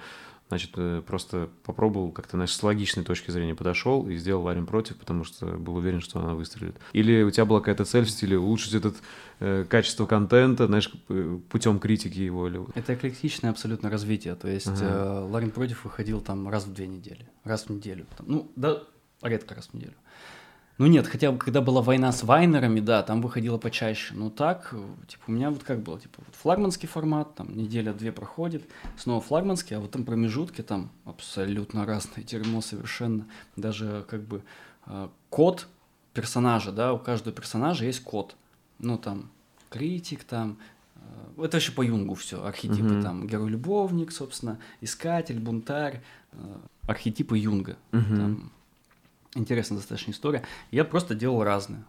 Значит, 0.49 0.71
э, 0.77 1.03
просто 1.05 1.49
попробовал 1.65 2.13
как-то, 2.13 2.37
знаешь, 2.37 2.55
с 2.55 2.63
логичной 2.63 3.03
точки 3.03 3.33
зрения 3.33 3.57
подошел 3.57 4.09
и 4.09 4.17
сделал 4.17 4.45
Ларин 4.45 4.67
против, 4.67 4.97
потому 4.97 5.25
что 5.25 5.47
был 5.47 5.75
уверен, 5.77 6.01
что 6.01 6.21
она 6.21 6.35
выстрелит. 6.35 6.77
Или 6.93 7.23
у 7.23 7.31
тебя 7.31 7.45
была 7.45 7.59
какая-то 7.59 7.85
цель 7.85 8.05
в 8.05 8.11
стиле 8.11 8.39
улучшить 8.39 8.75
этот 8.75 8.95
э, 9.41 9.65
качество 9.69 10.07
контента, 10.07 10.67
знаешь, 10.67 10.93
путем 11.51 11.81
критики 11.81 12.21
его 12.21 12.47
или... 12.47 12.61
Это 12.77 12.95
эклектичное 12.95 13.51
абсолютно 13.51 13.91
развитие. 13.91 14.37
То 14.37 14.47
есть 14.47 14.69
ага. 14.69 14.85
э, 14.85 15.29
Ларин 15.31 15.51
против 15.51 15.85
выходил 15.85 16.21
там 16.21 16.49
раз 16.49 16.65
в 16.65 16.73
две 16.73 16.87
недели, 16.87 17.29
раз 17.43 17.65
в 17.65 17.71
неделю. 17.71 18.07
Там, 18.17 18.27
ну, 18.29 18.53
да, 18.55 18.85
редко 19.23 19.57
раз 19.57 19.67
в 19.67 19.75
неделю. 19.75 19.95
Ну 20.79 20.87
нет, 20.87 21.07
хотя 21.07 21.33
бы 21.33 21.39
когда 21.39 21.63
была 21.63 21.81
война 21.81 22.13
с 22.13 22.23
вайнерами, 22.23 22.81
да, 22.81 23.03
там 23.03 23.23
выходило 23.23 23.57
почаще. 23.57 24.15
Но 24.15 24.29
так, 24.29 24.75
типа, 25.09 25.23
у 25.27 25.33
меня 25.33 25.51
вот 25.51 25.65
как 25.65 25.81
было, 25.81 25.99
типа, 25.99 26.23
вот 26.25 26.35
флагманский 26.35 26.87
формат, 26.87 27.35
там 27.35 27.57
неделя-две 27.57 28.13
проходит, 28.13 28.65
снова 28.99 29.23
флагманский, 29.23 29.77
а 29.77 29.81
вот 29.81 29.93
там 29.93 30.05
промежутки 30.05 30.63
там 30.63 30.91
абсолютно 31.07 31.87
разное 31.87 32.23
дерьмо 32.23 32.61
совершенно. 32.61 33.27
Даже 33.57 34.05
как 34.09 34.23
бы 34.23 34.43
э, 34.87 35.09
код 35.31 35.67
персонажа, 36.13 36.73
да, 36.73 36.93
у 36.93 36.99
каждого 36.99 37.35
персонажа 37.35 37.87
есть 37.87 38.03
код. 38.03 38.37
Ну 38.79 38.99
там 38.99 39.31
критик, 39.71 40.25
там 40.25 40.59
э, 40.97 41.45
это 41.45 41.57
вообще 41.57 41.73
по 41.73 41.81
Юнгу 41.81 42.15
все, 42.15 42.45
архетипы 42.45 42.97
uh-huh. 42.97 43.03
там 43.03 43.27
герой-любовник, 43.27 44.13
собственно, 44.13 44.59
искатель, 44.83 45.41
бунтарь, 45.41 46.03
э, 46.33 46.37
архетипы 46.87 47.39
Юнга. 47.39 47.77
Uh-huh. 47.93 48.17
Там, 48.17 48.53
интересная 49.37 49.79
достаточно 49.79 50.11
история. 50.11 50.43
Я 50.71 50.85
просто 50.85 51.15
делал 51.15 51.43
разное. 51.45 51.85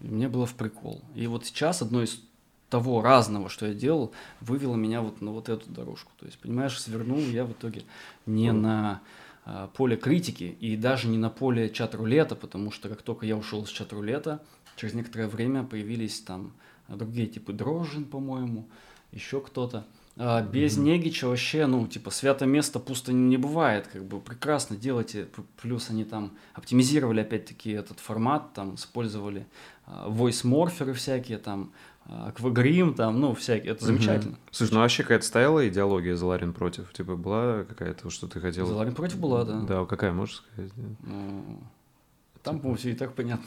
И 0.00 0.08
мне 0.08 0.28
было 0.28 0.46
в 0.46 0.54
прикол. 0.54 1.02
И 1.14 1.26
вот 1.26 1.46
сейчас 1.46 1.82
одно 1.82 2.02
из 2.02 2.20
того 2.68 3.02
разного, 3.02 3.48
что 3.48 3.66
я 3.66 3.74
делал, 3.74 4.12
вывело 4.40 4.76
меня 4.76 5.02
вот 5.02 5.20
на 5.20 5.32
вот 5.32 5.48
эту 5.48 5.68
дорожку. 5.70 6.12
То 6.18 6.26
есть, 6.26 6.38
понимаешь, 6.38 6.80
свернул 6.80 7.18
я 7.18 7.44
в 7.44 7.52
итоге 7.52 7.82
не 8.26 8.52
на 8.52 9.02
а, 9.44 9.66
поле 9.68 9.96
критики 9.96 10.56
и 10.60 10.76
даже 10.76 11.08
не 11.08 11.18
на 11.18 11.30
поле 11.30 11.68
чат-рулета, 11.68 12.36
потому 12.36 12.70
что 12.70 12.88
как 12.88 13.02
только 13.02 13.26
я 13.26 13.36
ушел 13.36 13.66
с 13.66 13.70
чат-рулета, 13.70 14.42
через 14.76 14.94
некоторое 14.94 15.26
время 15.26 15.64
появились 15.64 16.20
там 16.20 16.52
другие 16.88 17.26
типы 17.26 17.52
Дрожжин, 17.52 18.04
по-моему, 18.04 18.68
еще 19.12 19.40
кто-то. 19.40 19.84
А 20.22 20.42
без 20.42 20.76
mm-hmm. 20.76 20.82
Негича 20.82 21.28
вообще, 21.28 21.64
ну, 21.64 21.86
типа, 21.86 22.10
свято 22.10 22.44
место 22.44 22.78
пусто 22.78 23.10
не 23.10 23.38
бывает, 23.38 23.88
как 23.90 24.04
бы 24.04 24.20
прекрасно 24.20 24.76
делайте. 24.76 25.26
Плюс 25.62 25.88
они 25.88 26.04
там 26.04 26.32
оптимизировали 26.52 27.20
опять-таки 27.20 27.70
этот 27.70 28.00
формат, 28.00 28.52
там 28.52 28.74
использовали 28.74 29.46
а, 29.86 30.10
voice 30.10 30.46
морферы 30.46 30.92
всякие, 30.92 31.38
там 31.38 31.72
аквагрим, 32.04 32.92
там, 32.92 33.18
ну, 33.18 33.34
всякие, 33.34 33.72
это 33.72 33.86
замечательно. 33.86 34.34
Угу. 34.34 34.40
Слушай, 34.50 34.74
ну 34.74 34.80
вообще 34.80 35.04
какая-то 35.04 35.24
стояла 35.24 35.66
идеология 35.66 36.14
за 36.14 36.26
Ларин 36.26 36.52
против? 36.52 36.92
Типа 36.92 37.16
была 37.16 37.64
какая-то, 37.64 38.10
что 38.10 38.28
ты 38.28 38.40
хотел? 38.40 38.66
За 38.66 38.74
Ларин 38.74 38.94
против 38.94 39.18
была, 39.18 39.46
да. 39.46 39.60
Да, 39.62 39.86
какая, 39.86 40.12
можешь 40.12 40.42
сказать? 40.52 40.70
Ну, 40.76 41.62
там, 42.42 42.58
по-моему, 42.58 42.76
все 42.76 42.90
и 42.90 42.94
так 42.94 43.14
понятно. 43.14 43.46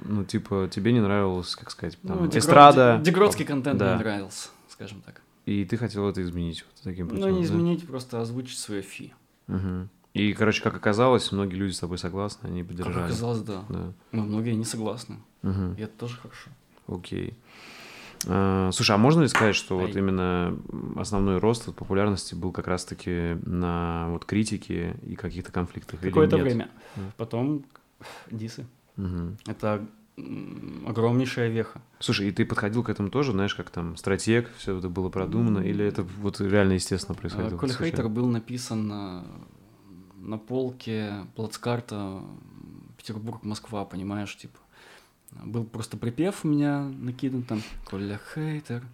Ну, 0.00 0.24
типа, 0.24 0.68
тебе 0.68 0.92
не 0.92 1.00
нравилось, 1.00 1.54
как 1.54 1.70
сказать, 1.70 1.96
там, 2.02 2.24
ну, 2.24 2.28
эстрада? 2.28 3.00
Дегродский 3.04 3.44
контент 3.44 3.78
да. 3.78 3.92
не 3.92 3.98
нравился, 4.00 4.48
скажем 4.68 5.00
так. 5.02 5.21
И 5.46 5.64
ты 5.64 5.76
хотел 5.76 6.08
это 6.08 6.22
изменить 6.22 6.64
вот 6.64 6.82
таким 6.82 7.08
путем? 7.08 7.22
Ну, 7.22 7.28
не 7.30 7.40
да? 7.40 7.44
изменить, 7.44 7.86
просто 7.86 8.20
озвучить 8.20 8.58
свое 8.58 8.82
фи. 8.82 9.12
Угу. 9.48 9.88
И, 10.14 10.34
короче, 10.34 10.62
как 10.62 10.76
оказалось, 10.76 11.32
многие 11.32 11.56
люди 11.56 11.72
с 11.72 11.80
тобой 11.80 11.98
согласны, 11.98 12.46
они 12.46 12.62
поддержали. 12.62 12.94
Как 12.94 13.04
оказалось, 13.06 13.40
да. 13.40 13.64
да. 13.68 13.92
Но 14.12 14.22
многие 14.22 14.54
не 14.54 14.64
согласны. 14.64 15.16
Угу. 15.42 15.74
И 15.78 15.82
это 15.82 15.92
тоже 15.98 16.16
хорошо. 16.16 16.50
Окей. 16.86 17.36
А, 18.26 18.70
слушай, 18.72 18.92
а 18.92 18.98
можно 18.98 19.22
ли 19.22 19.28
сказать, 19.28 19.56
что 19.56 19.78
Ай. 19.78 19.86
вот 19.86 19.96
именно 19.96 20.56
основной 20.96 21.38
рост 21.38 21.68
от 21.68 21.74
популярности 21.74 22.34
был 22.34 22.52
как 22.52 22.68
раз-таки 22.68 23.38
на 23.44 24.08
вот 24.10 24.24
критике 24.24 24.96
и 25.02 25.16
каких-то 25.16 25.50
конфликтах? 25.50 26.00
Какое-то 26.00 26.36
время. 26.36 26.70
Потом 27.16 27.64
дисы. 28.30 28.66
Угу. 28.96 29.36
Это 29.46 29.86
огромнейшая 30.16 31.48
веха. 31.48 31.80
Слушай, 31.98 32.28
и 32.28 32.32
ты 32.32 32.44
подходил 32.44 32.82
к 32.82 32.90
этому 32.90 33.10
тоже, 33.10 33.32
знаешь, 33.32 33.54
как 33.54 33.70
там 33.70 33.96
стратег, 33.96 34.50
все 34.58 34.76
это 34.78 34.88
было 34.88 35.08
продумано, 35.08 35.60
или 35.60 35.84
это 35.84 36.02
вот 36.02 36.40
реально 36.40 36.74
естественно 36.74 37.14
происходило? 37.14 37.56
Коля 37.56 37.72
Хейтер 37.72 38.08
был 38.08 38.26
написан 38.26 38.86
на, 38.86 39.24
на 40.16 40.38
полке 40.38 41.26
плацкарта 41.34 42.20
Петербург-Москва, 42.98 43.84
понимаешь, 43.84 44.36
типа. 44.36 44.58
Был 45.44 45.64
просто 45.64 45.96
припев 45.96 46.44
у 46.44 46.48
меня 46.48 46.82
накидан 46.82 47.42
там 47.42 47.62
Коля 47.86 48.20
Хейтер, 48.34 48.84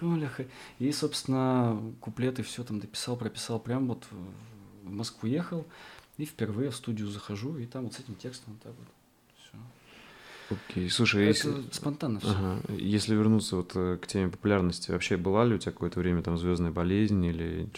Коля 0.00 0.28
Хейтер. 0.28 0.50
И, 0.78 0.90
собственно, 0.90 1.78
куплеты 2.00 2.42
все 2.42 2.64
там 2.64 2.80
дописал, 2.80 3.16
прописал, 3.16 3.60
прям 3.60 3.88
вот 3.88 4.06
в 4.10 4.90
Москву 4.90 5.28
ехал, 5.28 5.66
и 6.16 6.24
впервые 6.24 6.70
в 6.70 6.76
студию 6.76 7.08
захожу, 7.08 7.58
и 7.58 7.66
там 7.66 7.84
вот 7.84 7.92
с 7.92 8.00
этим 8.00 8.14
текстом 8.14 8.54
вот 8.54 8.62
так 8.62 8.72
вот 8.78 8.88
Окей, 10.68 10.90
слушай, 10.90 11.28
это 11.28 11.48
если... 11.48 11.62
спонтанно 11.72 12.20
все. 12.20 12.30
Ага. 12.30 12.58
Если 12.76 13.14
вернуться 13.14 13.56
вот 13.56 13.72
э, 13.74 13.98
к 14.00 14.06
теме 14.06 14.30
популярности, 14.30 14.90
вообще 14.90 15.16
была 15.16 15.44
ли 15.44 15.54
у 15.54 15.58
тебя 15.58 15.72
какое-то 15.72 16.00
время 16.00 16.22
там 16.22 16.36
звездная 16.38 16.70
болезнь 16.70 17.24
или 17.24 17.68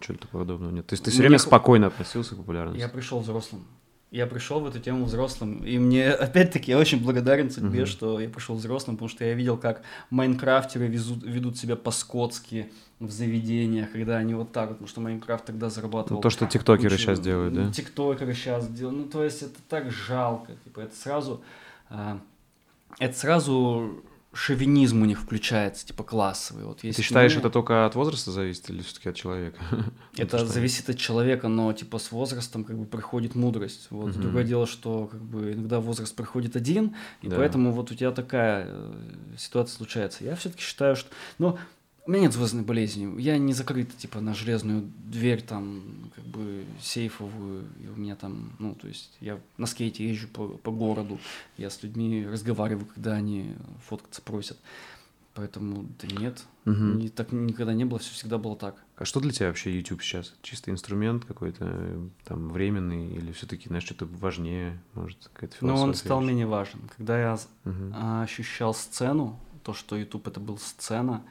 что-то 0.00 0.28
подобного 0.28 0.70
нет? 0.70 0.86
То 0.86 0.94
есть 0.94 1.04
ты 1.04 1.10
все 1.10 1.20
время 1.20 1.38
спокойно 1.38 1.88
относился 1.88 2.34
к 2.34 2.38
популярности? 2.38 2.80
Я 2.80 2.88
пришел 2.88 3.20
взрослым. 3.20 3.64
Я 4.10 4.26
пришел 4.26 4.60
в 4.60 4.66
эту 4.66 4.78
тему 4.78 5.06
взрослым, 5.06 5.64
и 5.64 5.78
мне, 5.78 6.10
опять-таки, 6.10 6.70
я 6.70 6.78
очень 6.78 7.02
благодарен 7.02 7.50
судьбе, 7.50 7.82
uh-huh. 7.82 7.86
что 7.86 8.20
я 8.20 8.28
пришел 8.28 8.56
взрослым, 8.56 8.96
потому 8.96 9.08
что 9.08 9.24
я 9.24 9.32
видел, 9.32 9.56
как 9.56 9.82
майнкрафтеры 10.10 10.86
везут, 10.86 11.22
ведут 11.24 11.56
себя 11.56 11.76
по-скотски 11.76 12.70
в 13.02 13.10
заведениях, 13.10 13.90
когда 13.90 14.18
они 14.18 14.34
вот 14.34 14.52
так, 14.52 14.68
потому 14.68 14.86
что 14.86 15.00
Майнкрафт 15.00 15.46
тогда 15.46 15.70
зарабатывал. 15.70 16.18
Ну, 16.18 16.22
то, 16.22 16.30
что 16.30 16.46
тиктокеры 16.46 16.90
кучу, 16.90 17.02
сейчас 17.02 17.20
делают, 17.20 17.54
да? 17.54 17.72
Тиктокеры 17.72 18.34
сейчас 18.34 18.68
делают, 18.68 18.98
ну, 18.98 19.04
то 19.06 19.24
есть 19.24 19.42
это 19.42 19.58
так 19.68 19.90
жалко, 19.90 20.52
типа, 20.64 20.80
это 20.80 20.94
сразу 20.94 21.42
это 22.98 23.18
сразу 23.18 24.02
шовинизм 24.34 25.02
у 25.02 25.04
них 25.04 25.20
включается, 25.20 25.86
типа 25.86 26.04
классовый. 26.04 26.64
Вот 26.64 26.82
есть 26.84 26.96
Ты 26.96 27.02
считаешь, 27.02 27.34
мы... 27.34 27.40
это 27.40 27.50
только 27.50 27.84
от 27.84 27.94
возраста 27.94 28.30
зависит 28.30 28.70
или 28.70 28.80
все-таки 28.80 29.10
от 29.10 29.16
человека? 29.16 29.58
Это 30.16 30.46
зависит 30.46 30.88
от 30.88 30.96
человека, 30.96 31.48
но 31.48 31.72
типа 31.72 31.98
с 31.98 32.12
возрастом 32.12 32.64
как 32.64 32.78
бы 32.78 32.86
приходит 32.86 33.34
мудрость. 33.34 33.88
Вот 33.90 34.12
угу. 34.12 34.22
другое 34.22 34.44
дело, 34.44 34.66
что 34.66 35.06
как 35.06 35.20
бы 35.20 35.52
иногда 35.52 35.80
возраст 35.80 36.14
приходит 36.14 36.56
один, 36.56 36.96
и 37.20 37.28
да. 37.28 37.36
поэтому 37.36 37.72
вот 37.72 37.90
у 37.90 37.94
тебя 37.94 38.10
такая 38.10 38.66
э, 38.68 38.92
ситуация 39.36 39.76
случается. 39.76 40.24
Я 40.24 40.34
все-таки 40.34 40.62
считаю, 40.62 40.96
что, 40.96 41.10
ну 41.38 41.58
у 42.04 42.10
меня 42.10 42.22
нет 42.22 42.32
звездной 42.32 42.64
болезни. 42.64 43.20
Я 43.20 43.38
не 43.38 43.52
закрыт, 43.52 43.96
типа, 43.96 44.20
на 44.20 44.34
железную 44.34 44.90
дверь, 45.04 45.42
там, 45.42 45.82
как 46.14 46.24
бы, 46.24 46.64
сейфовую. 46.80 47.64
И 47.82 47.86
у 47.86 47.96
меня 47.96 48.16
там, 48.16 48.52
ну, 48.58 48.74
то 48.74 48.88
есть, 48.88 49.16
я 49.20 49.38
на 49.56 49.66
скейте 49.66 50.08
езжу 50.08 50.26
по, 50.28 50.48
по 50.48 50.72
городу. 50.72 51.20
Я 51.56 51.70
с 51.70 51.82
людьми 51.82 52.26
разговариваю, 52.26 52.86
когда 52.86 53.12
они 53.12 53.54
фоткаться 53.86 54.20
просят. 54.20 54.58
Поэтому, 55.34 55.86
да 56.00 56.08
нет, 56.20 56.44
угу. 56.66 56.74
не, 56.74 57.08
так 57.08 57.32
никогда 57.32 57.72
не 57.72 57.86
было, 57.86 57.98
все 57.98 58.12
всегда 58.12 58.36
было 58.36 58.54
так. 58.54 58.76
А 58.96 59.06
что 59.06 59.18
для 59.18 59.32
тебя 59.32 59.46
вообще 59.48 59.74
YouTube 59.74 60.02
сейчас? 60.02 60.34
Чисто 60.42 60.70
инструмент 60.70 61.24
какой-то, 61.24 62.10
там, 62.24 62.50
временный, 62.50 63.14
или 63.14 63.32
все-таки, 63.32 63.68
знаешь, 63.68 63.84
что-то 63.84 64.06
важнее, 64.06 64.78
может, 64.92 65.30
какая-то 65.32 65.56
философия? 65.56 65.82
Ну, 65.82 65.88
он 65.88 65.94
стал 65.94 66.20
менее 66.20 66.46
важен. 66.46 66.80
Когда 66.98 67.18
я 67.18 67.38
угу. 67.64 67.94
ощущал 67.94 68.74
сцену, 68.74 69.40
то, 69.62 69.72
что 69.72 69.96
YouTube 69.96 70.28
это 70.28 70.38
был 70.38 70.58
сцена, 70.58 71.24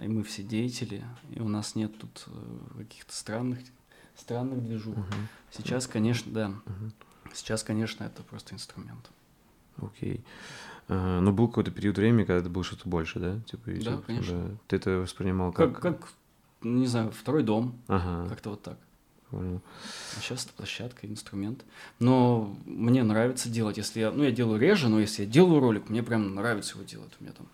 и 0.00 0.08
мы 0.08 0.22
все 0.22 0.42
деятели, 0.42 1.04
и 1.30 1.40
у 1.40 1.48
нас 1.48 1.74
нет 1.74 1.98
тут 1.98 2.24
э, 2.26 2.78
каких-то 2.78 3.14
странных, 3.14 3.58
странных 4.16 4.64
движух. 4.64 4.96
Угу. 4.96 5.06
Сейчас, 5.50 5.86
конечно, 5.86 6.32
да. 6.32 6.48
Угу. 6.48 7.32
Сейчас, 7.34 7.62
конечно, 7.62 8.04
это 8.04 8.22
просто 8.22 8.54
инструмент. 8.54 9.10
Окей. 9.78 10.22
А, 10.88 11.20
но 11.20 11.32
был 11.32 11.48
какой-то 11.48 11.70
период 11.70 11.96
времени, 11.96 12.24
когда 12.24 12.40
это 12.40 12.50
было 12.50 12.64
что-то 12.64 12.88
больше, 12.88 13.18
да? 13.18 13.40
Типа, 13.50 13.70
YouTube, 13.70 13.84
да, 13.84 14.02
конечно. 14.02 14.48
Да. 14.48 14.56
Ты 14.68 14.76
это 14.76 14.90
воспринимал 14.98 15.52
как... 15.52 15.80
Как, 15.80 15.82
как 15.82 16.12
не 16.62 16.86
знаю, 16.86 17.10
второй 17.10 17.42
дом. 17.42 17.74
Ага. 17.88 18.28
Как-то 18.28 18.50
вот 18.50 18.62
так. 18.62 18.78
Понял. 19.30 19.62
А 20.16 20.20
сейчас 20.20 20.44
это 20.44 20.52
площадка, 20.52 21.06
инструмент. 21.06 21.64
Но 21.98 22.54
мне 22.66 23.02
нравится 23.02 23.48
делать, 23.48 23.78
если 23.78 24.00
я, 24.00 24.10
ну, 24.10 24.24
я 24.24 24.30
делаю 24.30 24.60
реже, 24.60 24.88
но 24.88 25.00
если 25.00 25.24
я 25.24 25.28
делаю 25.28 25.60
ролик, 25.60 25.88
мне 25.88 26.02
прям 26.02 26.34
нравится 26.34 26.74
его 26.74 26.84
делать. 26.84 27.12
У 27.18 27.24
меня 27.24 27.32
там 27.32 27.48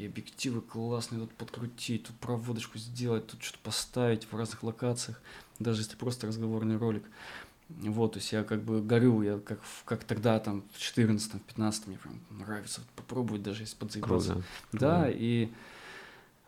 и 0.00 0.06
объективы 0.06 0.62
классные, 0.62 1.20
тут 1.20 1.32
подкрутить, 1.34 2.04
тут 2.04 2.16
проводочку 2.16 2.78
сделать, 2.78 3.26
тут 3.26 3.42
что-то 3.42 3.58
поставить 3.62 4.24
в 4.24 4.34
разных 4.34 4.62
локациях, 4.62 5.20
даже 5.58 5.82
если 5.82 5.96
просто 5.96 6.26
разговорный 6.26 6.78
ролик. 6.78 7.04
Вот, 7.68 8.12
то 8.12 8.18
есть 8.18 8.32
я 8.32 8.42
как 8.42 8.62
бы 8.62 8.82
горю, 8.82 9.22
я 9.22 9.38
как, 9.38 9.60
как 9.84 10.04
тогда 10.04 10.40
там 10.40 10.64
в 10.72 10.78
14 10.78 11.34
в 11.34 11.40
15 11.40 11.86
мне 11.86 11.98
прям 11.98 12.18
нравится 12.30 12.80
попробовать, 12.96 13.42
даже 13.42 13.62
если 13.62 13.76
подзаебаться. 13.76 14.32
Круто. 14.32 14.46
Да, 14.72 15.02
Круто. 15.02 15.18
и 15.18 15.52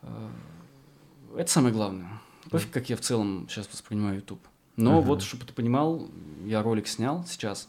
э, 0.00 0.30
это 1.36 1.50
самое 1.50 1.74
главное. 1.74 2.08
Пофиг, 2.50 2.70
как 2.70 2.88
я 2.88 2.96
в 2.96 3.02
целом 3.02 3.46
сейчас 3.48 3.68
воспринимаю 3.70 4.16
YouTube. 4.16 4.40
Но 4.76 4.98
uh-huh. 4.98 5.02
вот, 5.02 5.22
чтобы 5.22 5.44
ты 5.44 5.52
понимал, 5.52 6.10
я 6.44 6.62
ролик 6.62 6.88
снял 6.88 7.24
сейчас. 7.26 7.68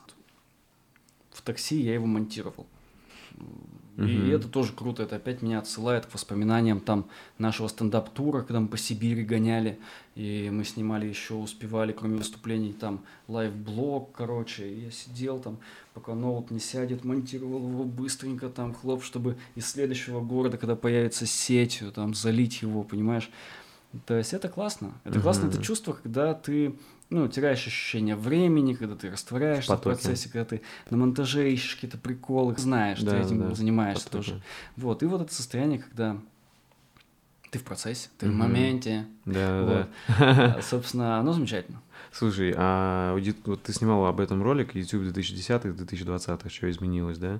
В 1.31 1.41
такси 1.41 1.79
я 1.79 1.93
его 1.93 2.07
монтировал 2.07 2.65
И 3.97 4.01
Мгм. 4.01 4.31
это 4.35 4.47
тоже 4.47 4.73
круто, 4.73 5.03
это 5.03 5.17
опять 5.17 5.43
меня 5.43 5.59
отсылает 5.59 6.07
к 6.07 6.13
воспоминаниям 6.15 6.79
там 6.79 7.05
нашего 7.37 7.67
стендап-тура, 7.67 8.41
когда 8.41 8.59
мы 8.59 8.67
по 8.67 8.77
Сибири 8.77 9.23
гоняли, 9.23 9.77
и 10.15 10.49
мы 10.51 10.63
снимали 10.63 11.05
еще, 11.05 11.35
успевали, 11.35 11.91
кроме 11.91 12.17
выступлений, 12.17 12.73
там 12.73 13.01
лайв-блог, 13.27 14.11
короче, 14.11 14.67
и 14.67 14.85
я 14.85 14.91
сидел 14.91 15.39
там, 15.39 15.59
пока 15.93 16.15
ноут 16.15 16.49
не 16.49 16.59
сядет, 16.59 17.03
монтировал 17.05 17.69
его 17.69 17.83
быстренько 17.83 18.49
там, 18.49 18.73
хлоп, 18.73 19.03
чтобы 19.03 19.37
из 19.53 19.69
следующего 19.69 20.21
города, 20.21 20.57
когда 20.57 20.75
появится 20.75 21.27
сеть, 21.27 21.83
там, 21.93 22.15
залить 22.15 22.63
его, 22.63 22.81
понимаешь? 22.83 23.29
То 24.07 24.17
есть 24.17 24.33
это 24.33 24.49
классно. 24.49 24.93
Это 25.03 25.19
классно, 25.19 25.49
это 25.49 25.61
чувство, 25.61 25.93
когда 25.93 26.33
ты 26.33 26.75
ну, 27.13 27.27
теряешь 27.27 27.65
ощущение 27.67 28.15
времени, 28.15 28.73
когда 28.73 28.95
ты 28.95 29.11
растворяешься 29.11 29.73
в 29.73 29.75
потоке. 29.77 29.95
процессе, 29.95 30.29
когда 30.29 30.45
ты 30.45 30.61
на 30.89 30.97
монтаже 30.97 31.51
ищешь 31.51 31.75
какие-то 31.75 31.97
приколы, 31.97 32.55
знаешь, 32.57 33.01
Да, 33.01 33.11
ты 33.11 33.17
этим 33.19 33.49
да, 33.49 33.55
занимаешься 33.55 34.05
потоке. 34.05 34.25
тоже. 34.31 34.41
Вот, 34.77 35.03
и 35.03 35.05
вот 35.05 35.21
это 35.21 35.33
состояние, 35.33 35.79
когда 35.79 36.17
ты 37.51 37.59
в 37.59 37.63
процессе, 37.63 38.09
ты 38.17 38.25
в 38.25 38.29
Мгм. 38.29 38.39
моменте. 38.39 39.05
Да, 39.25 39.61
Вот. 39.61 39.87
да. 40.07 40.55
А, 40.57 40.61
Собственно, 40.61 41.17
оно 41.19 41.33
замечательно. 41.33 41.81
Слушай, 42.11 42.53
а 42.57 43.15
вот 43.45 43.63
ты 43.63 43.73
снимал 43.73 44.05
об 44.07 44.19
этом 44.19 44.41
ролик 44.41 44.75
YouTube 44.75 45.03
2010-2020, 45.03 46.51
что 46.51 46.69
изменилось, 46.69 47.17
да? 47.19 47.39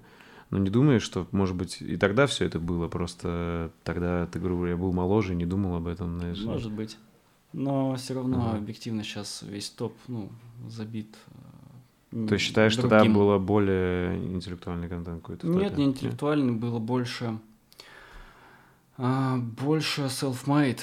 Но 0.50 0.60
не 0.60 0.70
думаешь, 0.70 1.02
что, 1.02 1.28
может 1.32 1.56
быть, 1.56 1.82
и 1.82 1.98
тогда 1.98 2.28
все 2.28 2.46
это 2.46 2.60
было, 2.60 2.88
просто 2.88 3.72
тогда 3.84 4.28
ты, 4.28 4.40
грубо 4.40 4.58
говоря, 4.58 4.78
был 4.78 4.94
моложе 4.94 5.34
и 5.34 5.36
не 5.36 5.46
думал 5.48 5.76
об 5.78 5.88
этом, 5.88 6.20
знаешь? 6.20 6.40
Может 6.44 6.72
быть. 6.72 6.98
Но 7.54 7.96
все 7.96 8.16
равно 8.16 8.50
Ага. 8.50 8.58
объективно 8.58 9.04
сейчас 9.04 9.44
весь 9.44 9.70
топ, 9.70 9.96
ну, 10.08 10.30
забит. 10.68 11.16
э, 12.12 12.28
То 12.28 12.34
есть 12.34 12.46
считаешь, 12.46 12.74
что 12.74 12.84
тогда 12.84 13.06
было 13.06 13.38
более 13.38 14.18
интеллектуальный 14.18 14.90
контент 14.90 15.22
какой-то? 15.22 15.48
Нет, 15.48 15.78
не 15.78 15.86
интеллектуальный, 15.86 16.54
было 16.54 16.80
больше, 16.80 17.40
а, 18.98 19.38
больше 19.38 20.04
self-made. 20.04 20.82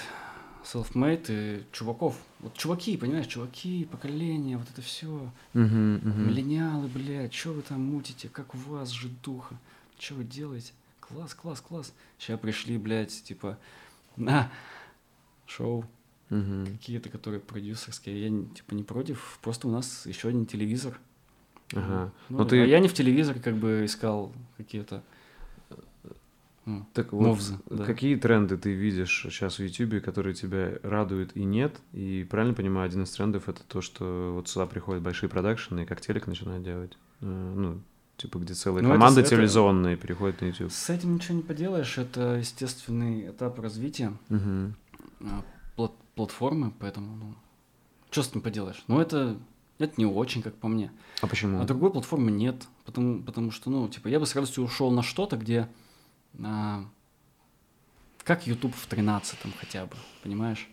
Self-made 0.62 1.26
и 1.28 1.64
чуваков. 1.72 2.16
Вот 2.40 2.54
чуваки, 2.54 2.96
понимаешь, 2.96 3.26
чуваки, 3.26 3.84
поколение, 3.90 4.56
вот 4.56 4.68
это 4.70 4.82
все. 4.82 5.30
Мгм, 5.54 5.94
мгм. 6.04 6.26
Миллениалы, 6.28 6.86
блядь, 6.88 7.34
что 7.34 7.52
вы 7.52 7.62
там 7.62 7.82
мутите, 7.82 8.28
как 8.28 8.54
у 8.54 8.58
вас 8.58 8.90
житуха, 8.90 9.56
что 9.98 10.14
вы 10.14 10.24
делаете? 10.24 10.72
Класс, 11.00 11.34
класс, 11.34 11.60
класс. 11.60 11.92
Сейчас 12.18 12.38
пришли, 12.38 12.78
блядь, 12.78 13.22
типа, 13.24 13.58
на 14.16 14.50
шоу 15.46 15.84
Мгм. 16.30 16.66
какие-то, 16.66 17.08
которые 17.08 17.40
продюсерские. 17.40 18.22
Я, 18.22 18.44
типа, 18.54 18.74
не 18.74 18.82
против, 18.84 19.38
просто 19.42 19.68
у 19.68 19.70
нас 19.70 20.06
еще 20.06 20.28
один 20.28 20.46
телевизор. 20.46 20.98
Ага. 21.74 22.12
Ну, 22.28 22.38
Но 22.38 22.44
ты- 22.44 22.62
А 22.62 22.66
я 22.66 22.78
не 22.80 22.88
в 22.88 22.94
телевизоре 22.94 23.40
как 23.40 23.54
бы 23.56 23.82
искал 23.84 24.32
какие-то 24.56 25.02
ну, 26.66 26.86
Так 26.92 27.12
вот, 27.12 27.22
мовзы. 27.26 27.58
да. 27.70 27.84
какие 27.84 28.16
тренды 28.16 28.56
ты 28.56 28.72
видишь 28.74 29.22
сейчас 29.30 29.58
в 29.58 29.62
YouTube, 29.62 30.04
которые 30.04 30.34
тебя 30.34 30.74
радуют 30.82 31.34
и 31.34 31.42
нет? 31.44 31.74
И 31.92 32.26
правильно 32.30 32.54
понимаю, 32.54 32.86
один 32.86 33.02
из 33.02 33.10
трендов 33.10 33.48
это 33.48 33.62
то, 33.66 33.80
что 33.80 34.32
вот 34.34 34.48
сюда 34.48 34.66
приходят 34.66 35.02
большие 35.02 35.28
продакшены, 35.30 35.82
и 35.82 35.86
как 35.86 36.00
телек 36.00 36.26
начинают 36.26 36.62
делать. 36.62 36.96
Э, 37.22 37.52
Ну, 37.56 37.80
типа, 38.18 38.38
где 38.38 38.52
целые 38.54 38.82
Ну, 38.82 38.90
это 38.90 38.98
команды 38.98 39.22
это- 39.22 39.30
телевизионные 39.30 39.96
переходят 39.96 40.40
на 40.42 40.46
YouTube. 40.46 40.70
С 40.70 40.90
этим 40.90 41.14
ничего 41.14 41.36
не 41.38 41.42
поделаешь, 41.42 41.96
это 41.98 42.36
естественный 42.36 43.30
этап 43.30 43.58
развития 43.58 44.12
Мгм. 44.28 44.74
Плат- 46.20 46.28
платформы, 46.28 46.72
поэтому, 46.78 47.16
ну, 47.16 47.34
что 48.10 48.22
с 48.22 48.28
этим 48.28 48.40
поделаешь? 48.40 48.82
Ну, 48.88 49.00
это, 49.00 49.36
это 49.78 49.94
не 49.96 50.06
очень, 50.06 50.42
как 50.42 50.54
по 50.54 50.68
мне. 50.68 50.90
А 51.22 51.26
почему? 51.26 51.60
А 51.60 51.64
другой 51.64 51.90
платформы 51.90 52.30
нет, 52.30 52.66
потому, 52.84 53.22
потому 53.22 53.50
что, 53.50 53.70
ну, 53.70 53.88
типа, 53.88 54.08
я 54.08 54.18
бы 54.20 54.26
с 54.26 54.34
радостью 54.34 54.64
ушел 54.64 54.90
на 54.90 55.02
что-то, 55.02 55.36
где, 55.36 55.68
а, 56.42 56.84
как 58.24 58.46
YouTube 58.46 58.74
в 58.74 58.86
13 58.86 59.38
хотя 59.58 59.86
бы, 59.86 59.96
понимаешь, 60.22 60.68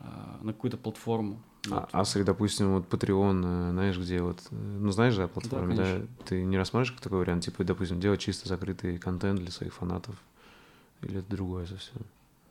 А, 0.00 0.38
на 0.42 0.52
какую-то 0.52 0.76
платформу. 0.76 1.42
А, 1.66 1.80
Вот. 1.80 1.88
а 1.90 1.98
если, 2.00 2.22
допустим, 2.22 2.74
вот 2.74 2.88
Patreon, 2.88 3.42
э, 3.44 3.70
знаешь, 3.72 3.98
где 3.98 4.22
вот, 4.22 4.38
э, 4.52 4.54
ну 4.54 4.92
знаешь 4.92 5.14
же 5.14 5.24
о 5.24 5.28
платформе, 5.28 5.74
да, 5.74 5.82
конечно. 5.82 6.08
Ты 6.24 6.44
не 6.44 6.56
рассматриваешь 6.56 6.92
как 6.92 7.00
такой 7.00 7.18
вариант, 7.18 7.44
типа, 7.44 7.64
допустим, 7.64 7.98
делать 7.98 8.20
чисто 8.20 8.48
закрытый 8.48 8.96
контент 8.98 9.40
для 9.40 9.50
своих 9.50 9.74
фанатов? 9.74 10.14
Или 11.02 11.18
это 11.18 11.28
другое 11.30 11.66
совсем? 11.66 12.02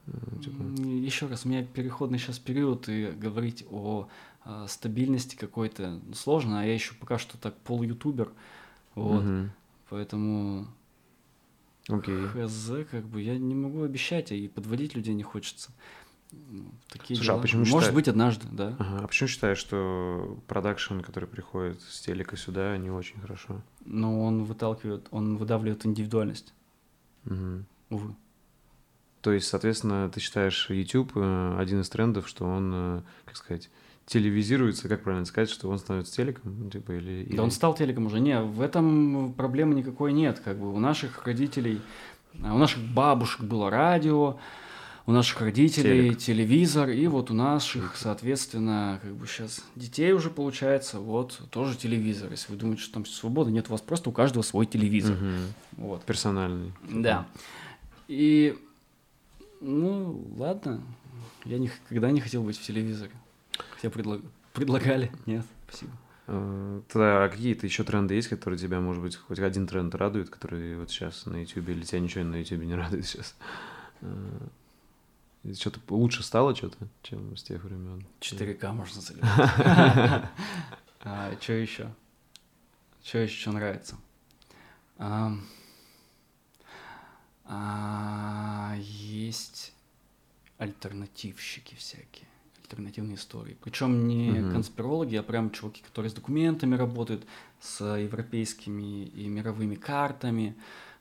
Э, 0.07 0.39
типа, 0.43 0.63
Еще 0.81 1.27
раз, 1.27 1.45
у 1.45 1.49
меня 1.49 1.63
переходный 1.63 2.17
сейчас 2.19 2.39
период, 2.39 2.87
и 2.89 3.07
говорить 3.11 3.65
о 3.69 4.07
а, 4.43 4.67
стабильности 4.67 5.35
какой-то 5.35 5.99
сложно, 6.13 6.61
а 6.61 6.65
я 6.65 6.73
еще 6.73 6.93
пока 6.95 7.17
что 7.17 7.37
так 7.37 7.55
пол-ютубер, 7.57 8.31
вот, 8.95 9.23
мгм. 9.23 9.51
поэтому 9.89 10.67
Окей. 11.89 12.27
хз, 12.27 12.71
как 12.89 13.05
бы, 13.05 13.21
я 13.21 13.37
не 13.37 13.55
могу 13.55 13.83
обещать, 13.83 14.31
а 14.31 14.35
и 14.35 14.47
подводить 14.47 14.95
людей 14.95 15.13
не 15.13 15.23
хочется. 15.23 15.71
Ну, 16.31 16.65
Такие 16.89 17.15
Слушай, 17.15 17.29
а 17.29 17.33
дела. 17.33 17.41
почему 17.41 17.59
Может 17.61 17.73
считаешь- 17.75 17.93
быть, 17.95 18.07
однажды, 18.09 18.47
да. 18.51 18.75
Ага. 18.79 18.99
А 19.03 19.07
почему 19.07 19.27
считаешь, 19.29 19.57
что 19.57 20.37
продакшн, 20.47 20.99
который 20.99 21.27
приходит 21.27 21.81
с 21.81 22.01
телека 22.01 22.35
сюда, 22.35 22.77
не 22.77 22.89
очень 22.89 23.19
хорошо? 23.21 23.61
Но 23.85 24.21
он 24.23 24.43
выталкивает, 24.43 25.07
он 25.11 25.37
выдавливает 25.37 25.85
индивидуальность, 25.85 26.53
Мгм. 27.23 27.65
увы. 27.89 28.13
То 29.27 29.33
есть, 29.33 29.47
соответственно, 29.47 30.09
ты 30.09 30.21
считаешь 30.21 30.69
YouTube 30.69 31.11
э, 31.15 31.57
один 31.59 31.81
из 31.81 31.89
трендов, 31.89 32.29
что 32.29 32.45
он, 32.45 32.71
э, 32.73 33.01
как 33.25 33.35
сказать, 33.35 33.69
телевизируется, 34.05 34.87
как 34.87 35.03
правильно 35.03 35.25
сказать, 35.25 35.49
что 35.49 35.67
он 35.67 35.79
становится 35.79 36.15
телеком, 36.15 36.69
типа, 36.71 36.93
или... 36.93 37.25
или- 37.27 37.35
Да 37.35 37.43
он 37.43 37.51
стал 37.51 37.75
телеком 37.75 38.05
уже. 38.05 38.21
Не, 38.21 38.39
в 38.39 38.61
этом 38.61 39.33
проблемы 39.33 39.75
никакой 39.75 40.13
нет. 40.13 40.39
Как 40.39 40.57
бы 40.57 40.73
у 40.73 40.79
наших 40.79 41.25
родителей, 41.27 41.81
а, 42.41 42.55
у 42.55 42.57
наших 42.57 42.81
бабушек 42.81 43.41
было 43.43 43.69
радио, 43.69 44.37
у 45.05 45.11
наших 45.11 45.41
родителей 45.41 46.03
Телек. 46.11 46.17
телевизор, 46.19 46.87
и 46.87 47.05
вот 47.07 47.29
у 47.29 47.33
наших, 47.33 47.97
соответственно, 47.97 49.01
как 49.03 49.13
бы 49.13 49.27
сейчас 49.27 49.61
детей 49.75 50.13
уже 50.13 50.29
получается, 50.29 50.99
вот 51.01 51.41
тоже 51.49 51.75
телевизор. 51.75 52.31
Если 52.31 52.49
вы 52.49 52.57
думаете, 52.57 52.81
что 52.83 52.93
там 52.93 53.05
свобода, 53.05 53.51
нет, 53.51 53.65
у 53.67 53.73
вас 53.73 53.81
просто 53.81 54.09
у 54.09 54.13
каждого 54.13 54.41
свой 54.41 54.65
телевизор. 54.65 55.17
Мгм. 55.17 55.35
Вот. 55.73 56.03
Персональный. 56.05 56.71
Да. 56.89 57.27
И, 58.07 58.57
ну, 59.61 60.25
ладно, 60.37 60.81
я 61.45 61.57
никогда 61.59 62.11
не 62.11 62.21
хотел 62.21 62.43
быть 62.43 62.57
в 62.57 62.61
телевизоре. 62.63 63.11
Хотя 63.71 63.89
предлаг- 63.89 64.25
предлагали, 64.53 65.11
нет, 65.25 65.45
спасибо. 65.67 65.91
Э, 66.27 66.81
Тогда 66.89 67.23
а 67.25 67.29
какие-то 67.29 67.65
еще 67.65 67.83
тренды 67.83 68.13
есть, 68.15 68.27
которые 68.27 68.59
тебя, 68.59 68.79
может 68.81 69.01
быть, 69.01 69.15
хоть 69.15 69.39
один 69.39 69.65
тренд 69.67 69.95
радует, 69.95 70.29
который 70.29 70.75
вот 70.77 70.89
сейчас 70.91 71.25
на 71.25 71.37
YouTube, 71.37 71.69
или 71.69 71.83
тебя 71.83 71.99
ничего 72.01 72.23
на 72.25 72.35
YouTube 72.35 72.63
не 72.63 72.75
радует 72.75 73.05
сейчас? 73.05 73.35
Что-то 75.57 75.79
лучше 75.89 76.23
стало 76.23 76.53
что-то, 76.55 76.77
чем 77.03 77.37
с 77.37 77.43
тех 77.43 77.63
времен? 77.63 78.05
4К 78.19 78.71
можно 78.73 79.01
заливать. 79.01 80.29
Что 81.41 81.53
еще? 81.53 81.93
Что 83.01 83.19
еще 83.19 83.51
нравится? 83.51 83.95
А, 87.47 88.75
Есть 88.79 89.73
альтернативщики 90.57 91.75
всякие, 91.75 92.27
альтернативные 92.61 93.15
истории. 93.15 93.57
Причем 93.63 94.07
не 94.07 94.31
Мгм. 94.41 94.51
конспирологи, 94.51 95.15
а 95.15 95.23
прям 95.23 95.51
чуваки, 95.51 95.81
которые 95.81 96.09
с 96.09 96.13
документами 96.13 96.75
работают, 96.75 97.25
с 97.59 97.83
европейскими 97.83 99.05
и 99.05 99.27
мировыми 99.27 99.75
картами, 99.75 100.55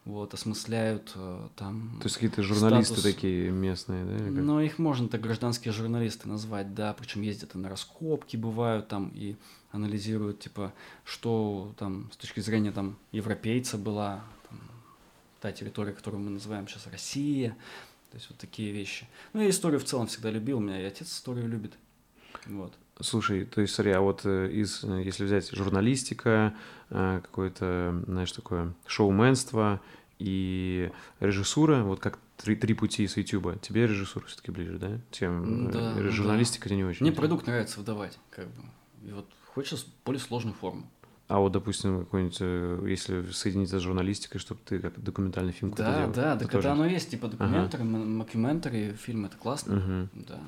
вот, 0.05 0.35
осмысляют 0.35 1.13
э, 1.17 1.49
там... 1.57 1.99
То 2.01 2.07
есть 2.07 2.15
какие-то 2.15 2.43
журналисты 2.43 2.95
статус. 2.95 3.13
такие 3.15 3.51
местные, 3.51 4.05
да? 4.05 4.41
Но 4.41 4.61
их 4.61 4.79
можно 4.79 5.09
так 5.09 5.21
гражданские 5.21 5.73
журналисты 5.73 6.29
назвать, 6.29 6.75
да, 6.75 6.95
причем 6.95 7.23
ездят 7.23 7.57
и 7.57 7.59
на 7.59 7.69
раскопки 7.69 8.37
бывают 8.37 8.87
там 8.87 9.11
и 9.15 9.35
анализируют, 9.73 10.39
типа, 10.39 10.73
что 11.05 11.75
там 11.77 12.09
с 12.13 12.17
точки 12.17 12.39
зрения 12.39 12.71
там 12.71 12.97
европейца 13.11 13.77
была 13.79 14.23
та 15.47 15.53
территория, 15.53 15.93
которую 15.93 16.23
мы 16.23 16.31
называем 16.31 16.67
сейчас 16.67 16.89
Россия, 16.91 17.51
то 18.11 18.17
есть 18.17 18.29
вот 18.31 18.39
такие 18.39 18.73
вещи. 18.73 19.07
Ну, 19.33 19.43
я 19.43 19.51
историю 19.51 19.79
в 19.79 19.85
целом 19.85 20.09
всегда 20.09 20.31
любил, 20.31 20.59
у 20.59 20.61
меня 20.61 20.81
и 20.81 20.85
отец 20.85 21.09
историю 21.09 21.47
любит, 21.47 21.75
вот. 22.47 22.75
Слушай, 23.01 23.45
то 23.45 23.61
есть, 23.61 23.75
смотри, 23.75 23.93
а 23.93 24.01
вот 24.01 24.23
э, 24.25 24.51
из, 24.51 24.83
э, 24.83 25.03
если 25.05 25.25
взять 25.25 25.51
журналистика, 25.53 26.55
э, 26.91 27.21
какое-то, 27.23 28.03
знаешь, 28.07 28.33
такое 28.33 28.73
шоуменство 28.87 29.81
и 30.19 30.91
режиссура, 31.21 31.83
вот 31.83 32.01
как 32.01 32.19
три, 32.39 32.57
три 32.57 32.75
пути 32.75 33.07
с 33.07 33.17
Ютуба, 33.17 33.57
тебе 33.59 33.87
режиссура 33.87 34.25
все-таки 34.27 34.51
ближе, 34.51 34.79
да? 34.79 34.99
Чем 35.13 35.69
э, 35.69 35.73
Да, 35.73 35.93
э, 35.93 36.03
да. 36.03 36.11
журналистика 36.11 36.69
тебе 36.69 36.79
не 36.79 36.85
очень. 36.85 37.07
Мне 37.07 37.15
продукт 37.15 37.47
нравится 37.47 37.79
выдавать, 37.79 38.19
как 38.31 38.49
бы, 38.49 38.63
и 39.05 39.13
вот 39.13 39.29
хочется 39.55 39.87
более 40.05 40.21
сложную 40.21 40.55
форму. 40.55 40.91
А 41.29 41.39
вот, 41.41 41.51
допустим, 41.53 42.01
какой-нибудь, 42.01 42.37
э, 42.41 42.87
если 42.89 43.29
соединить 43.33 43.69
с 43.71 43.81
журналистикой, 43.81 44.41
чтобы 44.41 44.61
ты 44.65 44.79
как 44.79 45.03
документальный 45.03 45.53
фильм 45.53 45.73
Да, 45.73 45.97
делал, 45.99 46.13
да, 46.13 46.37
так 46.37 46.49
тоже- 46.51 46.69
это 46.69 46.73
оно 46.73 46.87
есть, 46.87 47.11
типа 47.11 47.27
м- 47.39 48.17
мокюментари, 48.19 48.93
фильм, 48.93 49.25
это 49.27 49.37
классно, 49.37 49.75
Мгм. 49.77 50.09
да, 50.15 50.39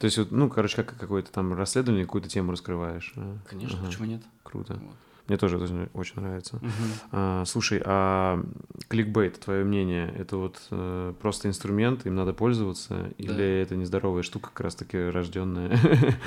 То 0.00 0.06
есть, 0.06 0.18
ну, 0.32 0.50
короче, 0.50 0.76
как 0.82 0.96
какое-то 0.98 1.30
там 1.30 1.54
расследование, 1.54 2.04
какую-то 2.04 2.28
тему 2.28 2.50
раскрываешь. 2.50 3.12
а? 3.16 3.36
конечно, 3.48 3.78
Ага, 3.78 3.86
почему 3.86 4.06
нет? 4.06 4.22
Круто. 4.42 4.74
Вот. 4.74 4.94
Мне 5.28 5.38
тоже 5.38 5.56
это 5.56 5.88
очень 5.94 6.20
нравится. 6.20 6.56
Мгм. 6.56 6.72
А, 7.12 7.44
слушай, 7.46 7.80
а 7.84 8.44
кликбейт, 8.88 9.40
твое 9.40 9.64
мнение, 9.64 10.12
это 10.18 10.36
вот 10.36 10.60
э, 10.70 11.14
просто 11.22 11.48
инструмент, 11.48 12.04
им 12.06 12.14
надо 12.16 12.34
пользоваться, 12.34 13.10
или 13.18 13.32
Да. 13.38 13.42
это 13.42 13.76
нездоровая 13.76 14.22
штука, 14.22 14.50
как 14.50 14.60
раз-таки 14.60 14.98
рожденная 14.98 15.78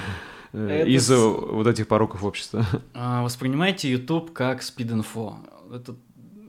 Это 0.58 0.90
из-за 0.90 1.16
с- 1.16 1.20
вот 1.52 1.68
этих 1.68 1.88
пороков 1.88 2.24
общества? 2.24 2.66
А, 2.94 3.24
воспринимайте 3.24 3.90
YouTube 3.92 4.32
как 4.34 4.62
спид-инфо. 4.62 5.38
Это 5.74 5.96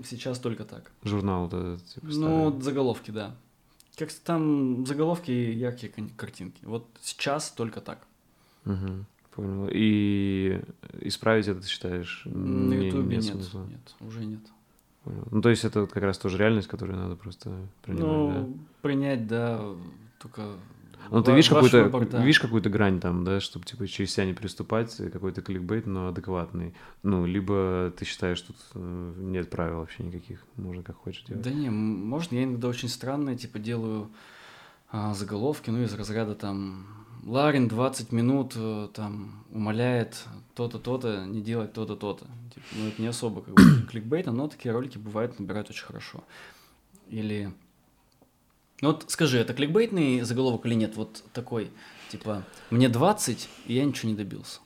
сейчас 0.05 0.39
только 0.39 0.65
так. 0.65 0.91
Журнал 1.03 1.47
этот, 1.49 1.85
типа, 1.87 2.07
Ну, 2.07 2.13
старый. 2.51 2.63
заголовки, 2.63 3.11
да. 3.11 3.35
Как 3.97 4.13
там 4.13 4.87
заголовки 4.87 5.31
и 5.33 5.53
яркие 5.53 5.93
картинки. 6.17 6.65
Вот 6.65 6.87
сейчас 7.03 7.51
только 7.51 7.81
так. 7.81 8.07
Мгм, 8.65 9.07
Понял. 9.35 9.69
И 9.73 10.61
исправить 11.01 11.49
это, 11.49 11.61
ты 11.61 11.67
считаешь, 11.69 12.23
На 12.27 12.75
Ютубе 12.75 13.17
нет 13.17 13.25
нет, 13.25 13.35
смысла? 13.35 13.67
нет, 13.69 13.95
уже 14.01 14.25
нет. 14.25 14.41
Понял. 15.05 15.25
Ну, 15.31 15.41
то 15.43 15.49
есть 15.49 15.65
это 15.65 15.81
вот 15.83 15.93
как 15.93 16.03
раз 16.05 16.19
тоже 16.19 16.39
реальность, 16.39 16.69
которую 16.69 16.99
надо 16.99 17.17
просто 17.17 17.51
принимать, 17.83 18.07
ну, 18.07 18.31
да? 18.33 18.63
принять, 18.83 19.27
да, 19.27 19.61
только... 20.21 20.43
Ну, 21.11 21.23
ты 21.23 21.33
видишь 21.33 21.49
какую-то, 21.49 21.89
да. 21.89 22.23
видишь 22.23 22.41
какую-то 22.41 22.71
грань 22.71 23.01
там, 23.01 23.25
да, 23.25 23.41
чтобы 23.41 23.65
типа 23.65 23.87
через 23.87 24.13
себя 24.13 24.27
не 24.27 24.35
приступать, 24.35 24.97
какой-то 24.97 25.43
кликбейт, 25.43 25.87
но 25.87 26.09
адекватный. 26.09 26.75
Ну, 27.03 27.27
либо 27.27 27.93
ты 27.97 28.05
считаешь, 28.05 28.41
тут 28.41 28.57
э, 28.75 29.15
нет 29.17 29.51
правил 29.51 29.79
вообще 29.79 30.03
никаких, 30.03 30.45
можно 30.57 30.83
как 30.83 30.97
хочешь 30.97 31.25
делать. 31.25 31.43
Да 31.43 31.51
не, 31.51 31.71
можно, 31.71 32.37
я 32.37 32.45
иногда 32.45 32.69
очень 32.69 32.89
странные, 32.89 33.37
типа, 33.37 33.59
делаю 33.59 34.11
а, 34.91 35.15
заголовки, 35.15 35.71
ну, 35.71 35.83
из 35.83 35.95
разряда 35.95 36.35
там 36.35 36.87
Ларин 37.25 37.69
20 37.69 38.13
минут 38.13 38.53
э, 38.57 38.89
там 38.95 39.45
умоляет 39.51 40.25
то-то, 40.55 40.79
то-то, 40.79 41.25
не 41.27 41.43
делать 41.43 41.73
то-то, 41.73 41.97
то-то. 41.97 42.27
Типа, 42.55 42.67
ну, 42.73 42.89
это 42.89 43.03
не 43.03 43.09
особо 43.09 43.43
как 43.43 43.55
бы 43.55 43.63
кликбейт, 43.91 44.27
но 44.27 44.49
такие 44.49 44.73
ролики 44.73 44.99
бывают, 44.99 45.39
набирают 45.39 45.71
очень 45.71 45.85
хорошо. 45.85 46.25
Или... 47.09 47.53
Ну 48.81 48.89
вот 48.89 49.05
скажи, 49.09 49.39
это 49.39 49.55
кликбейтный 49.55 50.21
заголовок 50.23 50.65
или 50.67 50.75
нет? 50.75 50.97
Вот 50.97 51.23
такой, 51.33 51.71
типа, 52.11 52.43
мне 52.71 52.89
20, 52.89 53.49
и 53.67 53.75
я 53.75 53.85
ничего 53.85 54.11
не 54.11 54.17
добился. 54.17 54.61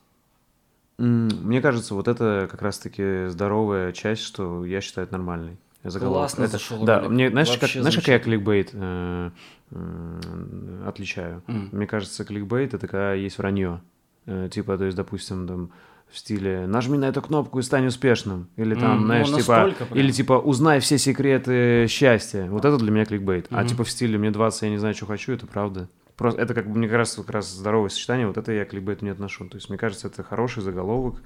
Мне 0.98 1.60
кажется, 1.62 1.94
вот 1.94 2.06
это 2.08 2.46
как 2.50 2.62
раз-таки 2.62 3.26
здоровая 3.28 3.92
часть, 3.92 4.22
что 4.22 4.64
я 4.64 4.80
считаю 4.80 5.06
это 5.06 5.14
нормальной. 5.16 5.56
заголовок. 5.84 6.20
Классно 6.20 6.42
Это- 6.44 6.52
зашел 6.52 6.84
Да, 6.84 7.00
мне, 7.08 7.28
знаешь, 7.28 7.56
как, 7.58 7.68
знаешь, 7.70 7.96
как 7.96 8.06
я 8.06 8.20
кликбейт 8.20 8.70
э, 8.72 9.30
м, 9.72 10.82
отличаю? 10.86 11.42
М. 11.48 11.70
Мне 11.72 11.88
кажется, 11.88 12.24
кликбейт 12.24 12.72
это 12.74 12.86
когда 12.86 13.14
есть 13.14 13.36
вранье. 13.38 13.82
Э, 14.26 14.48
типа, 14.52 14.78
то 14.78 14.84
есть, 14.84 14.96
допустим, 14.96 15.48
там 15.48 15.70
в 16.12 16.18
стиле 16.18 16.66
нажми 16.66 16.98
на 16.98 17.06
эту 17.06 17.22
кнопку 17.22 17.58
и 17.58 17.62
стань 17.62 17.86
успешным. 17.86 18.48
Или 18.56 18.74
там, 18.74 19.00
ну, 19.00 19.06
знаешь, 19.06 19.26
типа. 19.28 19.38
настолько 19.38 19.86
прям. 19.86 19.98
Или 19.98 20.12
типа 20.12 20.34
узнай 20.34 20.80
все 20.80 20.98
секреты 20.98 21.86
счастья. 21.88 22.44
Вот 22.50 22.64
это 22.64 22.76
для 22.76 22.90
меня 22.90 23.04
кликбейт. 23.06 23.46
А 23.50 23.60
Мгм. 23.60 23.66
типа 23.68 23.84
в 23.84 23.90
стиле 23.90 24.18
мне 24.18 24.30
20, 24.30 24.62
я 24.62 24.68
не 24.70 24.78
знаю, 24.78 24.94
что 24.94 25.06
хочу, 25.06 25.32
это 25.32 25.46
правда. 25.46 25.88
Просто 26.16 26.40
это 26.42 26.52
как 26.54 26.70
бы, 26.70 26.78
мне 26.78 26.88
кажется, 26.88 27.22
как 27.22 27.30
раз 27.30 27.50
здоровое 27.50 27.88
сочетание, 27.88 28.26
вот 28.26 28.36
это 28.36 28.52
я 28.52 28.64
к 28.66 28.70
кликбейту 28.70 29.04
не 29.06 29.10
отношу. 29.10 29.48
То 29.48 29.56
есть, 29.56 29.70
мне 29.70 29.78
кажется, 29.78 30.08
это 30.08 30.22
хороший 30.22 30.62
заголовок, 30.62 31.22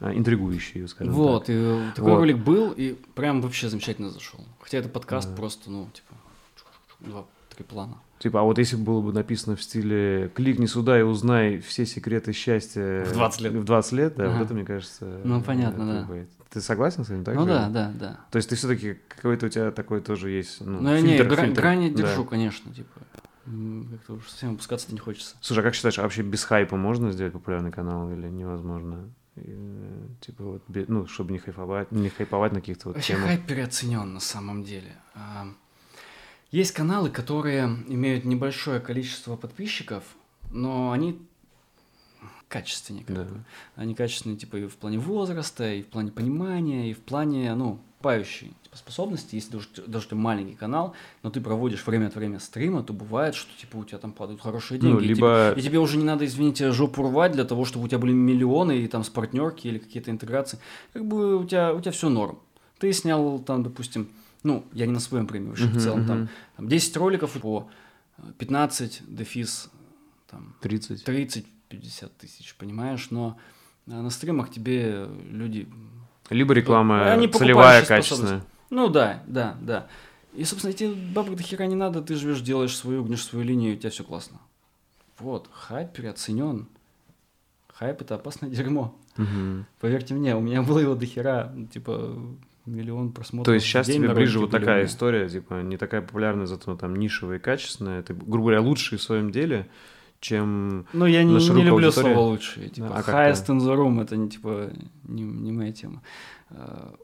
э, 0.00 0.12
интригующий, 0.16 0.86
скажем 0.86 1.12
Вот, 1.12 1.46
так. 1.46 1.56
и 1.56 1.80
такой 1.96 2.12
Вот. 2.12 2.18
ролик 2.18 2.38
был, 2.38 2.70
и 2.70 2.96
прям 3.16 3.42
вообще 3.42 3.68
замечательно 3.68 4.10
зашел. 4.10 4.40
Хотя 4.60 4.78
это 4.78 4.88
подкаст 4.88 5.28
Да. 5.30 5.36
просто, 5.36 5.70
ну, 5.70 5.88
типа, 5.92 6.14
два, 7.00 7.24
три 7.58 7.64
плана. 7.66 7.98
Типа, 8.18 8.40
а 8.40 8.42
вот 8.44 8.58
если 8.58 8.76
бы 8.76 8.84
было 8.84 9.00
бы 9.00 9.12
написано 9.12 9.54
в 9.56 9.62
стиле 9.62 10.30
«кликни 10.34 10.66
сюда 10.66 10.98
и 10.98 11.02
узнай 11.02 11.58
все 11.60 11.86
секреты 11.86 12.32
счастья 12.32 13.04
В 13.04 13.12
20 13.12 13.40
лет. 13.42 13.52
в 13.52 13.64
20 13.64 13.92
лет, 13.92 14.16
да, 14.16 14.24
Ага. 14.24 14.38
вот 14.38 14.44
это, 14.46 14.54
мне 14.54 14.64
кажется... 14.64 15.20
Ну, 15.24 15.40
понятно, 15.42 15.86
да. 15.86 15.98
кликбейт. 16.04 16.28
Ты 16.50 16.60
согласен 16.60 17.04
с 17.04 17.10
этим? 17.10 17.22
Так 17.24 17.34
ну 17.36 17.42
же? 17.42 17.48
да, 17.48 17.68
да, 17.68 17.92
да. 17.98 18.20
То 18.30 18.36
есть 18.36 18.48
ты 18.48 18.56
все-таки 18.56 18.96
какой-то 19.08 19.46
у 19.46 19.48
тебя 19.48 19.70
такой 19.70 20.00
тоже 20.00 20.30
есть, 20.30 20.60
ну, 20.60 20.80
Ну, 20.80 20.90
я 20.94 21.00
не, 21.00 21.16
фильтр- 21.18 21.28
грань, 21.28 21.46
фильтр. 21.46 21.60
грань 21.60 21.82
я 21.84 21.90
Да. 21.90 21.96
держу, 21.96 22.24
конечно, 22.24 22.72
типа. 22.74 23.00
Как-то 23.90 24.14
уж 24.14 24.28
совсем 24.28 24.54
опускаться 24.54 24.92
не 24.92 24.98
хочется. 24.98 25.36
Слушай, 25.40 25.60
а 25.60 25.62
как 25.62 25.74
считаешь, 25.74 25.98
а 25.98 26.02
вообще 26.02 26.22
без 26.22 26.44
хайпа 26.44 26.76
можно 26.76 27.12
сделать 27.12 27.32
популярный 27.32 27.70
канал 27.70 28.10
или 28.10 28.26
невозможно? 28.28 29.08
Э, 29.36 30.06
типа 30.20 30.42
вот, 30.44 30.62
ну, 30.88 31.06
чтобы 31.06 31.32
не 31.32 31.38
хайповать, 31.38 31.92
не 31.92 32.08
хайповать 32.08 32.52
на 32.52 32.60
каких-то 32.60 32.88
вот 32.88 32.96
Вообще 32.96 33.12
темах. 33.14 33.28
хайп 33.28 33.46
переоценен 33.46 34.12
на 34.14 34.20
самом 34.20 34.64
деле. 34.64 34.96
Есть 36.50 36.72
каналы, 36.72 37.10
которые 37.10 37.64
имеют 37.88 38.24
небольшое 38.24 38.80
количество 38.80 39.36
подписчиков, 39.36 40.02
но 40.50 40.92
они 40.92 41.18
качественнее. 42.48 43.04
как 43.04 43.16
Да. 43.16 43.24
бы. 43.24 43.44
Они 43.76 43.94
качественные 43.94 44.38
типа 44.38 44.56
и 44.56 44.66
в 44.66 44.76
плане 44.76 44.98
возраста, 44.98 45.70
и 45.70 45.82
в 45.82 45.86
плане 45.86 46.10
понимания, 46.10 46.90
и 46.90 46.94
в 46.94 47.00
плане, 47.00 47.54
ну, 47.54 47.78
пающей 48.00 48.52
типа, 48.62 48.76
способности. 48.78 49.34
Если 49.34 49.52
даже, 49.52 49.68
даже 49.86 50.06
у 50.06 50.08
тебя 50.10 50.20
маленький 50.20 50.54
канал, 50.54 50.94
но 51.22 51.30
ты 51.30 51.40
проводишь 51.40 51.86
время 51.86 52.06
от 52.06 52.14
времени 52.14 52.38
стрима, 52.38 52.82
то 52.82 52.92
бывает, 52.92 53.34
что 53.34 53.50
типа 53.58 53.76
у 53.76 53.84
тебя 53.84 53.98
там 53.98 54.12
падают 54.12 54.40
хорошие 54.40 54.80
деньги. 54.80 54.94
Ну, 54.94 55.00
и 55.00 55.08
либо... 55.08 55.52
и 55.52 55.60
тебе 55.60 55.78
уже 55.78 55.98
не 55.98 56.04
надо, 56.04 56.24
извините, 56.24 56.70
жопу 56.72 57.02
рвать 57.02 57.32
для 57.32 57.44
того, 57.44 57.64
чтобы 57.66 57.84
у 57.84 57.88
тебя 57.88 57.98
были 57.98 58.12
миллионы 58.12 58.78
и 58.78 58.88
там 58.88 59.04
с 59.04 59.10
партнерки 59.10 59.66
или 59.66 59.78
какие-то 59.78 60.10
интеграции. 60.10 60.58
Как 60.92 61.04
бы 61.04 61.36
у 61.36 61.44
тебя, 61.44 61.74
у 61.74 61.80
тебя 61.80 61.92
все 61.92 62.08
норм. 62.08 62.38
Ты 62.78 62.92
снял 62.92 63.40
там, 63.40 63.64
допустим, 63.64 64.08
ну, 64.42 64.64
я 64.72 64.86
не 64.86 64.92
на 64.92 65.00
своем 65.00 65.26
премии 65.26 65.48
вообще, 65.48 65.66
в 65.66 65.80
целом 65.80 66.06
там, 66.06 66.18
мгм. 66.18 66.28
там 66.56 66.68
10 66.68 66.96
роликов 66.96 67.32
по 67.32 67.68
э, 68.18 68.22
15, 68.38 69.02
дефис, 69.08 69.70
там, 70.30 70.54
30. 70.60 71.06
30-50 71.08 72.10
тысяч, 72.18 72.54
понимаешь? 72.56 73.10
Но 73.10 73.36
э, 73.86 73.90
на 73.90 74.10
стримах 74.10 74.50
тебе 74.50 75.08
люди... 75.30 75.68
Либо 76.30 76.54
реклама 76.54 77.10
Они 77.10 77.26
целевая, 77.28 77.84
качественная. 77.84 78.44
Ну 78.70 78.88
да, 78.88 79.22
да, 79.26 79.56
да. 79.60 79.88
И, 80.34 80.44
собственно, 80.44 80.72
тебе 80.72 80.92
бабок 80.92 81.36
до 81.36 81.42
хера 81.42 81.66
не 81.66 81.74
надо, 81.74 82.02
ты 82.02 82.14
живешь, 82.14 82.42
делаешь 82.42 82.76
свою, 82.76 83.02
гнешь 83.04 83.24
свою 83.24 83.44
линию, 83.44 83.72
и 83.72 83.76
у 83.76 83.78
тебя 83.78 83.90
все 83.90 84.04
классно. 84.04 84.38
Вот, 85.18 85.48
хайп 85.52 85.92
переоценен. 85.92 86.68
Хайп 87.68 88.02
это 88.02 88.16
опасное 88.16 88.50
дерьмо. 88.50 88.94
Мгм. 89.16 89.66
Поверьте 89.80 90.14
мне, 90.14 90.36
у 90.36 90.40
меня 90.40 90.62
было 90.62 90.78
его 90.78 90.94
до 90.94 91.06
хера, 91.06 91.52
типа, 91.72 92.16
миллион 92.68 93.12
просмотров. 93.12 93.46
То 93.46 93.54
есть 93.54 93.66
сейчас 93.66 93.86
день 93.86 94.02
тебе 94.02 94.14
ближе 94.14 94.38
вот 94.38 94.50
такая 94.50 94.84
история, 94.84 95.28
типа, 95.28 95.62
не 95.62 95.76
такая 95.76 96.02
популярная, 96.02 96.46
зато 96.46 96.76
там 96.76 96.96
нишевая 96.96 97.38
и 97.38 97.40
качественная. 97.40 98.02
Ты, 98.02 98.14
грубо 98.14 98.44
говоря, 98.44 98.60
лучший 98.60 98.98
в 98.98 99.02
своем 99.02 99.30
деле, 99.30 99.68
чем... 100.20 100.86
Ну, 100.92 101.06
я 101.06 101.22
не, 101.22 101.34
не 101.34 101.62
люблю 101.62 101.86
аудиторию. 101.86 102.14
слово 102.14 102.26
лучшие. 102.28 102.68
Типа, 102.68 102.88
а 102.94 103.00
highest 103.00 103.46
in 103.46 103.58
the 103.58 103.74
room, 103.74 104.02
это 104.02 104.16
не, 104.16 104.28
типа, 104.28 104.70
не, 105.04 105.22
не 105.22 105.52
моя 105.52 105.72
тема. 105.72 106.02
А, 106.50 106.94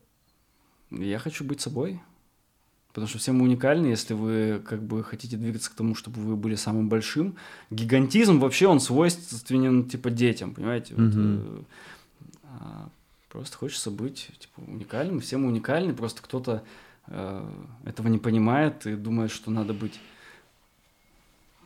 Я 0.91 1.19
хочу 1.19 1.45
быть 1.45 1.61
собой. 1.61 2.01
Потому 2.95 3.09
что 3.09 3.19
все 3.19 3.33
мы 3.33 3.43
уникальны, 3.43 3.87
если 3.87 4.15
вы 4.15 4.63
как 4.65 4.81
бы 4.81 5.03
хотите 5.03 5.37
двигаться 5.37 5.69
к 5.69 5.75
тому, 5.75 5.97
чтобы 5.97 6.21
вы 6.21 6.37
были 6.37 6.55
самым 6.55 6.89
большим. 6.89 7.35
Гигантизм 7.71 8.39
вообще 8.39 8.69
он 8.69 8.79
свойственен 8.79 9.89
типа 9.89 10.11
детям, 10.11 10.55
понимаете? 10.55 10.95
Вот, 10.97 11.13
э, 11.13 11.63
а, 12.45 12.89
просто 13.35 13.57
хочется 13.57 13.91
быть 13.91 14.31
типа 14.39 14.61
уникальным. 14.61 15.21
Все 15.21 15.39
мы 15.39 15.49
уникальны, 15.49 15.93
просто 15.93 16.23
кто-то 16.23 16.63
э, 17.09 17.51
этого 17.85 18.07
не 18.07 18.19
понимает 18.19 18.87
и 18.87 18.95
думает, 18.95 19.33
что 19.33 19.51
надо 19.51 19.75
быть 19.75 19.99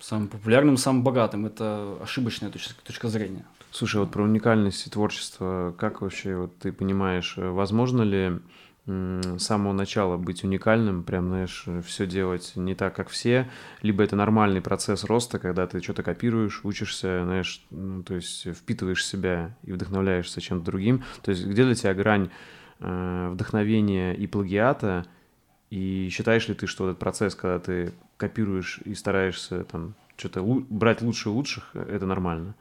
самым 0.01 0.29
популярным, 0.29 0.79
самым 0.79 1.05
богатым. 1.05 1.45
Это 1.45 1.99
ошибочная 2.01 2.51
точка, 2.51 2.73
точка 2.83 3.09
зрения. 3.09 3.45
Слушай, 3.71 4.01
вот 4.01 4.11
про 4.11 4.23
уникальность 4.23 4.87
и 4.87 4.91
творчество, 4.91 5.75
как 5.77 6.01
вообще 6.01 6.37
вот 6.37 6.57
ты 6.57 6.73
понимаешь, 6.73 7.35
э, 7.37 7.47
возможно 7.47 8.01
ли 8.01 8.41
с 8.89 9.43
самого 9.43 9.75
начала 9.75 10.17
быть 10.17 10.45
уникальным, 10.45 11.03
прям, 11.03 11.29
знаешь, 11.29 11.67
все 11.85 12.07
делать 12.07 12.53
не 12.57 12.75
так, 12.75 12.97
как 12.97 13.11
все, 13.11 13.51
либо 13.83 14.03
это 14.03 14.17
нормальный 14.17 14.63
процесс 14.63 15.05
роста, 15.05 15.39
когда 15.39 15.67
ты 15.67 15.83
что-то 15.83 16.03
копируешь, 16.03 16.61
учишься, 16.65 17.23
знаешь, 17.25 17.63
ну, 17.71 18.03
то 18.03 18.15
есть 18.15 18.47
впитываешь 18.55 19.05
себя 19.05 19.55
и 19.63 19.73
вдохновляешься 19.73 20.41
чем-то 20.41 20.65
другим. 20.65 21.05
То 21.23 21.33
есть 21.33 21.45
где 21.45 21.65
для 21.65 21.75
тебя 21.75 21.93
грань 21.93 22.31
э, 22.81 23.29
вдохновения 23.31 24.15
и 24.15 24.27
плагиата, 24.27 25.05
и 25.69 26.09
считаешь 26.11 26.49
ли 26.49 26.55
ты, 26.55 26.67
что 26.67 26.89
этот 26.89 26.99
процесс, 26.99 27.35
когда 27.35 27.59
ты 27.59 27.93
копируешь 28.17 28.81
и 28.87 28.95
стараешься 28.95 29.65
там 29.65 29.95
что-то 30.17 30.41
лу- 30.41 30.67
брать 30.71 31.03
лучше 31.03 31.29
лучших, 31.29 31.77
это 31.77 32.07
нормально? 32.07 32.55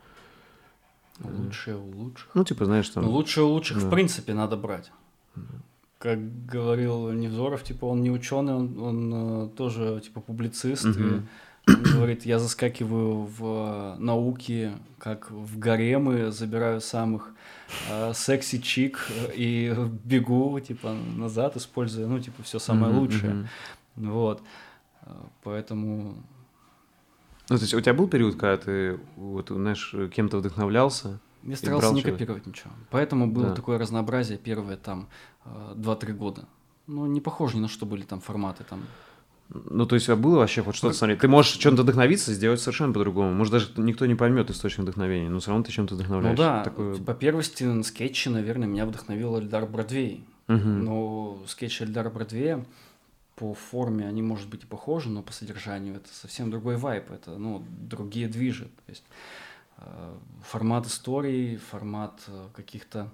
Лучшее 1.21 1.77
у 1.77 1.89
лучших. 1.89 2.27
Ну, 2.33 2.43
типа, 2.43 2.65
знаешь, 2.65 2.89
там... 2.89 3.05
Ну, 3.05 3.11
лучшее 3.11 3.45
у 3.45 3.49
лучших, 3.49 3.79
да. 3.79 3.87
в 3.87 3.89
принципе, 3.89 4.33
надо 4.33 4.57
брать. 4.57 4.91
Как 5.99 6.45
говорил 6.45 7.11
Невзоров, 7.11 7.63
типа, 7.63 7.85
он 7.85 8.01
не 8.03 8.11
ученый, 8.11 8.53
он, 8.53 8.79
он, 8.79 9.13
э, 9.13 9.49
тоже, 9.55 9.99
типа, 10.03 10.21
публицист. 10.21 10.85
Мгм. 10.85 11.27
И 11.67 11.71
он 11.73 11.83
говорит, 11.83 12.25
я 12.25 12.39
заскакиваю 12.39 13.23
в 13.23 13.95
э, 13.97 13.99
науки, 13.99 14.71
как 14.99 15.31
в 15.31 15.57
гаремы, 15.59 16.31
забираю 16.31 16.81
самых 16.81 17.33
э, 17.89 18.13
секси-чик 18.13 18.99
э, 19.09 19.31
и 19.35 19.75
бегу, 20.03 20.59
типа, 20.59 20.95
назад, 21.15 21.57
используя, 21.57 22.07
ну, 22.07 22.19
типа, 22.19 22.43
все 22.43 22.59
самое 22.59 22.91
Мгм, 22.91 23.01
лучшее. 23.01 23.49
Вот. 23.95 24.41
Поэтому, 25.43 26.15
Ну, 27.49 27.57
то 27.57 27.61
есть 27.61 27.73
у 27.73 27.81
тебя 27.81 27.93
был 27.93 28.07
период, 28.07 28.35
когда 28.35 28.57
ты, 28.57 28.99
вот, 29.15 29.49
знаешь, 29.49 29.95
кем-то 30.13 30.37
вдохновлялся, 30.37 31.19
Я 31.47 31.55
старался 31.55 31.91
не 31.93 32.01
копировать 32.03 32.45
ничего. 32.45 32.71
Поэтому 32.91 33.27
было 33.31 33.47
Да. 33.47 33.55
такое 33.55 33.77
разнообразие 33.79 34.37
первые 34.37 34.77
там 34.77 35.07
э, 35.45 35.73
2-3 35.75 36.13
года. 36.13 36.45
Ну, 36.87 37.05
не 37.07 37.19
похоже 37.21 37.57
ни 37.57 37.61
на 37.61 37.67
что 37.67 37.85
были 37.85 38.03
там 38.03 38.21
форматы 38.21 38.63
там. 38.63 38.81
Ну, 39.49 39.85
то 39.85 39.95
есть, 39.95 40.09
а 40.09 40.15
было 40.17 40.39
вообще 40.39 40.61
хоть 40.61 40.75
что-то 40.75 40.93
смотреть? 40.95 41.19
Ты 41.19 41.27
можешь 41.29 41.53
чем-то 41.53 41.83
вдохновиться, 41.83 42.33
сделать 42.33 42.59
совершенно 42.59 42.91
по-другому. 42.93 43.33
Может, 43.33 43.53
даже 43.53 43.69
никто 43.77 44.05
не 44.05 44.15
поймет 44.15 44.49
источник 44.49 44.83
вдохновения, 44.83 45.29
но 45.29 45.39
все 45.39 45.51
равно 45.51 45.63
ты 45.63 45.71
чем-то 45.71 45.93
Ну 45.93 45.99
вдохновляешь. 45.99 46.37
да, 46.37 46.63
Такое- 46.65 46.97
по 46.97 47.13
первости 47.13 47.63
на 47.63 47.83
скетчи, 47.83 48.27
наверное, 48.29 48.67
меня 48.67 48.85
вдохновил 48.85 49.39
Эльдар 49.39 49.65
Бродвей. 49.65 50.25
Мгм. 50.47 50.83
Но 50.85 51.41
скетчи 51.47 51.83
Эльдара 51.83 52.09
Бродвея 52.09 52.65
по 53.35 53.53
форме 53.53 54.07
они, 54.07 54.21
может 54.21 54.49
быть, 54.49 54.63
и 54.63 54.65
похожи, 54.65 55.09
но 55.09 55.21
по 55.21 55.31
содержанию 55.31 55.95
это 55.95 56.09
совсем 56.13 56.49
другой 56.51 56.75
вайп, 56.77 57.11
это, 57.11 57.37
ну, 57.37 57.63
другие 57.81 58.27
движи. 58.27 58.65
То 58.65 58.89
есть 58.89 59.03
э, 59.09 59.13
формат 60.43 60.85
истории, 60.87 61.57
формат 61.57 62.21
э, 62.27 62.47
каких-то 62.55 63.09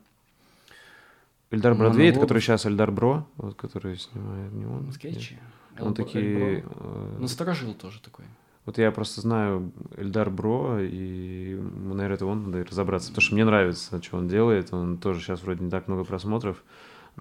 Эльдар 1.52 1.76
Бродвей, 1.76 2.10
это 2.10 2.20
который 2.20 2.40
сейчас 2.42 2.66
Эльдар 2.66 2.92
Бро, 2.92 3.28
вот, 3.38 3.56
который 3.56 3.98
снимает, 3.98 4.52
не 4.54 4.66
он? 4.66 4.92
скетчи. 4.92 5.34
Нет. 5.74 5.82
Он 5.82 5.94
такие... 5.94 6.64
Э, 6.66 7.18
Насторожил 7.20 7.74
тоже 7.74 8.02
такой. 8.02 8.26
Вот 8.66 8.78
я 8.78 8.92
просто 8.92 9.22
знаю 9.22 9.72
Эльдар 9.98 10.30
Бро, 10.30 10.80
и, 10.80 11.56
наверное, 11.56 12.16
это 12.16 12.26
он 12.26 12.46
надо 12.46 12.62
и 12.62 12.64
разобраться. 12.64 13.10
Потому 13.10 13.22
что 13.22 13.34
мне 13.36 13.46
нравится, 13.46 14.02
что 14.02 14.18
он 14.18 14.28
делает. 14.28 14.74
Он 14.74 14.98
тоже 14.98 15.20
сейчас 15.20 15.44
вроде 15.44 15.64
не 15.64 15.70
так 15.70 15.88
много 15.88 16.06
просмотров. 16.06 16.64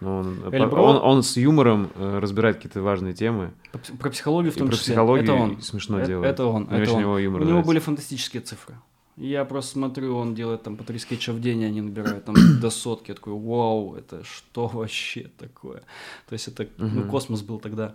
Но 0.01 0.19
он, 0.19 0.39
Эль 0.55 0.67
Бро? 0.67 0.83
он, 0.83 0.97
он 0.97 1.23
с 1.23 1.37
юмором 1.37 1.91
э, 1.97 2.19
разбирает 2.19 2.57
какие-то 2.57 2.81
важные 2.81 3.13
темы. 3.13 3.53
Про 3.73 3.79
пс- 3.81 3.97
Про 3.99 4.11
психологию 4.11 4.53
в 4.53 4.57
И 4.57 4.59
том 4.61 4.69
про 4.69 4.77
числе. 4.77 4.93
психологию 4.95 5.25
это 5.25 5.35
он. 5.35 5.61
смешно 5.61 6.01
Э- 6.01 6.07
делает. 6.07 6.33
Это 6.33 6.47
он. 6.47 6.65
Мне 6.71 6.83
это 6.83 6.93
он. 6.93 7.01
его 7.01 7.19
юмор 7.19 7.41
У 7.41 7.45
него 7.45 7.51
нравится. 7.55 7.69
были 7.69 7.79
фантастические 7.81 8.41
цифры. 8.41 8.75
Я 9.23 9.45
просто 9.45 9.73
смотрю, 9.73 10.17
он 10.17 10.35
делает 10.35 10.65
там 10.65 10.77
по 10.77 10.83
три 10.83 10.99
скетча 10.99 11.33
в 11.33 11.41
день, 11.41 11.65
они 11.65 11.81
набирают 11.81 12.25
там 12.25 12.35
до 12.61 12.71
сотки. 12.71 13.11
Я 13.11 13.15
такой, 13.15 13.35
вау, 13.35 13.95
это 13.95 14.25
что 14.25 14.67
вообще 14.73 15.31
такое? 15.39 15.85
То 16.29 16.33
есть 16.33 16.49
это 16.49 16.69
ну, 16.77 17.03
Мгм. 17.03 17.09
космос 17.09 17.43
был 17.43 17.61
тогда. 17.61 17.95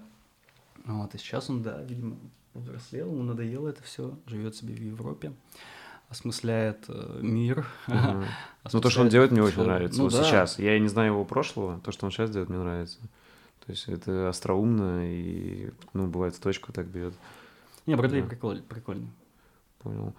Вот, 0.86 1.14
и 1.16 1.18
сейчас 1.18 1.50
он, 1.50 1.64
да, 1.64 1.82
видимо, 1.82 2.16
повзрослел, 2.54 3.12
ему 3.12 3.24
надоело 3.24 3.68
это 3.68 3.84
все, 3.84 4.18
живет 4.26 4.56
себе 4.56 4.74
в 4.74 4.80
Европе, 4.82 5.34
осмысляет 6.08 6.86
э, 6.88 7.20
мир. 7.22 7.68
Мгм. 7.88 8.26
Ну, 8.74 8.82
то, 8.82 8.90
что 8.90 9.02
он 9.02 9.10
делает, 9.10 9.32
мне 9.32 9.42
очень 9.42 9.64
нравится. 9.64 9.98
Ну 9.98 10.06
вот 10.06 10.14
да. 10.14 10.24
сейчас. 10.24 10.60
Я 10.60 10.78
не 10.78 10.90
знаю 10.90 11.14
его 11.14 11.24
прошлого. 11.24 11.80
То, 11.82 11.92
что 11.94 12.06
он 12.06 12.12
сейчас 12.12 12.30
делает, 12.30 12.50
мне 12.50 12.60
нравится. 12.60 13.00
То 13.66 13.72
есть 13.72 13.88
это 13.88 14.28
остроумно 14.28 15.10
и, 15.10 15.72
ну, 15.94 16.08
бывает 16.08 16.36
в 16.36 16.40
точку 16.42 16.74
так 16.74 16.88
бьет. 16.88 17.14
Не, 17.86 17.96
Бродвей 17.96 18.22
Да. 18.24 18.28
прикольный, 18.28 18.64
прикольный. 18.64 19.08
Понял. 19.88 20.14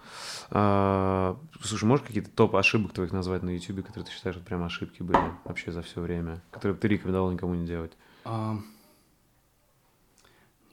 А, 0.51 1.39
слушай, 1.61 1.85
можешь 1.85 2.07
какие-то 2.07 2.31
топ 2.31 2.57
ошибок 2.57 2.95
твоих 2.95 3.12
назвать 3.12 3.43
на 3.43 3.51
YouTube, 3.51 3.85
которые 3.85 4.07
ты 4.07 4.12
считаешь, 4.12 4.36
вот 4.36 4.47
прям 4.47 4.62
ошибки 4.62 5.03
были 5.03 5.20
вообще 5.45 5.73
за 5.73 5.82
все 5.82 6.01
время, 6.01 6.40
которые 6.51 6.78
ты 6.78 6.89
рекомендовал 6.89 7.31
никому 7.31 7.55
не 7.55 7.66
делать? 7.66 7.93
А, 8.24 8.57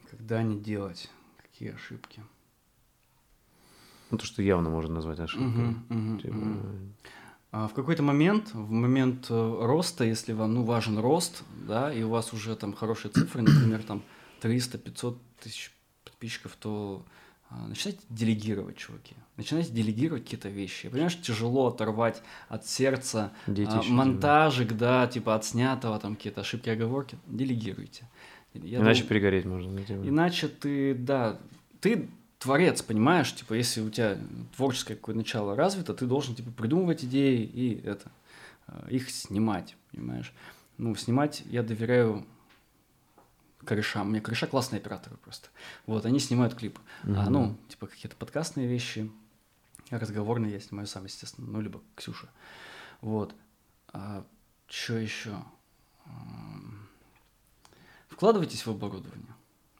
никогда 0.01 0.43
не 0.43 0.57
делать. 0.57 1.11
Какие 1.41 1.73
ошибки? 1.73 2.23
Ну, 4.11 4.17
то, 4.17 4.25
что 4.25 4.41
явно 4.41 4.69
можно 4.69 4.95
назвать 4.95 5.19
ошибкой. 5.19 5.47
Мгм, 5.47 5.85
мгм, 5.89 6.19
Типа, 6.21 6.35
мгм. 6.35 6.93
А 7.51 7.67
в 7.67 7.73
какой-то 7.73 8.01
момент, 8.01 8.53
в 8.53 8.71
момент 8.71 9.27
э, 9.29 9.57
роста, 9.61 10.05
если 10.05 10.31
вам 10.31 10.53
ну, 10.53 10.63
важен 10.63 10.99
рост, 10.99 11.43
да, 11.67 11.93
и 11.93 12.01
у 12.01 12.09
вас 12.11 12.31
уже 12.31 12.55
там 12.55 12.71
хорошие 12.73 13.11
цифры, 13.11 13.41
например, 13.41 13.83
там 13.83 14.03
300-500 14.41 15.17
тысяч 15.43 15.73
подписчиков, 16.05 16.55
то 16.57 17.05
начинайте 17.49 18.01
делегировать, 18.09 18.77
чуваки. 18.77 19.15
Начинайте 19.37 19.71
делегировать 19.71 20.23
какие-то 20.23 20.49
вещи. 20.49 20.89
Понимаешь, 20.89 21.19
тяжело 21.21 21.67
оторвать 21.67 22.21
от 22.47 22.65
сердца 22.65 23.31
Дети 23.47 23.69
а, 23.71 23.81
монтажик, 23.83 24.73
да, 24.73 25.07
типа 25.07 25.35
отснятого, 25.35 25.99
там 25.99 26.15
какие-то 26.15 26.41
ошибки, 26.41 26.69
оговорки. 26.69 27.17
Делегируйте. 27.27 28.07
Я 28.53 28.79
Иначе 28.79 29.01
дум- 29.01 29.09
перегореть 29.09 29.45
можно. 29.45 29.77
типа. 29.83 30.07
Иначе 30.07 30.47
ты, 30.47 30.95
да, 30.95 31.39
ты 31.81 32.09
творец, 32.39 32.81
понимаешь, 32.81 33.33
типа, 33.35 33.53
если 33.53 33.81
у 33.81 33.89
тебя 33.89 34.17
творческое 34.55 34.95
какое-то 34.95 35.17
начало 35.17 35.55
развито, 35.55 35.93
ты 35.93 36.05
должен, 36.05 36.35
типа, 36.35 36.51
придумывать 36.51 37.03
идеи 37.03 37.43
и 37.43 37.81
это, 37.85 38.11
э, 38.67 38.87
их 38.91 39.09
снимать, 39.09 39.75
понимаешь. 39.91 40.33
Ну, 40.77 40.95
снимать 40.95 41.43
я 41.49 41.63
доверяю 41.63 42.25
корешам. 43.65 44.07
У 44.07 44.09
меня 44.11 44.21
кореша 44.21 44.47
классные 44.47 44.79
операторы 44.79 45.17
просто. 45.17 45.49
Вот, 45.85 46.05
они 46.05 46.19
снимают 46.19 46.55
клипы. 46.55 46.79
А, 47.03 47.07
Мгм. 47.07 47.31
ну, 47.33 47.57
типа, 47.69 47.87
какие-то 47.87 48.15
подкастные 48.15 48.67
вещи, 48.67 49.11
разговорные 49.89 50.53
я 50.53 50.59
снимаю 50.59 50.87
сам, 50.87 51.03
естественно, 51.05 51.47
ну, 51.47 51.61
либо 51.61 51.81
Ксюша. 51.95 52.29
Вот. 53.01 53.35
А, 53.93 54.25
что 54.67 54.93
еще? 54.97 55.35
Вкладывайтесь 58.07 58.65
в 58.65 58.69
оборудование. 58.71 59.33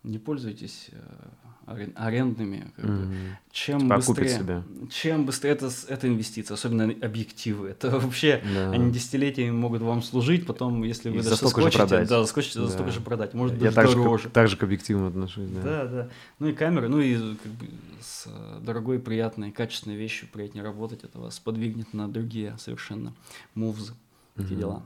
Не 0.03 0.19
пользуйтесь 0.19 0.89
э, 0.91 1.29
арендными. 1.65 2.71
как 2.75 2.85
бы. 2.85 2.91
Мгм. 2.91 3.15
Чем 3.51 3.79
Типа 3.81 3.95
быстрее, 3.95 4.29
себя. 4.29 4.63
чем 4.91 5.25
быстрее 5.25 5.51
это, 5.51 5.69
это 5.87 6.07
инвестиция, 6.07 6.55
особенно 6.55 6.83
объективы. 7.01 7.69
Это 7.69 7.89
вообще 7.99 8.41
Да. 8.53 8.71
они 8.71 8.91
десятилетиями 8.91 9.51
могут 9.51 9.81
вам 9.81 10.03
служить, 10.03 10.45
потом, 10.45 10.83
если 10.83 11.09
вы 11.09 11.17
И 11.17 11.21
даже 11.21 11.35
столько 11.37 11.61
же 11.61 11.67
соскочите, 11.71 11.87
продать. 11.87 12.09
да, 12.09 12.23
за 12.23 12.67
Да. 12.67 12.69
столько 12.73 12.91
же 12.91 13.01
продать, 13.01 13.33
может 13.33 13.61
Я 13.61 13.71
так 13.71 13.87
же, 13.87 13.95
дороже. 13.95 14.29
к, 14.29 14.31
так 14.31 14.47
же 14.47 14.57
к 14.57 14.63
объективу 14.63 15.07
отношусь, 15.07 15.49
да. 15.49 15.61
Да, 15.61 15.85
да. 15.85 16.09
Ну 16.39 16.47
и 16.47 16.53
камеры, 16.53 16.87
ну 16.89 16.99
и 16.99 17.15
как 17.35 17.51
бы 17.53 17.67
с 18.01 18.25
э, 18.27 18.59
дорогой, 18.61 18.99
приятной, 18.99 19.51
качественной 19.51 19.95
вещью 19.95 20.27
приятнее 20.31 20.63
работать, 20.63 21.03
это 21.03 21.19
вас 21.19 21.39
подвигнет 21.39 21.93
на 21.93 22.07
другие 22.07 22.55
совершенно 22.59 23.13
мувзы, 23.55 23.93
эти 24.37 24.47
Мгм. 24.51 24.57
дела. 24.57 24.83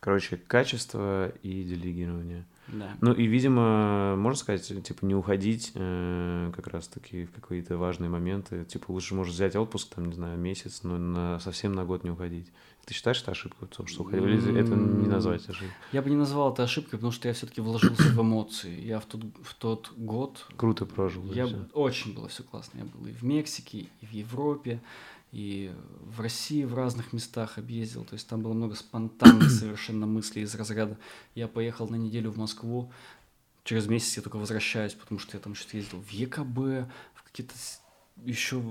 Короче, 0.00 0.36
качество 0.36 1.30
и 1.42 1.62
делегирование. 1.64 2.44
Да. 2.68 2.96
Ну 3.00 3.12
и, 3.12 3.26
видимо, 3.26 4.16
можно 4.16 4.38
сказать, 4.38 4.66
типа, 4.84 5.04
не 5.04 5.14
уходить 5.14 5.72
э, 5.74 6.52
как 6.54 6.66
раз-таки 6.68 7.26
в 7.26 7.40
какие-то 7.40 7.76
важные 7.76 8.08
моменты. 8.08 8.64
Типа, 8.64 8.90
лучше, 8.90 9.14
может, 9.14 9.34
взять 9.34 9.54
отпуск, 9.56 9.94
там, 9.94 10.06
не 10.06 10.14
знаю, 10.14 10.38
месяц, 10.38 10.82
но 10.82 10.96
на, 10.98 11.38
совсем 11.40 11.72
на 11.74 11.84
год 11.84 12.04
не 12.04 12.10
уходить. 12.10 12.50
Ты 12.86 12.92
считаешь 12.92 13.22
это 13.22 13.30
ошибкой 13.30 13.66
в 13.68 13.74
том, 13.76 13.86
что 13.86 14.02
уходил? 14.02 14.26
Или 14.26 14.58
это 14.60 14.74
не 14.74 15.06
назвать 15.08 15.48
ошибкой? 15.48 15.74
Я 15.92 16.02
бы 16.02 16.10
не 16.10 16.16
назвал 16.16 16.52
это 16.52 16.64
ошибкой, 16.64 16.98
потому 16.98 17.12
что 17.12 17.28
я 17.28 17.34
все-таки 17.34 17.60
вложился 17.62 18.02
в 18.10 18.20
эмоции. 18.20 18.78
Я 18.78 19.00
в 19.00 19.06
тот, 19.06 19.22
в 19.42 19.54
тот 19.54 19.92
год 19.96 20.46
Круто 20.56 20.84
прожил. 20.84 21.24
Я 21.32 21.46
всё. 21.46 21.56
б- 21.56 21.68
очень 21.72 22.14
было 22.14 22.28
все 22.28 22.42
классно. 22.42 22.78
Я 22.80 22.84
был 22.84 23.06
и 23.06 23.12
в 23.12 23.22
Мексике, 23.22 23.86
и 24.02 24.06
в 24.06 24.10
Европе, 24.12 24.82
и 25.34 25.72
в 26.00 26.20
России 26.20 26.62
в 26.62 26.74
разных 26.74 27.12
местах 27.12 27.58
объездил. 27.58 28.04
То 28.04 28.14
есть 28.14 28.28
там 28.28 28.40
было 28.40 28.52
много 28.52 28.76
спонтанных 28.76 29.50
совершенно 29.50 30.06
мыслей 30.06 30.42
из 30.42 30.54
разряда. 30.54 30.96
Я 31.34 31.48
поехал 31.48 31.88
на 31.88 31.96
неделю 31.96 32.30
в 32.30 32.36
Москву, 32.38 32.92
через 33.64 33.88
месяц 33.88 34.16
я 34.16 34.22
только 34.22 34.36
возвращаюсь, 34.36 34.94
потому 34.94 35.18
что 35.18 35.36
я 35.36 35.40
там 35.40 35.56
что-то 35.56 35.76
ездил 35.78 36.00
в 36.00 36.08
ЕКБ, 36.08 36.88
в 37.14 37.22
какие-то 37.24 37.52
еще 38.24 38.62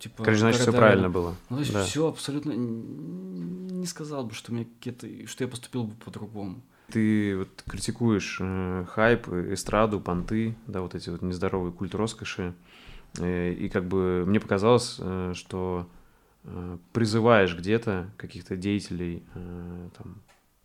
типа. 0.00 0.24
Короче, 0.24 0.40
значит, 0.40 0.62
все 0.62 0.72
правильно 0.72 1.08
было. 1.08 1.36
Ну, 1.48 1.56
то 1.58 1.60
есть 1.60 1.72
Да. 1.72 1.84
все 1.84 2.08
абсолютно 2.08 2.54
не 2.54 3.86
сказал 3.86 4.24
бы, 4.24 4.34
что 4.34 4.52
мне 4.52 4.64
какие-то, 4.64 5.06
что 5.28 5.44
я 5.44 5.48
поступил 5.48 5.84
бы 5.84 5.94
по-другому. 5.94 6.60
Ты 6.88 7.36
вот 7.36 7.62
критикуешь 7.68 8.38
э, 8.40 8.84
хайп, 8.88 9.28
эстраду, 9.28 10.00
понты, 10.00 10.56
да, 10.66 10.80
вот 10.80 10.96
эти 10.96 11.08
вот 11.08 11.22
нездоровые 11.22 11.72
культ 11.72 11.94
роскоши. 11.94 12.52
Э, 13.18 13.52
и 13.52 13.68
как 13.68 13.86
бы 13.86 14.24
мне 14.26 14.40
показалось, 14.40 14.96
э, 14.98 15.34
что 15.36 15.86
призываешь 16.92 17.56
где-то 17.56 18.10
каких-то 18.16 18.56
деятелей, 18.56 19.22
э, 19.34 19.88
там, 19.96 20.22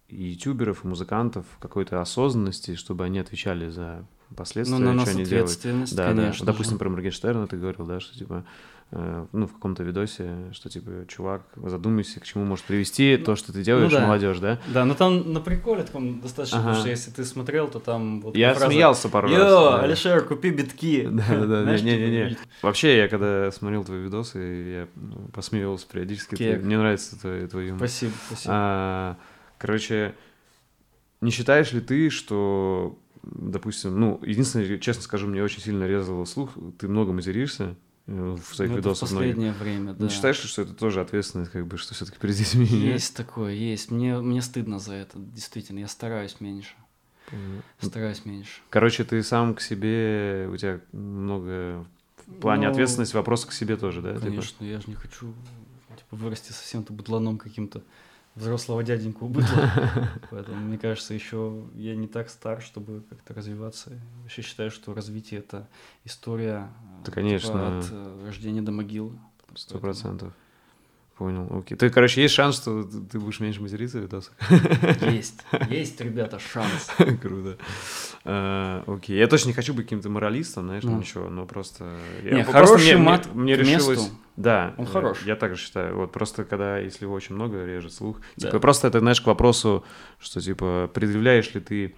и 0.08 0.24
ютуберов, 0.24 0.84
и 0.84 0.88
музыкантов 0.88 1.46
какой-то 1.60 2.02
осознанности, 2.02 2.76
чтобы 2.76 3.06
они 3.06 3.20
отвечали 3.20 3.70
за 3.70 4.06
последствия, 4.36 4.78
Ну, 4.78 4.86
на 4.86 4.94
нас 4.94 5.10
что 5.10 5.18
они 5.18 5.26
делают. 5.26 5.60
Да, 5.64 6.14
да. 6.14 6.22
конечно. 6.22 6.46
Допустим, 6.46 6.74
же. 6.74 6.80
про 6.80 6.90
Моргенштерна 6.90 7.48
ты 7.48 7.58
говорил, 7.58 7.86
да, 7.86 8.00
что 8.00 8.18
типа, 8.18 8.46
э, 8.46 8.75
ну, 8.92 9.48
в 9.48 9.54
каком-то 9.54 9.84
видосе, 9.84 10.52
что 10.54 10.70
типа, 10.70 11.06
чувак, 11.08 11.42
задумайся, 11.56 12.20
к 12.20 12.24
чему 12.24 12.46
может 12.46 12.64
привести 12.66 13.18
то, 13.18 13.36
что 13.36 13.52
ты 13.52 13.62
делаешь, 13.64 13.92
Ну 13.92 13.98
да. 13.98 14.06
молодежь, 14.06 14.40
да? 14.40 14.60
Да, 14.68 14.86
но 14.86 14.94
там 14.94 15.34
на 15.34 15.42
приколе 15.42 15.84
таком 15.84 16.22
достаточно, 16.22 16.60
Ага. 16.60 16.68
потому 16.68 16.82
что 16.82 16.90
если 16.92 17.12
ты 17.12 17.26
смотрел, 17.26 17.68
то 17.68 17.80
там 17.80 18.22
вот 18.22 18.38
Я 18.38 18.54
фраза, 18.54 18.68
смеялся 18.72 19.10
пару 19.10 19.28
раз. 19.28 19.38
Йо, 19.38 19.42
да. 19.72 19.82
Алишер, 19.82 20.24
купи 20.26 20.52
битки. 20.52 21.10
Да, 21.12 21.24
да, 21.30 21.46
да, 21.46 21.64
Знаешь, 21.64 21.82
не-не-не. 21.82 22.30
типа, 22.30 22.42
Вообще, 22.62 22.98
я 22.98 23.08
когда 23.10 23.52
смотрел 23.52 23.84
твои 23.84 24.00
видосы, 24.04 24.38
я 24.40 24.88
ну, 24.96 25.28
посмеивался 25.34 25.88
периодически. 25.92 26.36
Ты- 26.36 26.58
Мне 26.60 26.78
нравится 26.78 27.20
твой, 27.20 27.48
твой 27.48 27.66
юмор. 27.68 27.80
Спасибо, 27.80 28.14
спасибо. 28.28 28.54
А, 28.56 29.18
короче, 29.58 30.16
не 31.22 31.32
считаешь 31.32 31.72
ли 31.74 31.82
ты, 31.82 32.10
что, 32.10 32.98
допустим, 33.24 34.00
ну, 34.00 34.20
единственное, 34.24 34.78
честно 34.78 35.02
скажу, 35.02 35.28
мне 35.28 35.44
очень 35.44 35.62
сильно 35.62 35.86
резало 35.86 36.24
слух, 36.26 36.52
ты 36.78 36.88
много 36.88 37.12
материшься 37.14 37.64
э, 37.64 37.76
в 38.08 38.56
своих 38.56 38.72
Ну, 38.72 38.78
это 38.78 38.84
в 38.84 38.86
видосах 38.92 39.12
многих. 39.12 39.34
последнее 39.34 39.54
время, 39.54 39.94
да. 39.94 40.04
Не 40.06 40.12
считаешь 40.12 40.38
что 40.38 40.62
это 40.62 40.74
тоже 40.74 41.02
ответственность, 41.02 41.52
как 41.52 41.66
бы, 41.66 41.78
что 41.78 41.94
все-таки 41.96 42.20
перед 42.20 42.36
детьми? 42.36 42.66
Есть 42.66 43.16
такое, 43.16 43.54
есть. 43.54 43.90
Мне, 43.92 44.18
мне 44.20 44.42
стыдно 44.42 44.78
за 44.80 44.94
это, 44.94 45.18
действительно. 45.18 45.80
Я 45.80 45.88
стараюсь 45.88 46.40
меньше. 46.40 46.74
Понятно. 47.30 47.64
Стараюсь 47.82 48.26
меньше. 48.26 48.62
Короче, 48.70 49.04
ты 49.04 49.24
сам 49.24 49.56
к 49.56 49.62
себе, 49.62 50.48
у 50.52 50.58
тебя 50.58 50.80
много 50.92 51.84
в 52.28 52.34
плане 52.40 52.68
Ну, 52.68 52.72
ответственности, 52.74 53.16
вопрос 53.16 53.46
к 53.46 53.52
себе 53.52 53.76
тоже, 53.78 54.02
да? 54.02 54.14
типа? 54.14 54.26
Конечно, 54.28 54.64
я 54.64 54.80
же 54.80 54.86
не 54.88 54.94
хочу 54.96 55.34
типа, 55.98 56.16
вырасти 56.16 56.52
совсем-то 56.52 56.94
быдланом 56.94 57.38
каким-то 57.40 57.82
взрослого 58.36 58.84
дяденьку 58.84 59.28
быдла. 59.28 59.72
Поэтому, 60.32 60.58
мне 60.58 60.78
кажется, 60.78 61.14
еще 61.14 61.64
я 61.76 61.96
не 61.96 62.08
так 62.08 62.30
стар, 62.30 62.62
чтобы 62.62 63.04
как-то 63.10 63.34
развиваться. 63.34 63.92
Вообще 64.22 64.42
считаю, 64.42 64.72
что 64.72 64.94
развитие— 64.94 65.40
это 65.42 65.68
история 66.04 66.70
да, 67.06 67.12
конечно. 67.12 67.48
Типа, 67.48 67.80
от 67.80 67.86
э, 67.92 68.26
рождения 68.26 68.62
до 68.62 68.72
могилы. 68.72 69.18
Сто 69.56 69.80
процентов. 69.80 70.34
Понял, 71.18 71.48
окей. 71.50 71.78
Ты, 71.78 71.90
короче, 71.90 72.22
есть 72.22 72.34
шанс, 72.34 72.58
что 72.58 72.84
ты 72.84 73.20
будешь 73.20 73.40
меньше 73.40 73.62
материться 73.62 74.00
в 74.00 74.02
видосах? 74.02 74.34
Есть, 75.02 75.46
есть, 75.70 76.02
ребята, 76.02 76.40
шанс. 76.40 76.92
Круто. 77.22 77.58
А, 78.26 78.84
окей, 78.86 79.18
я 79.18 79.28
точно 79.28 79.50
не 79.50 79.54
хочу 79.54 79.74
быть 79.74 79.86
каким-то 79.86 80.10
моралистом, 80.10 80.66
знаешь, 80.66 80.84
ну. 80.84 80.98
ничего, 80.98 81.30
но 81.30 81.46
просто... 81.46 81.98
Не, 82.22 82.40
я, 82.40 82.44
хороший 82.44 82.96
мне, 82.96 82.98
мат 82.98 83.34
мне, 83.34 83.56
мне 83.56 83.56
решилось... 83.56 84.00
Месту. 84.00 84.16
Да. 84.36 84.74
Он 84.78 84.86
хорош. 84.86 85.22
Я 85.26 85.38
также 85.38 85.62
считаю. 85.62 85.96
Вот 85.96 86.12
просто 86.12 86.44
когда, 86.44 86.80
если 86.80 87.06
его 87.06 87.14
очень 87.14 87.36
много, 87.36 87.64
режет 87.64 87.94
слух. 87.94 88.20
Да. 88.36 88.48
Типа, 88.48 88.60
просто 88.60 88.90
это, 88.90 89.00
знаешь, 89.00 89.22
к 89.22 89.28
вопросу, 89.28 89.86
что, 90.20 90.42
типа, 90.42 90.92
предъявляешь 90.94 91.54
ли 91.54 91.62
ты 91.62 91.96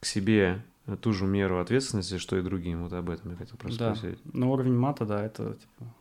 к 0.00 0.06
себе 0.06 0.62
ту 1.02 1.12
же 1.12 1.26
меру 1.26 1.60
ответственности, 1.60 2.16
что 2.16 2.38
и 2.38 2.42
другим. 2.42 2.84
Вот 2.84 2.94
об 2.94 3.10
этом 3.10 3.32
я 3.32 3.36
хотел 3.36 3.58
просто 3.58 3.78
да. 3.78 3.94
спросить. 3.94 4.18
На 4.32 4.48
уровень 4.48 4.74
мата, 4.74 5.04
да, 5.04 5.22
это, 5.22 5.52
типа... 5.52 5.92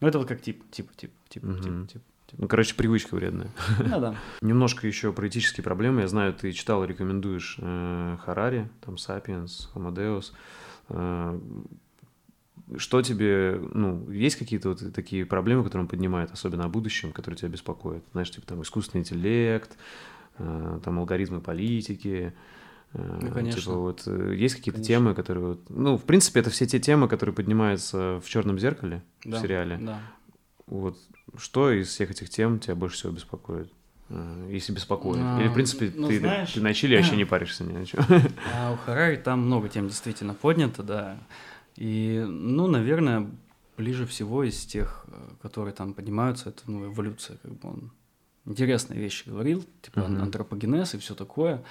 Ну, 0.00 0.08
это 0.08 0.18
вот 0.18 0.28
как 0.28 0.40
тип, 0.40 0.62
тип, 0.70 0.90
тип, 0.96 1.12
тип, 1.28 1.44
угу. 1.44 1.54
тип, 1.54 1.88
тип. 1.88 2.02
Ну, 2.36 2.46
короче, 2.46 2.74
привычка 2.74 3.14
вредная. 3.14 3.50
Ну 3.78 4.00
да. 4.00 4.14
Немножко 4.42 4.86
еще 4.86 5.12
про 5.12 5.28
этические 5.28 5.64
проблемы. 5.64 6.02
Я 6.02 6.08
знаю, 6.08 6.34
ты 6.34 6.52
читал, 6.52 6.84
рекомендуешь 6.84 7.56
э, 7.58 8.16
Харари, 8.24 8.68
там, 8.84 8.98
Сапиенс, 8.98 9.70
Deus. 9.74 10.32
Э, 10.90 11.40
что 12.76 13.00
тебе, 13.00 13.60
ну, 13.72 14.10
есть 14.10 14.36
какие-то 14.36 14.70
вот 14.70 14.92
такие 14.94 15.24
проблемы, 15.24 15.64
которые 15.64 15.84
он 15.84 15.88
поднимает, 15.88 16.30
особенно 16.30 16.64
о 16.64 16.68
будущем, 16.68 17.12
которые 17.12 17.38
тебя 17.38 17.48
беспокоят? 17.48 18.04
Знаешь, 18.12 18.30
типа 18.30 18.46
там 18.46 18.62
искусственный 18.62 19.00
интеллект, 19.00 19.76
э, 20.36 20.80
там 20.84 20.98
алгоритмы 20.98 21.40
политики, 21.40 22.34
ну, 22.94 23.30
конечно. 23.32 23.60
Типа 23.60 23.74
вот 23.74 24.02
э, 24.06 24.34
есть 24.36 24.54
какие-то 24.54 24.82
темы, 24.82 25.14
которые 25.14 25.44
вот, 25.44 25.60
ну, 25.68 25.96
в 25.96 26.04
принципе, 26.04 26.40
это 26.40 26.50
все 26.50 26.66
те 26.66 26.78
темы, 26.78 27.08
которые 27.08 27.34
поднимаются 27.34 28.20
в 28.24 28.28
Черном 28.28 28.58
зеркале 28.58 29.02
да, 29.24 29.38
в 29.38 29.40
сериале. 29.40 29.78
Да. 29.78 30.00
Вот 30.66 30.98
что 31.36 31.70
из 31.70 31.88
всех 31.88 32.10
этих 32.10 32.30
тем 32.30 32.58
тебя 32.58 32.74
больше 32.74 32.96
всего 32.96 33.12
беспокоит? 33.12 33.70
Э, 34.08 34.48
если 34.50 34.72
беспокоит. 34.72 35.20
А, 35.20 35.40
Или, 35.40 35.48
в 35.48 35.54
принципе, 35.54 35.92
ну, 35.94 36.08
ты, 36.08 36.18
знаешь, 36.18 36.52
ты 36.52 36.60
на 36.60 36.72
Чили 36.72 36.96
вообще 36.96 37.16
не 37.16 37.24
паришься 37.26 37.64
ни 37.64 37.76
о 37.76 37.84
чем. 37.84 38.00
А 38.54 38.72
у 38.72 38.76
Харари 38.76 39.16
там 39.16 39.40
много 39.40 39.68
тем 39.68 39.88
действительно 39.88 40.34
поднято, 40.34 40.82
да. 40.82 41.18
И, 41.76 42.24
ну, 42.26 42.66
наверное, 42.66 43.28
ближе 43.76 44.06
всего 44.06 44.44
из 44.44 44.64
тех, 44.64 45.04
э, 45.08 45.12
которые 45.42 45.74
там 45.74 45.92
поднимаются, 45.92 46.50
это 46.50 46.62
ну, 46.66 46.86
эволюция, 46.86 47.36
как 47.42 47.52
бы 47.52 47.68
он 47.68 47.92
интересные 48.46 48.98
вещи 48.98 49.28
говорил, 49.28 49.64
типа 49.82 50.00
uh-huh. 50.00 50.22
антропогенез 50.22 50.94
и 50.94 50.98
все 50.98 51.14
такое. 51.14 51.62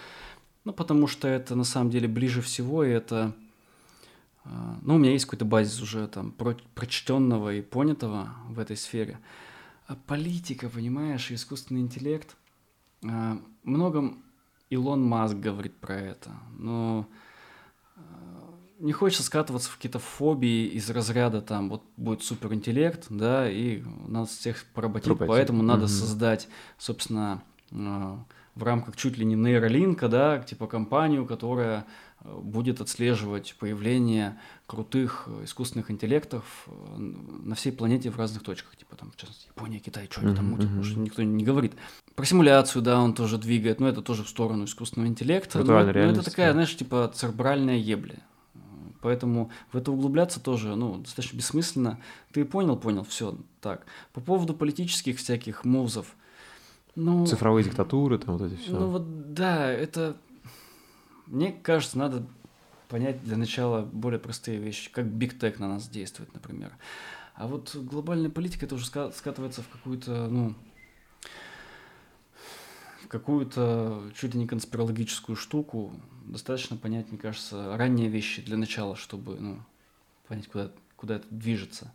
Ну, 0.67 0.73
потому 0.73 1.07
что 1.07 1.29
это 1.29 1.55
на 1.55 1.63
самом 1.63 1.89
деле 1.89 2.09
ближе 2.09 2.41
всего, 2.41 2.83
и 2.83 2.89
это 2.89 3.33
а, 4.43 4.77
ну, 4.81 4.95
у 4.95 4.97
меня 4.97 5.13
есть 5.13 5.23
какой-то 5.23 5.45
базис 5.45 5.81
уже 5.81 6.05
там 6.09 6.33
про 6.33 6.57
прочтенного 6.75 7.53
и 7.53 7.61
понятого 7.61 8.33
в 8.49 8.59
этой 8.59 8.75
сфере. 8.75 9.17
А 9.85 9.95
политика, 9.95 10.67
понимаешь, 10.67 11.31
искусственный 11.31 11.79
интеллект. 11.79 12.35
А, 13.05 13.39
многом 13.63 14.21
Илон 14.69 15.05
Маск 15.05 15.37
говорит 15.37 15.77
про 15.77 15.95
это, 15.95 16.31
но 16.59 17.07
а, 17.95 18.53
не 18.79 18.91
хочется 18.91 19.23
скатываться 19.23 19.69
в 19.69 19.77
какие-то 19.77 19.99
фобии 19.99 20.67
из 20.67 20.89
разряда 20.89 21.41
там 21.41 21.69
вот 21.69 21.83
будет 21.95 22.23
суперинтеллект, 22.23 23.05
да, 23.09 23.49
и 23.49 23.83
нас 24.05 24.31
всех 24.31 24.65
поработить, 24.73 25.17
поэтому 25.17 25.63
надо 25.63 25.83
угу. 25.83 25.91
создать, 25.91 26.49
собственно, 26.77 27.41
в 28.57 28.63
рамках 28.63 28.95
чуть 28.95 29.17
ли 29.17 29.25
не 29.25 29.35
нейролинка, 29.35 30.07
да, 30.07 30.39
типа 30.39 30.67
компанию, 30.67 31.25
которая 31.25 31.85
будет 32.23 32.81
отслеживать 32.81 33.55
появление 33.59 34.37
крутых 34.65 35.25
э, 35.27 35.45
искусственных 35.45 35.91
интеллектов 35.91 36.67
э, 36.67 36.97
на 36.97 37.55
всей 37.55 37.71
планете 37.71 38.09
в 38.09 38.17
разных 38.17 38.43
точках, 38.43 38.75
типа 38.75 38.95
там, 38.95 39.11
в 39.11 39.15
частности, 39.15 39.47
Япония, 39.47 39.79
Китай, 39.79 40.07
что 40.09 40.21
они 40.21 40.35
там 40.35 40.45
мутят, 40.45 40.67
потому 40.67 40.83
что 40.83 40.99
никто 40.99 41.23
не 41.23 41.43
говорит. 41.43 41.73
Про 42.15 42.25
симуляцию, 42.25 42.81
да, 42.81 42.99
он 42.99 43.13
тоже 43.13 43.37
двигает, 43.37 43.79
но 43.79 43.87
это 43.87 44.01
тоже 44.01 44.23
в 44.23 44.29
сторону 44.29 44.65
искусственного 44.65 45.07
интеллекта. 45.07 45.63
Но, 45.63 45.83
но 45.83 45.91
это 45.91 46.23
такая, 46.23 46.51
знаешь, 46.53 46.75
типа 46.75 47.11
церебральная 47.13 47.77
ебля. 47.77 48.19
Поэтому 49.01 49.51
в 49.71 49.77
это 49.77 49.91
углубляться 49.91 50.39
тоже, 50.39 50.75
ну, 50.75 50.97
достаточно 50.97 51.37
бессмысленно. 51.37 51.99
Ты 52.33 52.43
понял, 52.45 52.75
понял, 52.77 53.03
все 53.03 53.37
так. 53.61 53.85
По 54.11 54.21
поводу 54.21 54.53
политических 54.55 55.17
всяких 55.17 55.63
мувзов, 55.63 56.15
ну... 56.97 57.25
Цифровые 57.25 57.63
диктатуры, 57.63 58.17
там 58.17 58.37
вот 58.37 58.51
эти 58.51 58.59
все. 58.59 58.71
Ну 58.71 58.87
вот, 58.87 59.33
да, 59.33 59.71
это 59.71 60.17
мне 61.27 61.51
кажется, 61.51 61.97
надо 61.97 62.25
понять 62.87 63.23
для 63.23 63.37
начала 63.37 63.81
более 63.81 64.19
простые 64.19 64.59
вещи, 64.59 64.91
как 64.91 65.05
Big 65.05 65.37
Tech 65.37 65.59
на 65.59 65.67
нас 65.67 65.87
действует, 65.89 66.33
например. 66.33 66.71
А 67.35 67.47
вот 67.47 67.75
глобальная 67.75 68.29
политика 68.29 68.65
это 68.65 68.75
уже 68.75 68.85
скатывается 68.85 69.61
в 69.61 69.67
какую-то, 69.67 70.27
ну, 70.27 70.55
в 73.03 73.07
какую-то 73.07 74.03
чуть 74.15 74.33
ли 74.33 74.39
не 74.39 74.47
конспирологическую 74.47 75.35
штуку. 75.35 75.93
Достаточно 76.25 76.77
понять, 76.77 77.09
мне 77.09 77.19
кажется, 77.19 77.77
ранние 77.77 78.09
вещи 78.09 78.41
для 78.41 78.57
начала, 78.57 78.95
чтобы, 78.95 79.37
ну, 79.39 79.59
понять, 80.27 80.47
куда, 80.47 80.71
куда 80.95 81.17
это 81.17 81.27
движется. 81.29 81.93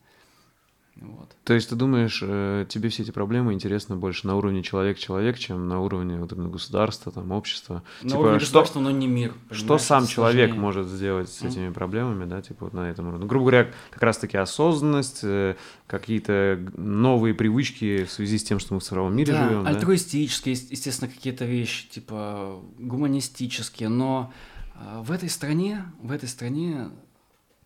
Вот. 0.96 1.34
То 1.44 1.54
есть 1.54 1.70
ты 1.70 1.74
думаешь, 1.74 2.20
э, 2.22 2.66
тебе 2.68 2.90
все 2.90 3.02
эти 3.02 3.10
проблемы 3.10 3.54
интересны 3.54 3.96
больше 3.96 4.26
на 4.26 4.36
уровне 4.36 4.62
человек-человек, 4.62 5.38
чем 5.38 5.66
на 5.66 5.80
уровне 5.80 6.18
вот 6.18 6.32
именно 6.32 6.48
государства, 6.48 7.10
там, 7.10 7.32
общества? 7.32 7.82
На 8.02 8.10
типа, 8.10 8.20
уровне 8.20 8.38
государства, 8.38 8.80
но 8.80 8.90
не 8.90 9.06
мир. 9.06 9.34
Что 9.50 9.78
сам 9.78 10.06
человек 10.06 10.54
может 10.54 10.86
сделать 10.88 11.30
с 11.30 11.42
этими 11.42 11.68
mm. 11.68 11.72
проблемами, 11.72 12.26
да, 12.26 12.42
типа 12.42 12.66
вот 12.66 12.74
на 12.74 12.90
этом 12.90 13.06
уровне? 13.08 13.22
Ну, 13.22 13.26
грубо 13.26 13.46
говоря, 13.46 13.70
как 13.90 14.02
раз-таки 14.02 14.36
осознанность, 14.36 15.20
э, 15.22 15.56
какие-то 15.86 16.60
новые 16.76 17.34
привычки 17.34 18.04
в 18.04 18.12
связи 18.12 18.38
с 18.38 18.44
тем, 18.44 18.58
что 18.58 18.74
мы 18.74 18.80
в 18.80 18.82
цифровом 18.84 19.16
мире 19.16 19.32
да, 19.32 19.48
живем. 19.48 19.66
Альтруистические, 19.66 20.54
да? 20.54 20.62
естественно, 20.70 21.10
какие-то 21.10 21.46
вещи, 21.46 21.88
типа 21.88 22.60
гуманистические, 22.78 23.88
но 23.88 24.32
э, 24.74 25.00
в 25.02 25.10
этой 25.10 25.30
стране, 25.30 25.84
в 26.02 26.12
этой 26.12 26.28
стране 26.28 26.90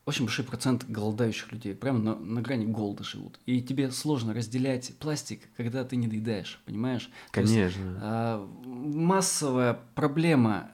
очень 0.07 0.25
большой 0.25 0.45
процент 0.45 0.89
голодающих 0.89 1.51
людей, 1.51 1.75
прямо 1.75 1.99
на, 1.99 2.15
на 2.15 2.41
грани 2.41 2.65
голода 2.65 3.03
живут. 3.03 3.41
И 3.45 3.61
тебе 3.61 3.91
сложно 3.91 4.33
разделять 4.33 4.97
пластик, 5.01 5.41
когда 5.57 5.85
ты 5.85 5.97
не 5.97 6.07
доедаешь, 6.07 6.63
понимаешь? 6.65 7.11
Конечно. 7.33 7.55
есть, 7.55 7.77
а, 8.01 8.49
массовая 8.65 9.81
проблема, 9.97 10.71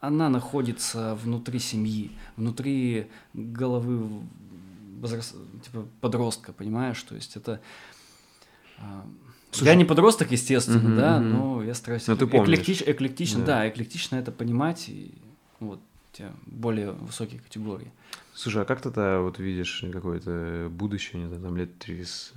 она 0.00 0.28
находится 0.28 1.14
внутри 1.14 1.60
семьи, 1.60 2.10
внутри 2.36 3.06
головы 3.34 4.00
возраст, 5.00 5.36
типа 5.64 5.86
подростка, 6.00 6.52
понимаешь? 6.52 7.00
То 7.04 7.14
есть 7.14 7.36
это... 7.36 7.60
А, 8.78 9.06
Слушай, 9.52 9.68
я 9.68 9.74
не 9.76 9.84
подросток, 9.84 10.32
естественно, 10.32 10.90
угу, 10.90 10.96
да, 10.96 11.16
угу. 11.18 11.24
но 11.24 11.62
я 11.62 11.74
стараюсь 11.74 12.08
но 12.08 12.16
ты 12.16 12.24
эклектич, 12.24 12.82
эклектично, 12.84 13.40
да. 13.40 13.60
да, 13.60 13.68
эклектично 13.68 14.16
это 14.16 14.32
понимать, 14.32 14.88
и 14.88 15.14
вот, 15.60 15.80
более 16.46 16.92
высокие 16.92 17.40
категории. 17.40 17.90
Слушай, 18.34 18.62
а 18.62 18.64
как 18.64 18.80
ты 18.80 18.90
вот 19.18 19.38
видишь 19.38 19.84
какое-то 19.92 20.68
будущее, 20.70 21.22
не 21.22 21.28
знаю, 21.28 21.42
там 21.42 21.56
лет 21.56 21.70
через 21.84 22.32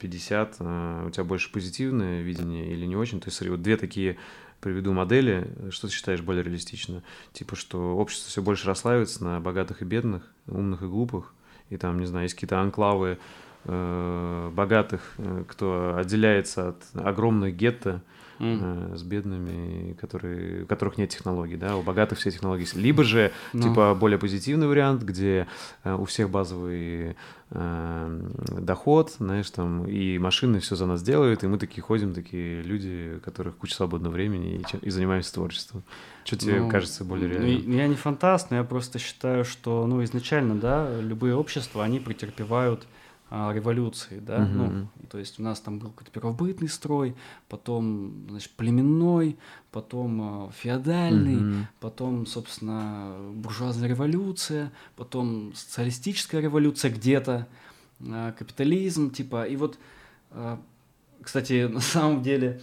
50, 0.00 0.56
э, 0.58 0.64
э, 0.64 1.06
у 1.06 1.10
тебя 1.10 1.24
больше 1.24 1.52
позитивное 1.52 2.22
видение 2.22 2.70
или 2.70 2.84
не 2.84 2.96
очень? 2.96 3.20
То 3.20 3.28
есть, 3.28 3.40
вот 3.46 3.62
две 3.62 3.76
такие 3.76 4.16
приведу 4.60 4.92
модели, 4.92 5.48
что 5.70 5.86
ты 5.86 5.94
считаешь 5.94 6.20
более 6.20 6.42
реалистично? 6.42 7.02
Типа, 7.32 7.54
что 7.54 7.96
общество 7.96 8.30
все 8.30 8.42
больше 8.42 8.66
расслаивается 8.66 9.22
на 9.22 9.40
богатых 9.40 9.82
и 9.82 9.84
бедных, 9.84 10.24
умных 10.46 10.82
и 10.82 10.86
глупых, 10.86 11.32
и 11.70 11.76
там, 11.76 11.98
не 12.00 12.06
знаю, 12.06 12.24
есть 12.24 12.34
какие-то 12.34 12.60
анклавы 12.60 13.18
э, 13.64 14.50
богатых, 14.52 15.14
э, 15.18 15.44
кто 15.48 15.96
отделяется 15.96 16.70
от 16.70 16.82
огромных 16.94 17.56
гетто, 17.56 18.02
mm. 18.38 18.96
с 18.96 19.02
бедными, 19.02 19.94
которые, 19.94 20.64
у 20.64 20.66
которых 20.66 20.98
нет 20.98 21.10
технологий, 21.10 21.56
да, 21.56 21.76
у 21.76 21.82
богатых 21.82 22.18
все 22.18 22.30
технологии 22.30 22.62
есть. 22.62 22.74
Либо 22.74 23.04
же, 23.04 23.32
no. 23.52 23.58
Ну. 23.58 23.62
типа, 23.62 23.94
более 23.94 24.18
позитивный 24.18 24.66
вариант, 24.66 25.02
где 25.02 25.46
э, 25.84 25.94
у 25.94 26.04
всех 26.04 26.30
базовый 26.30 27.16
э, 27.50 28.20
доход, 28.60 29.12
знаешь, 29.18 29.50
там, 29.50 29.86
и 29.86 30.18
машины 30.18 30.60
все 30.60 30.76
за 30.76 30.86
нас 30.86 31.02
делают, 31.02 31.44
и 31.44 31.46
мы 31.46 31.58
такие 31.58 31.82
ходим, 31.82 32.14
такие 32.14 32.62
люди, 32.62 33.14
у 33.16 33.20
которых 33.20 33.56
куча 33.56 33.74
свободного 33.74 34.12
времени, 34.12 34.60
и, 34.60 34.86
и 34.86 34.90
занимаемся 34.90 35.34
творчеством. 35.34 35.82
Что 36.24 36.36
тебе 36.36 36.60
ну, 36.60 36.68
кажется 36.68 37.04
более 37.04 37.28
реальным? 37.28 37.62
Ну, 37.66 37.74
я 37.76 37.86
не 37.86 37.94
фантаст, 37.94 38.50
но 38.50 38.56
я 38.56 38.64
просто 38.64 38.98
считаю, 38.98 39.44
что, 39.44 39.86
ну, 39.86 40.02
изначально, 40.04 40.56
да, 40.56 41.00
любые 41.00 41.34
общества, 41.36 41.84
они 41.84 42.00
претерпевают 42.00 42.86
а, 43.28 43.52
революции, 43.52 44.20
да, 44.20 44.44
угу. 44.44 44.52
ну, 44.52 44.88
то 45.10 45.18
есть 45.18 45.40
у 45.40 45.42
нас 45.42 45.58
там 45.58 45.80
был 45.80 45.90
какой-то 45.90 46.12
первобытный 46.12 46.68
строй, 46.68 47.16
потом, 47.48 48.24
значит, 48.30 48.52
племенной, 48.52 49.36
потом 49.72 50.48
э, 50.48 50.52
феодальный, 50.52 51.36
угу. 51.36 51.66
потом, 51.80 52.26
собственно, 52.26 53.16
буржуазная 53.34 53.88
революция, 53.88 54.70
потом 54.94 55.52
социалистическая 55.56 56.40
революция 56.40 56.92
где-то, 56.92 57.48
э, 57.98 58.32
капитализм, 58.38 59.10
типа, 59.10 59.44
и 59.44 59.56
вот 59.56 59.76
э, 60.30 60.56
Кстати, 61.20 61.66
на 61.72 61.80
самом 61.80 62.22
деле 62.22 62.60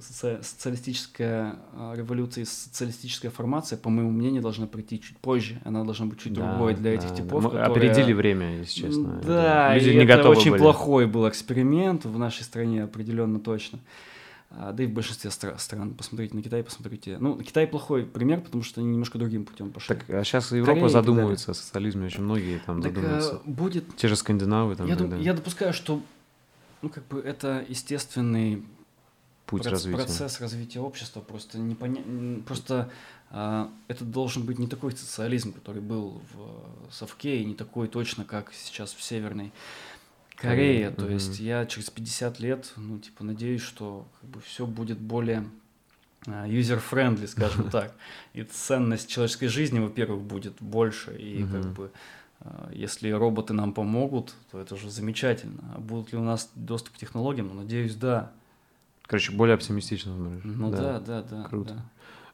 социалистическая 0.00 1.56
э, 1.72 1.94
революция 1.96 2.42
и 2.42 2.44
социалистическая 2.44 3.30
формация, 3.30 3.78
по 3.78 3.90
моему 3.90 4.10
мнению, 4.10 4.42
должна 4.42 4.66
прийти 4.66 5.00
чуть 5.00 5.18
позже. 5.18 5.60
Она 5.64 5.84
должна 5.84 6.06
быть 6.06 6.18
чуть 6.18 6.32
да, 6.32 6.50
другой 6.50 6.74
для 6.74 6.92
да, 6.92 6.96
этих 6.96 7.14
типов. 7.14 7.44
Мы 7.44 7.50
которые... 7.50 7.90
опередили 7.90 8.12
время, 8.12 8.58
если 8.58 8.82
честно. 8.82 9.20
Да, 9.24 9.74
Люди 9.74 9.90
и 9.90 9.96
не 9.96 10.04
это 10.04 10.28
очень 10.28 10.52
были. 10.52 10.60
плохой 10.60 11.06
был 11.06 11.28
эксперимент 11.28 12.04
в 12.04 12.18
нашей 12.18 12.42
стране, 12.42 12.84
определенно 12.84 13.40
точно. 13.40 13.80
А, 14.50 14.72
да 14.72 14.82
и 14.82 14.86
в 14.86 14.92
большинстве 14.92 15.30
стран. 15.30 15.94
Посмотрите 15.94 16.34
на 16.34 16.42
Китай, 16.42 16.62
посмотрите. 16.62 17.18
Ну, 17.18 17.36
Китай 17.42 17.66
плохой 17.66 18.04
пример, 18.04 18.40
потому 18.40 18.62
что 18.62 18.80
они 18.80 18.90
немножко 18.90 19.18
другим 19.18 19.44
путем 19.44 19.70
пошли. 19.70 19.94
Так, 19.94 20.08
а 20.08 20.24
сейчас 20.24 20.50
Европа 20.52 20.72
Корея 20.72 20.88
задумывается 20.88 21.50
о 21.50 21.54
социализме, 21.54 22.06
очень 22.06 22.22
многие 22.22 22.58
там 22.64 22.80
так, 22.80 22.94
задумываются. 22.94 23.42
А, 23.44 23.50
будет... 23.50 23.96
Те 23.96 24.08
же 24.08 24.16
скандинавы 24.16 24.76
там. 24.76 24.86
Я, 24.86 24.96
дум... 24.96 25.20
я 25.20 25.34
допускаю, 25.34 25.74
что 25.74 26.00
ну, 26.80 26.88
как 26.88 27.06
бы 27.08 27.20
это 27.20 27.64
естественный 27.68 28.62
путь 29.48 29.62
проц- 29.62 29.70
развития. 29.70 29.96
процесс 29.96 30.40
развития 30.40 30.80
общества. 30.80 31.20
Просто 31.20 31.58
не 31.58 31.74
поня... 31.74 32.02
просто 32.46 32.90
а, 33.30 33.72
это 33.88 34.04
должен 34.04 34.44
быть 34.44 34.58
не 34.58 34.66
такой 34.66 34.92
социализм, 34.92 35.52
который 35.52 35.82
был 35.82 36.22
в 36.32 36.92
Совке, 36.92 37.40
и 37.40 37.44
не 37.44 37.54
такой 37.54 37.88
точно, 37.88 38.24
как 38.24 38.52
сейчас 38.52 38.92
в 38.92 39.02
Северной 39.02 39.52
Корея. 40.36 40.90
То 40.90 41.06
mm-hmm. 41.06 41.12
есть 41.14 41.40
я 41.40 41.66
через 41.66 41.90
50 41.90 42.40
лет, 42.40 42.72
ну, 42.76 42.98
типа, 42.98 43.24
надеюсь, 43.24 43.62
что 43.62 44.06
как 44.20 44.30
бы 44.30 44.40
все 44.40 44.66
будет 44.66 44.98
более 44.98 45.44
user-friendly, 46.26 47.26
скажем 47.26 47.70
так. 47.70 47.94
И 48.34 48.42
ценность 48.42 49.08
человеческой 49.08 49.48
жизни, 49.48 49.78
во-первых, 49.78 50.20
будет 50.22 50.60
больше, 50.60 51.16
и 51.16 51.38
mm-hmm. 51.38 51.52
как 51.52 51.72
бы 51.72 51.90
а, 52.40 52.70
если 52.72 53.10
роботы 53.10 53.54
нам 53.54 53.72
помогут, 53.72 54.34
то 54.50 54.60
это 54.60 54.76
же 54.76 54.90
замечательно. 54.90 55.74
А 55.74 55.80
будут 55.80 56.12
ли 56.12 56.18
у 56.18 56.22
нас 56.22 56.50
доступ 56.54 56.94
к 56.94 56.98
технологиям? 56.98 57.48
Ну, 57.48 57.54
надеюсь, 57.54 57.94
да. 57.94 58.32
Короче, 59.08 59.32
более 59.32 59.54
оптимистично. 59.54 60.14
Ну 60.14 60.70
да, 60.70 61.00
да, 61.00 61.00
да. 61.00 61.22
да 61.22 61.44
Круто. 61.48 61.74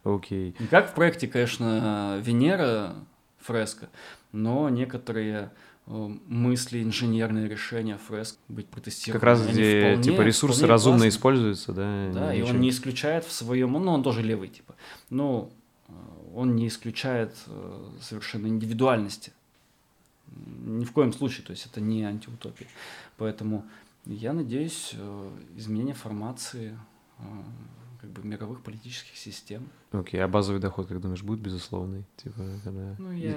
Да. 0.04 0.12
Окей. 0.12 0.54
Не 0.58 0.66
как 0.66 0.90
в 0.90 0.94
проекте, 0.94 1.28
конечно, 1.28 2.20
Венера, 2.22 2.94
фреска, 3.38 3.88
но 4.32 4.68
некоторые 4.68 5.52
э, 5.86 6.10
мысли, 6.26 6.82
инженерные 6.82 7.48
решения 7.48 7.96
фреск 7.96 8.36
быть 8.48 8.66
протестированы. 8.66 9.20
Как 9.20 9.26
раз 9.26 9.46
где 9.46 9.80
вполне, 9.80 10.02
типа 10.02 10.22
ресурсы 10.22 10.58
вполне 10.58 10.72
разумно 10.72 10.98
классно. 10.98 11.16
используются, 11.16 11.72
да? 11.72 12.10
Да, 12.12 12.34
и 12.34 12.42
он 12.42 12.60
не 12.60 12.70
исключает 12.70 13.24
в 13.24 13.32
своем, 13.32 13.72
ну 13.72 13.92
он 13.92 14.02
тоже 14.02 14.22
левый 14.22 14.48
типа, 14.48 14.74
но 15.10 15.50
э, 15.88 15.92
он 16.34 16.56
не 16.56 16.68
исключает 16.68 17.34
э, 17.46 17.90
совершенно 18.00 18.48
индивидуальности 18.48 19.32
ни 20.36 20.84
в 20.84 20.92
коем 20.92 21.12
случае, 21.12 21.44
то 21.46 21.52
есть 21.52 21.66
это 21.66 21.80
не 21.80 22.02
антиутопия. 22.02 22.66
Поэтому 23.16 23.64
я 24.06 24.32
надеюсь, 24.32 24.92
э, 24.94 25.30
изменение 25.56 25.94
формации 25.94 26.78
э, 27.18 27.22
как 28.00 28.10
бы 28.10 28.22
мировых 28.22 28.62
политических 28.62 29.16
систем. 29.16 29.68
Окей, 29.92 30.20
okay. 30.20 30.22
а 30.22 30.28
базовый 30.28 30.60
доход, 30.60 30.86
как 30.86 31.00
думаешь, 31.00 31.22
будет 31.22 31.40
безусловный? 31.40 32.04
Типа, 32.16 32.42
когда... 32.62 32.96
ну, 32.98 33.12
я, 33.12 33.34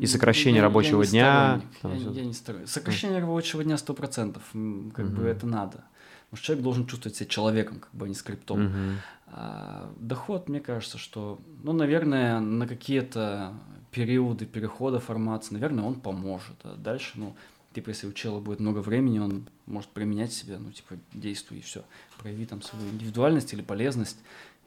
и 0.00 0.06
сокращение 0.06 0.58
я, 0.58 0.62
рабочего 0.62 1.02
я 1.02 1.10
дня? 1.10 1.60
Там 1.82 1.94
я, 1.94 2.10
я 2.10 2.24
не 2.24 2.32
сторонник. 2.32 2.68
Сокращение 2.68 3.18
mm. 3.18 3.22
рабочего 3.22 3.64
дня 3.64 3.76
сто 3.76 3.94
процентов, 3.94 4.42
как 4.52 4.56
mm-hmm. 4.56 5.08
бы 5.08 5.24
это 5.24 5.46
надо. 5.46 5.84
Потому 6.24 6.38
что 6.38 6.46
человек 6.46 6.64
должен 6.64 6.86
чувствовать 6.86 7.16
себя 7.16 7.28
человеком, 7.28 7.80
как 7.80 7.94
бы, 7.94 8.06
а 8.06 8.08
не 8.08 8.14
скриптом. 8.14 8.60
Mm-hmm. 8.60 8.94
А, 9.26 9.92
доход, 9.98 10.48
мне 10.48 10.60
кажется, 10.60 10.98
что, 10.98 11.40
ну, 11.62 11.72
наверное, 11.72 12.38
на 12.40 12.68
какие-то 12.68 13.52
периоды 13.90 14.46
перехода 14.46 15.00
формации, 15.00 15.54
наверное, 15.54 15.84
он 15.84 15.94
поможет. 15.94 16.56
А 16.62 16.76
дальше, 16.76 17.12
ну, 17.14 17.36
типа, 17.74 17.90
если 17.90 18.06
у 18.06 18.12
чела 18.12 18.40
будет 18.40 18.60
много 18.60 18.78
времени, 18.78 19.18
он 19.18 19.48
может 19.66 19.90
применять 19.90 20.32
себя, 20.32 20.58
ну, 20.58 20.70
типа, 20.70 20.96
действуй 21.12 21.58
и 21.58 21.60
все. 21.60 21.84
Прояви 22.18 22.46
там 22.46 22.62
свою 22.62 22.88
индивидуальность 22.88 23.52
или 23.52 23.62
полезность, 23.62 24.18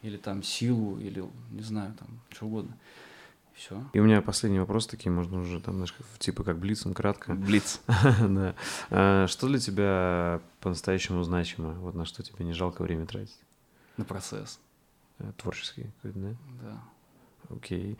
или 0.01 0.17
там 0.17 0.43
силу, 0.43 0.99
или, 0.99 1.23
не 1.51 1.61
знаю, 1.61 1.93
там, 1.97 2.07
что 2.29 2.45
угодно. 2.45 2.77
Все. 3.55 3.83
И 3.93 3.99
у 3.99 4.03
меня 4.03 4.21
последний 4.21 4.59
вопрос, 4.59 4.85
такие 4.85 5.11
можно 5.11 5.39
уже 5.39 5.59
там, 5.59 5.75
знаешь, 5.75 5.95
типа 6.19 6.43
как 6.43 6.59
блицом, 6.59 6.93
кратко. 6.93 7.33
Блиц. 7.33 7.81
да. 7.87 8.53
А, 8.91 9.25
что 9.27 9.47
для 9.47 9.57
тебя 9.57 10.41
по-настоящему 10.59 11.23
значимо? 11.23 11.73
Вот 11.73 11.95
на 11.95 12.05
что 12.05 12.21
тебе 12.21 12.45
не 12.45 12.53
жалко 12.53 12.83
время 12.83 13.07
тратить? 13.07 13.39
На 13.95 14.05
процесс. 14.05 14.59
Э, 15.17 15.31
творческий 15.37 15.87
какой-то, 15.95 16.19
да? 16.19 16.35
Да. 16.61 16.83
Окей. 17.55 17.97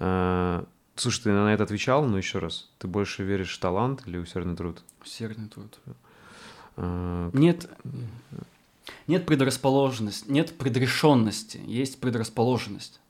А, 0.00 0.66
слушай, 0.96 1.22
ты 1.22 1.30
на 1.30 1.52
это 1.52 1.64
отвечал, 1.64 2.04
но 2.04 2.18
еще 2.18 2.38
раз. 2.38 2.68
Ты 2.78 2.88
больше 2.88 3.22
веришь 3.22 3.56
в 3.56 3.60
талант 3.60 4.02
или 4.06 4.18
усердный 4.18 4.56
труд? 4.56 4.82
Усердный 5.02 5.48
труд. 5.48 5.78
А, 6.76 7.30
нет, 7.32 7.68
нет 9.06 9.26
предрасположенности, 9.26 10.30
нет 10.30 10.56
предрешенности, 10.58 11.60
есть 11.66 12.00
предрасположенность. 12.00 13.00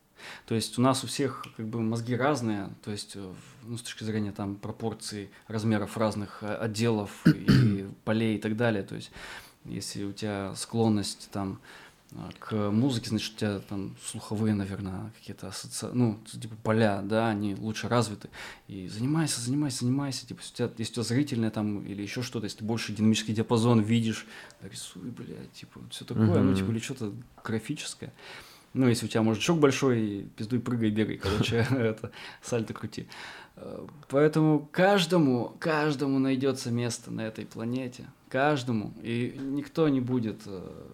То 0.45 0.55
есть 0.55 0.77
у 0.77 0.81
нас 0.81 1.03
у 1.03 1.07
всех 1.07 1.45
как 1.55 1.67
бы 1.67 1.81
мозги 1.81 2.15
разные, 2.15 2.69
то 2.83 2.91
есть 2.91 3.15
э, 3.15 3.33
ну, 3.63 3.77
с 3.77 3.81
точки 3.81 4.03
зрения 4.03 4.31
там 4.31 4.55
пропорций 4.55 5.29
размеров 5.47 5.97
разных 5.97 6.39
э, 6.41 6.53
отделов 6.53 7.25
и 7.25 7.87
полей 8.03 8.35
и 8.35 8.39
так 8.39 8.57
далее. 8.57 8.83
То 8.83 8.95
есть 8.95 9.11
если 9.65 10.03
у 10.03 10.13
тебя 10.13 10.53
склонность 10.55 11.29
там 11.31 11.59
к 12.39 12.71
музыке, 12.71 13.09
значит, 13.09 13.35
у 13.35 13.37
тебя 13.37 13.59
там 13.59 13.95
слуховые, 14.03 14.53
наверное, 14.53 15.11
какие-то 15.19 15.49
ассоци... 15.49 15.89
ну, 15.93 16.17
типа 16.25 16.55
поля, 16.63 17.01
да, 17.03 17.29
они 17.29 17.53
лучше 17.55 17.89
развиты. 17.89 18.29
И 18.67 18.87
занимайся, 18.87 19.41
занимайся, 19.41 19.79
занимайся. 19.79 20.25
Типа, 20.25 20.39
если 20.41 20.53
у 20.53 20.55
тебя, 20.55 20.69
если 20.77 20.91
у 20.91 20.95
тебя 20.95 21.03
зрительное 21.03 21.51
там 21.51 21.85
или 21.85 22.01
еще 22.01 22.21
что-то, 22.21 22.45
если 22.45 22.59
ты 22.59 22.65
больше 22.65 22.93
динамический 22.93 23.33
диапазон 23.33 23.81
видишь, 23.81 24.25
рисуй, 24.61 25.09
блядь, 25.11 25.51
типа, 25.51 25.81
все 25.89 26.05
такое, 26.05 26.27
uh-huh. 26.27 26.41
ну, 26.41 26.55
типа, 26.55 26.71
или 26.71 26.79
что-то 26.79 27.13
графическое. 27.43 28.13
Ну, 28.73 28.87
если 28.87 29.05
у 29.05 29.09
тебя, 29.09 29.23
может, 29.23 29.43
шок 29.43 29.59
большой, 29.59 30.29
пиздуй, 30.37 30.59
прыгай, 30.59 30.91
бегай, 30.91 31.17
короче, 31.17 31.67
это, 31.71 32.11
сальто 32.41 32.73
крути. 32.73 33.07
Э, 33.57 33.85
поэтому 34.07 34.69
каждому, 34.71 35.55
каждому 35.59 36.19
найдется 36.19 36.71
место 36.71 37.11
на 37.11 37.21
этой 37.21 37.45
планете. 37.45 38.05
Каждому. 38.29 38.93
И 39.01 39.35
никто 39.39 39.89
не 39.89 39.99
будет 39.99 40.41
э, 40.45 40.87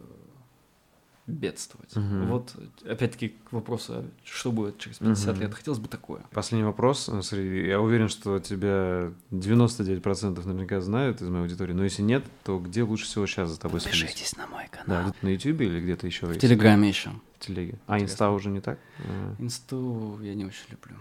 бедствовать. 1.26 1.95
Угу. 1.95 2.26
Вот, 2.26 2.56
опять-таки, 2.86 3.30
к 3.30 3.54
вопросу, 3.54 4.06
что 4.26 4.52
будет 4.52 4.78
через 4.78 4.98
50 4.98 5.30
угу. 5.30 5.41
лет. 5.41 5.54
Хотелось 5.54 5.80
бы 5.80 5.88
такое. 5.88 6.22
Последний 6.32 6.66
вопрос. 6.66 7.08
Э, 7.10 7.22
смотри, 7.22 7.68
я 7.68 7.80
уверен, 7.80 8.10
что 8.10 8.40
тебя 8.40 9.12
99% 9.32 10.45
наверняка 10.45 10.82
знают 10.82 11.22
из 11.22 11.30
моей 11.30 11.44
аудитории, 11.44 11.74
но 11.74 11.84
если 11.84 12.02
нет, 12.02 12.26
то 12.44 12.60
где 12.60 12.84
лучше 12.84 13.06
всего 13.06 13.26
сейчас 13.26 13.52
за 13.52 13.60
тобой 13.60 13.80
следить? 13.80 14.02
Подпишитесь 14.02 14.36
на 14.36 14.48
мой 14.48 14.68
канал. 14.70 15.06
Да, 15.06 15.14
на 15.22 15.30
YouTube 15.30 15.62
или 15.62 15.80
где-то 15.80 16.08
еще? 16.08 16.26
В 16.26 16.38
Телеграме 16.38 16.90
еще. 16.90 17.12
В 17.40 17.45
Телеге. 17.45 17.80
А 17.88 18.00
Инста 18.00 18.30
уже 18.32 18.50
не 18.50 18.60
так? 18.60 18.80
А. 19.00 19.36
Инсту 19.40 20.20
я 20.22 20.34
не 20.34 20.45
очень 20.45 20.66
люблю. 20.70 20.95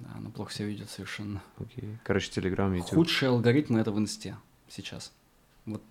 Да, 0.00 0.08
она 0.16 0.30
плохо 0.30 0.52
себя 0.52 0.66
ведет 0.66 0.90
совершенно. 0.90 1.40
Окей. 1.58 1.98
Короче, 2.04 2.30
Телеграм, 2.30 2.72
YouTube. 2.74 2.94
Худшие 2.94 3.28
алгоритмы 3.28 3.78
это 3.78 3.92
в 3.92 3.98
Инсте 3.98 4.36
сейчас. 4.68 5.12
Вот. 5.66 5.82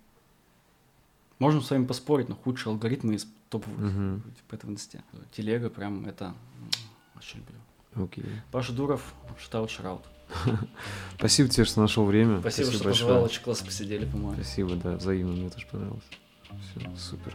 Можем 1.38 1.62
с 1.62 1.70
вами 1.70 1.86
поспорить, 1.86 2.28
но 2.28 2.34
худшие 2.34 2.72
алгоритмы 2.72 3.14
из 3.14 3.26
топовых, 3.48 3.78
угу. 3.78 4.22
типа 4.36 4.54
это 4.54 4.66
в 4.66 4.70
инсте. 4.70 5.02
Телега 5.32 5.70
прям 5.70 6.06
это 6.06 6.34
очень 7.16 7.40
люблю. 7.40 8.04
Окей. 8.04 8.24
Паша 8.50 8.72
Дуров, 8.72 9.14
shout- 9.38 9.70
shout-out. 9.70 10.02
Спасибо 11.18 11.48
тебе, 11.48 11.64
что 11.64 11.80
нашел 11.80 12.04
время. 12.04 12.40
Спасибо, 12.40 12.66
Спасибо 12.66 12.74
что 12.74 12.84
большое. 12.84 13.08
позвал, 13.08 13.24
очень 13.24 13.42
классно 13.42 13.66
посидели, 13.66 14.06
по-моему. 14.06 14.34
Спасибо, 14.34 14.76
да, 14.76 14.96
взаимно, 14.96 15.32
мне 15.32 15.50
тоже 15.50 15.66
понравилось. 15.70 16.04
Все, 16.42 16.96
супер. 16.96 17.34